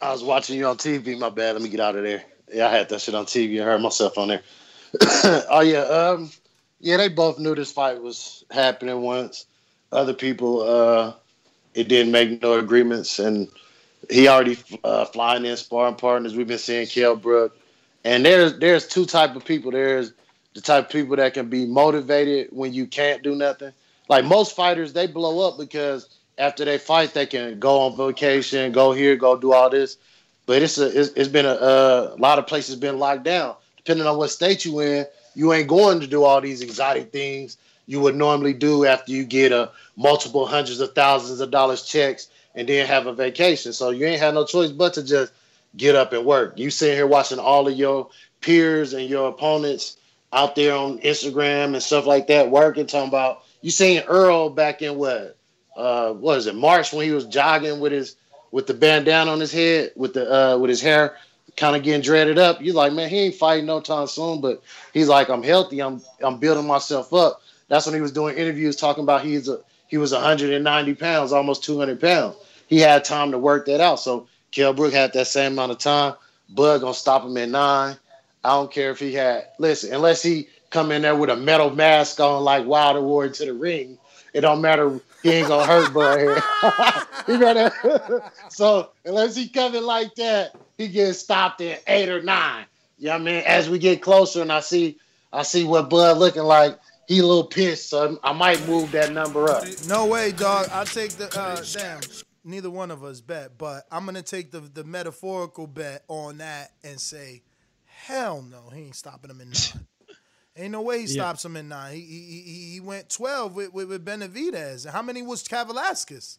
I 0.00 0.12
was 0.12 0.22
watching 0.22 0.58
you 0.58 0.66
on 0.66 0.76
TV. 0.76 1.18
My 1.18 1.30
bad. 1.30 1.54
Let 1.54 1.62
me 1.62 1.68
get 1.68 1.80
out 1.80 1.96
of 1.96 2.04
there. 2.04 2.22
Yeah, 2.52 2.68
I 2.68 2.70
had 2.70 2.88
that 2.88 3.00
shit 3.00 3.14
on 3.14 3.26
TV. 3.26 3.60
I 3.60 3.64
heard 3.64 3.80
myself 3.80 4.16
on 4.18 4.28
there. 4.28 4.42
oh 5.50 5.62
yeah. 5.64 5.80
Um, 5.80 6.30
Yeah, 6.80 6.98
they 6.98 7.08
both 7.08 7.38
knew 7.38 7.54
this 7.54 7.72
fight 7.72 8.00
was 8.02 8.44
happening 8.50 9.00
once. 9.00 9.46
Other 9.92 10.14
people, 10.14 10.62
uh, 10.62 11.14
it 11.74 11.88
didn't 11.88 12.12
make 12.12 12.42
no 12.42 12.58
agreements, 12.58 13.18
and 13.18 13.48
he 14.08 14.28
already 14.28 14.56
uh, 14.84 15.04
flying 15.06 15.44
in 15.44 15.56
sparring 15.56 15.96
partners. 15.96 16.36
We've 16.36 16.46
been 16.46 16.58
seeing 16.58 16.86
Kell 16.86 17.16
Brook, 17.16 17.56
and 18.04 18.24
there's 18.24 18.58
there's 18.58 18.86
two 18.86 19.04
type 19.04 19.34
of 19.34 19.44
people. 19.44 19.72
There's 19.72 20.12
the 20.54 20.60
type 20.60 20.86
of 20.86 20.90
people 20.90 21.16
that 21.16 21.34
can 21.34 21.48
be 21.48 21.66
motivated 21.66 22.48
when 22.50 22.72
you 22.72 22.86
can't 22.86 23.22
do 23.22 23.34
nothing. 23.34 23.72
Like 24.08 24.24
most 24.24 24.54
fighters, 24.54 24.92
they 24.92 25.06
blow 25.06 25.48
up 25.48 25.58
because 25.58 26.08
after 26.38 26.64
they 26.64 26.78
fight, 26.78 27.14
they 27.14 27.26
can 27.26 27.58
go 27.58 27.80
on 27.80 27.96
vacation, 27.96 28.72
go 28.72 28.92
here, 28.92 29.16
go 29.16 29.36
do 29.36 29.52
all 29.52 29.70
this. 29.70 29.96
But 30.46 30.62
it's 30.62 30.78
a 30.78 30.86
it's, 30.86 31.10
it's 31.10 31.28
been 31.28 31.46
a, 31.46 31.54
a 31.54 32.16
lot 32.16 32.38
of 32.38 32.46
places 32.46 32.76
been 32.76 32.98
locked 32.98 33.24
down. 33.24 33.56
Depending 33.76 34.06
on 34.06 34.18
what 34.18 34.30
state 34.30 34.64
you 34.64 34.80
in, 34.80 35.06
you 35.34 35.52
ain't 35.52 35.68
going 35.68 36.00
to 36.00 36.06
do 36.06 36.22
all 36.24 36.40
these 36.40 36.62
exotic 36.62 37.12
things 37.12 37.56
you 37.90 37.98
would 37.98 38.14
normally 38.14 38.54
do 38.54 38.84
after 38.84 39.10
you 39.10 39.24
get 39.24 39.50
a 39.50 39.72
multiple 39.96 40.46
hundreds 40.46 40.78
of 40.78 40.94
thousands 40.94 41.40
of 41.40 41.50
dollars 41.50 41.82
checks 41.82 42.28
and 42.54 42.68
then 42.68 42.86
have 42.86 43.08
a 43.08 43.12
vacation. 43.12 43.72
So 43.72 43.90
you 43.90 44.06
ain't 44.06 44.20
had 44.20 44.32
no 44.32 44.46
choice 44.46 44.70
but 44.70 44.94
to 44.94 45.02
just 45.02 45.32
get 45.76 45.96
up 45.96 46.12
and 46.12 46.24
work. 46.24 46.56
You 46.56 46.70
sitting 46.70 46.94
here 46.94 47.08
watching 47.08 47.40
all 47.40 47.66
of 47.66 47.76
your 47.76 48.08
peers 48.42 48.92
and 48.92 49.08
your 49.08 49.28
opponents 49.28 49.96
out 50.32 50.54
there 50.54 50.72
on 50.72 51.00
Instagram 51.00 51.74
and 51.74 51.82
stuff 51.82 52.06
like 52.06 52.28
that 52.28 52.48
working, 52.48 52.86
talking 52.86 53.08
about 53.08 53.42
you 53.60 53.72
seen 53.72 54.04
Errol 54.08 54.50
back 54.50 54.82
in 54.82 54.94
what 54.94 55.36
uh 55.76 56.12
what 56.12 56.38
is 56.38 56.46
it, 56.46 56.54
March 56.54 56.92
when 56.92 57.04
he 57.06 57.10
was 57.10 57.26
jogging 57.26 57.80
with 57.80 57.90
his 57.90 58.14
with 58.52 58.68
the 58.68 58.74
bandana 58.74 59.32
on 59.32 59.40
his 59.40 59.50
head, 59.50 59.90
with 59.96 60.14
the 60.14 60.32
uh 60.32 60.56
with 60.58 60.70
his 60.70 60.80
hair 60.80 61.16
kind 61.56 61.74
of 61.74 61.82
getting 61.82 62.02
dreaded 62.02 62.38
up. 62.38 62.62
You're 62.62 62.76
like, 62.76 62.92
man, 62.92 63.08
he 63.08 63.18
ain't 63.18 63.34
fighting 63.34 63.66
no 63.66 63.80
time 63.80 64.06
soon, 64.06 64.40
but 64.40 64.62
he's 64.92 65.08
like, 65.08 65.28
I'm 65.28 65.42
healthy, 65.42 65.80
I'm 65.82 66.00
I'm 66.22 66.38
building 66.38 66.68
myself 66.68 67.12
up. 67.12 67.42
That's 67.70 67.86
when 67.86 67.94
he 67.94 68.00
was 68.00 68.12
doing 68.12 68.36
interviews 68.36 68.74
talking 68.74 69.04
about 69.04 69.24
he's 69.24 69.48
a 69.48 69.60
he 69.86 69.96
was 69.96 70.12
190 70.12 70.94
pounds, 70.94 71.32
almost 71.32 71.64
200 71.64 72.00
pounds. 72.00 72.36
He 72.66 72.78
had 72.78 73.04
time 73.04 73.30
to 73.30 73.38
work 73.38 73.66
that 73.66 73.80
out. 73.80 74.00
So 74.00 74.26
Kell 74.50 74.74
Brook 74.74 74.92
had 74.92 75.12
that 75.14 75.28
same 75.28 75.52
amount 75.52 75.72
of 75.72 75.78
time. 75.78 76.14
Bud 76.48 76.80
gonna 76.80 76.94
stop 76.94 77.24
him 77.24 77.36
at 77.36 77.48
nine. 77.48 77.96
I 78.44 78.50
don't 78.50 78.72
care 78.72 78.90
if 78.90 78.98
he 78.98 79.14
had 79.14 79.46
listen, 79.58 79.94
unless 79.94 80.20
he 80.20 80.48
come 80.70 80.90
in 80.90 81.02
there 81.02 81.14
with 81.14 81.30
a 81.30 81.36
metal 81.36 81.70
mask 81.70 82.18
on 82.18 82.42
like 82.42 82.66
Wilder 82.66 83.00
wore 83.00 83.24
into 83.24 83.44
the 83.44 83.54
ring. 83.54 83.96
It 84.34 84.40
don't 84.40 84.60
matter. 84.60 85.00
He 85.22 85.30
ain't 85.30 85.48
gonna 85.48 85.66
hurt 85.66 85.94
Bud 85.94 86.18
here. 86.18 86.42
he 87.26 87.38
better. 87.38 88.22
so 88.48 88.90
unless 89.04 89.36
he 89.36 89.48
coming 89.48 89.84
like 89.84 90.16
that, 90.16 90.56
he 90.76 90.88
gets 90.88 91.20
stopped 91.20 91.60
at 91.60 91.84
eight 91.86 92.08
or 92.08 92.20
nine. 92.20 92.66
You 92.98 93.06
know 93.06 93.12
what 93.12 93.20
I 93.20 93.24
mean? 93.24 93.42
As 93.46 93.70
we 93.70 93.78
get 93.78 94.02
closer 94.02 94.42
and 94.42 94.50
I 94.50 94.58
see 94.58 94.98
I 95.32 95.42
see 95.42 95.64
what 95.64 95.88
Bud 95.88 96.18
looking 96.18 96.42
like, 96.42 96.78
he 97.10 97.20
a 97.20 97.26
little 97.26 97.44
pissed, 97.48 97.90
so 97.90 98.20
I 98.24 98.32
might 98.32 98.64
move 98.66 98.92
that 98.92 99.10
number 99.12 99.50
up. 99.50 99.72
No 99.80 100.06
way, 100.06 100.32
dog. 100.32 100.68
I 100.72 100.84
take 100.86 101.18
the 101.18 101.34
uh, 101.36 101.64
damn. 101.70 102.10
Neither 102.44 102.70
one 102.70 102.90
of 102.90 103.04
us 103.04 103.20
bet, 103.20 103.58
but 103.58 103.84
I'm 103.90 104.06
gonna 104.06 104.22
take 104.22 104.52
the 104.52 104.60
the 104.60 104.84
metaphorical 104.84 105.66
bet 105.66 106.04
on 106.08 106.38
that 106.38 106.72
and 106.84 107.00
say, 107.00 107.42
hell 107.84 108.42
no, 108.42 108.70
he 108.70 108.82
ain't 108.82 108.96
stopping 108.96 109.30
him 109.30 109.40
in 109.40 109.52
nine. 109.52 109.62
Ain't 110.56 110.72
no 110.72 110.82
way 110.82 111.00
he 111.00 111.06
Yeah. 111.06 111.24
stops 111.24 111.44
him 111.44 111.56
in 111.56 111.68
nine. 111.68 111.94
He 111.96 112.02
he, 112.02 112.42
he, 112.42 112.72
he 112.74 112.80
went 112.80 113.10
twelve 113.10 113.54
with, 113.56 113.72
with, 113.72 113.88
with 113.88 114.04
Benavidez. 114.04 114.86
How 114.90 115.02
many 115.02 115.22
was 115.22 115.44
Kavaliauskas? 115.44 116.38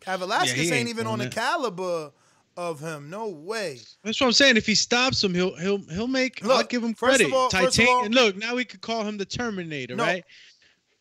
Kavaliauskas 0.00 0.70
Yeah, 0.70 0.76
ain't, 0.76 0.88
ain't 0.88 0.88
even 0.88 1.06
on 1.06 1.18
the 1.20 1.26
that. 1.26 1.28
caliber 1.28 2.12
of 2.60 2.78
him. 2.80 3.08
No 3.08 3.28
way. 3.28 3.80
That's 4.04 4.20
what 4.20 4.26
I'm 4.28 4.32
saying. 4.32 4.56
If 4.58 4.66
he 4.66 4.74
stops 4.74 5.24
him, 5.24 5.34
he'll 5.34 5.56
he'll 5.56 5.78
he'll 5.90 6.06
make. 6.06 6.42
I'll 6.44 6.58
Look, 6.58 6.68
give 6.68 6.84
him 6.84 6.92
first 6.94 7.16
credit. 7.16 7.26
of 7.28 7.32
all- 7.32 7.50
first 7.50 7.78
of 7.78 7.84
Titan- 7.86 8.16
all- 8.18 8.24
look, 8.24 8.36
now 8.36 8.54
we 8.54 8.64
could 8.66 8.82
call 8.82 9.02
him 9.04 9.16
the 9.16 9.24
Terminator, 9.24 9.96
No, 9.96 10.04
right? 10.04 10.24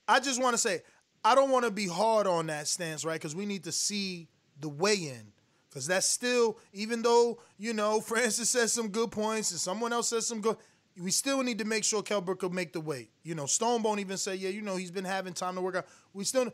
I 0.08 0.20
just 0.22 0.42
want 0.42 0.54
to 0.54 0.58
say, 0.58 0.82
I 1.24 1.36
don't 1.36 1.52
want 1.52 1.66
to 1.66 1.72
be 1.72 1.88
hard 1.88 2.28
on 2.28 2.48
that 2.48 2.68
stance, 2.68 3.04
right? 3.04 3.20
Because 3.20 3.36
we 3.36 3.46
need 3.46 3.66
to 3.66 3.72
see 3.74 4.30
the 4.60 4.70
weigh-in. 4.70 5.34
Because 5.70 5.86
that's 5.86 6.08
still, 6.08 6.58
even 6.74 7.02
though, 7.04 7.42
you 7.58 7.74
know, 7.74 8.00
Francis 8.12 8.50
says 8.50 8.72
some 8.74 8.88
good 8.90 9.12
points 9.12 9.52
and 9.52 9.60
someone 9.60 9.92
else 9.94 10.08
says 10.08 10.26
some 10.26 10.42
good, 10.42 10.56
we 10.98 11.12
still 11.12 11.44
need 11.44 11.60
to 11.60 11.66
make 11.66 11.84
sure 11.84 12.02
Brook 12.02 12.42
will 12.42 12.50
make 12.50 12.74
the 12.74 12.82
weight. 12.82 13.10
You 13.24 13.36
know, 13.36 13.44
Stonebone 13.44 14.00
even 14.00 14.18
say, 14.18 14.36
yeah, 14.36 14.50
you 14.50 14.62
know, 14.62 14.78
he's 14.78 14.92
been 14.92 15.06
having 15.06 15.34
time 15.34 15.56
to 15.56 15.62
work 15.62 15.76
out. 15.76 15.86
We 16.14 16.24
still, 16.24 16.52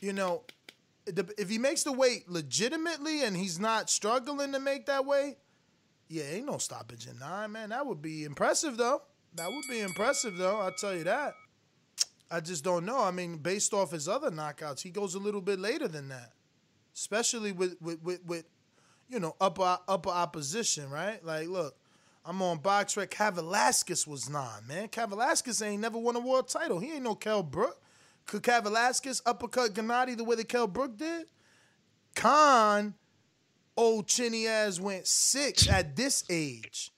you 0.00 0.12
know, 0.14 0.42
if 1.06 1.48
he 1.48 1.58
makes 1.58 1.82
the 1.82 1.92
weight 1.92 2.28
legitimately 2.28 3.22
and 3.22 3.36
he's 3.36 3.58
not 3.58 3.90
struggling 3.90 4.52
to 4.52 4.60
make 4.60 4.86
that 4.86 5.04
weight, 5.04 5.38
yeah, 6.08 6.24
ain't 6.24 6.46
no 6.46 6.58
stoppage 6.58 7.06
in 7.06 7.18
nine, 7.18 7.52
man. 7.52 7.70
That 7.70 7.86
would 7.86 8.02
be 8.02 8.24
impressive, 8.24 8.76
though. 8.76 9.02
That 9.34 9.48
would 9.48 9.64
be 9.70 9.80
impressive, 9.80 10.36
though. 10.36 10.58
I'll 10.58 10.72
tell 10.72 10.94
you 10.94 11.04
that. 11.04 11.34
I 12.30 12.40
just 12.40 12.64
don't 12.64 12.84
know. 12.84 13.02
I 13.02 13.10
mean, 13.10 13.38
based 13.38 13.72
off 13.72 13.90
his 13.90 14.08
other 14.08 14.30
knockouts, 14.30 14.82
he 14.82 14.90
goes 14.90 15.14
a 15.14 15.18
little 15.18 15.40
bit 15.40 15.58
later 15.58 15.88
than 15.88 16.08
that, 16.08 16.32
especially 16.94 17.52
with 17.52 17.76
with 17.80 18.00
with, 18.02 18.24
with 18.24 18.44
you 19.08 19.18
know 19.18 19.34
upper 19.40 19.78
upper 19.88 20.10
opposition, 20.10 20.90
right? 20.90 21.24
Like, 21.24 21.48
look, 21.48 21.76
I'm 22.24 22.40
on 22.42 22.58
box 22.58 22.96
rec. 22.96 23.10
Kavaliauskas 23.10 24.06
was 24.06 24.28
nine, 24.28 24.66
man. 24.68 24.88
Kavaliauskas 24.88 25.64
ain't 25.64 25.82
never 25.82 25.98
won 25.98 26.16
a 26.16 26.20
world 26.20 26.48
title. 26.48 26.78
He 26.78 26.92
ain't 26.92 27.02
no 27.02 27.14
Kell 27.14 27.42
Brook. 27.42 27.80
Could 28.30 28.44
Kavaliauskas 28.44 29.22
uppercut 29.26 29.74
Gennady 29.74 30.16
the 30.16 30.22
way 30.22 30.36
that 30.36 30.48
Kell 30.48 30.68
Brook 30.68 30.96
did? 30.96 31.26
Khan, 32.14 32.94
old 33.76 34.06
chinny 34.06 34.46
ass 34.46 34.78
went 34.78 35.08
six 35.08 35.68
at 35.68 35.96
this 35.96 36.22
age. 36.30 36.92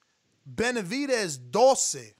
Benavidez 0.54 1.38
Dulce, 1.50 2.12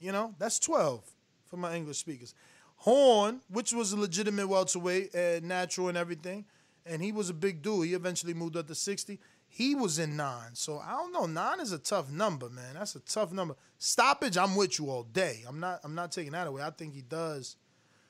you 0.00 0.12
know, 0.12 0.34
that's 0.38 0.58
12 0.58 1.04
for 1.44 1.58
my 1.58 1.76
English 1.76 1.98
speakers. 1.98 2.34
Horn, 2.76 3.42
which 3.50 3.74
was 3.74 3.92
a 3.92 3.98
legitimate 3.98 4.48
welterweight 4.48 5.14
and 5.14 5.44
natural 5.44 5.88
and 5.88 5.98
everything, 5.98 6.46
and 6.86 7.02
he 7.02 7.12
was 7.12 7.28
a 7.28 7.34
big 7.34 7.60
dude. 7.60 7.88
He 7.88 7.92
eventually 7.92 8.32
moved 8.32 8.56
up 8.56 8.66
to 8.68 8.74
60. 8.74 9.20
He 9.46 9.74
was 9.74 9.98
in 9.98 10.16
nine. 10.16 10.54
So 10.54 10.78
I 10.78 10.92
don't 10.92 11.12
know. 11.12 11.26
Nine 11.26 11.60
is 11.60 11.72
a 11.72 11.78
tough 11.78 12.10
number, 12.10 12.48
man. 12.48 12.76
That's 12.76 12.94
a 12.94 13.00
tough 13.00 13.30
number. 13.30 13.56
Stoppage, 13.76 14.38
I'm 14.38 14.56
with 14.56 14.78
you 14.78 14.88
all 14.88 15.02
day. 15.02 15.44
I'm 15.46 15.60
not 15.60 15.80
I'm 15.84 15.94
not 15.94 16.12
taking 16.12 16.32
that 16.32 16.46
away. 16.46 16.62
I 16.62 16.70
think 16.70 16.94
he 16.94 17.02
does 17.02 17.56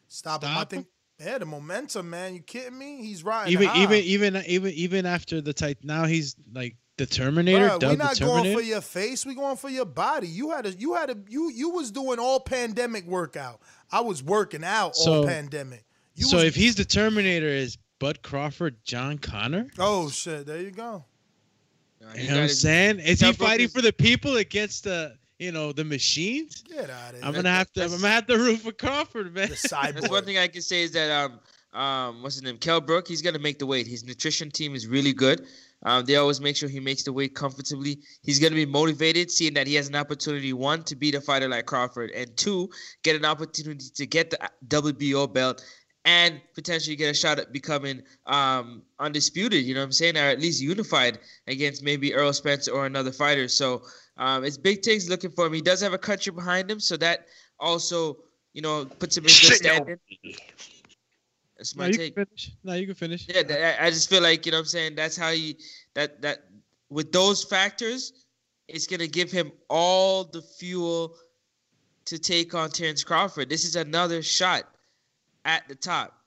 stop, 0.08 0.42
him. 0.42 0.50
I 0.50 0.54
Stop 0.54 0.70
think 0.70 0.86
yeah, 1.20 1.38
the 1.38 1.46
momentum, 1.46 2.10
man. 2.10 2.34
You 2.34 2.40
kidding 2.40 2.76
me? 2.76 3.02
He's 3.02 3.22
riding 3.22 3.52
Even 3.52 3.68
high. 3.68 3.82
even 3.82 3.98
even 3.98 4.42
even 4.46 4.72
even 4.72 5.06
after 5.06 5.40
the 5.40 5.52
tight, 5.52 5.78
now 5.82 6.04
he's 6.04 6.34
like 6.52 6.76
the 6.96 7.06
Terminator. 7.06 7.68
Bruh, 7.68 7.78
Doug 7.78 7.90
we 7.90 7.96
the 7.96 8.04
not 8.04 8.18
going 8.18 8.30
Terminator. 8.44 8.58
for 8.60 8.64
your 8.64 8.80
face. 8.80 9.24
We 9.24 9.34
going 9.34 9.56
for 9.56 9.70
your 9.70 9.84
body. 9.84 10.28
You 10.28 10.50
had 10.50 10.66
a 10.66 10.72
you 10.72 10.94
had 10.94 11.10
a 11.10 11.16
you 11.28 11.50
you 11.50 11.70
was 11.70 11.90
doing 11.90 12.18
all 12.18 12.40
pandemic 12.40 13.06
workout. 13.06 13.60
I 13.92 14.00
was 14.00 14.22
working 14.22 14.64
out 14.64 14.94
all 14.98 15.24
pandemic. 15.24 15.84
You 16.16 16.26
so 16.26 16.38
was, 16.38 16.46
if 16.46 16.54
he's 16.54 16.74
the 16.74 16.84
Terminator, 16.84 17.48
is 17.48 17.78
Bud 18.00 18.22
Crawford 18.22 18.76
John 18.84 19.18
Connor? 19.18 19.68
oh 19.78 20.10
shit, 20.10 20.46
there 20.46 20.60
you 20.60 20.72
go. 20.72 21.04
You 22.16 22.28
know 22.28 22.34
what 22.34 22.42
I'm 22.42 22.48
saying? 22.48 23.00
Is 23.00 23.20
he 23.20 23.32
fighting 23.32 23.68
for 23.68 23.80
the 23.80 23.92
people 23.92 24.36
against 24.36 24.84
the 24.84 25.16
you 25.44 25.52
know 25.52 25.72
the 25.72 25.84
machines? 25.84 26.62
Get 26.62 26.90
out 26.90 27.10
of 27.10 27.16
here. 27.16 27.20
I'm 27.22 27.34
gonna 27.34 27.50
have 27.50 27.70
to. 27.74 27.84
I'm 27.84 27.90
gonna 27.90 28.08
have 28.08 28.26
to 28.26 28.38
root 28.38 28.60
for 28.60 28.72
Crawford, 28.72 29.34
man. 29.34 29.50
The 29.50 29.54
cyborg. 29.54 29.94
That's 29.94 30.10
one 30.10 30.24
thing 30.24 30.38
I 30.38 30.48
can 30.48 30.62
say 30.62 30.82
is 30.82 30.92
that 30.92 31.10
um 31.10 31.40
um 31.78 32.22
what's 32.22 32.36
his 32.36 32.42
name 32.42 32.56
Kell 32.56 32.80
Brook 32.80 33.06
he's 33.06 33.20
gonna 33.22 33.38
make 33.38 33.58
the 33.58 33.66
weight. 33.66 33.86
His 33.86 34.04
nutrition 34.04 34.50
team 34.50 34.74
is 34.74 34.86
really 34.86 35.12
good. 35.12 35.46
Um, 35.86 36.06
they 36.06 36.16
always 36.16 36.40
make 36.40 36.56
sure 36.56 36.70
he 36.70 36.80
makes 36.80 37.02
the 37.02 37.12
weight 37.12 37.34
comfortably. 37.34 37.98
He's 38.22 38.38
gonna 38.38 38.54
be 38.54 38.64
motivated, 38.64 39.30
seeing 39.30 39.52
that 39.54 39.66
he 39.66 39.74
has 39.74 39.88
an 39.88 39.96
opportunity 39.96 40.54
one 40.54 40.82
to 40.84 40.96
beat 40.96 41.14
a 41.14 41.20
fighter 41.20 41.48
like 41.48 41.66
Crawford, 41.66 42.10
and 42.12 42.34
two 42.36 42.70
get 43.02 43.16
an 43.16 43.26
opportunity 43.26 43.84
to 43.94 44.06
get 44.06 44.30
the 44.30 44.38
WBO 44.68 45.30
belt 45.30 45.62
and 46.06 46.40
potentially 46.54 46.96
get 46.96 47.10
a 47.10 47.14
shot 47.14 47.38
at 47.38 47.52
becoming 47.52 48.02
um, 48.26 48.82
undisputed. 48.98 49.64
You 49.64 49.74
know 49.74 49.80
what 49.80 49.86
I'm 49.86 49.92
saying, 49.92 50.16
or 50.16 50.20
at 50.20 50.40
least 50.40 50.62
unified 50.62 51.18
against 51.46 51.82
maybe 51.82 52.12
Errol 52.12 52.32
Spence 52.32 52.68
or 52.68 52.86
another 52.86 53.12
fighter. 53.12 53.48
So 53.48 53.82
um, 54.16 54.44
it's 54.44 54.56
big 54.56 54.82
things 54.82 55.08
looking 55.08 55.30
for 55.30 55.46
him. 55.46 55.52
He 55.52 55.60
does 55.60 55.80
have 55.80 55.92
a 55.92 55.98
country 55.98 56.32
behind 56.32 56.70
him, 56.70 56.80
so 56.80 56.96
that 56.98 57.26
also 57.58 58.18
you 58.52 58.62
know 58.62 58.84
puts 58.84 59.16
him 59.16 59.24
in 59.24 59.28
good 59.28 59.32
Shit, 59.32 59.64
yo. 59.64 59.74
standing. 59.74 59.98
That's 61.56 61.76
my 61.76 61.86
you 61.86 61.92
take. 61.94 62.14
can 62.16 62.26
finish. 62.26 62.50
No, 62.64 62.72
you 62.74 62.86
can 62.86 62.94
finish. 62.94 63.26
Yeah, 63.28 63.42
that- 63.44 63.82
I 63.82 63.86
I 63.86 63.90
just 63.90 64.08
feel 64.10 64.22
like 64.22 64.44
you 64.46 64.52
know 64.52 64.58
what 64.58 64.62
I'm 64.62 64.66
saying. 64.66 64.94
That's 64.96 65.16
how 65.16 65.30
you 65.30 65.54
that 65.94 66.20
that 66.22 66.44
with 66.90 67.12
those 67.12 67.44
factors, 67.44 68.24
it's 68.68 68.86
gonna 68.86 69.06
give 69.06 69.30
him 69.30 69.52
all 69.68 70.24
the 70.24 70.42
fuel 70.42 71.16
to 72.06 72.18
take 72.18 72.54
on 72.54 72.70
Terence 72.70 73.02
Crawford. 73.02 73.48
This 73.48 73.64
is 73.64 73.76
another 73.76 74.22
shot 74.22 74.64
at 75.44 75.66
the 75.68 75.74
top. 75.74 76.18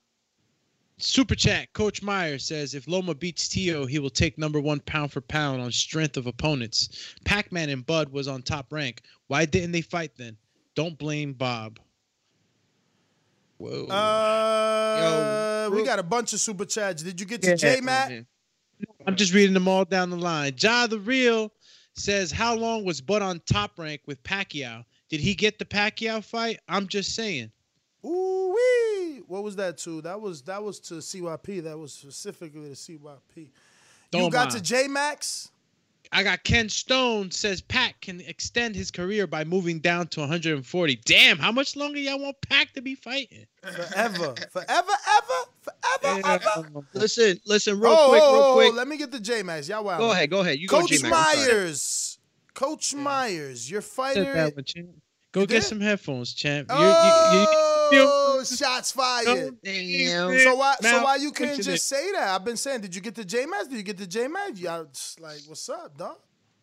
Super 1.00 1.36
chat. 1.36 1.72
Coach 1.74 2.02
Meyer 2.02 2.40
says 2.40 2.74
if 2.74 2.88
Loma 2.88 3.14
beats 3.14 3.48
Tio, 3.48 3.86
he 3.86 4.00
will 4.00 4.10
take 4.10 4.38
number 4.38 4.60
one 4.60 4.80
pound 4.80 5.12
for 5.12 5.22
pound 5.22 5.62
on 5.62 5.72
strength 5.72 6.18
of 6.18 6.26
opponents. 6.26 7.16
Pac-Man 7.24 7.70
and 7.70 7.86
Bud 7.86 8.10
was 8.10 8.28
on 8.28 8.42
top 8.42 8.74
rank. 8.74 9.02
Why 9.28 9.46
didn't 9.46 9.74
they 9.74 9.82
fight 9.82 10.12
then? 10.18 10.38
Don't 10.76 10.98
blame 10.98 11.34
Bob. 11.34 11.80
Whoa. 13.58 13.86
Uh, 13.88 15.70
we 15.72 15.84
got 15.84 16.00
a 16.00 16.04
bunch 16.04 16.34
of 16.34 16.40
super 16.40 16.66
chats. 16.66 17.04
Did 17.04 17.20
you 17.20 17.26
get 17.26 17.42
to 17.44 17.50
Yeah. 17.50 17.56
J 17.56 17.82
Matt? 17.82 18.26
I'm 19.06 19.16
just 19.16 19.34
reading 19.34 19.54
them 19.54 19.68
all 19.68 19.86
down 19.86 20.10
the 20.10 20.18
line. 20.18 20.54
Ja 20.60 20.88
the 20.88 21.00
Real 21.00 21.52
says, 21.96 22.32
How 22.32 22.56
long 22.56 22.86
was 22.86 23.02
Bud 23.02 23.22
on 23.22 23.40
top 23.46 23.78
rank 23.80 24.02
with 24.06 24.22
Pacquiao? 24.24 24.84
Did 25.10 25.20
he 25.20 25.34
get 25.36 25.58
the 25.60 25.66
Pacquiao 25.66 26.24
fight? 26.24 26.60
I'm 26.68 26.88
just 26.88 27.16
saying. 27.16 27.52
Ooh 28.06 28.54
wee! 28.56 29.07
What 29.28 29.44
was 29.44 29.56
that 29.58 29.78
to? 29.80 30.02
That 30.02 30.20
was 30.22 30.42
that 30.44 30.64
was 30.64 30.80
to 30.82 30.96
CYP. 30.96 31.64
That 31.64 31.78
was 31.78 31.94
specifically 31.94 32.70
to 32.70 32.76
CYP. 32.76 33.20
you 33.36 33.48
Don't 34.12 34.30
got 34.32 34.50
mind. 34.50 34.52
to 34.52 34.62
J 34.62 34.88
Max. 34.88 35.52
I 36.12 36.24
got 36.24 36.44
Ken 36.44 36.70
Stone 36.70 37.32
says 37.32 37.60
Pac 37.60 38.00
can 38.02 38.22
extend 38.22 38.76
his 38.76 38.92
career 38.92 39.28
by 39.28 39.44
moving 39.44 39.80
down 39.80 40.08
to 40.08 40.22
140. 40.22 40.96
Damn, 41.06 41.38
how 41.38 41.52
much 41.52 41.76
longer 41.76 42.00
y'all 42.00 42.20
want 42.20 42.38
Pac 42.48 42.72
to 42.74 42.82
be 42.82 42.96
fighting? 42.96 43.46
Forever, 43.62 44.34
forever, 44.52 44.92
ever, 45.08 45.72
forever, 46.00 46.22
ever. 46.26 46.86
Listen, 46.94 47.40
listen, 47.46 47.78
real 47.80 47.92
oh, 47.92 48.08
quick, 48.10 48.22
oh, 48.24 48.34
real 48.34 48.44
oh, 48.44 48.54
quick. 48.54 48.74
Let 48.74 48.88
me 48.88 48.96
get 48.98 49.12
the 49.12 49.20
J 49.20 49.44
Max. 49.44 49.68
Y'all 49.68 49.84
wild. 49.84 50.00
Go 50.00 50.12
ahead, 50.12 50.30
go 50.30 50.40
ahead. 50.40 50.60
You 50.60 50.68
go, 50.70 50.80
Coach 50.80 50.92
J-Mac, 50.92 51.12
I'm 51.14 51.36
sorry. 51.36 51.48
Myers. 51.48 52.20
Coach 52.54 52.96
Myers, 52.96 53.70
your 53.70 53.82
Said 53.82 53.92
fighter. 53.92 54.52
one. 54.56 54.64
Go 55.34 55.42
You 55.42 55.48
get 55.48 55.56
did? 55.56 55.64
some 55.64 55.82
headphones, 55.82 56.34
champ. 56.34 56.70
You- 56.72 56.78
you- 56.78 56.84
you- 56.84 56.88
oh, 56.92 57.77
Oh, 57.94 58.44
shots 58.44 58.92
fired. 58.92 59.58
Damn. 59.64 60.40
So 60.40 60.56
why? 60.56 60.76
so 60.82 61.04
why 61.04 61.16
you 61.18 61.32
couldn't 61.32 61.56
mention 61.56 61.74
just 61.74 61.88
say 61.88 62.12
that? 62.12 62.30
I've 62.30 62.46
been 62.46 62.58
saying, 62.58 62.82
did 62.82 62.96
you 62.96 63.02
get 63.02 63.16
the 63.16 63.26
J 63.26 63.46
Max? 63.46 63.68
Did 63.68 63.78
you 63.78 63.84
get 63.84 63.98
the 63.98 64.08
J 64.08 64.28
Max? 64.28 64.60
Y'all 64.60 64.86
just 64.86 65.20
like, 65.20 65.40
what's 65.48 65.68
up, 65.70 65.98
dog? 65.98 66.18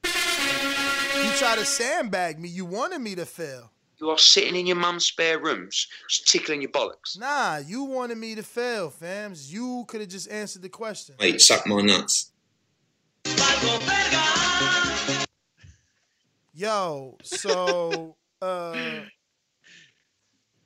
You 0.04 1.30
try 1.36 1.56
to 1.56 1.64
sandbag 1.64 2.38
me. 2.40 2.48
You 2.48 2.64
wanted 2.64 3.00
me 3.00 3.14
to 3.14 3.26
fail. 3.26 3.70
You 4.00 4.10
are 4.10 4.18
sitting 4.18 4.56
in 4.56 4.66
your 4.66 4.76
mum's 4.76 5.06
spare 5.06 5.38
rooms, 5.38 5.86
just 6.10 6.26
tickling 6.26 6.60
your 6.60 6.70
bollocks. 6.70 7.18
Nah, 7.18 7.58
you 7.58 7.84
wanted 7.84 8.18
me 8.18 8.34
to 8.34 8.42
fail, 8.42 8.90
fams. 8.90 9.50
You 9.50 9.84
could 9.86 10.00
have 10.00 10.10
just 10.10 10.28
answered 10.30 10.62
the 10.62 10.68
question. 10.68 11.14
Mate, 11.20 11.40
suck 11.40 11.66
my 11.66 11.80
nuts. 11.80 12.32
Yo, 16.52 17.16
so 17.22 18.16
uh 18.42 19.00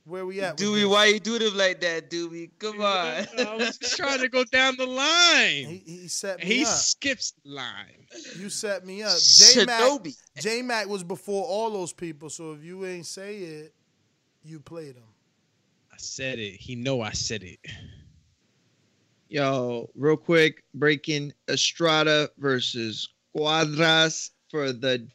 where 0.09 0.25
we 0.27 0.41
at? 0.41 0.59
with 0.59 0.61
Doobie, 0.61 0.89
why 0.89 1.07
you 1.07 1.21
do 1.21 1.39
them 1.39 1.57
like 1.57 1.81
that, 1.81 2.11
Doobie? 2.11 2.51
Come 2.59 2.81
on. 2.81 2.87
Uh, 2.87 3.27
I 3.39 3.57
was 3.57 3.79
just 3.79 3.97
trying 3.97 4.21
to 4.21 4.29
go 4.29 4.45
down 4.53 4.77
the 4.77 4.87
line. 4.87 5.67
He, 5.67 5.83
he 5.85 6.09
set 6.09 6.39
me 6.39 6.45
He 6.45 6.63
up. 6.63 6.69
He 6.69 6.75
skips 6.75 7.35
the 7.45 7.51
line. 7.51 8.07
You 8.39 8.49
set 8.49 8.87
me 8.87 9.03
up. 9.03 9.19
J 9.19 9.65
Mac 9.65 9.83
Shinobi. 9.83 10.17
J 10.39 10.63
Mac 10.63 10.89
was 10.89 11.05
before 11.05 11.45
all 11.45 11.71
those 11.71 11.93
people, 11.93 12.31
so 12.31 12.53
if 12.53 12.65
you 12.65 12.87
ain't 12.87 13.07
say 13.07 13.37
it, 13.37 13.75
you 14.43 14.61
played 14.61 14.97
him. 14.97 15.05
I 15.93 15.97
said 15.99 16.39
it. 16.39 16.55
He 16.55 16.75
know 16.75 17.01
I 17.03 17.13
said 17.13 17.43
it. 17.43 17.59
Yo, 19.29 19.91
real 19.95 20.17
quick, 20.17 20.65
breaking 20.73 21.35
Estrada 21.51 22.31
versus 22.39 23.11
Cuadras 23.37 24.31
for 24.51 24.73
the 24.73 25.07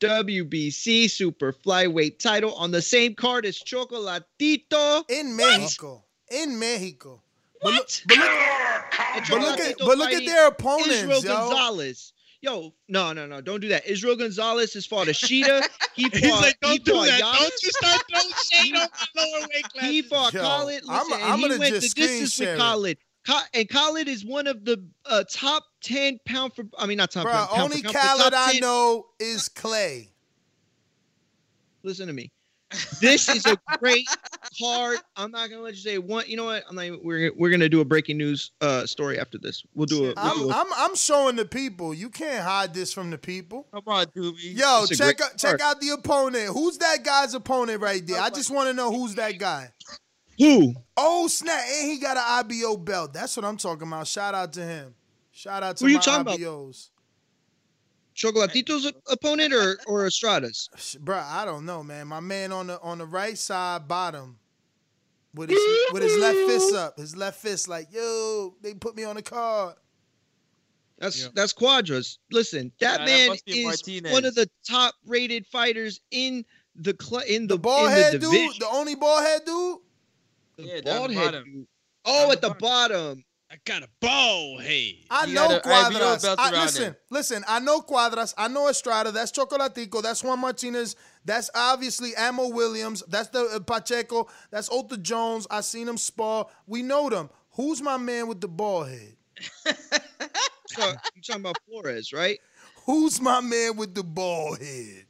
WBC 0.00 1.10
Super 1.10 1.52
Flyweight 1.52 2.18
title 2.18 2.54
on 2.54 2.70
the 2.70 2.82
same 2.82 3.14
card 3.14 3.44
as 3.46 3.58
Chocolatito 3.58 5.04
in 5.10 5.34
Mexico. 5.36 6.04
In 6.30 6.58
Mexico. 6.58 7.22
What? 7.60 8.02
But 8.06 8.18
look, 8.18 8.38
but 9.28 9.40
look 9.40 9.60
at 9.60 9.74
but 9.78 9.98
look 9.98 10.12
at 10.12 10.24
their 10.24 10.46
opponents, 10.46 10.94
Israel 10.94 11.22
yo. 11.24 11.28
Gonzalez. 11.48 12.12
Yo, 12.40 12.72
no, 12.88 13.12
no, 13.12 13.26
no, 13.26 13.40
don't 13.40 13.58
do 13.60 13.66
that. 13.66 13.84
Israel 13.84 14.14
Gonzalez 14.14 14.72
has 14.74 14.86
fought 14.86 15.08
Ashita. 15.08 15.66
He 15.94 16.04
fought, 16.04 16.14
He's 16.20 16.30
like, 16.30 16.60
don't 16.60 16.84
do 16.84 16.92
that. 16.92 17.20
Giannis. 17.20 17.38
Don't 17.40 17.62
you 17.64 17.70
start 17.70 18.04
throwing 18.08 18.32
shade 18.44 18.74
on 18.76 18.88
my 19.16 19.22
lower 19.22 19.48
weight 19.52 19.68
class. 19.70 19.90
He 19.90 20.02
fought 20.02 20.32
Yo, 20.32 20.40
Khalid. 20.42 20.84
I'm- 20.88 21.12
I'm 21.12 21.20
and 21.32 21.34
he 21.40 21.48
gonna 21.48 21.58
went 21.58 21.74
just 21.74 21.96
the 21.96 22.00
distance 22.00 22.32
screen 22.34 22.46
share 22.46 22.54
with 22.54 22.60
it. 22.60 22.62
Khalid. 22.62 22.98
Ka- 23.28 23.46
and 23.52 23.68
Khalid 23.68 24.08
is 24.08 24.24
one 24.24 24.46
of 24.46 24.64
the 24.64 24.82
uh, 25.04 25.22
top 25.30 25.62
ten 25.82 26.18
pound 26.24 26.54
for. 26.54 26.64
I 26.78 26.86
mean, 26.86 26.96
not 26.96 27.10
top 27.10 27.24
Bro, 27.24 27.32
ten. 27.32 27.46
Pound 27.46 27.60
only 27.60 27.82
for 27.82 27.92
pound, 27.92 27.94
but 27.94 28.00
Khalid 28.00 28.32
top 28.32 28.48
I 28.48 28.52
10 28.52 28.60
know 28.62 29.06
is 29.20 29.48
Clay. 29.50 30.08
Listen 31.82 32.06
to 32.06 32.14
me. 32.14 32.32
This 33.00 33.28
is 33.28 33.46
a 33.46 33.56
great 33.78 34.06
card. 34.60 34.98
I'm 35.16 35.30
not 35.30 35.48
gonna 35.50 35.62
let 35.62 35.74
you 35.74 35.80
say 35.80 35.98
one. 35.98 36.24
You 36.26 36.36
know 36.38 36.46
what? 36.46 36.64
I'm 36.68 36.76
not. 36.76 36.84
Even, 36.86 37.00
we're 37.02 37.32
we're 37.36 37.50
gonna 37.50 37.68
do 37.68 37.80
a 37.80 37.84
breaking 37.84 38.16
news 38.16 38.50
uh 38.62 38.86
story 38.86 39.18
after 39.18 39.36
this. 39.36 39.62
We'll 39.74 39.86
do 39.86 40.06
it. 40.06 40.16
We'll 40.16 40.32
I'm, 40.32 40.38
do 40.38 40.50
a 40.50 40.54
I'm 40.54 40.66
I'm 40.76 40.96
showing 40.96 41.36
the 41.36 41.44
people. 41.44 41.92
You 41.92 42.08
can't 42.08 42.42
hide 42.42 42.72
this 42.72 42.94
from 42.94 43.10
the 43.10 43.18
people. 43.18 43.66
Come 43.72 43.82
on, 43.86 44.06
Doobie. 44.06 44.56
Yo, 44.56 44.86
check 44.86 45.18
great 45.18 45.20
out 45.20 45.38
check 45.38 45.60
out 45.60 45.80
the 45.80 45.90
opponent. 45.90 46.54
Who's 46.54 46.78
that 46.78 47.04
guy's 47.04 47.34
opponent 47.34 47.80
right 47.80 48.06
there? 48.06 48.20
I 48.20 48.30
just 48.30 48.50
want 48.50 48.68
to 48.68 48.74
know 48.74 48.90
who's 48.90 49.14
that 49.16 49.38
guy. 49.38 49.70
Who? 50.38 50.74
Oh 50.96 51.26
snap! 51.28 51.60
And 51.80 51.90
he 51.90 51.98
got 51.98 52.16
an 52.16 52.22
IBO 52.50 52.76
belt. 52.76 53.12
That's 53.12 53.36
what 53.36 53.44
I'm 53.44 53.56
talking 53.56 53.88
about. 53.88 54.06
Shout 54.06 54.34
out 54.34 54.52
to 54.54 54.62
him. 54.64 54.94
Shout 55.32 55.62
out 55.62 55.76
to 55.78 55.84
Who 55.84 55.90
you 55.90 55.96
my 55.96 56.02
talking 56.02 56.20
about? 56.22 56.38
IBOs. 56.38 56.90
Chocolatito's 58.14 58.92
opponent 59.10 59.52
or 59.52 59.78
or 59.86 60.06
Estrada's? 60.06 60.68
Bruh, 61.04 61.22
I 61.24 61.44
don't 61.44 61.64
know, 61.64 61.82
man. 61.82 62.08
My 62.08 62.20
man 62.20 62.52
on 62.52 62.66
the 62.68 62.80
on 62.80 62.98
the 62.98 63.06
right 63.06 63.38
side 63.38 63.86
bottom 63.86 64.38
with 65.34 65.50
his 65.50 65.60
with 65.92 66.02
his 66.02 66.16
left 66.16 66.36
fist 66.36 66.74
up. 66.74 66.98
His 66.98 67.16
left 67.16 67.40
fist 67.40 67.68
like, 67.68 67.88
yo, 67.92 68.54
they 68.62 68.74
put 68.74 68.96
me 68.96 69.04
on 69.04 69.16
the 69.16 69.22
card. 69.22 69.74
That's 70.98 71.28
that's 71.30 71.52
Cuadras. 71.52 72.18
Listen, 72.32 72.72
that 72.80 73.00
Nah, 73.00 73.06
that 73.06 73.06
man 73.06 73.28
must 73.28 73.46
be 73.46 73.60
is 73.60 73.64
Martinez. 73.66 74.12
one 74.12 74.24
of 74.24 74.34
the 74.34 74.50
top 74.68 74.94
rated 75.06 75.46
fighters 75.46 76.00
in 76.10 76.44
the 76.74 76.96
cl- 77.00 77.22
in 77.22 77.46
the, 77.46 77.54
The 77.54 77.58
bald 77.60 77.86
in 77.86 77.92
head 77.92 78.12
the 78.14 78.18
dude, 78.18 78.60
the 78.60 78.68
only 78.68 78.96
bald 78.96 79.22
head 79.22 79.42
dude. 79.46 79.78
The 80.58 80.64
Yeah, 80.64 80.80
down 80.82 80.98
bald 80.98 81.10
the 81.10 81.14
head 81.14 81.24
bottom. 81.32 81.44
dude. 81.44 81.66
Oh, 82.04 82.32
at 82.32 82.40
the 82.42 82.50
bottom. 82.50 83.24
I 83.50 83.56
got 83.64 83.82
a 83.82 83.88
ball 84.00 84.58
head. 84.58 84.94
I 85.10 85.26
He 85.26 85.32
know 85.32 85.48
got 85.48 85.64
a 85.64 85.68
IBO 85.68 85.98
Cuadras. 85.98 86.34
I, 86.38 86.50
listen, 86.64 86.82
him. 86.84 86.96
listen. 87.10 87.44
I 87.48 87.60
know 87.60 87.80
Cuadras. 87.80 88.34
I 88.36 88.48
know 88.48 88.68
Estrada. 88.68 89.10
That's 89.10 89.32
Chocolatito. 89.32 90.02
That's 90.02 90.22
Juan 90.22 90.38
Martinez. 90.40 90.96
That's 91.24 91.48
obviously 91.54 92.14
Amo 92.16 92.48
Williams. 92.48 93.02
That's 93.08 93.28
the 93.30 93.40
uh, 93.46 93.60
Pacheco. 93.60 94.28
That's 94.50 94.68
Ota 94.70 94.98
Jones. 94.98 95.46
I 95.50 95.62
seen 95.62 95.88
him 95.88 95.96
spar. 95.96 96.46
We 96.66 96.82
know 96.82 97.08
them. 97.08 97.30
Who's 97.52 97.80
my 97.80 97.96
man 97.96 98.28
with 98.28 98.40
the 98.42 98.48
bald 98.48 98.88
head? 98.88 99.16
So, 100.70 100.86
you 101.14 101.22
talking 101.22 101.40
about 101.42 101.56
Flores, 101.66 102.12
right? 102.12 102.38
Who's 102.84 103.20
my 103.22 103.40
man 103.40 103.76
with 103.76 103.94
the 103.94 104.02
bald 104.04 104.58
head? 104.60 105.06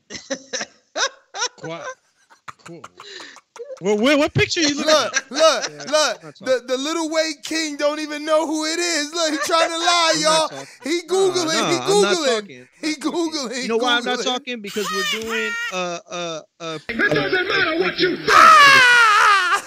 Qua- 1.57 1.85
Cool. 2.69 2.82
Well, 3.81 3.97
what, 3.97 4.19
what 4.19 4.35
picture 4.35 4.61
you 4.61 4.74
looking 4.74 4.90
at? 4.90 5.31
Look, 5.31 5.70
look, 5.89 6.23
look. 6.23 6.35
The, 6.36 6.65
the 6.66 6.77
little 6.77 7.09
weight 7.11 7.36
king 7.45 7.77
don't 7.77 7.99
even 8.01 8.24
know 8.27 8.47
who 8.47 8.66
it 8.66 8.78
is. 8.78 9.15
Look, 9.15 9.31
he 9.31 9.39
trying 9.39 9.70
to 9.70 9.78
lie, 9.78 10.12
I'm 10.16 10.20
y'all. 10.20 10.66
He 10.82 11.01
googling. 11.03 11.47
no, 11.47 11.69
he 11.70 11.78
googling. 11.78 12.69
He 12.81 12.95
googling. 12.97 13.62
You 13.62 13.69
know 13.69 13.77
why 13.78 13.97
I'm 13.97 14.05
not 14.05 14.20
talking? 14.23 14.61
Because 14.61 14.86
we're 14.93 15.23
doing 15.23 15.51
uh 15.73 15.99
uh 16.11 16.40
uh. 16.61 16.78
It 16.89 16.99
doesn't 16.99 17.49
matter 17.49 17.81
what 17.81 17.99
you 17.99 18.16
think. 18.16 18.28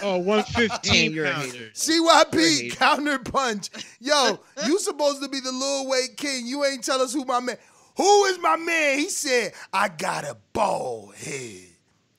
Oh, 0.04 0.18
115 0.18 0.94
Damn, 1.06 1.14
you're 1.14 1.26
a 1.26 1.32
pounder. 1.32 1.48
hater. 1.48 1.70
CYP 1.74 2.62
hater. 2.62 2.76
counter 2.76 3.20
punch. 3.20 3.70
Yo, 4.00 4.40
you 4.66 4.80
supposed 4.80 5.22
to 5.24 5.30
be 5.30 5.40
the 5.40 5.52
little 5.52 5.88
weight 5.90 6.18
king. 6.18 6.46
You 6.48 6.66
ain't 6.66 6.84
tell 6.84 7.02
us 7.02 7.14
who 7.14 7.24
my 7.26 7.40
man. 7.40 7.58
Who 7.98 8.26
is 8.26 8.40
my 8.40 8.58
man? 8.58 9.00
He 9.00 9.10
said, 9.10 9.54
I 9.72 9.90
got 9.90 10.24
a 10.24 10.38
bald 10.54 11.16
head. 11.16 11.71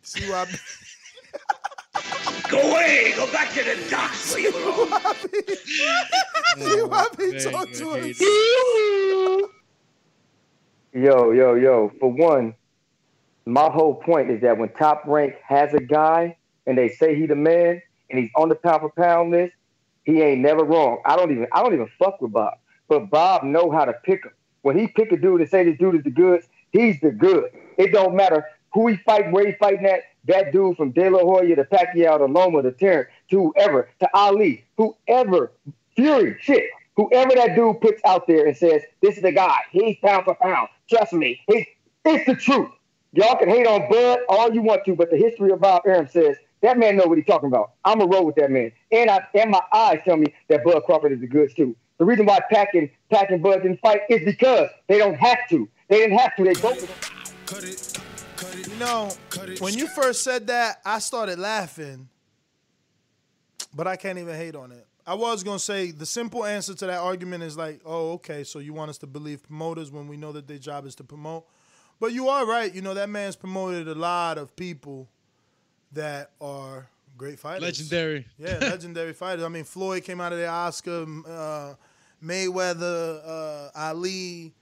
CYP. 0.05 0.61
Go 2.51 2.59
away. 2.59 3.13
Go 3.17 3.31
back 3.33 3.53
to 3.53 3.63
the 3.63 3.77
docks 3.91 4.33
where 4.33 4.43
you 4.43 4.53
belong. 4.53 4.89
CYP 6.59 7.33
man, 7.33 7.53
talk 7.53 7.69
you're 7.69 7.79
to 7.79 7.91
a 7.95 8.11
us. 8.11 9.51
Yo, 10.95 11.31
yo, 11.31 11.55
yo. 11.55 11.93
For 11.99 12.11
one, 12.13 12.55
my 13.47 13.71
whole 13.71 13.95
point 13.95 14.31
is 14.31 14.43
that 14.43 14.59
when 14.59 14.69
Top 14.71 15.05
Rank 15.07 15.35
has 15.47 15.73
a 15.75 15.81
guy 15.81 16.37
and 16.67 16.77
they 16.77 16.89
say 16.89 17.15
he 17.15 17.27
the 17.27 17.35
man 17.35 17.81
and 18.11 18.19
he's 18.19 18.31
on 18.37 18.49
the 18.49 18.55
pound 18.55 18.83
for 18.83 18.91
pound 18.91 19.31
list, 19.31 19.55
he 20.05 20.21
ain't 20.21 20.41
never 20.41 20.65
wrong. 20.65 21.01
I 21.07 21.17
don't 21.17 21.31
even 21.31 21.47
I 21.53 21.63
don't 21.63 21.73
even 21.75 21.89
fuck 21.99 22.21
with 22.21 22.33
Bob. 22.33 22.55
But 22.89 23.09
Bob 23.11 23.45
know 23.45 23.71
how 23.71 23.85
to 23.85 23.93
pick 24.05 24.25
him. 24.25 24.33
When 24.63 24.79
he 24.79 24.87
pick 24.87 25.13
a 25.13 25.17
dude 25.17 25.41
and 25.41 25.49
say 25.49 25.65
this 25.65 25.79
dude 25.79 25.97
is 25.97 26.05
the 26.05 26.11
goods, 26.11 26.47
he's 26.71 27.01
the 27.01 27.11
good. 27.11 27.51
It 27.79 27.93
don't 27.93 28.15
matter 28.15 28.47
who 28.73 28.89
he 28.89 28.97
fighting, 28.99 29.33
where 29.33 29.47
he 29.47 29.53
fighting 29.53 29.87
at. 29.87 30.01
That 30.27 30.53
dude 30.53 30.77
from 30.77 30.93
De 30.93 31.11
La 31.11 31.19
Hoya 31.19 31.57
to 31.57 31.65
Pacquiao 31.65 32.19
to 32.19 32.27
Loma 32.27 32.63
to 32.63 32.71
Terence 32.71 33.11
to 33.31 33.53
whoever 33.57 33.89
to 33.99 34.09
Ali, 34.15 34.65
whoever 34.77 35.51
Fury, 35.97 36.37
shit, 36.41 36.65
whoever 36.97 37.35
that 37.35 37.57
dude 37.57 37.81
puts 37.81 38.01
out 38.05 38.27
there 38.27 38.47
and 38.47 38.57
says 38.57 38.83
this 39.01 39.17
is 39.17 39.23
the 39.23 39.33
guy, 39.33 39.59
he's 39.73 39.97
pound 40.03 40.25
for 40.25 40.37
pound. 40.37 40.69
Trust 40.89 41.13
me, 41.13 41.41
it's 41.49 42.27
the 42.27 42.37
truth. 42.37 42.71
Y'all 43.13 43.37
can 43.37 43.49
hate 43.49 43.67
on 43.67 43.91
Bud 43.91 44.21
all 44.29 44.55
you 44.55 44.63
want 44.63 44.85
to, 44.87 44.95
but 44.95 45.11
the 45.11 45.17
history 45.17 45.51
of 45.51 45.61
Bob 45.61 45.83
Arum 45.87 46.09
says 46.09 46.37
that 46.63 46.79
man 46.79 46.97
know 46.97 47.07
what 47.07 47.19
he's 47.19 47.27
talking 47.27 47.49
about. 47.49 47.73
I'm 47.85 48.01
a 48.01 48.07
roll 48.07 48.25
with 48.25 48.37
that 48.37 48.51
man, 48.51 48.73
and 48.91 49.11
I 49.11 49.27
and 49.35 49.51
my 49.51 49.61
eyes 49.73 50.01
tell 50.05 50.17
me 50.17 50.33
that 50.49 50.65
Bud 50.65 50.83
Crawford 50.87 51.13
is 51.13 51.21
the 51.21 51.27
goods 51.27 51.53
too. 51.53 51.77
The 51.99 52.05
reason 52.05 52.27
why 52.27 52.41
Pac 52.51 52.75
and 52.75 52.89
and 53.11 53.43
Bud 53.43 53.63
didn't 53.63 53.81
fight 53.81 54.01
is 54.09 54.25
because 54.25 54.69
they 54.89 54.99
don't 54.99 55.17
have 55.17 55.39
to. 55.51 55.69
They 55.89 55.99
didn't 55.99 56.19
have 56.19 56.35
to. 56.37 56.45
They 56.45 56.55
both. 56.55 57.92
You 58.69 58.77
know, 58.77 59.11
when 59.59 59.75
you 59.75 59.89
first 59.89 60.23
said 60.23 60.47
that, 60.47 60.81
I 60.85 60.99
started 60.99 61.39
laughing, 61.39 62.09
but 63.75 63.87
I 63.87 63.97
can't 63.97 64.19
even 64.19 64.37
hate 64.37 64.55
on 64.55 64.73
it. 64.73 64.87
I 65.07 65.15
was 65.15 65.43
gonna 65.43 65.59
say 65.59 65.91
the 65.91 66.07
simple 66.07 66.45
answer 66.45 66.75
to 66.75 66.87
that 66.87 66.99
argument 66.99 67.43
is 67.43 67.57
like, 67.57 67.81
oh, 67.85 68.13
okay, 68.13 68.45
so 68.45 68.61
you 68.61 68.73
want 68.73 68.91
us 68.91 68.99
to 68.99 69.07
believe 69.07 69.43
promoters 69.43 69.91
when 69.91 70.07
we 70.07 70.17
know 70.17 70.31
that 70.33 70.47
their 70.47 70.59
job 70.59 70.87
is 70.87 70.95
to 70.97 71.05
promote. 71.05 71.45
But 71.99 72.13
you 72.13 72.29
are 72.29 72.47
right. 72.47 72.73
You 72.73 72.83
know 72.83 72.95
that 72.95 73.09
man's 73.09 73.35
promoted 73.37 73.89
a 73.89 73.95
lot 73.95 74.39
of 74.39 74.55
people 74.55 75.09
that 75.93 76.31
are 76.41 76.89
great 77.17 77.39
fighters. 77.41 77.63
Legendary. 77.63 78.27
Yeah, 78.39 78.59
legendary 78.61 79.13
fighters. 79.13 79.45
I 79.45 79.49
mean, 79.49 79.65
Floyd 79.65 80.05
came 80.05 80.21
out 80.21 80.33
of 80.33 80.39
the 80.39 80.47
Oscar, 80.47 81.05
uh, 81.27 81.75
Mayweather, 82.25 83.21
uh, 83.27 83.71
Ali. 83.75 84.53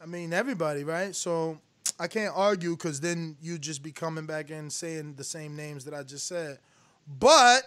I 0.00 0.06
mean, 0.06 0.32
everybody, 0.32 0.82
right? 0.84 1.14
So 1.14 1.58
I 2.00 2.08
can't 2.08 2.32
argue 2.34 2.70
because 2.70 2.98
then 3.00 3.36
you 3.42 3.58
just 3.58 3.82
be 3.82 3.92
coming 3.92 4.24
back 4.24 4.50
and 4.50 4.72
saying 4.72 5.16
the 5.16 5.24
same 5.24 5.54
names 5.54 5.84
that 5.84 5.92
I 5.92 6.02
just 6.02 6.26
said. 6.26 6.58
But 7.06 7.64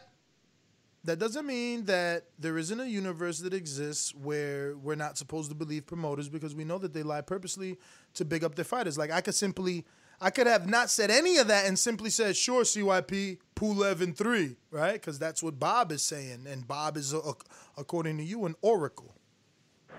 that 1.04 1.20
doesn't 1.20 1.46
mean 1.46 1.86
that 1.86 2.24
there 2.40 2.58
isn't 2.58 2.80
a 2.80 2.88
universe 2.88 3.40
that 3.42 3.54
exists 3.54 4.16
where 4.16 4.76
we're 4.78 4.96
not 4.96 5.20
supposed 5.20 5.50
to 5.52 5.56
believe 5.56 5.86
promoters 5.86 6.30
because 6.30 6.56
we 6.56 6.64
know 6.64 6.80
that 6.80 6.94
they 6.96 7.04
lie 7.04 7.22
purposely 7.22 7.78
to 8.16 8.26
big 8.26 8.44
up 8.44 8.56
their 8.56 8.66
fighters. 8.66 8.98
Like 8.98 9.12
I 9.12 9.22
could 9.22 9.36
simply, 9.36 9.86
I 10.20 10.32
could 10.32 10.48
have 10.48 10.68
not 10.68 10.90
said 10.90 11.12
any 11.12 11.38
of 11.38 11.48
that 11.50 11.68
and 11.68 11.78
simply 11.78 12.10
said, 12.10 12.36
"Sure, 12.36 12.64
CYP, 12.64 13.38
Pulev 13.56 14.02
in 14.02 14.14
three, 14.14 14.56
right?" 14.72 14.94
Because 14.94 15.20
that's 15.20 15.44
what 15.44 15.60
Bob 15.60 15.92
is 15.92 16.02
saying, 16.02 16.48
and 16.48 16.68
Bob 16.68 16.98
is, 16.98 17.14
uh, 17.14 17.34
according 17.78 18.18
to 18.18 18.24
you, 18.24 18.46
an 18.46 18.56
oracle. 18.64 19.14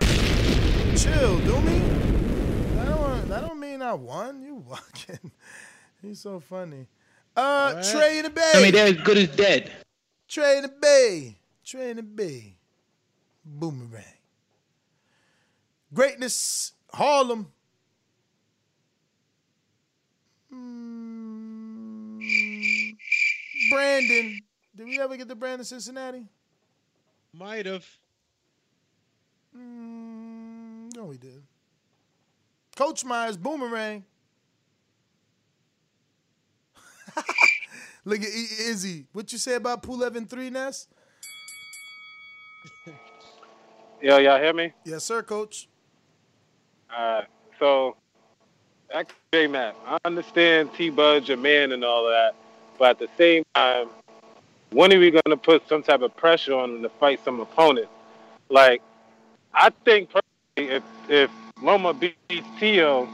Chill, 0.01 1.39
do 1.39 1.61
me. 1.61 2.24
That 3.25 3.31
don't, 3.31 3.41
that 3.41 3.49
don't 3.49 3.61
mean 3.61 3.81
I 3.81 3.95
won. 3.95 4.43
You 4.43 4.57
walking. 4.57 5.31
He's 6.03 6.21
so 6.21 6.41
funny. 6.41 6.87
Uh, 7.35 7.83
Trey 7.91 8.19
in 8.19 8.25
the 8.25 8.31
Bay. 8.31 8.53
I 8.55 8.63
mean, 8.63 8.73
they're 8.73 8.89
as 8.89 9.01
good 9.01 9.17
as 9.17 9.29
dead. 9.29 9.73
Trey 10.29 10.59
in 10.59 10.63
the 10.63 10.69
Bay. 10.69 11.39
Trey 11.65 11.91
in 11.91 11.97
the 11.97 12.03
Bay. 12.03 12.59
Boomerang. 13.43 14.05
Greatness, 15.93 16.73
Harlem. 16.93 17.51
Mm, 20.53 22.21
Brandon. 23.71 24.41
Did 24.77 24.87
we 24.87 25.01
ever 25.01 25.17
get 25.17 25.29
to 25.29 25.35
Brandon 25.35 25.65
Cincinnati? 25.65 26.27
Might 27.33 27.65
have. 27.65 27.87
Mm, 29.57 30.95
no, 30.95 31.05
we 31.07 31.17
did. 31.17 31.43
Coach 32.77 33.05
Myers, 33.05 33.37
Boomerang. 33.37 34.05
Look 38.05 38.21
at 38.21 38.29
Izzy. 38.29 39.07
What 39.13 39.33
you 39.33 39.39
say 39.39 39.55
about 39.55 39.83
Pulev 39.83 40.17
in 40.17 40.27
three, 40.27 40.51
Ness? 40.51 40.89
Yo, 44.03 44.19
y'all 44.19 44.41
hear 44.41 44.53
me? 44.53 44.73
Yes, 44.85 45.05
sir, 45.05 45.23
Coach. 45.23 45.69
All 46.95 47.19
right. 47.21 47.27
So, 47.59 47.97
J 49.33 49.47
Matt, 49.47 49.77
I 49.87 49.99
understand 50.05 50.75
T 50.75 50.91
Budge, 50.91 51.29
your 51.29 51.39
man 51.39 51.73
and 51.73 51.85
all 51.85 52.05
that, 52.07 52.35
but 52.79 52.91
at 52.91 52.99
the 52.99 53.09
same 53.17 53.45
time, 53.55 53.89
when 54.71 54.93
are 54.93 54.99
we 54.99 55.11
going 55.11 55.23
to 55.29 55.37
put 55.37 55.67
some 55.69 55.83
type 55.83 56.03
of 56.03 56.17
pressure 56.17 56.55
on 56.55 56.77
him 56.77 56.83
to 56.83 56.89
fight 56.89 57.25
some 57.25 57.41
opponent? 57.41 57.89
Like, 58.49 58.83
I 59.53 59.71
think 59.85 60.11
personally, 60.11 60.77
if 60.77 60.83
if 61.09 61.31
Loma 61.65 61.95
beats 61.95 62.47
Tio, 62.61 63.09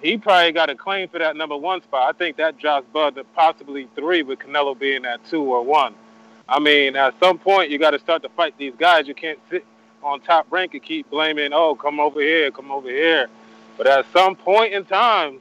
he 0.00 0.16
probably 0.16 0.52
got 0.52 0.70
a 0.70 0.74
claim 0.74 1.08
for 1.08 1.18
that 1.18 1.36
number 1.36 1.56
one 1.56 1.82
spot. 1.82 2.08
I 2.08 2.16
think 2.16 2.38
that 2.38 2.58
drops 2.58 2.86
Bud 2.92 3.14
to 3.16 3.24
possibly 3.24 3.88
three, 3.94 4.22
with 4.22 4.38
Canelo 4.38 4.76
being 4.78 5.04
at 5.04 5.24
two 5.26 5.42
or 5.42 5.62
one. 5.62 5.94
I 6.48 6.58
mean, 6.58 6.96
at 6.96 7.14
some 7.20 7.38
point, 7.38 7.70
you 7.70 7.78
got 7.78 7.90
to 7.90 7.98
start 7.98 8.22
to 8.22 8.30
fight 8.30 8.54
these 8.56 8.74
guys. 8.78 9.06
You 9.06 9.14
can't 9.14 9.38
sit 9.50 9.66
on 10.02 10.20
top 10.20 10.46
rank 10.50 10.72
and 10.72 10.82
keep 10.82 11.10
blaming, 11.10 11.52
oh, 11.52 11.74
come 11.74 12.00
over 12.00 12.20
here, 12.20 12.50
come 12.50 12.70
over 12.70 12.88
here. 12.88 13.28
But 13.76 13.86
at 13.86 14.06
some 14.12 14.34
point 14.34 14.72
in 14.72 14.84
time, 14.84 15.40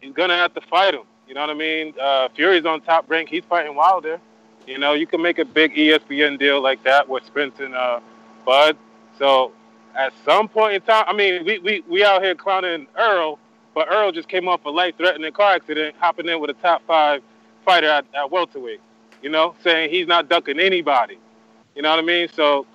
he's 0.00 0.12
gonna 0.12 0.36
have 0.36 0.54
to 0.54 0.60
fight 0.60 0.94
him. 0.94 1.02
You 1.28 1.34
know 1.34 1.40
what 1.42 1.50
I 1.50 1.54
mean? 1.54 1.94
Uh, 2.00 2.28
Fury's 2.34 2.64
on 2.64 2.80
top 2.80 3.10
rank. 3.10 3.28
He's 3.28 3.44
fighting 3.44 3.74
Wilder. 3.74 4.20
You 4.66 4.78
know, 4.78 4.94
you 4.94 5.06
can 5.06 5.20
make 5.20 5.38
a 5.38 5.44
big 5.44 5.74
ESPN 5.74 6.38
deal 6.38 6.60
like 6.60 6.82
that 6.84 7.08
with 7.08 7.24
Spence 7.26 7.60
and 7.60 7.74
uh, 7.74 8.00
Bud. 8.44 8.76
So 9.18 9.52
at 9.96 10.12
some 10.24 10.48
point 10.48 10.74
in 10.74 10.80
time, 10.82 11.04
I 11.06 11.12
mean, 11.12 11.44
we, 11.44 11.58
we, 11.58 11.82
we 11.88 12.04
out 12.04 12.22
here 12.22 12.34
clowning 12.34 12.86
Errol, 12.96 13.38
but 13.74 13.90
Errol 13.90 14.12
just 14.12 14.28
came 14.28 14.48
off 14.48 14.64
a 14.64 14.70
life-threatening 14.70 15.32
car 15.32 15.54
accident, 15.54 15.96
hopping 15.98 16.28
in 16.28 16.40
with 16.40 16.50
a 16.50 16.54
top 16.54 16.82
five 16.86 17.22
fighter 17.64 17.88
at, 17.88 18.04
at 18.14 18.30
welterweight. 18.30 18.80
You 19.22 19.30
know, 19.30 19.54
saying 19.62 19.90
he's 19.90 20.06
not 20.06 20.28
ducking 20.28 20.58
anybody. 20.58 21.18
You 21.76 21.82
know 21.82 21.90
what 21.90 22.00
I 22.00 22.02
mean? 22.02 22.28
So 22.34 22.66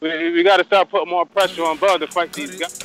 we, 0.00 0.32
we 0.32 0.42
got 0.42 0.56
to 0.56 0.64
start 0.64 0.88
putting 0.90 1.10
more 1.10 1.26
pressure 1.26 1.64
on 1.64 1.76
Bud 1.76 1.98
to 1.98 2.06
fight 2.06 2.32
these 2.32 2.56
guys. 2.58 2.78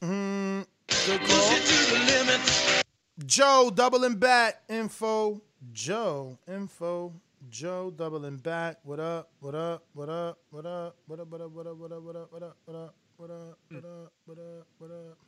Mm, 0.00 0.66
good 1.06 1.20
call. 1.20 2.82
Joe 3.24 3.70
doubling 3.74 4.16
bat 4.16 4.62
info. 4.68 5.40
Joe 5.72 6.38
info. 6.48 7.14
Joe 7.50 7.90
doubling 7.90 8.38
back. 8.38 8.78
What 8.82 9.00
up? 9.00 9.30
What 9.40 9.54
up? 9.54 9.84
What 9.92 10.08
up? 10.08 10.38
What 10.50 10.66
up? 10.66 10.96
What 11.06 11.20
up? 11.20 11.30
What 11.30 11.40
up? 11.40 11.52
What 11.52 11.66
up? 11.66 11.78
What 11.78 11.92
up? 11.92 12.28
What 12.32 12.36
up? 12.36 12.56
What 12.66 12.76
up? 12.76 12.96
What 13.16 13.26
up? 13.26 13.34
What 13.34 13.34
up? 13.34 13.58
What 13.70 13.84
up? 13.84 14.12
What 14.26 14.38
up? 14.38 14.66
What 14.78 14.90
up? 14.90 15.18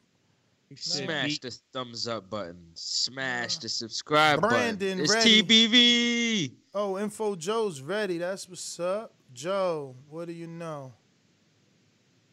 Smash 0.76 1.38
the 1.38 1.50
thumbs 1.72 2.06
up 2.06 2.28
button. 2.28 2.58
Smash 2.74 3.56
the 3.58 3.68
subscribe 3.68 4.40
Brandon, 4.40 4.98
button. 4.98 5.00
It's 5.00 5.14
ready. 5.14 5.42
TBV. 5.42 6.52
Oh, 6.74 6.98
info 6.98 7.34
Joe's 7.36 7.80
ready. 7.80 8.18
That's 8.18 8.48
what's 8.48 8.78
up. 8.78 9.14
Joe, 9.32 9.96
what 10.08 10.26
do 10.26 10.32
you 10.34 10.46
know? 10.46 10.92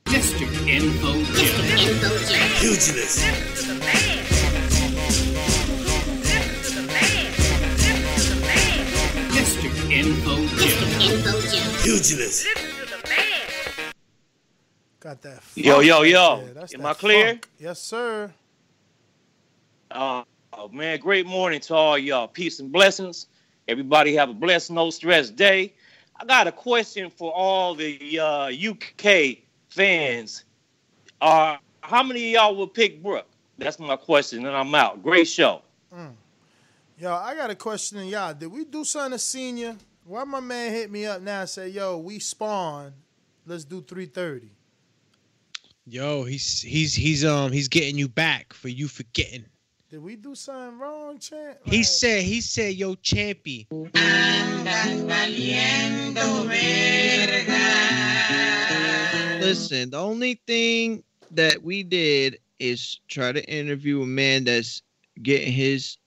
Mr. 0.05 0.41
Info 0.67 1.13
Joe. 1.33 1.55
Pugilist. 2.59 4.34
Joe. 11.85 11.91
Pugilist. 11.91 12.47
Got 14.99 15.21
that. 15.21 15.43
Yo, 15.53 15.73
funk 15.75 15.85
yo, 15.85 15.99
right 15.99 16.09
yo. 16.09 16.41
there. 16.43 16.53
That's 16.55 16.73
Am 16.73 16.85
I 16.85 16.93
clear? 16.95 17.27
funk. 17.27 17.47
Yes, 17.59 17.79
sir. 17.79 18.33
Uh, 19.91 20.23
oh, 20.53 20.67
man, 20.69 20.99
great 20.99 21.27
morning 21.27 21.59
to 21.59 21.75
all 21.75 21.97
y'all. 21.97 22.27
Peace 22.27 22.59
and 22.59 22.71
blessings. 22.71 23.27
Everybody 23.67 24.15
have 24.15 24.29
a 24.29 24.33
blessed, 24.33 24.71
no 24.71 24.89
stress 24.89 25.29
day. 25.29 25.73
I 26.19 26.25
got 26.25 26.47
a 26.47 26.51
question 26.51 27.11
for 27.11 27.31
all 27.31 27.75
the 27.75 28.19
uh, 28.19 28.51
UK 28.51 29.37
fans. 29.69 30.45
Uh, 31.21 31.57
how 31.81 32.01
many 32.01 32.29
of 32.29 32.41
y'all 32.41 32.55
will 32.55 32.67
pick 32.67 33.03
Brook? 33.03 33.27
That's 33.59 33.77
my 33.77 33.95
question, 33.95 34.47
and 34.47 34.55
I'm 34.55 34.73
out. 34.73 35.03
Great 35.03 35.27
show. 35.27 35.61
Mm. 35.93 36.13
Yo, 36.97 37.13
I 37.13 37.35
got 37.35 37.51
a 37.51 37.55
question 37.55 37.99
to 37.99 38.05
y'all. 38.05 38.33
Did 38.33 38.51
we 38.51 38.65
do 38.65 38.83
something 38.83 39.11
to 39.11 39.19
senior? 39.19 39.75
Why 40.07 40.23
my 40.23 40.39
man 40.39 40.71
hit 40.71 40.91
me 40.91 41.07
up 41.07 41.23
now 41.23 41.41
and 41.41 41.49
say, 41.49 41.69
yo, 41.69 41.97
we 41.97 42.19
spawn. 42.19 42.93
Let's 43.47 43.63
do 43.63 43.81
330. 43.81 44.51
Yo, 45.87 46.23
he's 46.23 46.61
he's 46.61 46.93
he's 46.93 47.25
um 47.25 47.51
he's 47.51 47.67
getting 47.67 47.97
you 47.97 48.07
back 48.07 48.53
for 48.53 48.69
you 48.69 48.87
forgetting. 48.87 49.45
Did 49.89 50.03
we 50.03 50.15
do 50.15 50.35
something 50.35 50.79
wrong, 50.79 51.17
champ? 51.17 51.57
He 51.63 51.83
said 51.83 52.23
he 52.23 52.41
said 52.41 52.75
yo 52.75 52.95
champy. 52.95 53.67
Listen, 59.41 59.89
the 59.89 59.99
only 59.99 60.39
thing 60.47 61.03
that 61.31 61.63
we 61.63 61.83
did 61.83 62.39
is 62.59 62.99
try 63.07 63.31
to 63.31 63.43
interview 63.47 64.01
a 64.03 64.07
man 64.07 64.43
that's 64.43 64.81
getting 65.21 65.51
his 65.51 65.97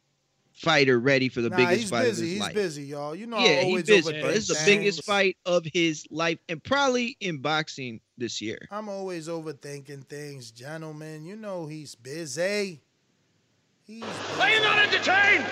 fighter 0.59 0.99
ready 0.99 1.29
for 1.29 1.41
the 1.41 1.51
Nah, 1.51 1.57
biggest 1.57 1.81
he's 1.81 1.91
fight 1.91 2.05
busy. 2.05 2.11
of 2.11 2.17
his 2.25 2.33
He's 2.33 2.41
life. 2.41 2.53
He's 2.55 2.63
busy, 2.63 2.83
y'all. 2.85 3.15
You 3.15 3.27
know, 3.27 3.39
yeah, 3.39 3.45
I 3.45 3.55
he's 3.57 3.65
always 3.65 3.83
busy. 3.85 4.13
overthink 4.13 4.23
But 4.23 4.37
it's 4.37 4.49
the 4.49 4.63
biggest 4.67 5.05
fight 5.05 5.37
of 5.47 5.65
his 5.73 6.07
life, 6.11 6.39
and 6.49 6.63
probably 6.63 7.17
in 7.21 7.39
boxing 7.39 8.01
this 8.17 8.41
year. 8.41 8.59
I'm 8.71 8.89
always 8.89 9.29
overthinking 9.29 10.07
things, 10.07 10.51
gentlemen. 10.51 11.25
You 11.25 11.37
know 11.37 11.67
he's 11.67 11.95
busy. 11.95 12.81
He's 13.85 14.03
Are 14.39 14.51
you 14.51 14.61
not 14.61 14.79
entertained? 14.79 15.47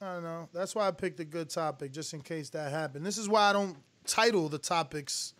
I 0.00 0.14
don't 0.14 0.24
know. 0.24 0.48
That's 0.52 0.74
why 0.74 0.88
I 0.88 0.90
picked 0.90 1.20
a 1.20 1.24
good 1.24 1.48
topic, 1.48 1.92
just 1.92 2.12
in 2.12 2.20
case 2.22 2.50
that 2.50 2.72
happened. 2.72 3.06
This 3.06 3.18
is 3.18 3.28
why 3.28 3.50
I 3.50 3.52
don't 3.52 3.76
title 4.04 4.48
the 4.48 4.58
topics 4.58 5.34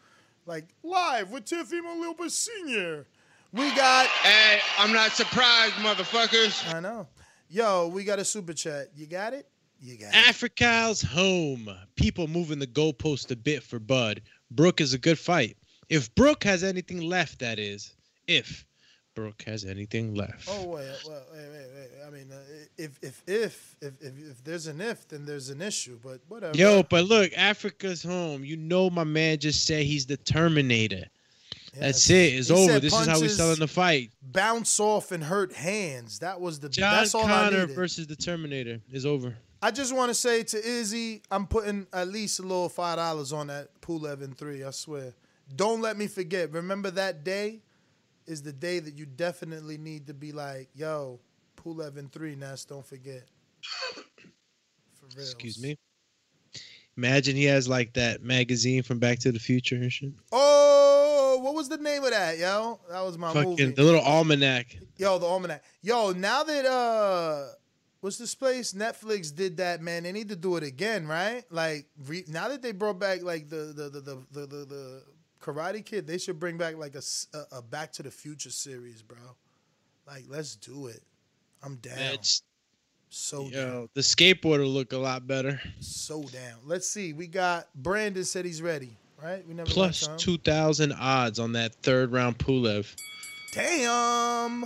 like 0.47 0.69
live 0.85 1.31
with 1.33 1.47
Teofimo 1.47 2.01
Lopez 2.01 2.35
Senior. 2.35 3.07
We 3.53 3.75
got. 3.75 4.07
Hey, 4.07 4.61
I'm 4.79 4.93
not 4.93 5.11
surprised, 5.13 5.75
motherfuckers. 5.75 6.73
I 6.75 6.81
know. 6.81 7.07
Yo, 7.53 7.89
we 7.89 8.03
got 8.03 8.19
a 8.19 8.25
super 8.25 8.55
chat. 8.55 8.89
You 8.97 9.05
got 9.05 9.35
it? 9.35 9.47
You 9.79 9.99
got 9.99 10.15
it. 10.15 10.27
Africa's 10.27 11.03
home. 11.03 11.69
People 11.97 12.27
moving 12.27 12.59
the 12.59 12.67
goalpost 12.67 13.31
a 13.31 13.37
bit 13.37 13.63
for 13.63 13.79
Bud. 13.79 14.23
Brook 14.51 14.81
is 14.81 14.95
a 14.95 14.99
good 14.99 15.19
fight. 15.19 15.59
If 15.91 16.15
Brook 16.15 16.45
has 16.45 16.65
anything 16.65 17.03
left, 17.03 17.41
that 17.41 17.59
is. 17.59 17.93
If 18.27 18.65
Brook 19.15 19.43
has 19.47 19.67
anything 19.67 20.15
left. 20.15 20.49
Oh 20.51 20.67
wait, 20.67 20.89
well, 21.07 21.23
wait, 21.31 21.47
wait, 21.53 21.67
wait. 21.75 21.91
I 22.07 22.11
mean, 22.11 22.33
uh, 22.33 22.37
if 22.79 22.99
if 23.03 23.23
if 23.27 23.77
if 23.83 23.93
if 24.01 24.31
if 24.31 24.45
there's 24.45 24.67
an 24.67 24.81
if, 24.81 25.07
then 25.09 25.27
there's 25.27 25.51
an 25.51 25.61
issue. 25.61 25.99
But 26.03 26.23
whatever. 26.29 26.57
Yo, 26.57 26.83
but 26.85 27.05
look, 27.05 27.33
Africa's 27.37 28.03
home. 28.03 28.47
You 28.47 28.57
know 28.57 28.89
my 28.89 29.05
man 29.05 29.37
just 29.39 29.67
said 29.67 29.85
he's 29.85 30.07
the 30.07 30.17
Terminator. 30.17 31.05
That's 31.79 32.09
it. 32.11 32.35
It's 32.35 32.49
He 32.49 32.55
over. 32.55 32.81
This 32.81 32.93
is 32.93 32.99
how 33.07 33.15
we 33.15 33.21
punches 33.21 33.37
selling 33.37 33.59
the 33.59 33.69
fight. 33.69 34.11
Bounce 34.23 34.79
off 34.79 35.11
and 35.13 35.25
hurt 35.25 35.53
hands. 35.53 36.19
That 36.19 36.41
was 36.41 36.61
the. 36.61 36.69
John 36.69 36.99
that's 36.99 37.15
all 37.15 37.27
Connor 37.27 37.67
versus 37.67 38.07
the 38.07 38.17
Terminator 38.17 38.81
is 38.91 39.07
over. 39.07 39.35
I 39.63 39.71
just 39.71 39.95
want 39.95 40.11
to 40.11 40.15
say 40.15 40.43
to 40.43 40.59
Izzy, 40.63 41.23
I'm 41.31 41.47
putting 41.47 41.87
at 41.93 42.09
least 42.09 42.41
a 42.41 42.43
little 42.43 42.69
five 42.69 42.97
dollars 42.97 43.33
on 43.33 43.47
that 43.47 43.69
Pulev 43.81 44.23
in 44.23 44.35
three. 44.35 44.65
I 44.65 44.71
swear. 44.71 45.15
Don't 45.55 45.81
let 45.81 45.97
me 45.97 46.09
forget. 46.09 46.53
Remember 46.53 46.91
that 46.91 47.25
day 47.25 47.61
is 48.27 48.43
the 48.43 48.53
day 48.53 48.79
that 48.79 48.95
you 48.95 49.07
definitely 49.07 49.79
need 49.79 50.07
to 50.09 50.15
be 50.15 50.33
like, 50.33 50.69
yo, 50.75 51.21
Pulev 51.57 51.97
in 51.97 52.09
three. 52.09 52.35
Ness, 52.35 52.65
don't 52.65 52.85
forget. 52.85 53.25
For 53.95 55.07
real. 55.17 55.25
Excuse 55.25 55.63
me. 55.63 55.79
Imagine 56.97 57.37
he 57.37 57.45
has 57.45 57.69
like 57.69 57.95
that 57.95 58.23
magazine 58.23 58.83
from 58.83 58.99
Back 58.99 59.19
to 59.21 59.33
the 59.33 59.39
Future 59.39 59.77
and 59.77 59.91
shit. 59.91 60.13
Oh, 60.31 60.52
was 61.63 61.69
the 61.69 61.79
name 61.83 62.03
of 62.05 62.11
that, 62.11 62.39
yo? 62.39 62.81
That 62.91 63.01
was 63.05 63.17
my 63.17 63.33
Fucking 63.33 63.51
movie. 63.51 63.67
the 63.67 63.83
little 63.83 64.01
almanac. 64.01 64.77
Yo, 64.97 65.19
the 65.19 65.27
almanac. 65.27 65.63
Yo, 65.83 66.13
now 66.13 66.43
that 66.43 66.67
uh, 66.67 67.47
what's 68.01 68.19
this 68.19 68.35
place? 68.35 68.73
Netflix 68.73 69.35
did 69.35 69.57
that, 69.59 69.81
man. 69.81 70.03
They 70.03 70.13
need 70.13 70.29
to 70.31 70.37
do 70.37 70.57
it 70.57 70.63
again, 70.63 71.07
right? 71.07 71.45
Like 71.51 71.87
re- 72.07 72.25
now 72.29 72.49
that 72.49 72.63
they 72.63 72.73
brought 72.73 72.99
back 72.99 73.23
like 73.23 73.49
the 73.49 73.73
the 73.77 73.89
the 73.89 74.01
the 74.01 74.19
the, 74.33 74.47
the, 74.47 74.65
the 74.65 75.03
Karate 75.41 75.85
Kid, 75.85 76.07
they 76.07 76.19
should 76.19 76.39
bring 76.41 76.57
back 76.59 76.77
like 76.77 76.95
a 76.95 77.03
a 77.53 77.63
Back 77.63 77.93
to 77.93 78.03
the 78.03 78.11
Future 78.11 78.51
series, 78.51 79.03
bro. 79.03 79.19
Like, 80.07 80.25
let's 80.29 80.57
do 80.57 80.87
it. 80.89 81.03
I'm 81.63 81.77
down. 81.77 81.99
It's- 81.99 82.43
so 83.15 83.49
Yo, 83.51 83.89
the 83.93 84.01
skateboarder 84.01 84.67
look 84.73 84.95
a 84.95 84.97
lot 84.97 85.27
better. 85.27 85.61
so 85.81 86.23
down. 86.23 86.61
Let's 86.65 86.89
see. 86.89 87.13
We 87.13 87.27
got 87.27 87.69
Brandon 87.75 88.25
said 88.25 88.47
he's 88.47 88.63
ready, 88.63 88.97
right? 89.23 89.47
We 89.47 89.55
never 89.55 89.71
Plus 89.71 90.01
got 90.01 90.11
time. 90.11 90.19
two 90.19 90.39
thousand 90.39 90.93
odds 90.93 91.39
on 91.39 91.53
that 91.53 91.75
third 91.77 92.13
round 92.13 92.39
Pulev. 92.39 92.95
Damn. 93.55 94.63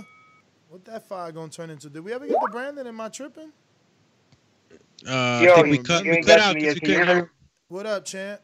What 0.69 0.83
that 0.85 1.07
fire 1.07 1.31
gonna 1.31 1.49
turn 1.49 1.69
into? 1.69 1.89
Did 1.89 2.03
we 2.03 2.13
ever 2.13 2.25
get 2.27 2.37
the 2.41 2.49
Brandon? 2.51 2.87
Am 2.87 2.99
I 2.99 3.09
tripping? 3.09 3.51
Uh, 5.07 5.11
I 5.11 5.41
Yo, 5.43 5.55
think 5.55 5.67
we 5.67 5.77
you- 5.77 5.83
cut 5.83 6.03
we 6.03 6.11
ain't 6.11 6.25
cut 6.25 6.37
got 6.37 6.49
out 6.49 6.55
me 6.55 6.61
we 6.61 6.67
Can 6.67 6.75
you 6.75 6.81
couldn't 6.81 6.95
hear 6.95 7.05
hear. 7.05 7.23
me? 7.23 7.29
What 7.69 7.85
up, 7.85 8.05
champ? 8.05 8.41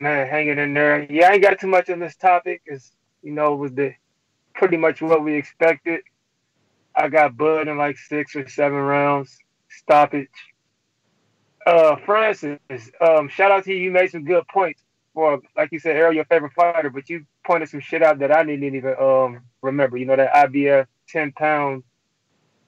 Man, 0.00 0.26
hanging 0.28 0.58
in 0.58 0.74
there. 0.74 1.06
Yeah, 1.10 1.28
I 1.28 1.32
ain't 1.34 1.42
got 1.42 1.58
too 1.60 1.66
much 1.68 1.88
on 1.88 1.98
this 2.00 2.16
topic. 2.16 2.62
It's 2.66 2.92
you 3.22 3.32
know, 3.32 3.54
it 3.54 3.56
was 3.56 3.72
the 3.72 3.92
pretty 4.54 4.76
much 4.76 5.00
what 5.00 5.22
we 5.22 5.34
expected. 5.34 6.00
I 6.96 7.08
got 7.08 7.36
Bud 7.36 7.68
in 7.68 7.76
like 7.78 7.96
six 7.98 8.34
or 8.36 8.48
seven 8.48 8.78
rounds. 8.78 9.36
Stoppage. 9.70 10.28
Uh 11.66 11.96
Francis, 12.04 12.58
um, 13.00 13.28
shout 13.28 13.50
out 13.50 13.64
to 13.64 13.72
you. 13.72 13.78
You 13.78 13.90
made 13.90 14.10
some 14.10 14.24
good 14.24 14.46
points 14.48 14.82
for 15.14 15.40
like 15.56 15.70
you 15.72 15.78
said, 15.78 15.96
Errol, 15.96 16.14
your 16.14 16.24
favorite 16.26 16.52
fighter, 16.54 16.90
but 16.90 17.08
you 17.08 17.24
pointed 17.46 17.68
some 17.68 17.80
shit 17.80 18.02
out 18.02 18.18
that 18.20 18.32
I 18.32 18.44
didn't 18.44 18.74
even 18.74 18.94
um 19.00 19.42
remember. 19.62 19.96
You 19.96 20.06
know, 20.06 20.16
that 20.16 20.32
IBF 20.34 20.86
ten 21.08 21.32
pound 21.32 21.84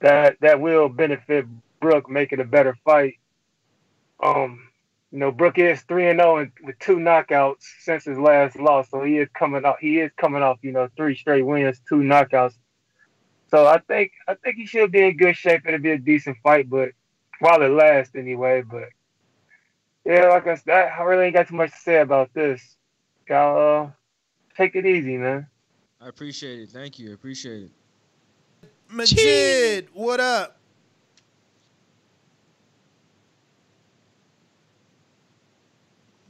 that 0.01 0.37
that 0.41 0.61
will 0.61 0.89
benefit 0.89 1.45
Brook, 1.81 2.09
make 2.09 2.31
it 2.33 2.39
a 2.39 2.45
better 2.45 2.75
fight. 2.85 3.15
Um, 4.23 4.67
you 5.11 5.19
know, 5.19 5.31
Brook 5.31 5.57
is 5.59 5.81
three 5.83 6.09
and 6.09 6.19
zero 6.19 6.47
with 6.63 6.79
two 6.79 6.97
knockouts 6.97 7.63
since 7.81 8.05
his 8.05 8.17
last 8.17 8.57
loss, 8.59 8.89
so 8.89 9.03
he 9.03 9.17
is 9.19 9.29
coming 9.37 9.65
off. 9.65 9.77
He 9.79 9.99
is 9.99 10.11
coming 10.19 10.43
off, 10.43 10.57
you 10.63 10.71
know, 10.71 10.89
three 10.97 11.15
straight 11.15 11.43
wins, 11.45 11.81
two 11.87 11.97
knockouts. 11.97 12.55
So 13.49 13.67
I 13.67 13.79
think 13.79 14.11
I 14.27 14.35
think 14.35 14.57
he 14.57 14.65
should 14.65 14.91
be 14.91 15.03
in 15.03 15.17
good 15.17 15.35
shape. 15.35 15.61
It'll 15.65 15.79
be 15.79 15.91
a 15.91 15.97
decent 15.97 16.37
fight, 16.43 16.69
but 16.69 16.89
while 17.39 17.61
it 17.61 17.69
lasts, 17.69 18.15
anyway. 18.15 18.61
But 18.61 18.89
yeah, 20.05 20.27
like 20.27 20.47
I 20.47 20.55
said, 20.55 20.91
I 20.97 21.03
really 21.03 21.25
ain't 21.25 21.35
got 21.35 21.47
too 21.47 21.55
much 21.55 21.71
to 21.71 21.77
say 21.77 22.01
about 22.01 22.33
this. 22.33 22.77
Y'all 23.29 23.85
uh, 23.87 23.91
take 24.55 24.75
it 24.75 24.85
easy, 24.85 25.17
man. 25.17 25.47
I 26.01 26.07
appreciate 26.09 26.59
it. 26.59 26.69
Thank 26.69 26.99
you. 26.99 27.11
I 27.11 27.13
appreciate 27.13 27.63
it. 27.63 27.71
Majid, 28.89 29.89
what 29.93 30.19
up? 30.19 30.57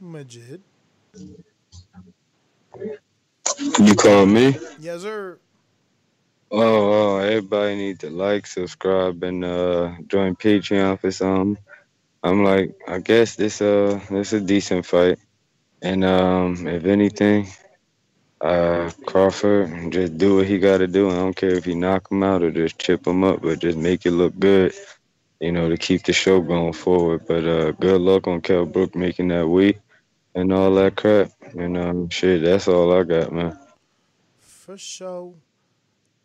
Majid. 0.00 0.62
You 3.78 3.94
call 3.94 4.26
me? 4.26 4.56
Yes, 4.78 5.02
sir. 5.02 5.38
Oh, 6.50 6.60
oh, 6.60 7.18
everybody 7.18 7.76
need 7.76 8.00
to 8.00 8.10
like, 8.10 8.46
subscribe, 8.46 9.22
and 9.22 9.44
uh 9.44 9.92
join 10.06 10.34
Patreon 10.34 10.98
for 10.98 11.10
some. 11.10 11.58
I'm 12.22 12.44
like, 12.44 12.74
I 12.88 13.00
guess 13.00 13.36
this 13.36 13.60
uh 13.60 14.00
this 14.10 14.32
a 14.32 14.40
decent 14.40 14.86
fight, 14.86 15.18
and 15.82 16.04
um 16.04 16.66
if 16.66 16.86
anything, 16.86 17.48
uh 18.40 18.90
Crawford 19.06 19.92
just 19.92 20.18
do 20.18 20.36
what 20.36 20.46
he 20.48 20.58
got 20.58 20.78
to 20.78 20.88
do. 20.88 21.10
I 21.10 21.16
don't 21.16 21.36
care 21.36 21.54
if 21.54 21.66
he 21.66 21.74
knock 21.74 22.10
him 22.10 22.22
out 22.22 22.42
or 22.42 22.50
just 22.50 22.78
chip 22.78 23.06
him 23.06 23.24
up, 23.24 23.42
but 23.42 23.60
just 23.60 23.78
make 23.78 24.06
it 24.06 24.12
look 24.12 24.38
good, 24.38 24.74
you 25.40 25.52
know, 25.52 25.68
to 25.70 25.76
keep 25.76 26.04
the 26.04 26.14
show 26.14 26.40
going 26.40 26.72
forward. 26.74 27.26
But 27.28 27.44
uh 27.46 27.72
good 27.72 28.00
luck 28.00 28.26
on 28.28 28.40
Kell 28.42 28.66
Brook 28.66 28.96
making 28.96 29.28
that 29.28 29.48
weight 29.48 29.80
and 30.34 30.52
all 30.52 30.74
that 30.76 30.96
crap. 30.96 31.32
And 31.58 31.76
um 31.78 32.08
shit, 32.10 32.42
that's 32.42 32.68
all 32.68 32.92
I 32.92 33.04
got, 33.04 33.32
man. 33.32 33.58
For 34.40 34.78
sure. 34.78 35.34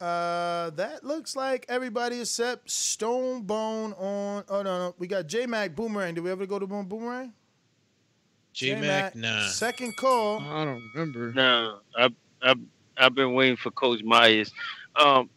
Uh, 0.04 0.70
that 0.72 1.06
looks 1.06 1.34
like 1.34 1.66
everybody 1.70 2.20
except 2.20 2.70
Stone 2.70 3.44
Bone 3.44 3.94
on. 3.94 4.44
Oh 4.50 4.62
no, 4.62 4.88
no, 4.88 4.96
we 4.98 5.08
got 5.08 5.28
J 5.28 5.46
Mac 5.46 5.76
Boomerang. 5.76 6.16
Did 6.16 6.26
we 6.26 6.32
ever 6.32 6.46
go 6.46 6.60
to 6.60 6.68
Boomerang? 6.68 7.32
J-Mac, 8.54 9.16
nah. 9.16 9.48
Second 9.48 9.98
call. 9.98 10.40
I 10.40 10.66
don't 10.66 10.82
remember. 10.94 11.34
No, 11.34 11.80
I've, 11.98 12.14
I've, 12.42 12.60
I've 12.98 13.16
been 13.16 13.34
waiting 13.34 13.58
for 13.58 13.72
Coach 13.72 14.04
Myers. 14.04 14.52
Um, 14.96 15.30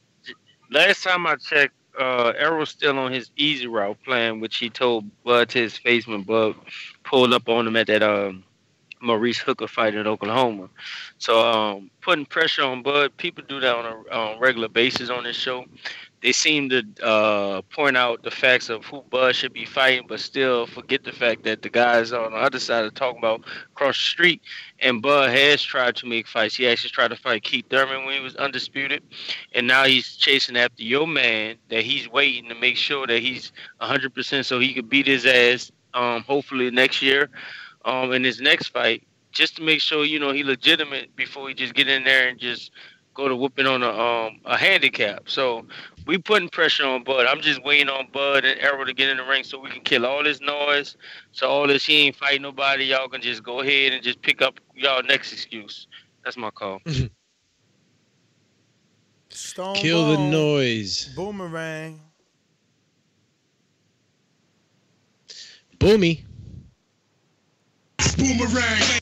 last 0.70 1.02
time 1.02 1.26
I 1.26 1.36
checked, 1.36 1.74
uh, 1.98 2.34
Errol's 2.36 2.70
still 2.70 2.98
on 2.98 3.12
his 3.12 3.30
easy 3.36 3.66
route 3.66 3.96
plan, 4.04 4.38
which 4.40 4.58
he 4.58 4.68
told 4.68 5.06
Bud 5.24 5.48
to 5.50 5.58
his 5.58 5.78
face 5.78 6.06
when 6.06 6.22
Bud 6.22 6.56
pulled 7.04 7.32
up 7.32 7.48
on 7.48 7.66
him 7.66 7.76
at 7.76 7.86
that 7.86 8.02
um, 8.02 8.44
Maurice 9.00 9.38
Hooker 9.38 9.68
fight 9.68 9.94
in 9.94 10.06
Oklahoma. 10.06 10.68
So 11.18 11.46
um, 11.46 11.90
putting 12.00 12.26
pressure 12.26 12.62
on 12.62 12.82
Bud, 12.82 13.16
people 13.16 13.44
do 13.46 13.60
that 13.60 13.74
on 13.74 13.84
a 13.84 14.14
on 14.14 14.36
a 14.36 14.40
regular 14.40 14.68
basis 14.68 15.10
on 15.10 15.24
this 15.24 15.36
show. 15.36 15.64
They 16.22 16.32
seem 16.32 16.70
to 16.70 16.82
uh, 17.02 17.62
point 17.62 17.96
out 17.96 18.22
the 18.22 18.30
facts 18.30 18.68
of 18.68 18.84
who 18.84 19.02
Bud 19.10 19.34
should 19.36 19.52
be 19.52 19.64
fighting, 19.64 20.06
but 20.08 20.18
still 20.18 20.66
forget 20.66 21.04
the 21.04 21.12
fact 21.12 21.44
that 21.44 21.62
the 21.62 21.68
guys 21.68 22.12
on 22.12 22.32
the 22.32 22.38
other 22.38 22.58
side 22.58 22.84
are 22.84 22.90
talking 22.90 23.18
about 23.18 23.44
across 23.72 23.96
the 23.96 24.02
street. 24.02 24.42
And 24.80 25.02
Bud 25.02 25.30
has 25.30 25.62
tried 25.62 25.94
to 25.96 26.06
make 26.06 26.26
fights. 26.26 26.56
He 26.56 26.66
actually 26.66 26.90
tried 26.90 27.08
to 27.08 27.16
fight 27.16 27.42
Keith 27.42 27.66
Thurman 27.70 28.06
when 28.06 28.14
he 28.14 28.20
was 28.20 28.34
undisputed, 28.36 29.02
and 29.54 29.66
now 29.66 29.84
he's 29.84 30.16
chasing 30.16 30.56
after 30.56 30.82
your 30.82 31.06
man 31.06 31.56
that 31.68 31.84
he's 31.84 32.08
waiting 32.08 32.48
to 32.48 32.54
make 32.54 32.76
sure 32.76 33.06
that 33.06 33.20
he's 33.20 33.52
100% 33.80 34.44
so 34.44 34.58
he 34.58 34.74
could 34.74 34.88
beat 34.88 35.06
his 35.06 35.26
ass. 35.26 35.70
Um, 35.94 36.24
hopefully 36.24 36.70
next 36.70 37.00
year, 37.00 37.30
um, 37.86 38.12
in 38.12 38.24
his 38.24 38.40
next 38.40 38.68
fight, 38.68 39.02
just 39.32 39.56
to 39.56 39.62
make 39.62 39.80
sure 39.80 40.04
you 40.04 40.18
know 40.18 40.32
he 40.32 40.44
legitimate 40.44 41.16
before 41.16 41.48
he 41.48 41.54
just 41.54 41.74
get 41.74 41.88
in 41.88 42.04
there 42.04 42.28
and 42.28 42.38
just 42.38 42.72
go 43.14 43.28
to 43.28 43.34
whooping 43.34 43.66
on 43.66 43.82
a 43.82 43.88
um 43.88 44.40
a 44.44 44.56
handicap. 44.58 45.28
So 45.28 45.66
we 46.06 46.18
putting 46.18 46.48
pressure 46.50 46.84
on 46.84 47.02
Bud. 47.04 47.26
I'm 47.26 47.40
just 47.40 47.62
waiting 47.64 47.88
on 47.88 48.08
Bud 48.12 48.44
and 48.44 48.60
Errol 48.60 48.84
to 48.84 48.92
get 48.92 49.08
in 49.08 49.16
the 49.16 49.24
ring 49.24 49.44
so 49.44 49.58
we 49.58 49.70
can 49.70 49.80
kill 49.82 50.04
all 50.04 50.22
this 50.22 50.40
noise. 50.40 50.96
So 51.32 51.48
all 51.48 51.66
this 51.66 51.86
he 51.86 52.06
ain't 52.06 52.16
fighting 52.16 52.42
nobody. 52.42 52.84
Y'all 52.84 53.08
can 53.08 53.22
just 53.22 53.42
go 53.42 53.60
ahead 53.60 53.92
and 53.92 54.02
just 54.02 54.20
pick 54.22 54.42
up 54.42 54.60
y'all 54.74 55.02
next 55.02 55.32
excuse. 55.32 55.86
That's 56.24 56.36
my 56.36 56.50
call. 56.50 56.80
Stone 59.30 59.74
Kill 59.74 60.06
the 60.06 60.30
noise. 60.30 61.12
Boomerang. 61.14 62.00
Boomy. 65.78 66.22
Boomerang. 68.16 69.00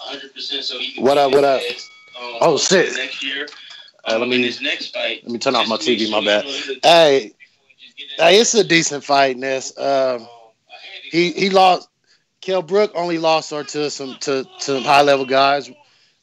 100% 0.00 0.62
so 0.62 0.78
he 0.78 1.00
What 1.00 1.18
up? 1.18 1.32
What 1.32 1.44
up? 1.44 1.60
Um, 1.60 2.34
Oh 2.40 2.58
shit! 2.58 2.94
Next 2.94 3.22
year, 3.24 3.46
Uh, 4.06 4.18
let 4.18 4.28
me 4.28 4.42
his 4.42 4.60
next 4.60 4.92
fight. 4.94 5.22
let 5.24 5.32
me 5.32 5.38
turn 5.38 5.54
off 5.56 5.66
my 5.66 5.76
just 5.76 5.86
to 5.86 5.92
make 5.92 6.00
TV. 6.00 6.10
My 6.10 6.24
bad. 6.24 6.44
you 6.44 6.50
know, 6.52 6.56
he 6.58 6.68
look- 6.74 6.78
Hey, 6.84 7.32
hey, 8.18 8.40
it's 8.40 8.54
a 8.54 8.62
decent 8.64 9.02
fight, 9.04 9.36
Ness. 9.36 9.76
Um, 9.78 10.28
he 11.10 11.32
he 11.32 11.50
lost. 11.50 11.88
Kell 12.40 12.60
Brook 12.62 12.92
only 12.94 13.18
lost 13.18 13.50
her 13.50 13.64
to 13.64 13.90
some 13.90 14.16
to 14.20 14.44
to 14.60 14.80
high 14.80 15.02
level 15.02 15.24
guys. 15.26 15.70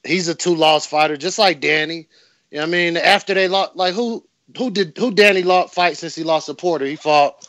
He's 0.04 0.28
a 0.28 0.36
two 0.36 0.56
loss 0.56 0.86
fighter, 0.86 1.18
just 1.18 1.40
like 1.40 1.60
Danny. 1.60 2.08
You 2.52 2.58
know 2.60 2.64
I 2.64 2.68
mean? 2.68 2.98
After 2.98 3.34
they 3.34 3.48
lost, 3.48 3.76
like 3.76 3.94
who 3.94 4.24
who 4.58 4.70
did 4.72 4.98
who 4.98 5.12
Danny 5.12 5.42
lost 5.44 5.74
fight 5.74 5.98
since 5.98 6.14
he 6.16 6.24
lost 6.24 6.46
to 6.46 6.54
Porter? 6.54 6.86
He 6.86 6.96
fought. 6.96 7.44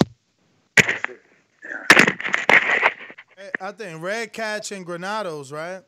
I 3.63 3.71
think 3.71 4.03
Redkach 4.03 4.75
and 4.75 4.85
Granados, 4.85 5.53
right? 5.53 5.83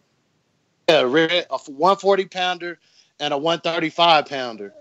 Yeah, 0.89 1.03
red, 1.03 1.47
a 1.51 1.59
140 1.59 2.27
pounder 2.27 2.79
and 3.19 3.35
a 3.35 3.37
135 3.39 4.27
pounder. 4.27 4.73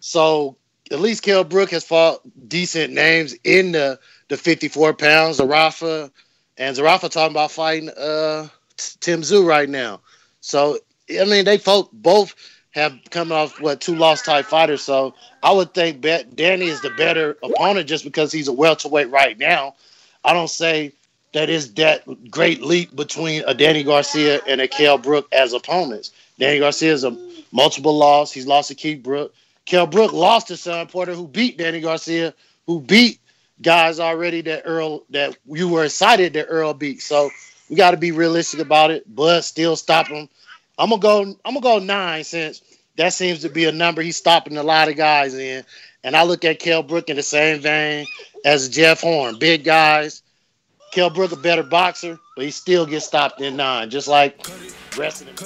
So 0.00 0.58
at 0.90 1.00
least 1.00 1.22
Kell 1.22 1.44
Brook 1.44 1.70
has 1.70 1.82
fought 1.82 2.20
decent 2.48 2.92
names 2.92 3.34
in 3.44 3.72
the, 3.72 3.98
the 4.28 4.36
54 4.36 4.92
pounds. 4.92 5.38
Zerafa 5.38 6.10
and 6.58 6.76
Zerafa 6.76 7.08
talking 7.08 7.32
about 7.32 7.52
fighting 7.52 7.88
uh, 7.88 8.48
Tim 8.76 9.22
Tszyu 9.22 9.46
right 9.46 9.68
now. 9.68 10.00
So 10.42 10.78
I 11.10 11.24
mean, 11.24 11.46
they 11.46 11.56
folk 11.56 11.88
both 11.90 12.34
have 12.72 12.98
come 13.08 13.32
off 13.32 13.62
what 13.62 13.80
two 13.80 13.96
lost 13.96 14.26
type 14.26 14.44
fighters. 14.44 14.82
So 14.82 15.14
I 15.42 15.52
would 15.52 15.72
think 15.72 16.02
Danny 16.02 16.66
is 16.66 16.82
the 16.82 16.90
better 16.90 17.38
opponent 17.42 17.88
just 17.88 18.04
because 18.04 18.30
he's 18.30 18.48
a 18.48 18.52
welterweight 18.52 19.10
right 19.10 19.38
now. 19.38 19.74
I 20.22 20.34
don't 20.34 20.50
say 20.50 20.92
that 21.32 21.48
is 21.48 21.74
that 21.74 22.04
great 22.30 22.62
leap 22.62 22.94
between 22.94 23.42
a 23.46 23.54
Danny 23.54 23.82
Garcia 23.82 24.40
and 24.46 24.60
a 24.60 24.68
Kell 24.68 24.98
Brook 24.98 25.28
as 25.32 25.52
opponents. 25.52 26.12
Danny 26.38 26.58
Garcia 26.58 26.92
is 26.92 27.04
a 27.04 27.16
multiple 27.52 27.96
loss. 27.96 28.32
He's 28.32 28.46
lost 28.46 28.68
to 28.68 28.74
Keith 28.74 29.02
Brook. 29.02 29.34
Kell 29.64 29.86
Brook 29.86 30.12
lost 30.12 30.48
to 30.48 30.56
Shawn 30.56 30.86
Porter, 30.88 31.14
who 31.14 31.26
beat 31.28 31.58
Danny 31.58 31.80
Garcia, 31.80 32.34
who 32.66 32.80
beat 32.80 33.20
guys 33.60 34.00
already 34.00 34.40
that 34.42 34.66
Errol 34.66 35.04
that 35.10 35.36
you 35.46 35.68
were 35.68 35.84
excited 35.84 36.32
that 36.34 36.48
Errol 36.50 36.74
beat. 36.74 37.00
So 37.00 37.30
we 37.70 37.76
got 37.76 37.92
to 37.92 37.96
be 37.96 38.12
realistic 38.12 38.60
about 38.60 38.90
it. 38.90 39.04
But 39.14 39.42
still 39.42 39.76
stop 39.76 40.08
him. 40.08 40.28
I'm 40.78 40.90
gonna 40.90 41.00
go. 41.00 41.22
I'm 41.44 41.54
gonna 41.54 41.60
go 41.60 41.78
nine 41.78 42.24
since 42.24 42.62
that 42.96 43.12
seems 43.12 43.40
to 43.40 43.48
be 43.48 43.64
a 43.64 43.72
number 43.72 44.02
he's 44.02 44.16
stopping 44.16 44.56
a 44.56 44.62
lot 44.62 44.88
of 44.88 44.96
guys 44.96 45.34
in. 45.34 45.64
And 46.04 46.16
I 46.16 46.24
look 46.24 46.44
at 46.44 46.58
Kell 46.58 46.82
Brook 46.82 47.08
in 47.08 47.16
the 47.16 47.22
same 47.22 47.60
vein 47.60 48.06
as 48.44 48.68
Jeff 48.68 49.00
Horn, 49.00 49.38
big 49.38 49.64
guys. 49.64 50.21
Kell 50.92 51.08
Brook 51.08 51.32
a 51.32 51.36
better 51.36 51.62
boxer, 51.62 52.20
but 52.36 52.44
he 52.44 52.50
still 52.50 52.84
gets 52.84 53.06
stopped 53.06 53.40
in 53.40 53.56
nine, 53.56 53.88
just 53.88 54.08
like 54.08 54.46
rest 54.96 55.22
of 55.22 55.34
them. 55.34 55.36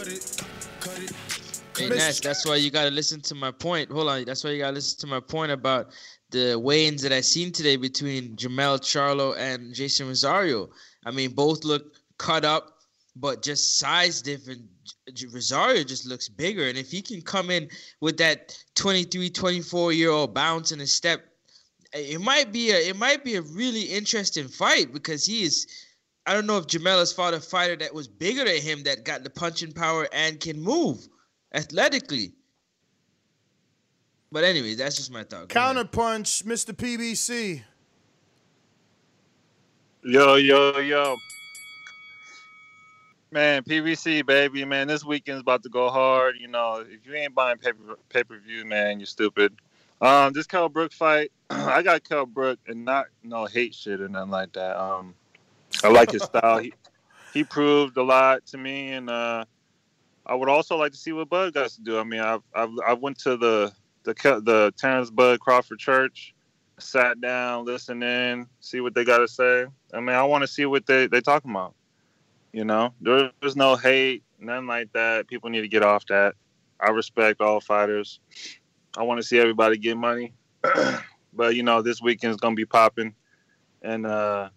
Hey, 1.78 1.88
Nash, 1.88 2.20
that's 2.20 2.44
why 2.44 2.56
you 2.56 2.70
gotta 2.70 2.90
listen 2.90 3.20
to 3.22 3.34
my 3.36 3.52
point. 3.52 3.90
Hold 3.90 4.08
on, 4.08 4.24
that's 4.24 4.42
why 4.42 4.50
you 4.50 4.58
gotta 4.58 4.74
listen 4.74 4.98
to 5.00 5.06
my 5.06 5.20
point 5.20 5.52
about 5.52 5.90
the 6.30 6.58
weigh-ins 6.58 7.00
that 7.02 7.12
I 7.12 7.20
seen 7.20 7.52
today 7.52 7.76
between 7.76 8.34
Jermell 8.34 8.80
Charlo 8.80 9.36
and 9.38 9.72
Jeison 9.72 10.08
Rosario. 10.08 10.68
I 11.04 11.12
mean, 11.12 11.30
both 11.30 11.64
look 11.64 11.94
cut 12.18 12.44
up, 12.44 12.78
but 13.14 13.42
just 13.42 13.78
size 13.78 14.22
different. 14.22 14.62
Rosario 15.32 15.84
just 15.84 16.06
looks 16.06 16.28
bigger, 16.28 16.68
and 16.68 16.76
if 16.76 16.90
he 16.90 17.00
can 17.00 17.22
come 17.22 17.50
in 17.50 17.68
with 18.00 18.16
that 18.16 18.58
23, 18.74 19.30
24 19.30 19.92
year 19.92 20.10
old 20.10 20.34
bounce 20.34 20.72
and 20.72 20.82
a 20.82 20.86
step, 20.88 21.24
it 21.98 22.20
might 22.20 22.52
be 22.52 22.70
a 22.70 22.88
it 22.88 22.96
might 22.96 23.24
be 23.24 23.36
a 23.36 23.42
really 23.42 23.82
interesting 23.82 24.48
fight 24.48 24.92
because 24.92 25.24
he 25.26 25.42
is. 25.42 25.66
I 26.26 26.34
don't 26.34 26.46
know 26.46 26.58
if 26.58 26.66
Jermell 26.66 26.98
has 26.98 27.12
fought 27.12 27.34
a 27.34 27.40
fighter 27.40 27.76
that 27.76 27.94
was 27.94 28.08
bigger 28.08 28.44
than 28.44 28.60
him 28.60 28.82
that 28.82 29.04
got 29.04 29.22
the 29.22 29.30
punching 29.30 29.72
power 29.72 30.08
and 30.12 30.40
can 30.40 30.60
move 30.60 31.06
athletically. 31.54 32.32
But 34.32 34.42
anyway, 34.42 34.74
that's 34.74 34.96
just 34.96 35.12
my 35.12 35.22
thought. 35.22 35.48
Go 35.48 35.60
ahead. 35.60 35.76
Counterpunch, 35.76 36.42
Mr. 36.44 36.72
PBC. 36.72 37.62
Yo, 40.02 40.34
yo, 40.34 40.78
yo. 40.78 41.16
Man, 43.30 43.62
PVC, 43.64 44.24
baby, 44.24 44.64
man, 44.64 44.88
this 44.88 45.04
weekend's 45.04 45.40
about 45.40 45.62
to 45.64 45.68
go 45.68 45.90
hard. 45.90 46.36
You 46.38 46.48
know, 46.48 46.84
if 46.88 47.06
you 47.06 47.14
ain't 47.14 47.34
buying 47.34 47.58
pay 47.58 47.72
pay 48.08 48.24
per 48.24 48.38
view, 48.38 48.64
man, 48.64 49.00
you're 49.00 49.06
stupid. 49.06 49.54
Um, 50.00 50.32
this 50.32 50.46
Kell 50.46 50.68
Brook 50.68 50.92
fight, 50.92 51.32
I 51.50 51.82
got 51.82 52.04
Kell 52.04 52.26
Brook 52.26 52.58
and 52.66 52.84
not 52.84 53.06
no 53.22 53.46
hate 53.46 53.74
shit 53.74 54.00
or 54.00 54.08
nothing 54.08 54.30
like 54.30 54.52
that. 54.52 54.80
Um, 54.80 55.14
I 55.82 55.88
like 55.88 56.10
his 56.10 56.22
style. 56.22 56.58
He 56.58 56.72
he 57.32 57.44
proved 57.44 57.96
a 57.96 58.02
lot 58.02 58.46
to 58.46 58.58
me, 58.58 58.92
and 58.92 59.10
uh, 59.10 59.44
I 60.24 60.34
would 60.34 60.48
also 60.48 60.76
like 60.76 60.92
to 60.92 60.98
see 60.98 61.12
what 61.12 61.28
Bud 61.28 61.54
got 61.54 61.70
to 61.70 61.80
do. 61.82 61.98
I 61.98 62.04
mean, 62.04 62.20
I've 62.20 62.42
I've 62.54 62.70
I 62.86 62.92
went 62.92 63.18
to 63.20 63.36
the 63.36 63.72
the 64.04 64.14
the 64.44 64.72
Terence 64.76 65.10
Bud 65.10 65.40
Crawford 65.40 65.78
Church, 65.78 66.34
sat 66.78 67.20
down, 67.20 67.64
listened 67.64 68.02
in, 68.02 68.46
see 68.60 68.80
what 68.80 68.94
they 68.94 69.04
got 69.04 69.18
to 69.18 69.28
say. 69.28 69.66
I 69.92 70.00
mean, 70.00 70.16
I 70.16 70.22
want 70.24 70.42
to 70.42 70.48
see 70.48 70.66
what 70.66 70.86
they 70.86 71.06
they 71.06 71.20
talking 71.20 71.50
about. 71.50 71.74
You 72.52 72.64
know, 72.64 72.94
there, 73.02 73.30
there's 73.40 73.56
no 73.56 73.76
hate, 73.76 74.22
nothing 74.38 74.66
like 74.66 74.92
that. 74.92 75.28
People 75.28 75.50
need 75.50 75.60
to 75.60 75.68
get 75.68 75.82
off 75.82 76.06
that. 76.06 76.34
I 76.80 76.90
respect 76.90 77.40
all 77.40 77.60
fighters. 77.60 78.20
I 78.96 79.02
want 79.02 79.20
to 79.20 79.26
see 79.26 79.38
everybody 79.38 79.76
get 79.76 79.96
money, 79.96 80.32
but 81.32 81.54
you 81.54 81.62
know, 81.62 81.82
this 81.82 82.00
weekend's 82.00 82.38
gonna 82.38 82.54
be 82.54 82.64
popping, 82.64 83.14
and 83.82 84.06
uh, 84.06 84.48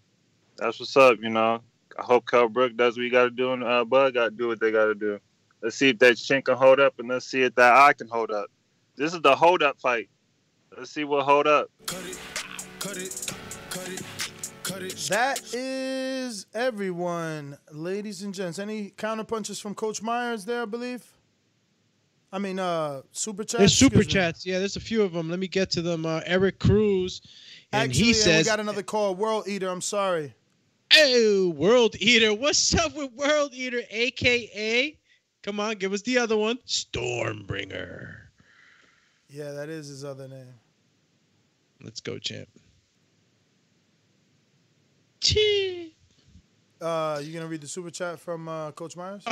that's 0.58 0.80
what's 0.80 0.96
up. 0.96 1.18
You 1.22 1.30
know, 1.30 1.62
I 1.98 2.04
hope 2.04 2.30
Kell 2.30 2.48
Brook 2.48 2.78
does 2.78 2.98
what 2.98 3.04
he 3.04 3.10
got 3.10 3.24
to 3.24 3.32
do, 3.32 3.52
and 3.54 3.64
uh, 3.64 3.84
Bud 3.84 4.14
got 4.14 4.26
to 4.26 4.32
do 4.32 4.48
what 4.48 4.60
they 4.60 4.72
got 4.72 4.86
to 4.86 4.96
do. 4.96 5.20
Let's 5.62 5.76
see 5.76 5.90
if 5.90 6.00
that 6.00 6.16
chin 6.16 6.42
can 6.42 6.56
hold 6.56 6.80
up, 6.80 6.94
and 7.00 7.10
let's 7.10 7.26
see 7.26 7.42
if 7.42 7.56
that 7.56 7.74
eye 7.74 7.94
can 7.94 8.08
hold 8.08 8.32
up. 8.32 8.48
This 8.96 9.14
is 9.14 9.22
the 9.22 9.36
hold 9.36 9.62
up 9.62 9.80
fight. 9.80 10.10
Let's 10.78 10.92
see 10.92 11.04
what 11.04 11.26
hold 11.26 11.48
up. 11.48 11.70
Cut 11.86 12.06
it, 12.06 12.20
cut 12.80 12.98
it, 12.98 13.32
cut 13.70 13.90
it. 13.90 14.96
That 15.10 15.54
is 15.54 16.46
everyone, 16.54 17.58
ladies 17.72 18.22
and 18.22 18.34
gents. 18.34 18.60
Any 18.60 18.92
counterpunches 18.92 19.62
from 19.62 19.76
Coach 19.76 20.02
Myers 20.02 20.46
there, 20.46 20.62
I 20.62 20.66
believe? 20.66 21.12
I 22.32 22.38
mean, 22.40 22.60
uh, 22.60 23.02
super 23.12 23.44
chats. 23.44 23.58
There's 23.58 23.74
super 23.74 23.98
Excuse 23.98 24.08
me. 24.08 24.14
chats. 24.22 24.46
Yeah, 24.46 24.60
there's 24.60 24.76
a 24.76 24.80
few 24.82 25.02
of 25.02 25.14
them. 25.14 25.30
Let 25.30 25.40
me 25.40 25.48
get 25.48 25.72
to 25.72 25.82
them. 25.82 26.06
Uh, 26.06 26.22
Eric 26.26 26.60
Cruz, 26.60 27.22
and 27.72 27.90
Actually, 27.90 28.06
he 28.06 28.14
says, 28.14 28.46
we 28.46 28.50
got 28.50 28.60
another 28.60 28.84
call. 28.84 29.16
World 29.16 29.48
Eater, 29.48 29.68
I'm 29.70 29.82
sorry. 29.82 30.34
"Oh, 30.96 31.54
World 31.56 31.96
Eater, 32.00 32.34
what's 32.34 32.74
up 32.76 32.96
with 32.96 33.12
World 33.14 33.54
Eater, 33.54 33.82
aka? 33.90 34.98
Come 35.42 35.60
on, 35.60 35.76
give 35.78 35.94
us 35.94 36.02
the 36.04 36.18
other 36.18 36.38
one, 36.38 36.58
Stormbringer. 36.68 38.16
Yeah, 39.30 39.52
that 39.52 39.70
is 39.70 39.88
his 39.88 40.04
other 40.04 40.28
name. 40.28 40.54
Let's 41.82 42.02
go, 42.02 42.18
champ. 42.20 42.50
Uh, 46.82 47.20
you 47.24 47.34
gonna 47.34 47.48
read 47.48 47.62
the 47.62 47.68
super 47.68 47.90
chat 47.92 48.20
from 48.20 48.48
uh, 48.48 48.72
Coach 48.72 48.96
Myers? 48.96 49.24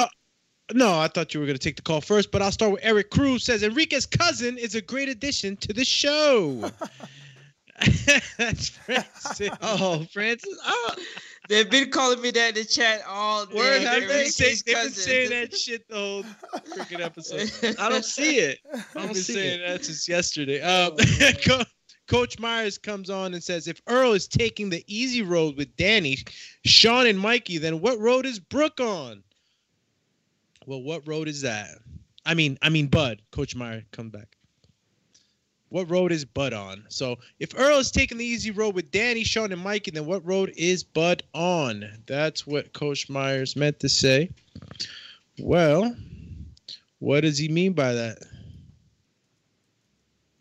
No, 0.74 1.00
I 1.00 1.08
thought 1.08 1.34
you 1.34 1.40
were 1.40 1.46
going 1.46 1.58
to 1.58 1.64
take 1.64 1.78
the 1.78 1.82
call 1.82 2.02
first, 2.02 2.32
but 2.32 2.42
I'll 2.42 2.52
start 2.52 2.74
with 2.74 2.82
Eric 2.84 3.10
Cruz. 3.10 3.44
Says 3.44 3.64
Enrique's 3.64 4.06
cousin 4.06 4.58
is 4.58 4.76
a 4.76 4.82
great 4.82 5.08
addition 5.08 5.56
to 5.58 5.72
the 5.72 5.86
show. 5.86 6.70
That's 8.38 8.70
Francis. 8.70 9.50
Oh, 9.62 10.06
Francis. 10.12 10.58
Oh, 10.66 10.96
They've 11.48 11.70
been 11.70 11.90
calling 11.90 12.22
me 12.22 12.32
that 12.32 12.50
in 12.50 12.56
the 12.56 12.66
chat 12.66 13.02
all 13.08 13.46
day. 13.46 13.56
Word, 13.56 13.84
I've 13.86 14.08
been, 14.08 14.26
saying, 14.26 14.58
they've 14.66 14.76
been 14.76 14.92
saying 14.92 15.30
that 15.30 15.58
shit 15.58 15.88
the 15.88 15.96
whole 15.96 16.24
freaking 16.76 17.00
episode. 17.00 17.50
I 17.80 17.88
don't 17.88 18.04
see 18.04 18.40
it. 18.40 18.60
I 18.74 18.78
I've 18.78 18.94
don't 18.94 19.08
been 19.14 19.16
see 19.16 19.34
saying 19.36 19.62
it. 19.62 19.68
that 19.68 19.86
since 19.86 20.10
yesterday. 20.10 20.60
Um, 20.62 20.98
Co- 21.46 21.64
Coach 22.10 22.40
Myers 22.40 22.78
comes 22.78 23.10
on 23.10 23.34
and 23.34 23.42
says, 23.42 23.68
if 23.70 23.82
Errol 23.88 24.14
is 24.14 24.28
taking 24.28 24.70
the 24.70 24.84
easy 24.88 25.22
road 25.22 25.56
with 25.56 25.74
Danny, 25.78 26.18
Sean, 26.66 27.08
and 27.08 27.20
Mikey, 27.20 27.58
then 27.60 27.80
what 27.80 27.98
road 28.00 28.26
is 28.26 28.40
Brook 28.40 28.82
on? 28.82 29.24
Well, 30.68 30.84
what 30.84 31.08
road 31.08 31.30
is 31.30 31.42
that? 31.42 31.70
I 32.26 32.34
mean, 32.34 32.58
I 32.62 32.68
mean, 32.68 32.88
Bud. 32.88 33.22
Coach 33.32 33.56
Meyer, 33.56 33.84
come 33.92 34.10
back. 34.10 34.36
What 35.70 35.90
road 35.90 36.12
is 36.12 36.26
Bud 36.26 36.54
on? 36.54 36.84
So 36.90 37.18
if 37.40 37.58
Errol 37.58 37.80
is 37.80 37.90
taking 37.90 38.18
the 38.18 38.26
easy 38.26 38.52
road 38.52 38.76
with 38.76 38.92
Danny, 38.92 39.24
Sean, 39.24 39.54
and 39.54 39.62
Mike, 39.62 39.88
and 39.88 39.96
then 39.96 40.06
what 40.06 40.26
road 40.26 40.54
is 40.58 40.84
Bud 40.84 41.24
on? 41.34 41.90
That's 42.06 42.46
what 42.46 42.74
Coach 42.74 43.10
Myers 43.10 43.56
meant 43.56 43.80
to 43.80 43.88
say. 43.88 44.30
Well, 45.40 45.96
what 47.00 47.22
does 47.22 47.38
he 47.38 47.48
mean 47.48 47.72
by 47.72 47.94
that? 47.94 48.18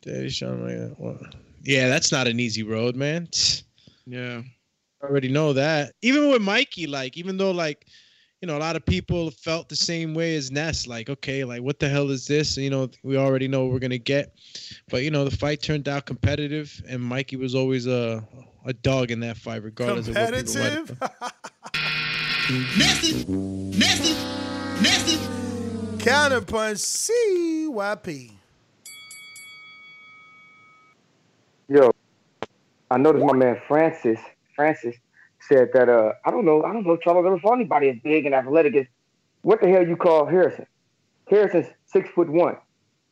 Daddy, 0.03 0.29
Sean, 0.29 0.95
what? 0.99 1.37
Yeah, 1.63 1.89
that's 1.89 2.11
not 2.11 2.27
an 2.27 2.41
easy 2.41 2.65
road, 2.65 2.97
man. 2.97 3.29
Yeah. 4.07 4.43
I 5.03 5.07
already 5.07 5.29
know 5.29 5.53
that. 5.53 5.93
Even 6.03 6.31
with 6.31 6.43
Mikey, 6.43 6.89
like, 6.89 7.17
even 7.17 7.37
though 7.37 7.53
like, 7.53 7.87
you 8.43 8.47
know, 8.49 8.57
a 8.57 8.61
lot 8.61 8.77
of 8.77 8.85
people 8.85 9.31
felt 9.31 9.69
the 9.69 9.77
same 9.77 10.15
way 10.15 10.37
as 10.37 10.51
Ness, 10.51 10.87
like, 10.87 11.09
okay, 11.09 11.45
like 11.45 11.63
what 11.63 11.79
the 11.79 11.89
hell 11.89 12.11
is 12.11 12.27
this? 12.27 12.57
You 12.57 12.71
know, 12.71 12.91
we 13.03 13.17
already 13.17 13.49
know 13.49 13.65
what 13.65 13.73
we're 13.73 13.79
gonna 13.79 13.99
get. 13.99 14.35
But 14.91 15.03
you 15.05 15.11
know, 15.11 15.25
the 15.25 15.35
fight 15.37 15.63
turned 15.63 15.89
out 15.89 16.05
competitive 16.07 16.83
and 16.89 17.01
Mikey 17.03 17.37
was 17.37 17.55
always 17.55 17.87
a 17.87 18.23
a 18.67 18.73
dog 18.73 19.11
in 19.11 19.21
that 19.21 19.37
fight, 19.37 19.63
regardless 19.63 20.09
of 20.09 20.17
what 20.17 20.35
people 20.35 20.55
might 20.55 20.87
Competitive. 20.87 20.99
have 21.01 21.33
Nasty, 22.79 23.25
nasty, 23.27 24.13
nasty. 24.83 25.17
Counterpunch 26.05 26.79
CYP. 27.69 28.33
Yo, 31.69 31.91
I 32.91 32.99
noticed 32.99 33.25
my 33.25 33.33
man 33.33 33.61
Francis. 33.67 34.21
Francis 34.55 34.95
said 35.49 35.71
that 35.75 35.89
uh 35.89 36.13
I 36.25 36.31
don't 36.31 36.45
know 36.45 36.63
I 36.63 36.73
don't 36.73 36.87
know 36.87 36.97
Charlo 36.97 37.27
ever 37.27 37.39
fought 37.39 37.55
anybody 37.55 37.89
as 37.89 37.97
big 38.03 38.27
and 38.27 38.35
athletic 38.35 38.75
as 38.77 38.87
what 39.43 39.61
the 39.61 39.69
hell 39.69 39.87
you 39.87 39.97
call 39.97 40.27
Harrison? 40.27 40.67
Harrison's 41.29 41.67
six 41.87 42.09
foot 42.11 42.29
one, 42.29 42.57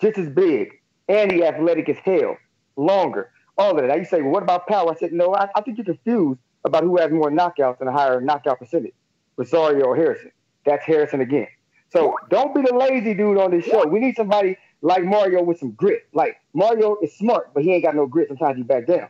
just 0.00 0.18
as 0.18 0.28
big, 0.28 0.80
and 1.08 1.30
he 1.30 1.44
athletic 1.44 1.88
as 1.88 1.96
hell, 1.98 2.36
longer, 2.76 3.30
all 3.58 3.72
of 3.72 3.76
that. 3.78 3.88
Now 3.88 3.96
you 3.96 4.04
say, 4.04 4.20
well, 4.22 4.32
what 4.32 4.42
about 4.42 4.66
power? 4.66 4.90
I 4.90 4.94
said, 4.96 5.12
no, 5.12 5.34
I, 5.34 5.48
I 5.54 5.60
think 5.60 5.78
you're 5.78 5.84
confused 5.84 6.40
about 6.64 6.84
who 6.84 6.96
has 6.98 7.10
more 7.10 7.30
knockouts 7.30 7.80
and 7.80 7.88
a 7.88 7.92
higher 7.92 8.20
knockout 8.20 8.58
percentage, 8.58 8.94
Rosario 9.36 9.84
or 9.84 9.96
Harrison. 9.96 10.32
That's 10.64 10.84
Harrison 10.84 11.20
again. 11.20 11.48
So 11.90 12.16
don't 12.30 12.54
be 12.54 12.62
the 12.62 12.74
lazy 12.74 13.14
dude 13.14 13.38
on 13.38 13.50
this 13.50 13.64
show. 13.64 13.86
We 13.86 14.00
need 14.00 14.16
somebody 14.16 14.56
like 14.82 15.04
Mario 15.04 15.42
with 15.42 15.58
some 15.58 15.72
grit. 15.72 16.06
Like 16.12 16.36
Mario 16.52 16.96
is 17.02 17.16
smart, 17.16 17.54
but 17.54 17.62
he 17.62 17.72
ain't 17.72 17.84
got 17.84 17.94
no 17.94 18.06
grit. 18.06 18.28
Sometimes 18.28 18.58
you 18.58 18.64
back 18.64 18.86
down. 18.86 19.08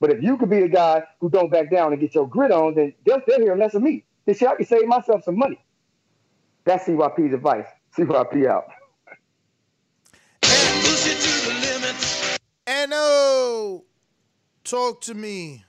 But 0.00 0.10
if 0.10 0.22
you 0.22 0.36
could 0.36 0.50
be 0.50 0.60
the 0.60 0.68
guy 0.68 1.02
who 1.20 1.30
don't 1.30 1.50
back 1.50 1.70
down 1.70 1.92
and 1.92 2.00
get 2.00 2.14
your 2.14 2.28
grit 2.28 2.50
on, 2.50 2.74
then 2.74 2.94
they'll, 3.06 3.20
they'll 3.26 3.40
hear 3.40 3.56
less 3.56 3.74
of 3.74 3.82
me. 3.82 4.04
Then 4.26 4.34
shit, 4.34 4.48
I 4.48 4.56
can 4.56 4.66
save 4.66 4.86
myself 4.86 5.24
some 5.24 5.38
money. 5.38 5.62
That's 6.64 6.86
CYP's 6.86 7.34
advice. 7.34 7.66
CYP 7.96 8.46
out. 8.46 8.64
Anno, 12.66 12.96
oh, 12.96 13.84
talk 14.64 15.00
to 15.02 15.14
me. 15.14 15.64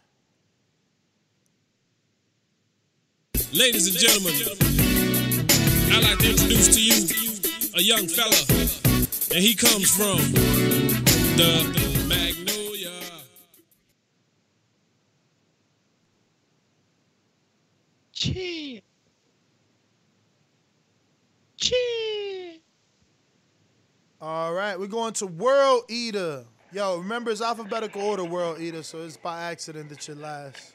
Ladies 3.53 3.87
and 3.87 3.97
gentlemen, 3.97 4.33
I'd 5.91 6.03
like 6.03 6.19
to 6.19 6.29
introduce 6.31 6.73
to 6.75 6.81
you 6.81 7.71
a 7.75 7.81
young 7.81 8.07
fella, 8.07 8.35
and 9.33 9.43
he 9.43 9.55
comes 9.55 9.91
from 9.91 10.17
the 11.37 11.84
Chee. 18.25 18.81
Chee. 21.57 22.59
All 24.19 24.51
right, 24.51 24.79
we're 24.79 24.87
going 24.87 25.13
to 25.13 25.27
World 25.27 25.83
Eater. 25.89 26.43
Yo, 26.71 26.97
remember 26.97 27.29
it's 27.29 27.41
alphabetical 27.41 28.01
order, 28.01 28.23
World 28.23 28.59
Eater, 28.59 28.81
so 28.81 29.03
it's 29.03 29.15
by 29.15 29.43
accident 29.43 29.89
that 29.89 30.07
you're 30.07 30.17
last. 30.17 30.73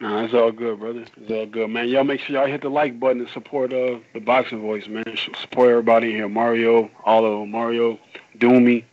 Nah, 0.00 0.24
it's 0.24 0.32
all 0.32 0.50
good, 0.50 0.80
brother. 0.80 1.04
It's 1.18 1.30
all 1.30 1.44
good, 1.44 1.68
man. 1.68 1.88
Y'all 1.88 2.04
make 2.04 2.20
sure 2.20 2.36
y'all 2.36 2.46
hit 2.46 2.62
the 2.62 2.70
like 2.70 2.98
button 2.98 3.20
and 3.20 3.28
support 3.28 3.70
uh 3.70 3.98
the 4.14 4.20
boxing 4.20 4.62
voice, 4.62 4.88
man. 4.88 5.04
Support 5.42 5.68
everybody 5.68 6.12
here. 6.12 6.30
Mario, 6.30 6.90
all 7.04 7.26
of 7.26 7.40
them. 7.40 7.50
Mario, 7.50 7.98
Doomy, 8.38 8.84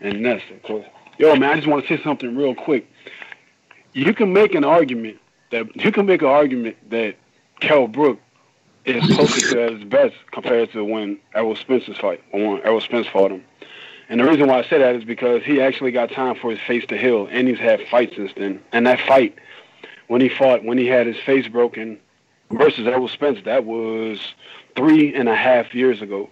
and 0.00 0.22
Ness, 0.22 0.42
of 0.54 0.62
course. 0.62 0.86
Yo, 1.18 1.34
man, 1.34 1.50
I 1.50 1.56
just 1.56 1.66
want 1.66 1.84
to 1.84 1.96
say 1.96 2.00
something 2.04 2.36
real 2.36 2.54
quick. 2.54 2.88
You 3.94 4.14
can 4.14 4.32
make 4.32 4.54
an 4.54 4.62
argument 4.62 5.18
that 5.50 5.76
you 5.76 5.92
can 5.92 6.06
make 6.06 6.22
an 6.22 6.28
argument 6.28 6.76
that 6.90 7.16
Kell 7.60 7.86
Brook 7.86 8.18
is 8.84 9.04
closer 9.14 9.50
to 9.68 9.76
his 9.76 9.84
best 9.84 10.14
compared 10.32 10.72
to 10.72 10.84
when 10.84 11.18
Errol 11.34 11.56
Spence's 11.56 11.98
fight, 11.98 12.22
or 12.32 12.54
when 12.54 12.62
Errol 12.62 12.80
Spence 12.80 13.06
fought 13.06 13.30
him. 13.30 13.44
And 14.08 14.20
the 14.20 14.24
reason 14.24 14.46
why 14.46 14.60
I 14.60 14.62
say 14.62 14.78
that 14.78 14.94
is 14.94 15.04
because 15.04 15.42
he 15.42 15.60
actually 15.60 15.90
got 15.90 16.10
time 16.12 16.36
for 16.36 16.50
his 16.50 16.60
face 16.60 16.86
to 16.86 16.96
heal, 16.96 17.26
and 17.30 17.48
he's 17.48 17.58
had 17.58 17.80
fights 17.88 18.16
since 18.16 18.32
then. 18.36 18.62
And 18.72 18.86
that 18.86 19.00
fight, 19.00 19.36
when 20.06 20.20
he 20.20 20.28
fought, 20.28 20.64
when 20.64 20.78
he 20.78 20.86
had 20.86 21.06
his 21.06 21.16
face 21.18 21.48
broken 21.48 21.98
versus 22.50 22.86
Errol 22.86 23.08
Spence, 23.08 23.40
that 23.44 23.64
was 23.64 24.34
three 24.76 25.12
and 25.14 25.28
a 25.28 25.34
half 25.34 25.74
years 25.74 26.02
ago. 26.02 26.30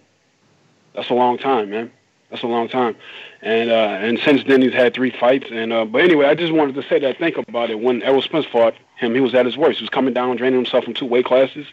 That's 0.94 1.10
a 1.10 1.14
long 1.14 1.38
time, 1.38 1.70
man. 1.70 1.90
That's 2.30 2.44
a 2.44 2.46
long 2.46 2.68
time. 2.68 2.94
And 3.42 3.70
uh, 3.70 3.98
and 4.00 4.18
since 4.20 4.44
then 4.44 4.62
he's 4.62 4.72
had 4.72 4.94
three 4.94 5.10
fights. 5.10 5.46
And 5.50 5.72
uh, 5.72 5.84
but 5.84 6.02
anyway, 6.02 6.26
I 6.26 6.34
just 6.34 6.52
wanted 6.52 6.76
to 6.76 6.82
say 6.88 7.00
that. 7.00 7.18
Think 7.18 7.36
about 7.36 7.70
it. 7.70 7.80
When 7.80 8.02
Errol 8.02 8.22
Spence 8.22 8.46
fought 8.46 8.74
him, 8.96 9.14
he 9.14 9.20
was 9.20 9.34
at 9.34 9.46
his 9.46 9.56
worst. 9.56 9.78
He 9.78 9.84
was 9.84 9.90
coming 9.90 10.14
down, 10.14 10.36
draining 10.36 10.58
himself 10.58 10.84
from 10.84 10.94
two 10.94 11.06
weight 11.06 11.24
classes. 11.24 11.66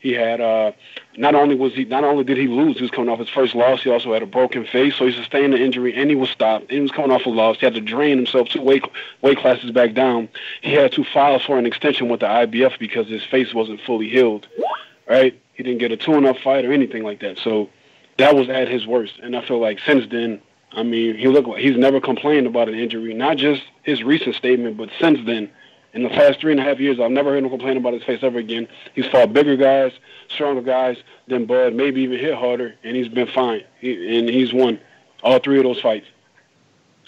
He 0.00 0.12
had 0.12 0.40
uh, 0.40 0.72
not 1.16 1.34
only 1.34 1.54
was 1.54 1.74
he 1.74 1.84
not 1.84 2.04
only 2.04 2.22
did 2.22 2.36
he 2.36 2.46
lose, 2.46 2.76
he 2.76 2.82
was 2.82 2.90
coming 2.90 3.08
off 3.08 3.18
his 3.18 3.28
first 3.28 3.54
loss. 3.54 3.82
He 3.82 3.90
also 3.90 4.12
had 4.12 4.22
a 4.22 4.26
broken 4.26 4.66
face, 4.66 4.94
so 4.94 5.06
he 5.06 5.12
sustained 5.12 5.52
the 5.52 5.58
injury, 5.58 5.94
and 5.94 6.10
he 6.10 6.16
was 6.16 6.30
stopped. 6.30 6.70
He 6.70 6.80
was 6.80 6.90
coming 6.90 7.10
off 7.10 7.26
a 7.26 7.30
loss. 7.30 7.58
He 7.58 7.66
had 7.66 7.74
to 7.74 7.80
drain 7.80 8.16
himself 8.16 8.48
two 8.48 8.62
weight 8.62 8.84
weight 9.22 9.38
classes 9.38 9.70
back 9.70 9.94
down. 9.94 10.28
He 10.60 10.72
had 10.72 10.92
to 10.92 11.04
file 11.04 11.38
for 11.38 11.58
an 11.58 11.66
extension 11.66 12.08
with 12.08 12.20
the 12.20 12.26
IBF 12.26 12.78
because 12.78 13.08
his 13.08 13.24
face 13.24 13.54
wasn't 13.54 13.80
fully 13.80 14.08
healed. 14.08 14.46
Right? 15.08 15.40
He 15.54 15.62
didn't 15.62 15.78
get 15.78 15.92
a 15.92 15.96
two-and-up 15.96 16.38
fight 16.38 16.64
or 16.64 16.72
anything 16.72 17.02
like 17.02 17.20
that. 17.20 17.38
So 17.38 17.70
that 18.18 18.34
was 18.34 18.48
at 18.48 18.68
his 18.68 18.86
worst. 18.86 19.18
And 19.22 19.36
I 19.36 19.46
feel 19.46 19.60
like 19.60 19.78
since 19.80 20.04
then, 20.10 20.40
I 20.72 20.82
mean, 20.82 21.16
he 21.16 21.28
looked 21.28 21.48
like 21.48 21.60
he's 21.60 21.76
never 21.76 22.00
complained 22.00 22.46
about 22.46 22.68
an 22.68 22.74
injury. 22.74 23.14
Not 23.14 23.38
just 23.38 23.62
his 23.82 24.02
recent 24.02 24.34
statement, 24.34 24.76
but 24.76 24.90
since 25.00 25.24
then, 25.24 25.50
in 25.96 26.02
the 26.02 26.10
past 26.10 26.40
three 26.40 26.52
and 26.52 26.60
a 26.60 26.62
half 26.62 26.78
years, 26.78 27.00
I've 27.00 27.10
never 27.10 27.30
heard 27.30 27.42
him 27.42 27.48
complain 27.48 27.78
about 27.78 27.94
his 27.94 28.02
face 28.04 28.18
ever 28.22 28.38
again. 28.38 28.68
He's 28.94 29.06
fought 29.06 29.32
bigger 29.32 29.56
guys, 29.56 29.92
stronger 30.28 30.60
guys 30.60 30.98
than 31.26 31.46
Bud, 31.46 31.72
maybe 31.72 32.02
even 32.02 32.18
hit 32.18 32.34
harder, 32.34 32.74
and 32.84 32.94
he's 32.94 33.08
been 33.08 33.26
fine. 33.28 33.62
He, 33.80 34.18
and 34.18 34.28
he's 34.28 34.52
won 34.52 34.78
all 35.22 35.38
three 35.38 35.56
of 35.56 35.64
those 35.64 35.80
fights. 35.80 36.06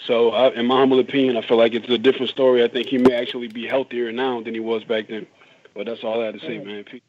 So, 0.03 0.31
uh, 0.31 0.51
in 0.55 0.65
my 0.65 0.77
humble 0.77 0.99
opinion, 0.99 1.37
I 1.37 1.41
feel 1.41 1.57
like 1.57 1.75
it's 1.75 1.87
a 1.87 1.99
different 1.99 2.31
story. 2.31 2.63
I 2.63 2.67
think 2.67 2.87
he 2.87 2.97
may 2.97 3.13
actually 3.13 3.47
be 3.47 3.67
healthier 3.67 4.11
now 4.11 4.41
than 4.41 4.55
he 4.55 4.59
was 4.59 4.83
back 4.83 5.07
then. 5.07 5.27
But 5.75 5.85
that's 5.85 6.03
all 6.03 6.19
I 6.21 6.25
had 6.25 6.39
to 6.39 6.39
say, 6.39 6.57
man. 6.57 6.83
Peace. 6.83 7.01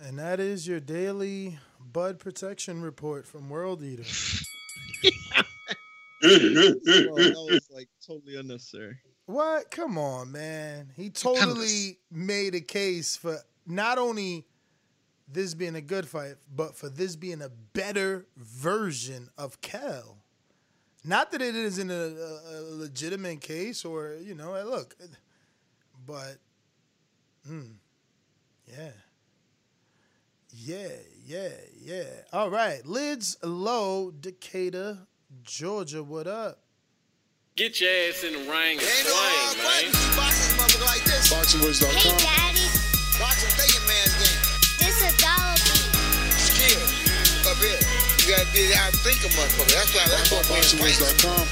And 0.00 0.16
that 0.20 0.38
is 0.38 0.68
your 0.68 0.78
daily 0.78 1.58
bud 1.92 2.20
protection 2.20 2.82
report 2.82 3.26
from 3.26 3.50
World 3.50 3.82
Eater. 3.82 4.04
Bro, 6.22 6.30
that 6.30 7.48
was 7.50 7.68
like 7.72 7.88
totally 8.06 8.36
unnecessary. 8.38 8.96
What? 9.26 9.70
Come 9.70 9.96
on, 9.96 10.32
man. 10.32 10.92
He 10.96 11.10
totally 11.10 11.98
made 12.10 12.54
a 12.54 12.60
case 12.60 13.16
for 13.16 13.38
not 13.66 13.98
only 13.98 14.46
this 15.26 15.54
being 15.54 15.74
a 15.74 15.80
good 15.80 16.06
fight, 16.06 16.34
but 16.54 16.76
for 16.76 16.88
this 16.88 17.16
being 17.16 17.40
a 17.40 17.48
better 17.48 18.26
version 18.36 19.30
of 19.38 19.60
Kell. 19.62 20.18
Not 21.04 21.32
that 21.32 21.42
it 21.42 21.54
isn't 21.54 21.90
a, 21.90 21.94
a, 21.94 22.58
a 22.58 22.60
legitimate 22.76 23.40
case 23.40 23.84
or, 23.84 24.16
you 24.22 24.34
know, 24.34 24.52
look, 24.64 24.96
but, 26.06 26.36
hmm, 27.46 27.72
yeah. 28.66 28.90
Yeah, 30.50 30.88
yeah, 31.24 31.48
yeah. 31.78 32.04
All 32.32 32.48
right. 32.48 32.84
Lids 32.86 33.36
Low, 33.42 34.10
Decatur, 34.12 34.98
Georgia. 35.42 36.02
What 36.02 36.26
up? 36.26 36.63
Get 37.56 37.80
your 37.80 37.88
ass 37.88 38.24
in 38.24 38.32
the 38.32 38.50
ring 38.50 38.80
and 38.80 39.06
swing, 39.06 39.62
man. 39.62 39.86
BoxingWords.com. 41.30 41.94
Hey, 41.94 42.10
Daddy. 42.18 42.66
Boxing 43.14 43.54
thinking 43.54 43.86
man's 43.86 44.10
game. 44.18 44.42
This 44.82 44.98
a 45.06 45.14
dollar 45.22 45.54
Skill. 46.34 46.82
Up 47.46 47.56
here. 47.62 47.78
You 48.18 48.34
gotta 48.34 48.50
be 48.50 48.74
out 48.74 48.90
think 49.06 49.22
a 49.22 49.30
motherfucker. 49.38 49.70
That's 49.70 49.94
why 49.94 50.02
that's 50.10 50.32
what 50.32 50.42
BoxingWords.com. 50.46 51.46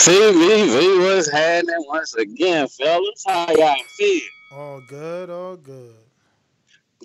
TV, 0.00 0.98
what's 1.04 1.30
happening 1.30 1.84
once 1.86 2.14
again, 2.16 2.66
fellas? 2.66 3.22
How 3.24 3.46
y'all 3.54 3.76
feel? 3.96 4.20
All 4.50 4.80
good, 4.88 5.30
all 5.30 5.54
good. 5.54 5.94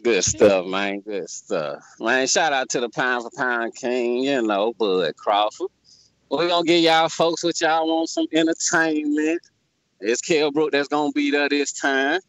Good 0.08 0.24
stuff, 0.24 0.66
man. 0.66 1.02
Good 1.02 1.30
stuff. 1.30 1.84
Man, 2.00 2.28
shout 2.28 2.54
out 2.54 2.70
to 2.70 2.80
the 2.80 2.88
pound 2.88 3.24
for 3.26 3.30
pound 3.36 3.76
king, 3.76 4.24
you 4.24 4.42
know, 4.42 4.72
Bud 4.72 5.14
Crawford. 5.18 5.68
We're 6.32 6.48
gonna 6.48 6.66
give 6.66 6.82
y'all 6.82 7.10
folks 7.10 7.44
what 7.44 7.60
y'all 7.60 7.86
want 7.86 8.08
some 8.08 8.26
entertainment. 8.32 9.42
It's 10.00 10.22
Kell 10.22 10.50
Brook 10.54 10.72
that's 10.72 10.88
gonna 10.88 11.12
be 11.12 11.30
there 11.30 11.50
this 11.50 11.74
time. 11.74 12.22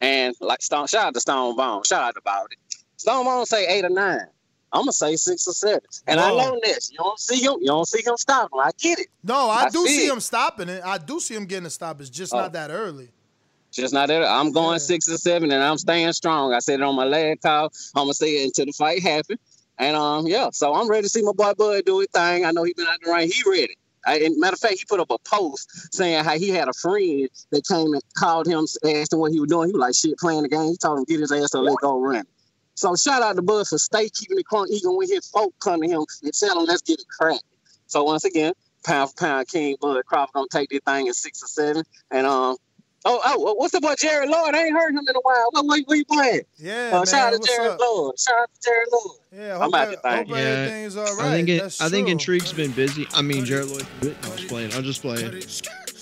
And 0.00 0.34
like 0.40 0.62
Stone, 0.62 0.86
shout 0.86 1.08
out 1.08 1.14
to 1.14 1.20
Stone 1.20 1.56
Bone. 1.56 1.82
Shout 1.84 2.04
out 2.04 2.16
about 2.16 2.46
it. 2.52 2.58
Stone 2.96 3.26
Bone 3.26 3.44
say 3.44 3.66
eight 3.66 3.84
or 3.84 3.90
nine. 3.90 4.26
I'm 4.72 4.82
gonna 4.82 4.92
say 4.92 5.16
six 5.16 5.46
or 5.46 5.52
seven. 5.52 5.80
And 6.06 6.18
I 6.18 6.30
Whoa. 6.30 6.38
know 6.38 6.60
this. 6.62 6.90
You 6.90 6.96
don't 6.96 7.18
see 7.20 7.42
him, 7.44 7.56
you 7.60 7.66
don't 7.66 7.86
see 7.86 8.02
him 8.02 8.16
stop 8.16 8.50
him. 8.50 8.60
I 8.60 8.70
get 8.80 8.98
it. 8.98 9.08
No, 9.22 9.50
I, 9.50 9.64
I 9.64 9.68
do 9.68 9.86
see 9.86 9.96
see 9.98 10.06
it. 10.06 10.12
him 10.12 10.20
stopping 10.20 10.70
it. 10.70 10.82
I 10.82 10.96
do 10.96 11.20
see 11.20 11.34
him 11.34 11.44
getting 11.44 11.66
a 11.66 11.70
stop. 11.70 12.00
It's 12.00 12.08
just 12.08 12.32
Oh. 12.32 12.38
not 12.38 12.54
that 12.54 12.70
early. 12.70 13.10
Just 13.76 13.94
not 13.94 14.08
that 14.08 14.24
I'm 14.24 14.52
going 14.52 14.78
six 14.78 15.08
or 15.08 15.18
seven, 15.18 15.52
and 15.52 15.62
I'm 15.62 15.78
staying 15.78 16.12
strong. 16.14 16.52
I 16.52 16.60
said 16.60 16.80
it 16.80 16.82
on 16.82 16.96
my 16.96 17.04
last 17.04 17.42
call. 17.42 17.70
I'm 17.94 18.04
gonna 18.04 18.14
say 18.14 18.42
it 18.42 18.46
until 18.46 18.66
the 18.66 18.72
fight 18.72 19.02
happen. 19.02 19.38
And 19.78 19.96
um, 19.96 20.26
yeah, 20.26 20.48
so 20.52 20.74
I'm 20.74 20.88
ready 20.88 21.02
to 21.02 21.08
see 21.08 21.22
my 21.22 21.32
boy 21.32 21.52
Bud 21.52 21.84
do 21.84 21.98
his 21.98 22.08
thing. 22.08 22.46
I 22.46 22.50
know 22.50 22.64
he 22.64 22.72
been 22.72 22.86
out 22.86 22.98
the 23.02 23.12
ring. 23.12 23.30
He 23.30 23.42
ready. 23.48 23.76
I, 24.06 24.20
and 24.20 24.38
matter 24.38 24.54
of 24.54 24.60
fact, 24.60 24.78
he 24.78 24.84
put 24.88 25.00
up 25.00 25.10
a 25.10 25.18
post 25.18 25.94
saying 25.94 26.24
how 26.24 26.38
he 26.38 26.48
had 26.48 26.68
a 26.68 26.72
friend 26.72 27.28
that 27.50 27.66
came 27.66 27.92
and 27.92 28.02
called 28.16 28.46
him, 28.46 28.64
asked 28.84 29.12
him 29.12 29.18
what 29.18 29.32
he 29.32 29.40
was 29.40 29.50
doing. 29.50 29.68
He 29.68 29.72
was 29.72 29.80
like, 29.80 29.94
"Shit, 29.94 30.18
playing 30.18 30.42
the 30.42 30.48
game." 30.48 30.68
He 30.68 30.76
told 30.76 30.98
him 30.98 31.04
get 31.04 31.20
his 31.20 31.32
ass 31.32 31.50
to 31.50 31.58
let 31.58 31.76
go 31.82 32.00
run. 32.00 32.24
So 32.76 32.94
shout 32.94 33.22
out 33.22 33.36
to 33.36 33.42
Bud 33.42 33.66
for 33.66 33.78
stay 33.78 34.08
keeping 34.08 34.38
it 34.38 34.46
crunk, 34.50 34.68
even 34.68 34.96
when 34.96 35.08
his 35.08 35.28
folk 35.28 35.54
come 35.60 35.82
to 35.82 35.88
him 35.88 36.04
and 36.22 36.32
tell 36.32 36.58
him 36.58 36.66
let's 36.66 36.82
get 36.82 37.00
it 37.00 37.06
cracked. 37.08 37.42
So 37.86 38.04
once 38.04 38.24
again, 38.24 38.52
pound 38.84 39.10
for 39.10 39.16
pound, 39.16 39.48
King 39.48 39.76
Bud 39.80 40.04
Crawford 40.06 40.34
gonna 40.34 40.46
take 40.50 40.70
this 40.70 40.80
thing 40.86 41.06
in 41.06 41.14
six 41.14 41.42
or 41.42 41.48
seven. 41.48 41.84
And 42.10 42.26
um, 42.26 42.56
oh 43.06 43.20
oh, 43.24 43.54
what's 43.54 43.74
up, 43.74 43.82
boy 43.82 43.94
Jared 43.98 44.28
Lloyd? 44.28 44.54
I 44.54 44.64
ain't 44.64 44.72
heard 44.76 44.90
him 44.94 45.04
in 45.08 45.16
a 45.16 45.20
while. 45.22 45.48
What 45.52 45.66
where, 45.66 45.80
where 45.86 45.96
you 45.98 46.04
playing? 46.04 46.42
Yeah, 46.56 46.90
Uh, 46.92 46.96
man. 46.98 47.06
shout 47.06 47.34
out 47.34 47.42
to 47.42 47.48
Jared 47.48 47.70
up? 47.72 47.80
Lloyd. 47.80 48.18
Shout 48.18 48.34
out 48.40 48.50
to 48.54 48.60
Jared 48.68 48.88
Lloyd. 48.92 49.16
Yeah, 49.32 49.54
I'm 49.54 49.60
hope, 49.62 49.74
out 49.74 49.88
that- 49.90 50.02
the 50.02 50.10
hope 50.16 50.26
thing. 50.28 50.36
everything's 50.36 50.96
all 50.96 51.16
right. 51.16 51.26
I 51.26 51.30
think 51.36 51.48
it, 51.48 51.62
That's 51.62 51.80
I 51.80 51.88
think. 51.88 52.08
Intrigue's 52.08 52.52
been 52.52 52.72
busy. 52.72 53.06
I 53.14 53.22
mean, 53.22 53.44
Jared 53.44 53.68
Lloyd. 53.68 53.86
I'm 54.02 54.36
just 54.36 54.48
playing. 54.48 54.72
I'm 54.74 54.82
just 54.84 55.02
playing. 55.02 55.42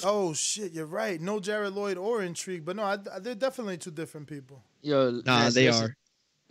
Oh 0.05 0.35
shit, 0.35 0.73
you're 0.73 0.87
right. 0.87 1.21
No 1.21 1.41
Jared 1.41 1.73
Lloyd 1.75 1.97
or 1.97 2.23
Intrigue, 2.23 2.65
but 2.65 2.77
no, 2.77 2.83
I, 2.83 2.99
I- 3.15 3.19
they're 3.21 3.35
definitely 3.35 3.79
two 3.79 3.91
different 3.91 4.27
people. 4.27 4.63
Yo, 4.83 5.21
Nah, 5.25 5.45
Ness, 5.45 5.55
they 5.55 5.67
listen. 5.69 5.85
are. 5.85 5.97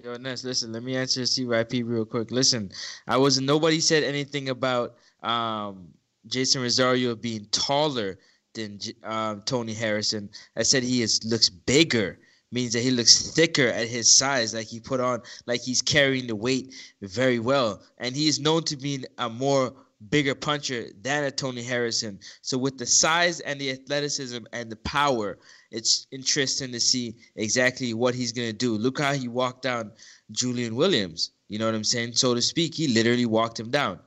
Yo, 0.04 0.16
Ness, 0.18 0.44
listen. 0.44 0.72
Let 0.74 0.82
me 0.84 0.96
answer 0.96 1.22
CYP 1.22 1.84
real 1.86 2.04
quick. 2.06 2.32
Listen, 2.32 2.72
I 3.08 3.18
wasn't. 3.18 3.46
Nobody 3.48 3.80
said 3.80 4.04
anything 4.04 4.50
about 4.50 4.96
um, 5.22 5.90
Jeison 6.28 6.62
Rosario 6.64 7.16
being 7.16 7.46
taller 7.52 8.18
than 8.54 8.80
um, 9.04 9.42
Tony 9.46 9.74
Harrison. 9.74 10.30
I 10.56 10.64
said 10.64 10.84
he 10.84 11.02
is 11.02 11.24
looks 11.24 11.50
bigger. 11.50 12.20
Means 12.52 12.74
that 12.74 12.84
he 12.84 12.92
looks 12.92 13.32
thicker 13.32 13.68
at 13.68 13.88
his 13.88 14.16
size, 14.16 14.54
like 14.54 14.68
he 14.68 14.80
put 14.80 15.00
on, 15.00 15.24
like 15.48 15.62
he's 15.62 15.82
carrying 15.82 16.28
the 16.28 16.36
weight 16.36 16.76
very 17.02 17.40
well, 17.40 17.82
and 17.98 18.16
he 18.16 18.28
is 18.28 18.40
known 18.40 18.62
to 18.66 18.78
be 18.78 19.04
a 19.18 19.28
more 19.28 19.74
bigger 20.10 20.36
puncher 20.36 20.86
than 21.02 21.24
a 21.24 21.32
Tony 21.32 21.64
Harrison. 21.64 22.20
So 22.42 22.58
with 22.60 22.78
the 22.78 22.86
size 22.86 23.40
and 23.40 23.60
the 23.60 23.72
athleticism 23.72 24.44
and 24.52 24.72
the 24.72 24.76
power, 24.76 25.40
it's 25.72 26.06
interesting 26.12 26.72
to 26.74 26.80
see 26.80 27.16
exactly 27.36 27.94
what 27.94 28.14
he's 28.14 28.32
gonna 28.32 28.54
do. 28.54 28.78
Look 28.78 29.00
how 29.00 29.14
he 29.14 29.28
walked 29.28 29.64
down 29.64 29.92
Julian 30.32 30.76
Williams. 30.76 31.32
You 31.48 31.60
know 31.60 31.66
what 31.66 31.76
I'm 31.76 31.84
saying? 31.84 32.14
So 32.14 32.36
to 32.36 32.42
speak, 32.42 32.76
he 32.76 32.88
literally 32.88 33.26
walked 33.26 33.60
him 33.60 33.72
down. 33.72 34.00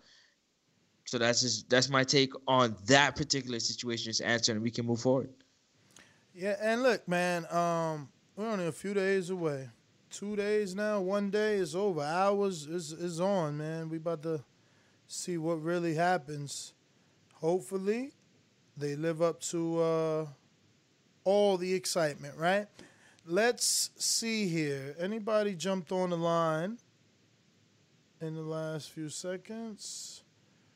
So 1.07 1.19
that's 1.19 1.41
just 1.41 1.71
that's 1.71 1.89
my 1.89 2.03
take 2.03 2.33
on 2.49 2.77
that 2.87 3.15
particular 3.15 3.61
situation. 3.61 4.11
Just 4.11 4.23
answer, 4.23 4.53
and 4.53 4.61
we 4.61 4.73
can 4.73 4.85
move 4.85 5.01
forward. 5.01 5.31
Yeah, 6.35 6.57
and 6.61 6.83
look, 6.83 7.07
man, 7.09 7.47
um, 7.55 8.09
we're 8.35 8.49
only 8.49 8.67
a 8.67 8.73
few 8.73 8.93
days 8.93 9.31
away. 9.31 9.69
Two 10.11 10.35
days 10.35 10.75
now, 10.75 11.01
one 11.01 11.31
day 11.31 11.57
is 11.57 11.77
over. 11.77 12.03
Hours 12.03 12.67
is 12.67 12.93
is 12.93 13.21
on, 13.21 13.57
man. 13.57 13.89
We 13.89 13.99
about 13.99 14.23
to 14.25 14.43
see 15.07 15.39
what 15.39 15.63
really 15.63 15.95
happens. 15.95 16.75
Hopefully, 17.35 18.11
they 18.77 18.97
live 18.97 19.23
up 19.23 19.41
to 19.43 19.81
uh, 19.81 20.27
all 21.23 21.57
the 21.57 21.73
excitement, 21.73 22.37
right? 22.37 22.67
Let's 23.25 23.91
see 23.97 24.49
here. 24.49 24.97
Anybody 24.99 25.55
jumped 25.55 25.93
on 25.93 26.11
the 26.11 26.17
line 26.17 26.79
in 28.21 28.35
the 28.35 28.43
last 28.43 28.91
few 28.91 29.09
seconds? 29.09 30.23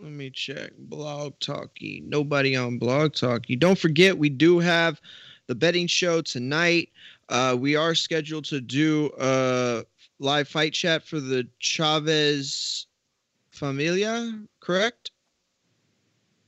Let 0.01 0.13
me 0.13 0.31
check. 0.31 0.71
Blog 0.79 1.35
Talkie. 1.41 2.03
Nobody 2.07 2.57
on 2.57 2.79
Blog 2.79 3.13
Talkie. 3.15 3.57
Don't 3.57 3.79
forget, 3.79 4.17
we 4.17 4.29
do 4.31 4.59
have 4.59 5.01
the 5.47 5.55
betting 5.55 5.87
show 5.87 6.23
tonight. 6.23 6.89
Uh, 7.29 7.57
we 7.59 7.77
are 7.77 7.95
scheduled 7.95 8.45
to 8.47 8.61
do 8.61 9.11
a 9.19 9.85
live 10.19 10.49
fight 10.49 10.73
chat 10.73 11.05
for 11.05 11.21
the 11.21 11.47
Chavez 11.59 12.87
Familia, 13.51 14.41
correct? 14.61 15.11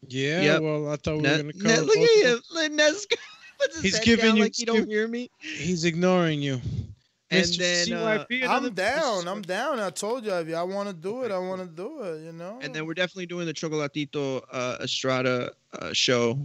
Yeah. 0.08 0.42
Yep. 0.42 0.62
Well, 0.62 0.88
I 0.90 0.96
thought 0.96 1.16
we 1.18 1.22
were 1.22 1.28
gonna 1.28 1.42
Ne- 1.44 1.52
cover. 1.52 1.82
look 1.82 1.96
at 1.98 2.26
him. 2.26 2.40
Look, 2.52 2.72
Nes 2.72 3.06
puts 3.60 3.74
his 3.76 3.82
He's 3.82 4.00
giving 4.00 4.36
you 4.36 4.42
like 4.44 4.58
you 4.58 4.66
don't 4.66 4.88
hear 4.88 5.06
me. 5.06 5.30
He's 5.40 5.84
ignoring 5.84 6.40
you. 6.42 6.60
And 7.32 7.46
then, 7.54 7.92
uh, 7.92 8.24
CYP, 8.28 8.42
another- 8.44 8.66
I'm 8.68 8.74
down. 8.74 9.28
I'm 9.28 9.42
down. 9.42 9.80
I 9.80 9.90
told 9.90 10.24
you 10.24 10.32
if 10.34 10.48
y'all 10.48 10.68
want 10.68 10.88
to 10.88 10.94
do 10.94 11.22
it, 11.24 11.30
I 11.32 11.38
want 11.38 11.60
to 11.62 11.66
do 11.66 12.02
it. 12.02 12.24
You 12.24 12.32
know. 12.32 12.58
And 12.62 12.74
then 12.74 12.86
we're 12.86 12.94
definitely 12.94 13.26
doing 13.26 13.46
the 13.46 13.54
Chocolatito 13.54 14.42
uh, 14.52 14.76
Estrada 14.80 15.52
uh, 15.78 15.92
show. 15.92 16.38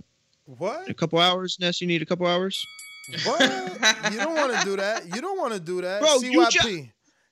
What? 0.45 0.85
In 0.85 0.91
a 0.91 0.93
couple 0.93 1.19
hours, 1.19 1.57
Ness. 1.59 1.81
You 1.81 1.87
need 1.87 2.01
a 2.01 2.05
couple 2.05 2.25
hours. 2.27 2.65
What? 3.23 3.41
you 4.11 4.17
don't 4.17 4.35
want 4.35 4.57
to 4.57 4.65
do 4.65 4.75
that. 4.77 5.13
You 5.13 5.21
don't 5.21 5.37
want 5.37 5.53
to 5.53 5.59
do 5.59 5.81
that. 5.81 6.01
Bro, 6.01 6.19
you 6.21 6.41
CYP. 6.41 6.51
ju- 6.51 6.87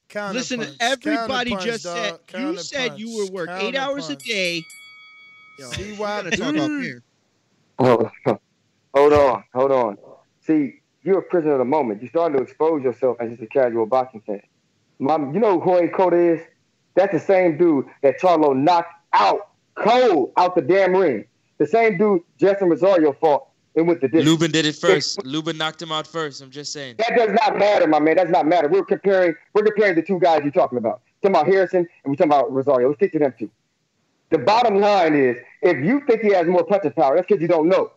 Counter 0.07 0.33
Listen, 0.39 0.59
punch. 0.59 0.71
everybody 0.79 1.49
Counter 1.51 1.65
just 1.65 1.85
punch, 1.85 1.97
said 1.97 2.09
dog. 2.11 2.19
you 2.27 2.45
Counter 2.45 2.59
said 2.63 2.99
you 2.99 3.07
punch. 3.07 3.19
would 3.19 3.33
work 3.33 3.49
eight 3.53 3.75
hours 3.75 4.09
a 4.09 4.15
day. 4.15 4.67
Yo, 5.57 5.69
we 5.79 5.95
gotta 5.95 6.31
talk 6.31 6.55
off 6.55 6.69
here. 6.81 7.01
Hold 7.79 8.09
on, 8.27 8.39
hold 8.93 9.13
on, 9.13 9.43
hold 9.53 9.71
on. 9.71 9.97
See, 10.41 10.81
you're 11.05 11.19
a 11.19 11.23
prisoner 11.23 11.53
of 11.53 11.59
the 11.59 11.65
moment. 11.65 12.01
You're 12.01 12.09
starting 12.09 12.37
to 12.37 12.43
expose 12.43 12.83
yourself 12.83 13.17
as 13.19 13.29
just 13.29 13.43
a 13.43 13.47
casual 13.47 13.85
boxing 13.85 14.21
fan. 14.21 14.41
My, 14.99 15.17
you 15.17 15.39
know 15.39 15.59
who 15.59 15.71
Jorge 15.71 15.89
Cota 15.89 16.17
is? 16.17 16.41
That's 16.95 17.13
the 17.13 17.19
same 17.19 17.57
dude 17.57 17.85
that 18.01 18.19
Charlo 18.19 18.55
knocked 18.55 18.93
out 19.13 19.49
cold 19.75 20.31
out 20.37 20.55
the 20.55 20.61
damn 20.61 20.95
ring. 20.95 21.25
The 21.57 21.67
same 21.67 21.97
dude 21.97 22.21
Justin 22.37 22.69
Rosario 22.69 23.13
fought 23.13 23.47
and 23.75 23.87
with 23.87 24.01
the 24.01 24.07
distance. 24.07 24.25
Lubin 24.25 24.51
did 24.51 24.65
it 24.65 24.75
first. 24.75 25.23
Lubin 25.25 25.57
knocked 25.57 25.81
him 25.81 25.91
out 25.91 26.07
first. 26.07 26.41
I'm 26.41 26.49
just 26.49 26.73
saying. 26.73 26.95
That 26.97 27.15
does 27.15 27.31
not 27.31 27.57
matter, 27.57 27.87
my 27.87 27.99
man. 27.99 28.15
That 28.15 28.23
does 28.25 28.31
not 28.31 28.47
matter. 28.47 28.67
We're 28.67 28.85
comparing. 28.85 29.35
We're 29.53 29.63
comparing 29.63 29.95
the 29.95 30.01
two 30.01 30.19
guys 30.19 30.41
you're 30.43 30.51
talking 30.51 30.77
about. 30.77 31.01
We're 31.21 31.29
Talking 31.29 31.41
about 31.41 31.53
Harrison 31.53 31.79
and 31.79 31.87
we're 32.05 32.15
talking 32.15 32.31
about 32.31 32.51
Rosario. 32.51 32.87
Let's 32.87 32.99
stick 32.99 33.11
to 33.13 33.19
them 33.19 33.33
two. 33.37 33.51
The 34.31 34.39
bottom 34.39 34.79
line 34.79 35.15
is, 35.15 35.37
if 35.61 35.83
you 35.85 36.01
think 36.07 36.21
he 36.21 36.33
has 36.33 36.47
more 36.47 36.63
punching 36.65 36.93
power, 36.93 37.15
that's 37.15 37.27
because 37.27 37.41
you 37.41 37.47
don't 37.47 37.67
know. 37.67 37.91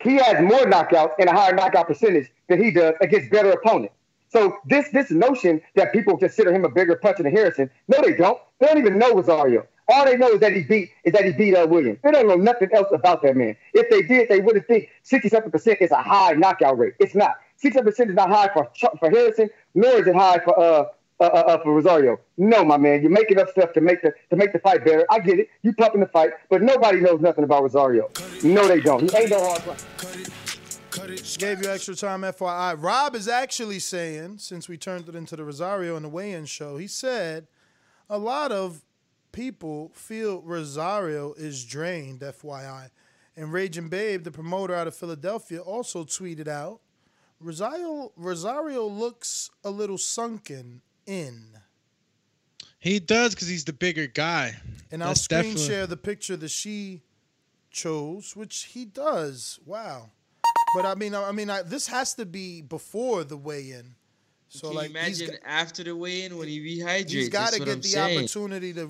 He 0.00 0.16
has 0.16 0.40
more 0.40 0.64
knockouts 0.64 1.12
and 1.18 1.28
a 1.28 1.32
higher 1.32 1.54
knockout 1.54 1.88
percentage 1.88 2.30
than 2.48 2.62
he 2.62 2.70
does 2.70 2.94
against 3.00 3.30
better 3.30 3.50
opponents. 3.50 3.94
So 4.30 4.58
this 4.66 4.88
this 4.90 5.10
notion 5.10 5.60
that 5.74 5.92
people 5.92 6.16
consider 6.16 6.52
him 6.52 6.64
a 6.64 6.68
bigger 6.68 6.96
puncher 6.96 7.22
than 7.22 7.32
Harrison, 7.32 7.70
no, 7.88 8.02
they 8.02 8.14
don't. 8.14 8.38
They 8.58 8.66
don't 8.66 8.78
even 8.78 8.98
know 8.98 9.14
Rosario. 9.14 9.66
All 9.90 10.04
they 10.04 10.18
know 10.18 10.28
is 10.28 10.40
that 10.40 10.52
he 10.52 10.64
beat 10.64 10.90
is 11.04 11.14
that 11.14 11.24
he 11.24 11.32
beat 11.32 11.54
uh, 11.54 11.66
Williams. 11.66 11.98
They 12.02 12.10
don't 12.10 12.28
know 12.28 12.36
nothing 12.36 12.68
else 12.74 12.88
about 12.92 13.22
that 13.22 13.36
man. 13.36 13.56
If 13.72 13.88
they 13.88 14.02
did, 14.02 14.28
they 14.28 14.40
wouldn't 14.40 14.66
think 14.66 14.90
67% 15.10 15.80
is 15.80 15.90
a 15.90 16.02
high 16.02 16.32
knockout 16.32 16.78
rate. 16.78 16.94
It's 16.98 17.14
not. 17.14 17.36
67% 17.64 18.10
is 18.10 18.14
not 18.14 18.28
high 18.28 18.50
for 18.52 18.70
for 19.00 19.10
Harrison, 19.10 19.48
nor 19.74 19.92
is 19.92 20.06
it 20.06 20.14
high 20.14 20.38
for 20.44 20.58
uh, 20.58 20.84
uh, 21.20 21.24
uh, 21.24 21.26
uh, 21.26 21.62
for 21.62 21.74
Rosario. 21.74 22.20
No, 22.36 22.64
my 22.64 22.76
man, 22.76 23.02
you're 23.02 23.10
making 23.10 23.40
up 23.40 23.48
stuff 23.48 23.72
to 23.72 23.80
make 23.80 24.02
the 24.02 24.12
to 24.30 24.36
make 24.36 24.52
the 24.52 24.60
fight 24.60 24.84
better. 24.84 25.04
I 25.10 25.18
get 25.18 25.40
it. 25.40 25.48
You 25.62 25.72
pumping 25.72 26.00
the 26.00 26.06
fight, 26.06 26.30
but 26.48 26.62
nobody 26.62 27.00
knows 27.00 27.20
nothing 27.20 27.44
about 27.44 27.62
Rosario. 27.62 28.10
No, 28.44 28.68
they 28.68 28.80
don't. 28.80 29.10
He 29.10 29.16
ain't 29.16 29.30
no 29.30 29.40
hard 29.40 29.62
fight. 30.98 31.36
Gave 31.38 31.62
you 31.62 31.70
extra 31.70 31.94
time, 31.94 32.22
FYI. 32.22 32.76
Rob 32.82 33.14
is 33.14 33.28
actually 33.28 33.78
saying, 33.78 34.38
since 34.38 34.68
we 34.68 34.76
turned 34.76 35.08
it 35.08 35.14
into 35.14 35.36
the 35.36 35.44
Rosario 35.44 35.96
and 35.96 36.04
the 36.04 36.08
weigh-in 36.08 36.46
show, 36.46 36.76
he 36.76 36.86
said 36.86 37.46
a 38.10 38.18
lot 38.18 38.52
of 38.52 38.82
people 39.32 39.90
feel 39.94 40.40
Rosario 40.42 41.32
is 41.34 41.64
drained, 41.64 42.20
FYI. 42.20 42.90
And 43.36 43.52
Raging 43.52 43.88
Babe, 43.88 44.24
the 44.24 44.32
promoter 44.32 44.74
out 44.74 44.86
of 44.88 44.96
Philadelphia, 44.96 45.60
also 45.60 46.04
tweeted 46.04 46.48
out, 46.48 46.80
Rosario 47.40 48.12
Rosario 48.16 48.84
looks 48.86 49.48
a 49.62 49.70
little 49.70 49.98
sunken 49.98 50.82
in. 51.06 51.50
He 52.80 52.98
does 52.98 53.34
because 53.34 53.46
he's 53.46 53.64
the 53.64 53.72
bigger 53.72 54.08
guy. 54.08 54.56
And 54.90 55.04
I'll 55.04 55.14
screen 55.14 55.42
definitely- 55.42 55.66
share 55.66 55.86
the 55.86 55.96
picture 55.96 56.36
that 56.36 56.50
she 56.50 57.02
chose, 57.70 58.34
which 58.34 58.64
he 58.72 58.84
does. 58.84 59.60
Wow. 59.64 60.10
But 60.74 60.86
I 60.86 60.94
mean, 60.94 61.14
I 61.14 61.28
I 61.28 61.32
mean, 61.32 61.50
I, 61.50 61.62
this 61.62 61.86
has 61.88 62.14
to 62.14 62.26
be 62.26 62.60
before 62.62 63.24
the 63.24 63.36
weigh-in. 63.36 63.94
So 64.50 64.68
Can 64.68 64.76
like, 64.76 64.92
you 64.94 64.98
he's, 65.00 65.20
imagine 65.20 65.40
after 65.44 65.84
the 65.84 65.94
weigh-in 65.94 66.36
when 66.38 66.48
he 66.48 66.60
rehydrates? 66.78 67.10
he's 67.10 67.28
got 67.28 67.52
to 67.52 67.58
get 67.58 67.68
I'm 67.68 67.80
the 67.80 67.88
saying. 67.88 68.18
opportunity 68.18 68.72
to 68.74 68.86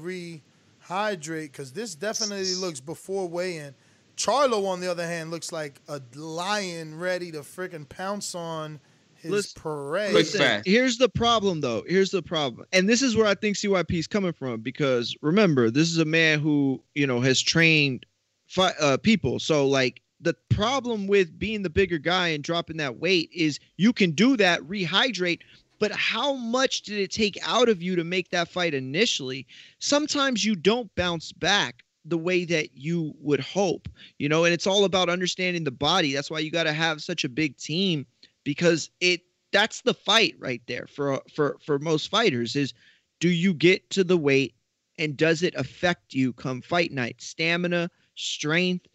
rehydrate 0.89 1.53
because 1.53 1.73
this 1.73 1.95
definitely 1.95 2.55
looks 2.55 2.81
before 2.81 3.29
weigh-in. 3.29 3.75
Charlo, 4.17 4.67
on 4.67 4.81
the 4.81 4.91
other 4.91 5.07
hand, 5.07 5.31
looks 5.31 5.53
like 5.53 5.81
a 5.89 6.01
lion 6.15 6.99
ready 6.99 7.31
to 7.33 7.41
freaking 7.41 7.89
pounce 7.89 8.35
on 8.35 8.81
his 9.15 9.31
Listen- 9.31 9.61
parade. 9.63 10.15
Listen, 10.15 10.63
here's 10.65 10.97
the 10.99 11.09
problem, 11.09 11.61
though. 11.61 11.85
Here's 11.89 12.11
the 12.11 12.23
problem, 12.23 12.67
and 12.73 12.89
this 12.89 13.03
is 13.03 13.17
where 13.17 13.27
I 13.27 13.35
think 13.35 13.57
CYP 13.57 13.93
is 13.99 14.07
coming 14.07 14.33
from 14.33 14.61
because 14.61 15.17
remember, 15.23 15.71
this 15.71 15.89
is 15.89 15.99
a 15.99 16.05
man 16.05 16.39
who 16.41 16.81
you 16.95 17.07
know 17.07 17.21
has 17.21 17.41
trained 17.41 18.07
fi- 18.47 18.75
uh, 18.81 18.97
people. 18.97 19.39
So 19.41 19.67
like 19.67 20.01
the 20.21 20.35
problem 20.51 21.07
with 21.07 21.39
being 21.39 21.63
the 21.63 21.71
bigger 21.71 21.99
guy 21.99 22.29
and 22.29 22.43
dropping 22.43 22.77
that 22.79 22.99
weight 22.99 23.31
is 23.33 23.61
you 23.77 23.93
can 23.93 24.13
do 24.13 24.37
that, 24.37 24.61
rehydrate. 24.63 25.41
But 25.79 25.93
how 25.93 26.35
much 26.35 26.83
did 26.83 26.99
it 26.99 27.13
take 27.13 27.39
out 27.47 27.69
of 27.69 27.81
you 27.81 27.95
to 27.95 28.03
make 28.03 28.31
that 28.31 28.49
fight 28.49 28.75
initially? 28.75 29.47
Sometimes 29.79 30.45
you 30.45 30.57
don't 30.57 30.93
bounce 30.97 31.31
back 31.31 31.85
the 32.05 32.19
way 32.19 32.45
that 32.47 32.77
you 32.77 33.15
would 33.21 33.41
hope, 33.41 33.89
you 34.19 34.29
know, 34.29 34.45
and 34.45 34.53
it's 34.53 34.67
all 34.67 34.85
about 34.85 35.09
understanding 35.09 35.63
the 35.63 35.71
body. 35.71 36.13
That's 36.13 36.31
why 36.31 36.41
you 36.41 36.51
got 36.51 36.65
to 36.65 36.73
have 36.73 37.03
such 37.03 37.23
a 37.23 37.29
big 37.29 37.57
team 37.57 38.07
because 38.45 38.91
it 39.01 39.21
that's 39.53 39.83
the 39.83 39.95
fight 39.95 40.35
right 40.39 40.63
there 40.67 40.87
for 40.87 41.21
for 41.35 41.59
for 41.65 41.79
most 41.79 42.09
fighters 42.09 42.57
is 42.57 42.75
do 43.21 43.29
you 43.29 43.55
get 43.55 43.89
to 43.91 44.05
the 44.05 44.17
weight 44.17 44.55
and 44.99 45.17
does 45.17 45.43
it 45.43 45.55
affect 45.55 46.15
you 46.15 46.33
come 46.33 46.61
fight 46.61 46.93
night 46.93 47.21
stamina 47.21 47.91
strength 48.15 48.87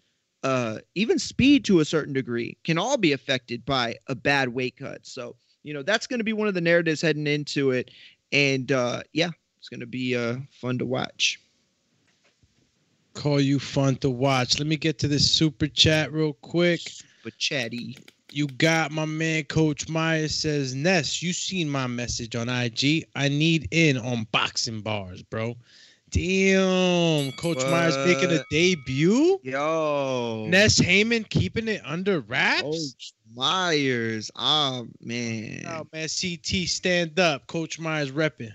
uh 0.43 0.77
even 0.95 1.17
speed 1.17 1.65
to 1.65 1.79
a 1.79 1.85
certain 1.85 2.13
degree 2.13 2.57
can 2.63 2.77
all 2.77 2.97
be 2.97 3.13
affected 3.13 3.65
by 3.65 3.95
a 4.07 4.15
bad 4.15 4.49
weight 4.49 4.75
cut 4.77 5.05
so 5.05 5.35
you 5.63 5.73
know 5.73 5.83
that's 5.83 6.07
going 6.07 6.19
to 6.19 6.23
be 6.23 6.33
one 6.33 6.47
of 6.47 6.53
the 6.53 6.61
narratives 6.61 7.01
heading 7.01 7.27
into 7.27 7.71
it 7.71 7.91
and 8.31 8.71
uh 8.71 9.01
yeah 9.13 9.29
it's 9.57 9.69
going 9.69 9.79
to 9.79 9.85
be 9.85 10.15
uh 10.15 10.35
fun 10.51 10.77
to 10.77 10.85
watch 10.85 11.39
Call 13.13 13.39
you 13.39 13.59
fun 13.59 13.95
to 13.97 14.09
watch. 14.09 14.57
Let 14.57 14.67
me 14.67 14.75
get 14.75 14.97
to 14.99 15.07
this 15.07 15.29
super 15.31 15.67
chat 15.67 16.11
real 16.11 16.33
quick. 16.33 16.81
But 17.23 17.37
chatty. 17.37 17.97
You 18.31 18.47
got 18.47 18.91
my 18.91 19.05
man 19.05 19.43
Coach 19.43 19.87
Myers 19.87 20.33
says, 20.33 20.73
Ness, 20.73 21.21
you 21.21 21.31
seen 21.31 21.69
my 21.69 21.85
message 21.85 22.35
on 22.35 22.49
IG. 22.49 23.05
I 23.15 23.29
need 23.29 23.67
in 23.69 23.97
on 23.97 24.25
boxing 24.31 24.81
bars, 24.81 25.21
bro. 25.21 25.55
Damn. 26.13 27.31
Coach 27.33 27.65
Myers 27.65 27.97
making 28.05 28.31
a 28.31 28.43
debut. 28.51 29.39
Yo. 29.41 30.45
Ness 30.47 30.79
Heyman 30.79 31.27
keeping 31.27 31.67
it 31.67 31.81
under 31.83 32.19
wraps. 32.21 32.61
Coach 32.61 33.13
Myers. 33.35 34.29
Oh 34.35 34.87
man. 35.01 35.63
Oh 35.67 35.87
man, 35.91 36.07
CT 36.07 36.67
stand 36.67 37.19
up. 37.19 37.47
Coach 37.47 37.79
Myers 37.79 38.11
repping. 38.11 38.53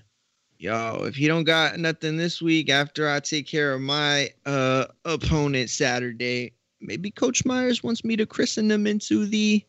Yo, 0.58 1.02
if 1.04 1.16
he 1.16 1.26
don't 1.26 1.44
got 1.44 1.78
nothing 1.78 2.16
this 2.16 2.40
week 2.40 2.70
after 2.70 3.08
I 3.08 3.18
take 3.20 3.46
care 3.46 3.74
of 3.74 3.80
my 3.80 4.30
uh 4.46 4.86
opponent 5.04 5.68
Saturday, 5.68 6.52
maybe 6.80 7.10
Coach 7.10 7.44
Myers 7.44 7.82
wants 7.82 8.04
me 8.04 8.14
to 8.16 8.26
christen 8.26 8.70
him 8.70 8.86
into 8.86 9.26
the 9.26 9.64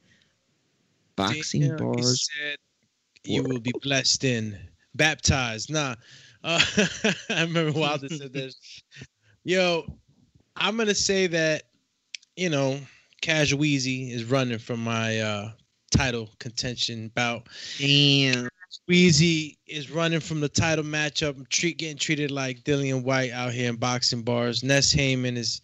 boxing 1.15 1.61
Damn, 1.61 1.71
he 1.71 1.83
bars. 1.83 2.29
said 2.31 2.57
you 3.23 3.41
will 3.43 3.59
be 3.59 3.73
blessed 3.81 4.23
in 4.25 4.57
baptized. 4.93 5.71
Nah. 5.71 5.95
Uh, 6.43 6.59
I 7.29 7.41
remember 7.41 7.77
Wilder 7.77 8.09
said 8.09 8.33
this. 8.33 8.81
Yo, 9.43 9.85
I'm 10.55 10.77
gonna 10.77 10.95
say 10.95 11.27
that, 11.27 11.63
you 12.35 12.49
know, 12.49 12.79
Cash 13.21 13.53
Wheezy 13.53 14.11
is 14.11 14.25
running 14.25 14.59
from 14.59 14.83
my 14.83 15.19
uh 15.19 15.51
title 15.91 16.29
contention 16.39 17.11
bout. 17.15 17.47
Damn. 17.77 18.47
Wheezy 18.87 19.57
is 19.67 19.89
running 19.91 20.19
from 20.19 20.39
the 20.41 20.49
title 20.49 20.83
matchup, 20.83 21.47
treat 21.49 21.77
getting 21.77 21.97
treated 21.97 22.31
like 22.31 22.63
Dillian 22.63 23.03
Whyte 23.03 23.31
out 23.31 23.51
here 23.51 23.69
in 23.69 23.75
boxing 23.75 24.21
bars. 24.21 24.63
Ness 24.63 24.93
Heyman 24.93 25.37
is 25.37 25.61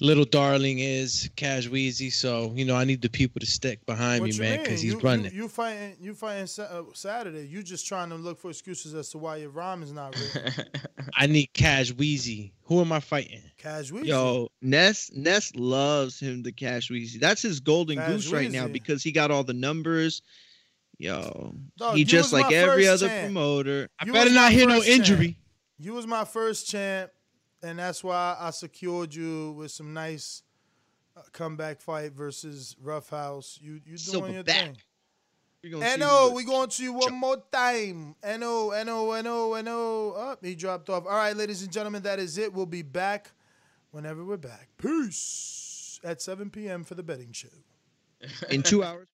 little 0.00 0.24
darling 0.24 0.78
is 0.78 1.30
Cash 1.36 1.68
Wheezy, 1.68 2.10
so 2.10 2.52
you 2.54 2.64
know 2.64 2.74
I 2.74 2.84
need 2.84 3.02
the 3.02 3.08
people 3.08 3.40
to 3.40 3.46
stick 3.46 3.84
behind 3.86 4.22
What 4.22 4.30
me, 4.30 4.38
man, 4.38 4.58
because 4.58 4.80
he's 4.80 4.94
you, 4.94 5.00
running. 5.00 5.32
You, 5.32 5.42
you 5.42 5.48
fighting? 5.48 5.96
You 6.00 6.14
fighting 6.14 6.48
uh, 6.64 6.82
Saturday? 6.94 7.46
You 7.46 7.62
just 7.62 7.86
trying 7.86 8.08
to 8.10 8.16
look 8.16 8.40
for 8.40 8.50
excuses 8.50 8.94
as 8.94 9.10
to 9.10 9.18
why 9.18 9.36
your 9.36 9.50
rhyme 9.50 9.82
is 9.82 9.92
not 9.92 10.16
written. 10.16 10.64
I 11.14 11.26
need 11.26 11.52
Cash 11.52 11.92
Wheezy. 11.92 12.52
Who 12.64 12.80
am 12.80 12.92
I 12.92 13.00
fighting? 13.00 13.42
Cash 13.58 13.90
Weezy. 13.90 14.06
Yo, 14.06 14.48
Ness 14.62 15.10
Ness 15.12 15.54
loves 15.54 16.18
him 16.18 16.42
to 16.44 16.52
Cash 16.52 16.90
Weezy. 16.90 17.20
That's 17.20 17.42
his 17.42 17.60
golden 17.60 17.98
Cash 17.98 18.08
goose 18.08 18.32
right 18.32 18.50
now 18.50 18.68
because 18.68 19.02
he 19.02 19.12
got 19.12 19.30
all 19.30 19.44
the 19.44 19.54
numbers. 19.54 20.22
Yo, 20.98 21.54
Dog, 21.78 21.96
he 21.96 22.04
just 22.04 22.32
like 22.32 22.52
every 22.52 22.86
other 22.86 23.08
champ. 23.08 23.24
promoter. 23.24 23.88
You 24.04 24.12
better 24.12 24.30
not 24.32 24.52
hear 24.52 24.66
no 24.66 24.76
first 24.76 24.86
champ. 24.86 24.98
injury. 24.98 25.36
You 25.78 25.94
was 25.94 26.06
my 26.06 26.26
first 26.26 26.68
champ, 26.68 27.10
and 27.62 27.78
that's 27.78 28.02
why 28.02 28.36
I 28.38 28.50
secured 28.50 29.14
you 29.14 29.52
with 29.52 29.70
some 29.70 29.92
nice 29.92 30.42
uh, 31.16 31.22
comeback 31.32 31.80
fight 31.80 32.12
versus 32.12 32.76
Rough 32.82 33.10
House. 33.10 33.58
You 33.60 33.80
you 33.84 33.96
doing 33.96 34.34
your 34.34 34.44
Silverback. 34.44 34.46
thing. 34.46 34.76
You're 35.62 35.72
gonna 35.72 35.90
see 35.92 36.00
No, 36.00 36.32
we 36.34 36.44
going 36.44 36.70
to 36.70 36.82
you 36.82 36.92
one 36.94 37.14
more 37.14 37.36
time. 37.52 38.14
No, 38.24 38.70
no, 38.82 39.20
no, 39.20 39.60
no. 39.60 40.12
Up, 40.12 40.44
he 40.44 40.54
dropped 40.54 40.88
off. 40.88 41.04
All 41.04 41.12
right, 41.16 41.36
ladies 41.36 41.62
and 41.62 41.70
gentlemen, 41.70 42.02
that 42.04 42.18
is 42.18 42.38
it. 42.38 42.52
We'll 42.52 42.64
be 42.66 42.82
back 42.82 43.30
whenever 43.90 44.24
we're 44.24 44.38
back. 44.38 44.68
Peace 44.78 46.00
at 46.02 46.22
7 46.22 46.48
p.m. 46.48 46.82
for 46.84 46.94
the 46.94 47.02
betting 47.02 47.32
show. 47.32 47.48
in 48.48 48.62
two 48.62 48.82
hours. 48.82 49.06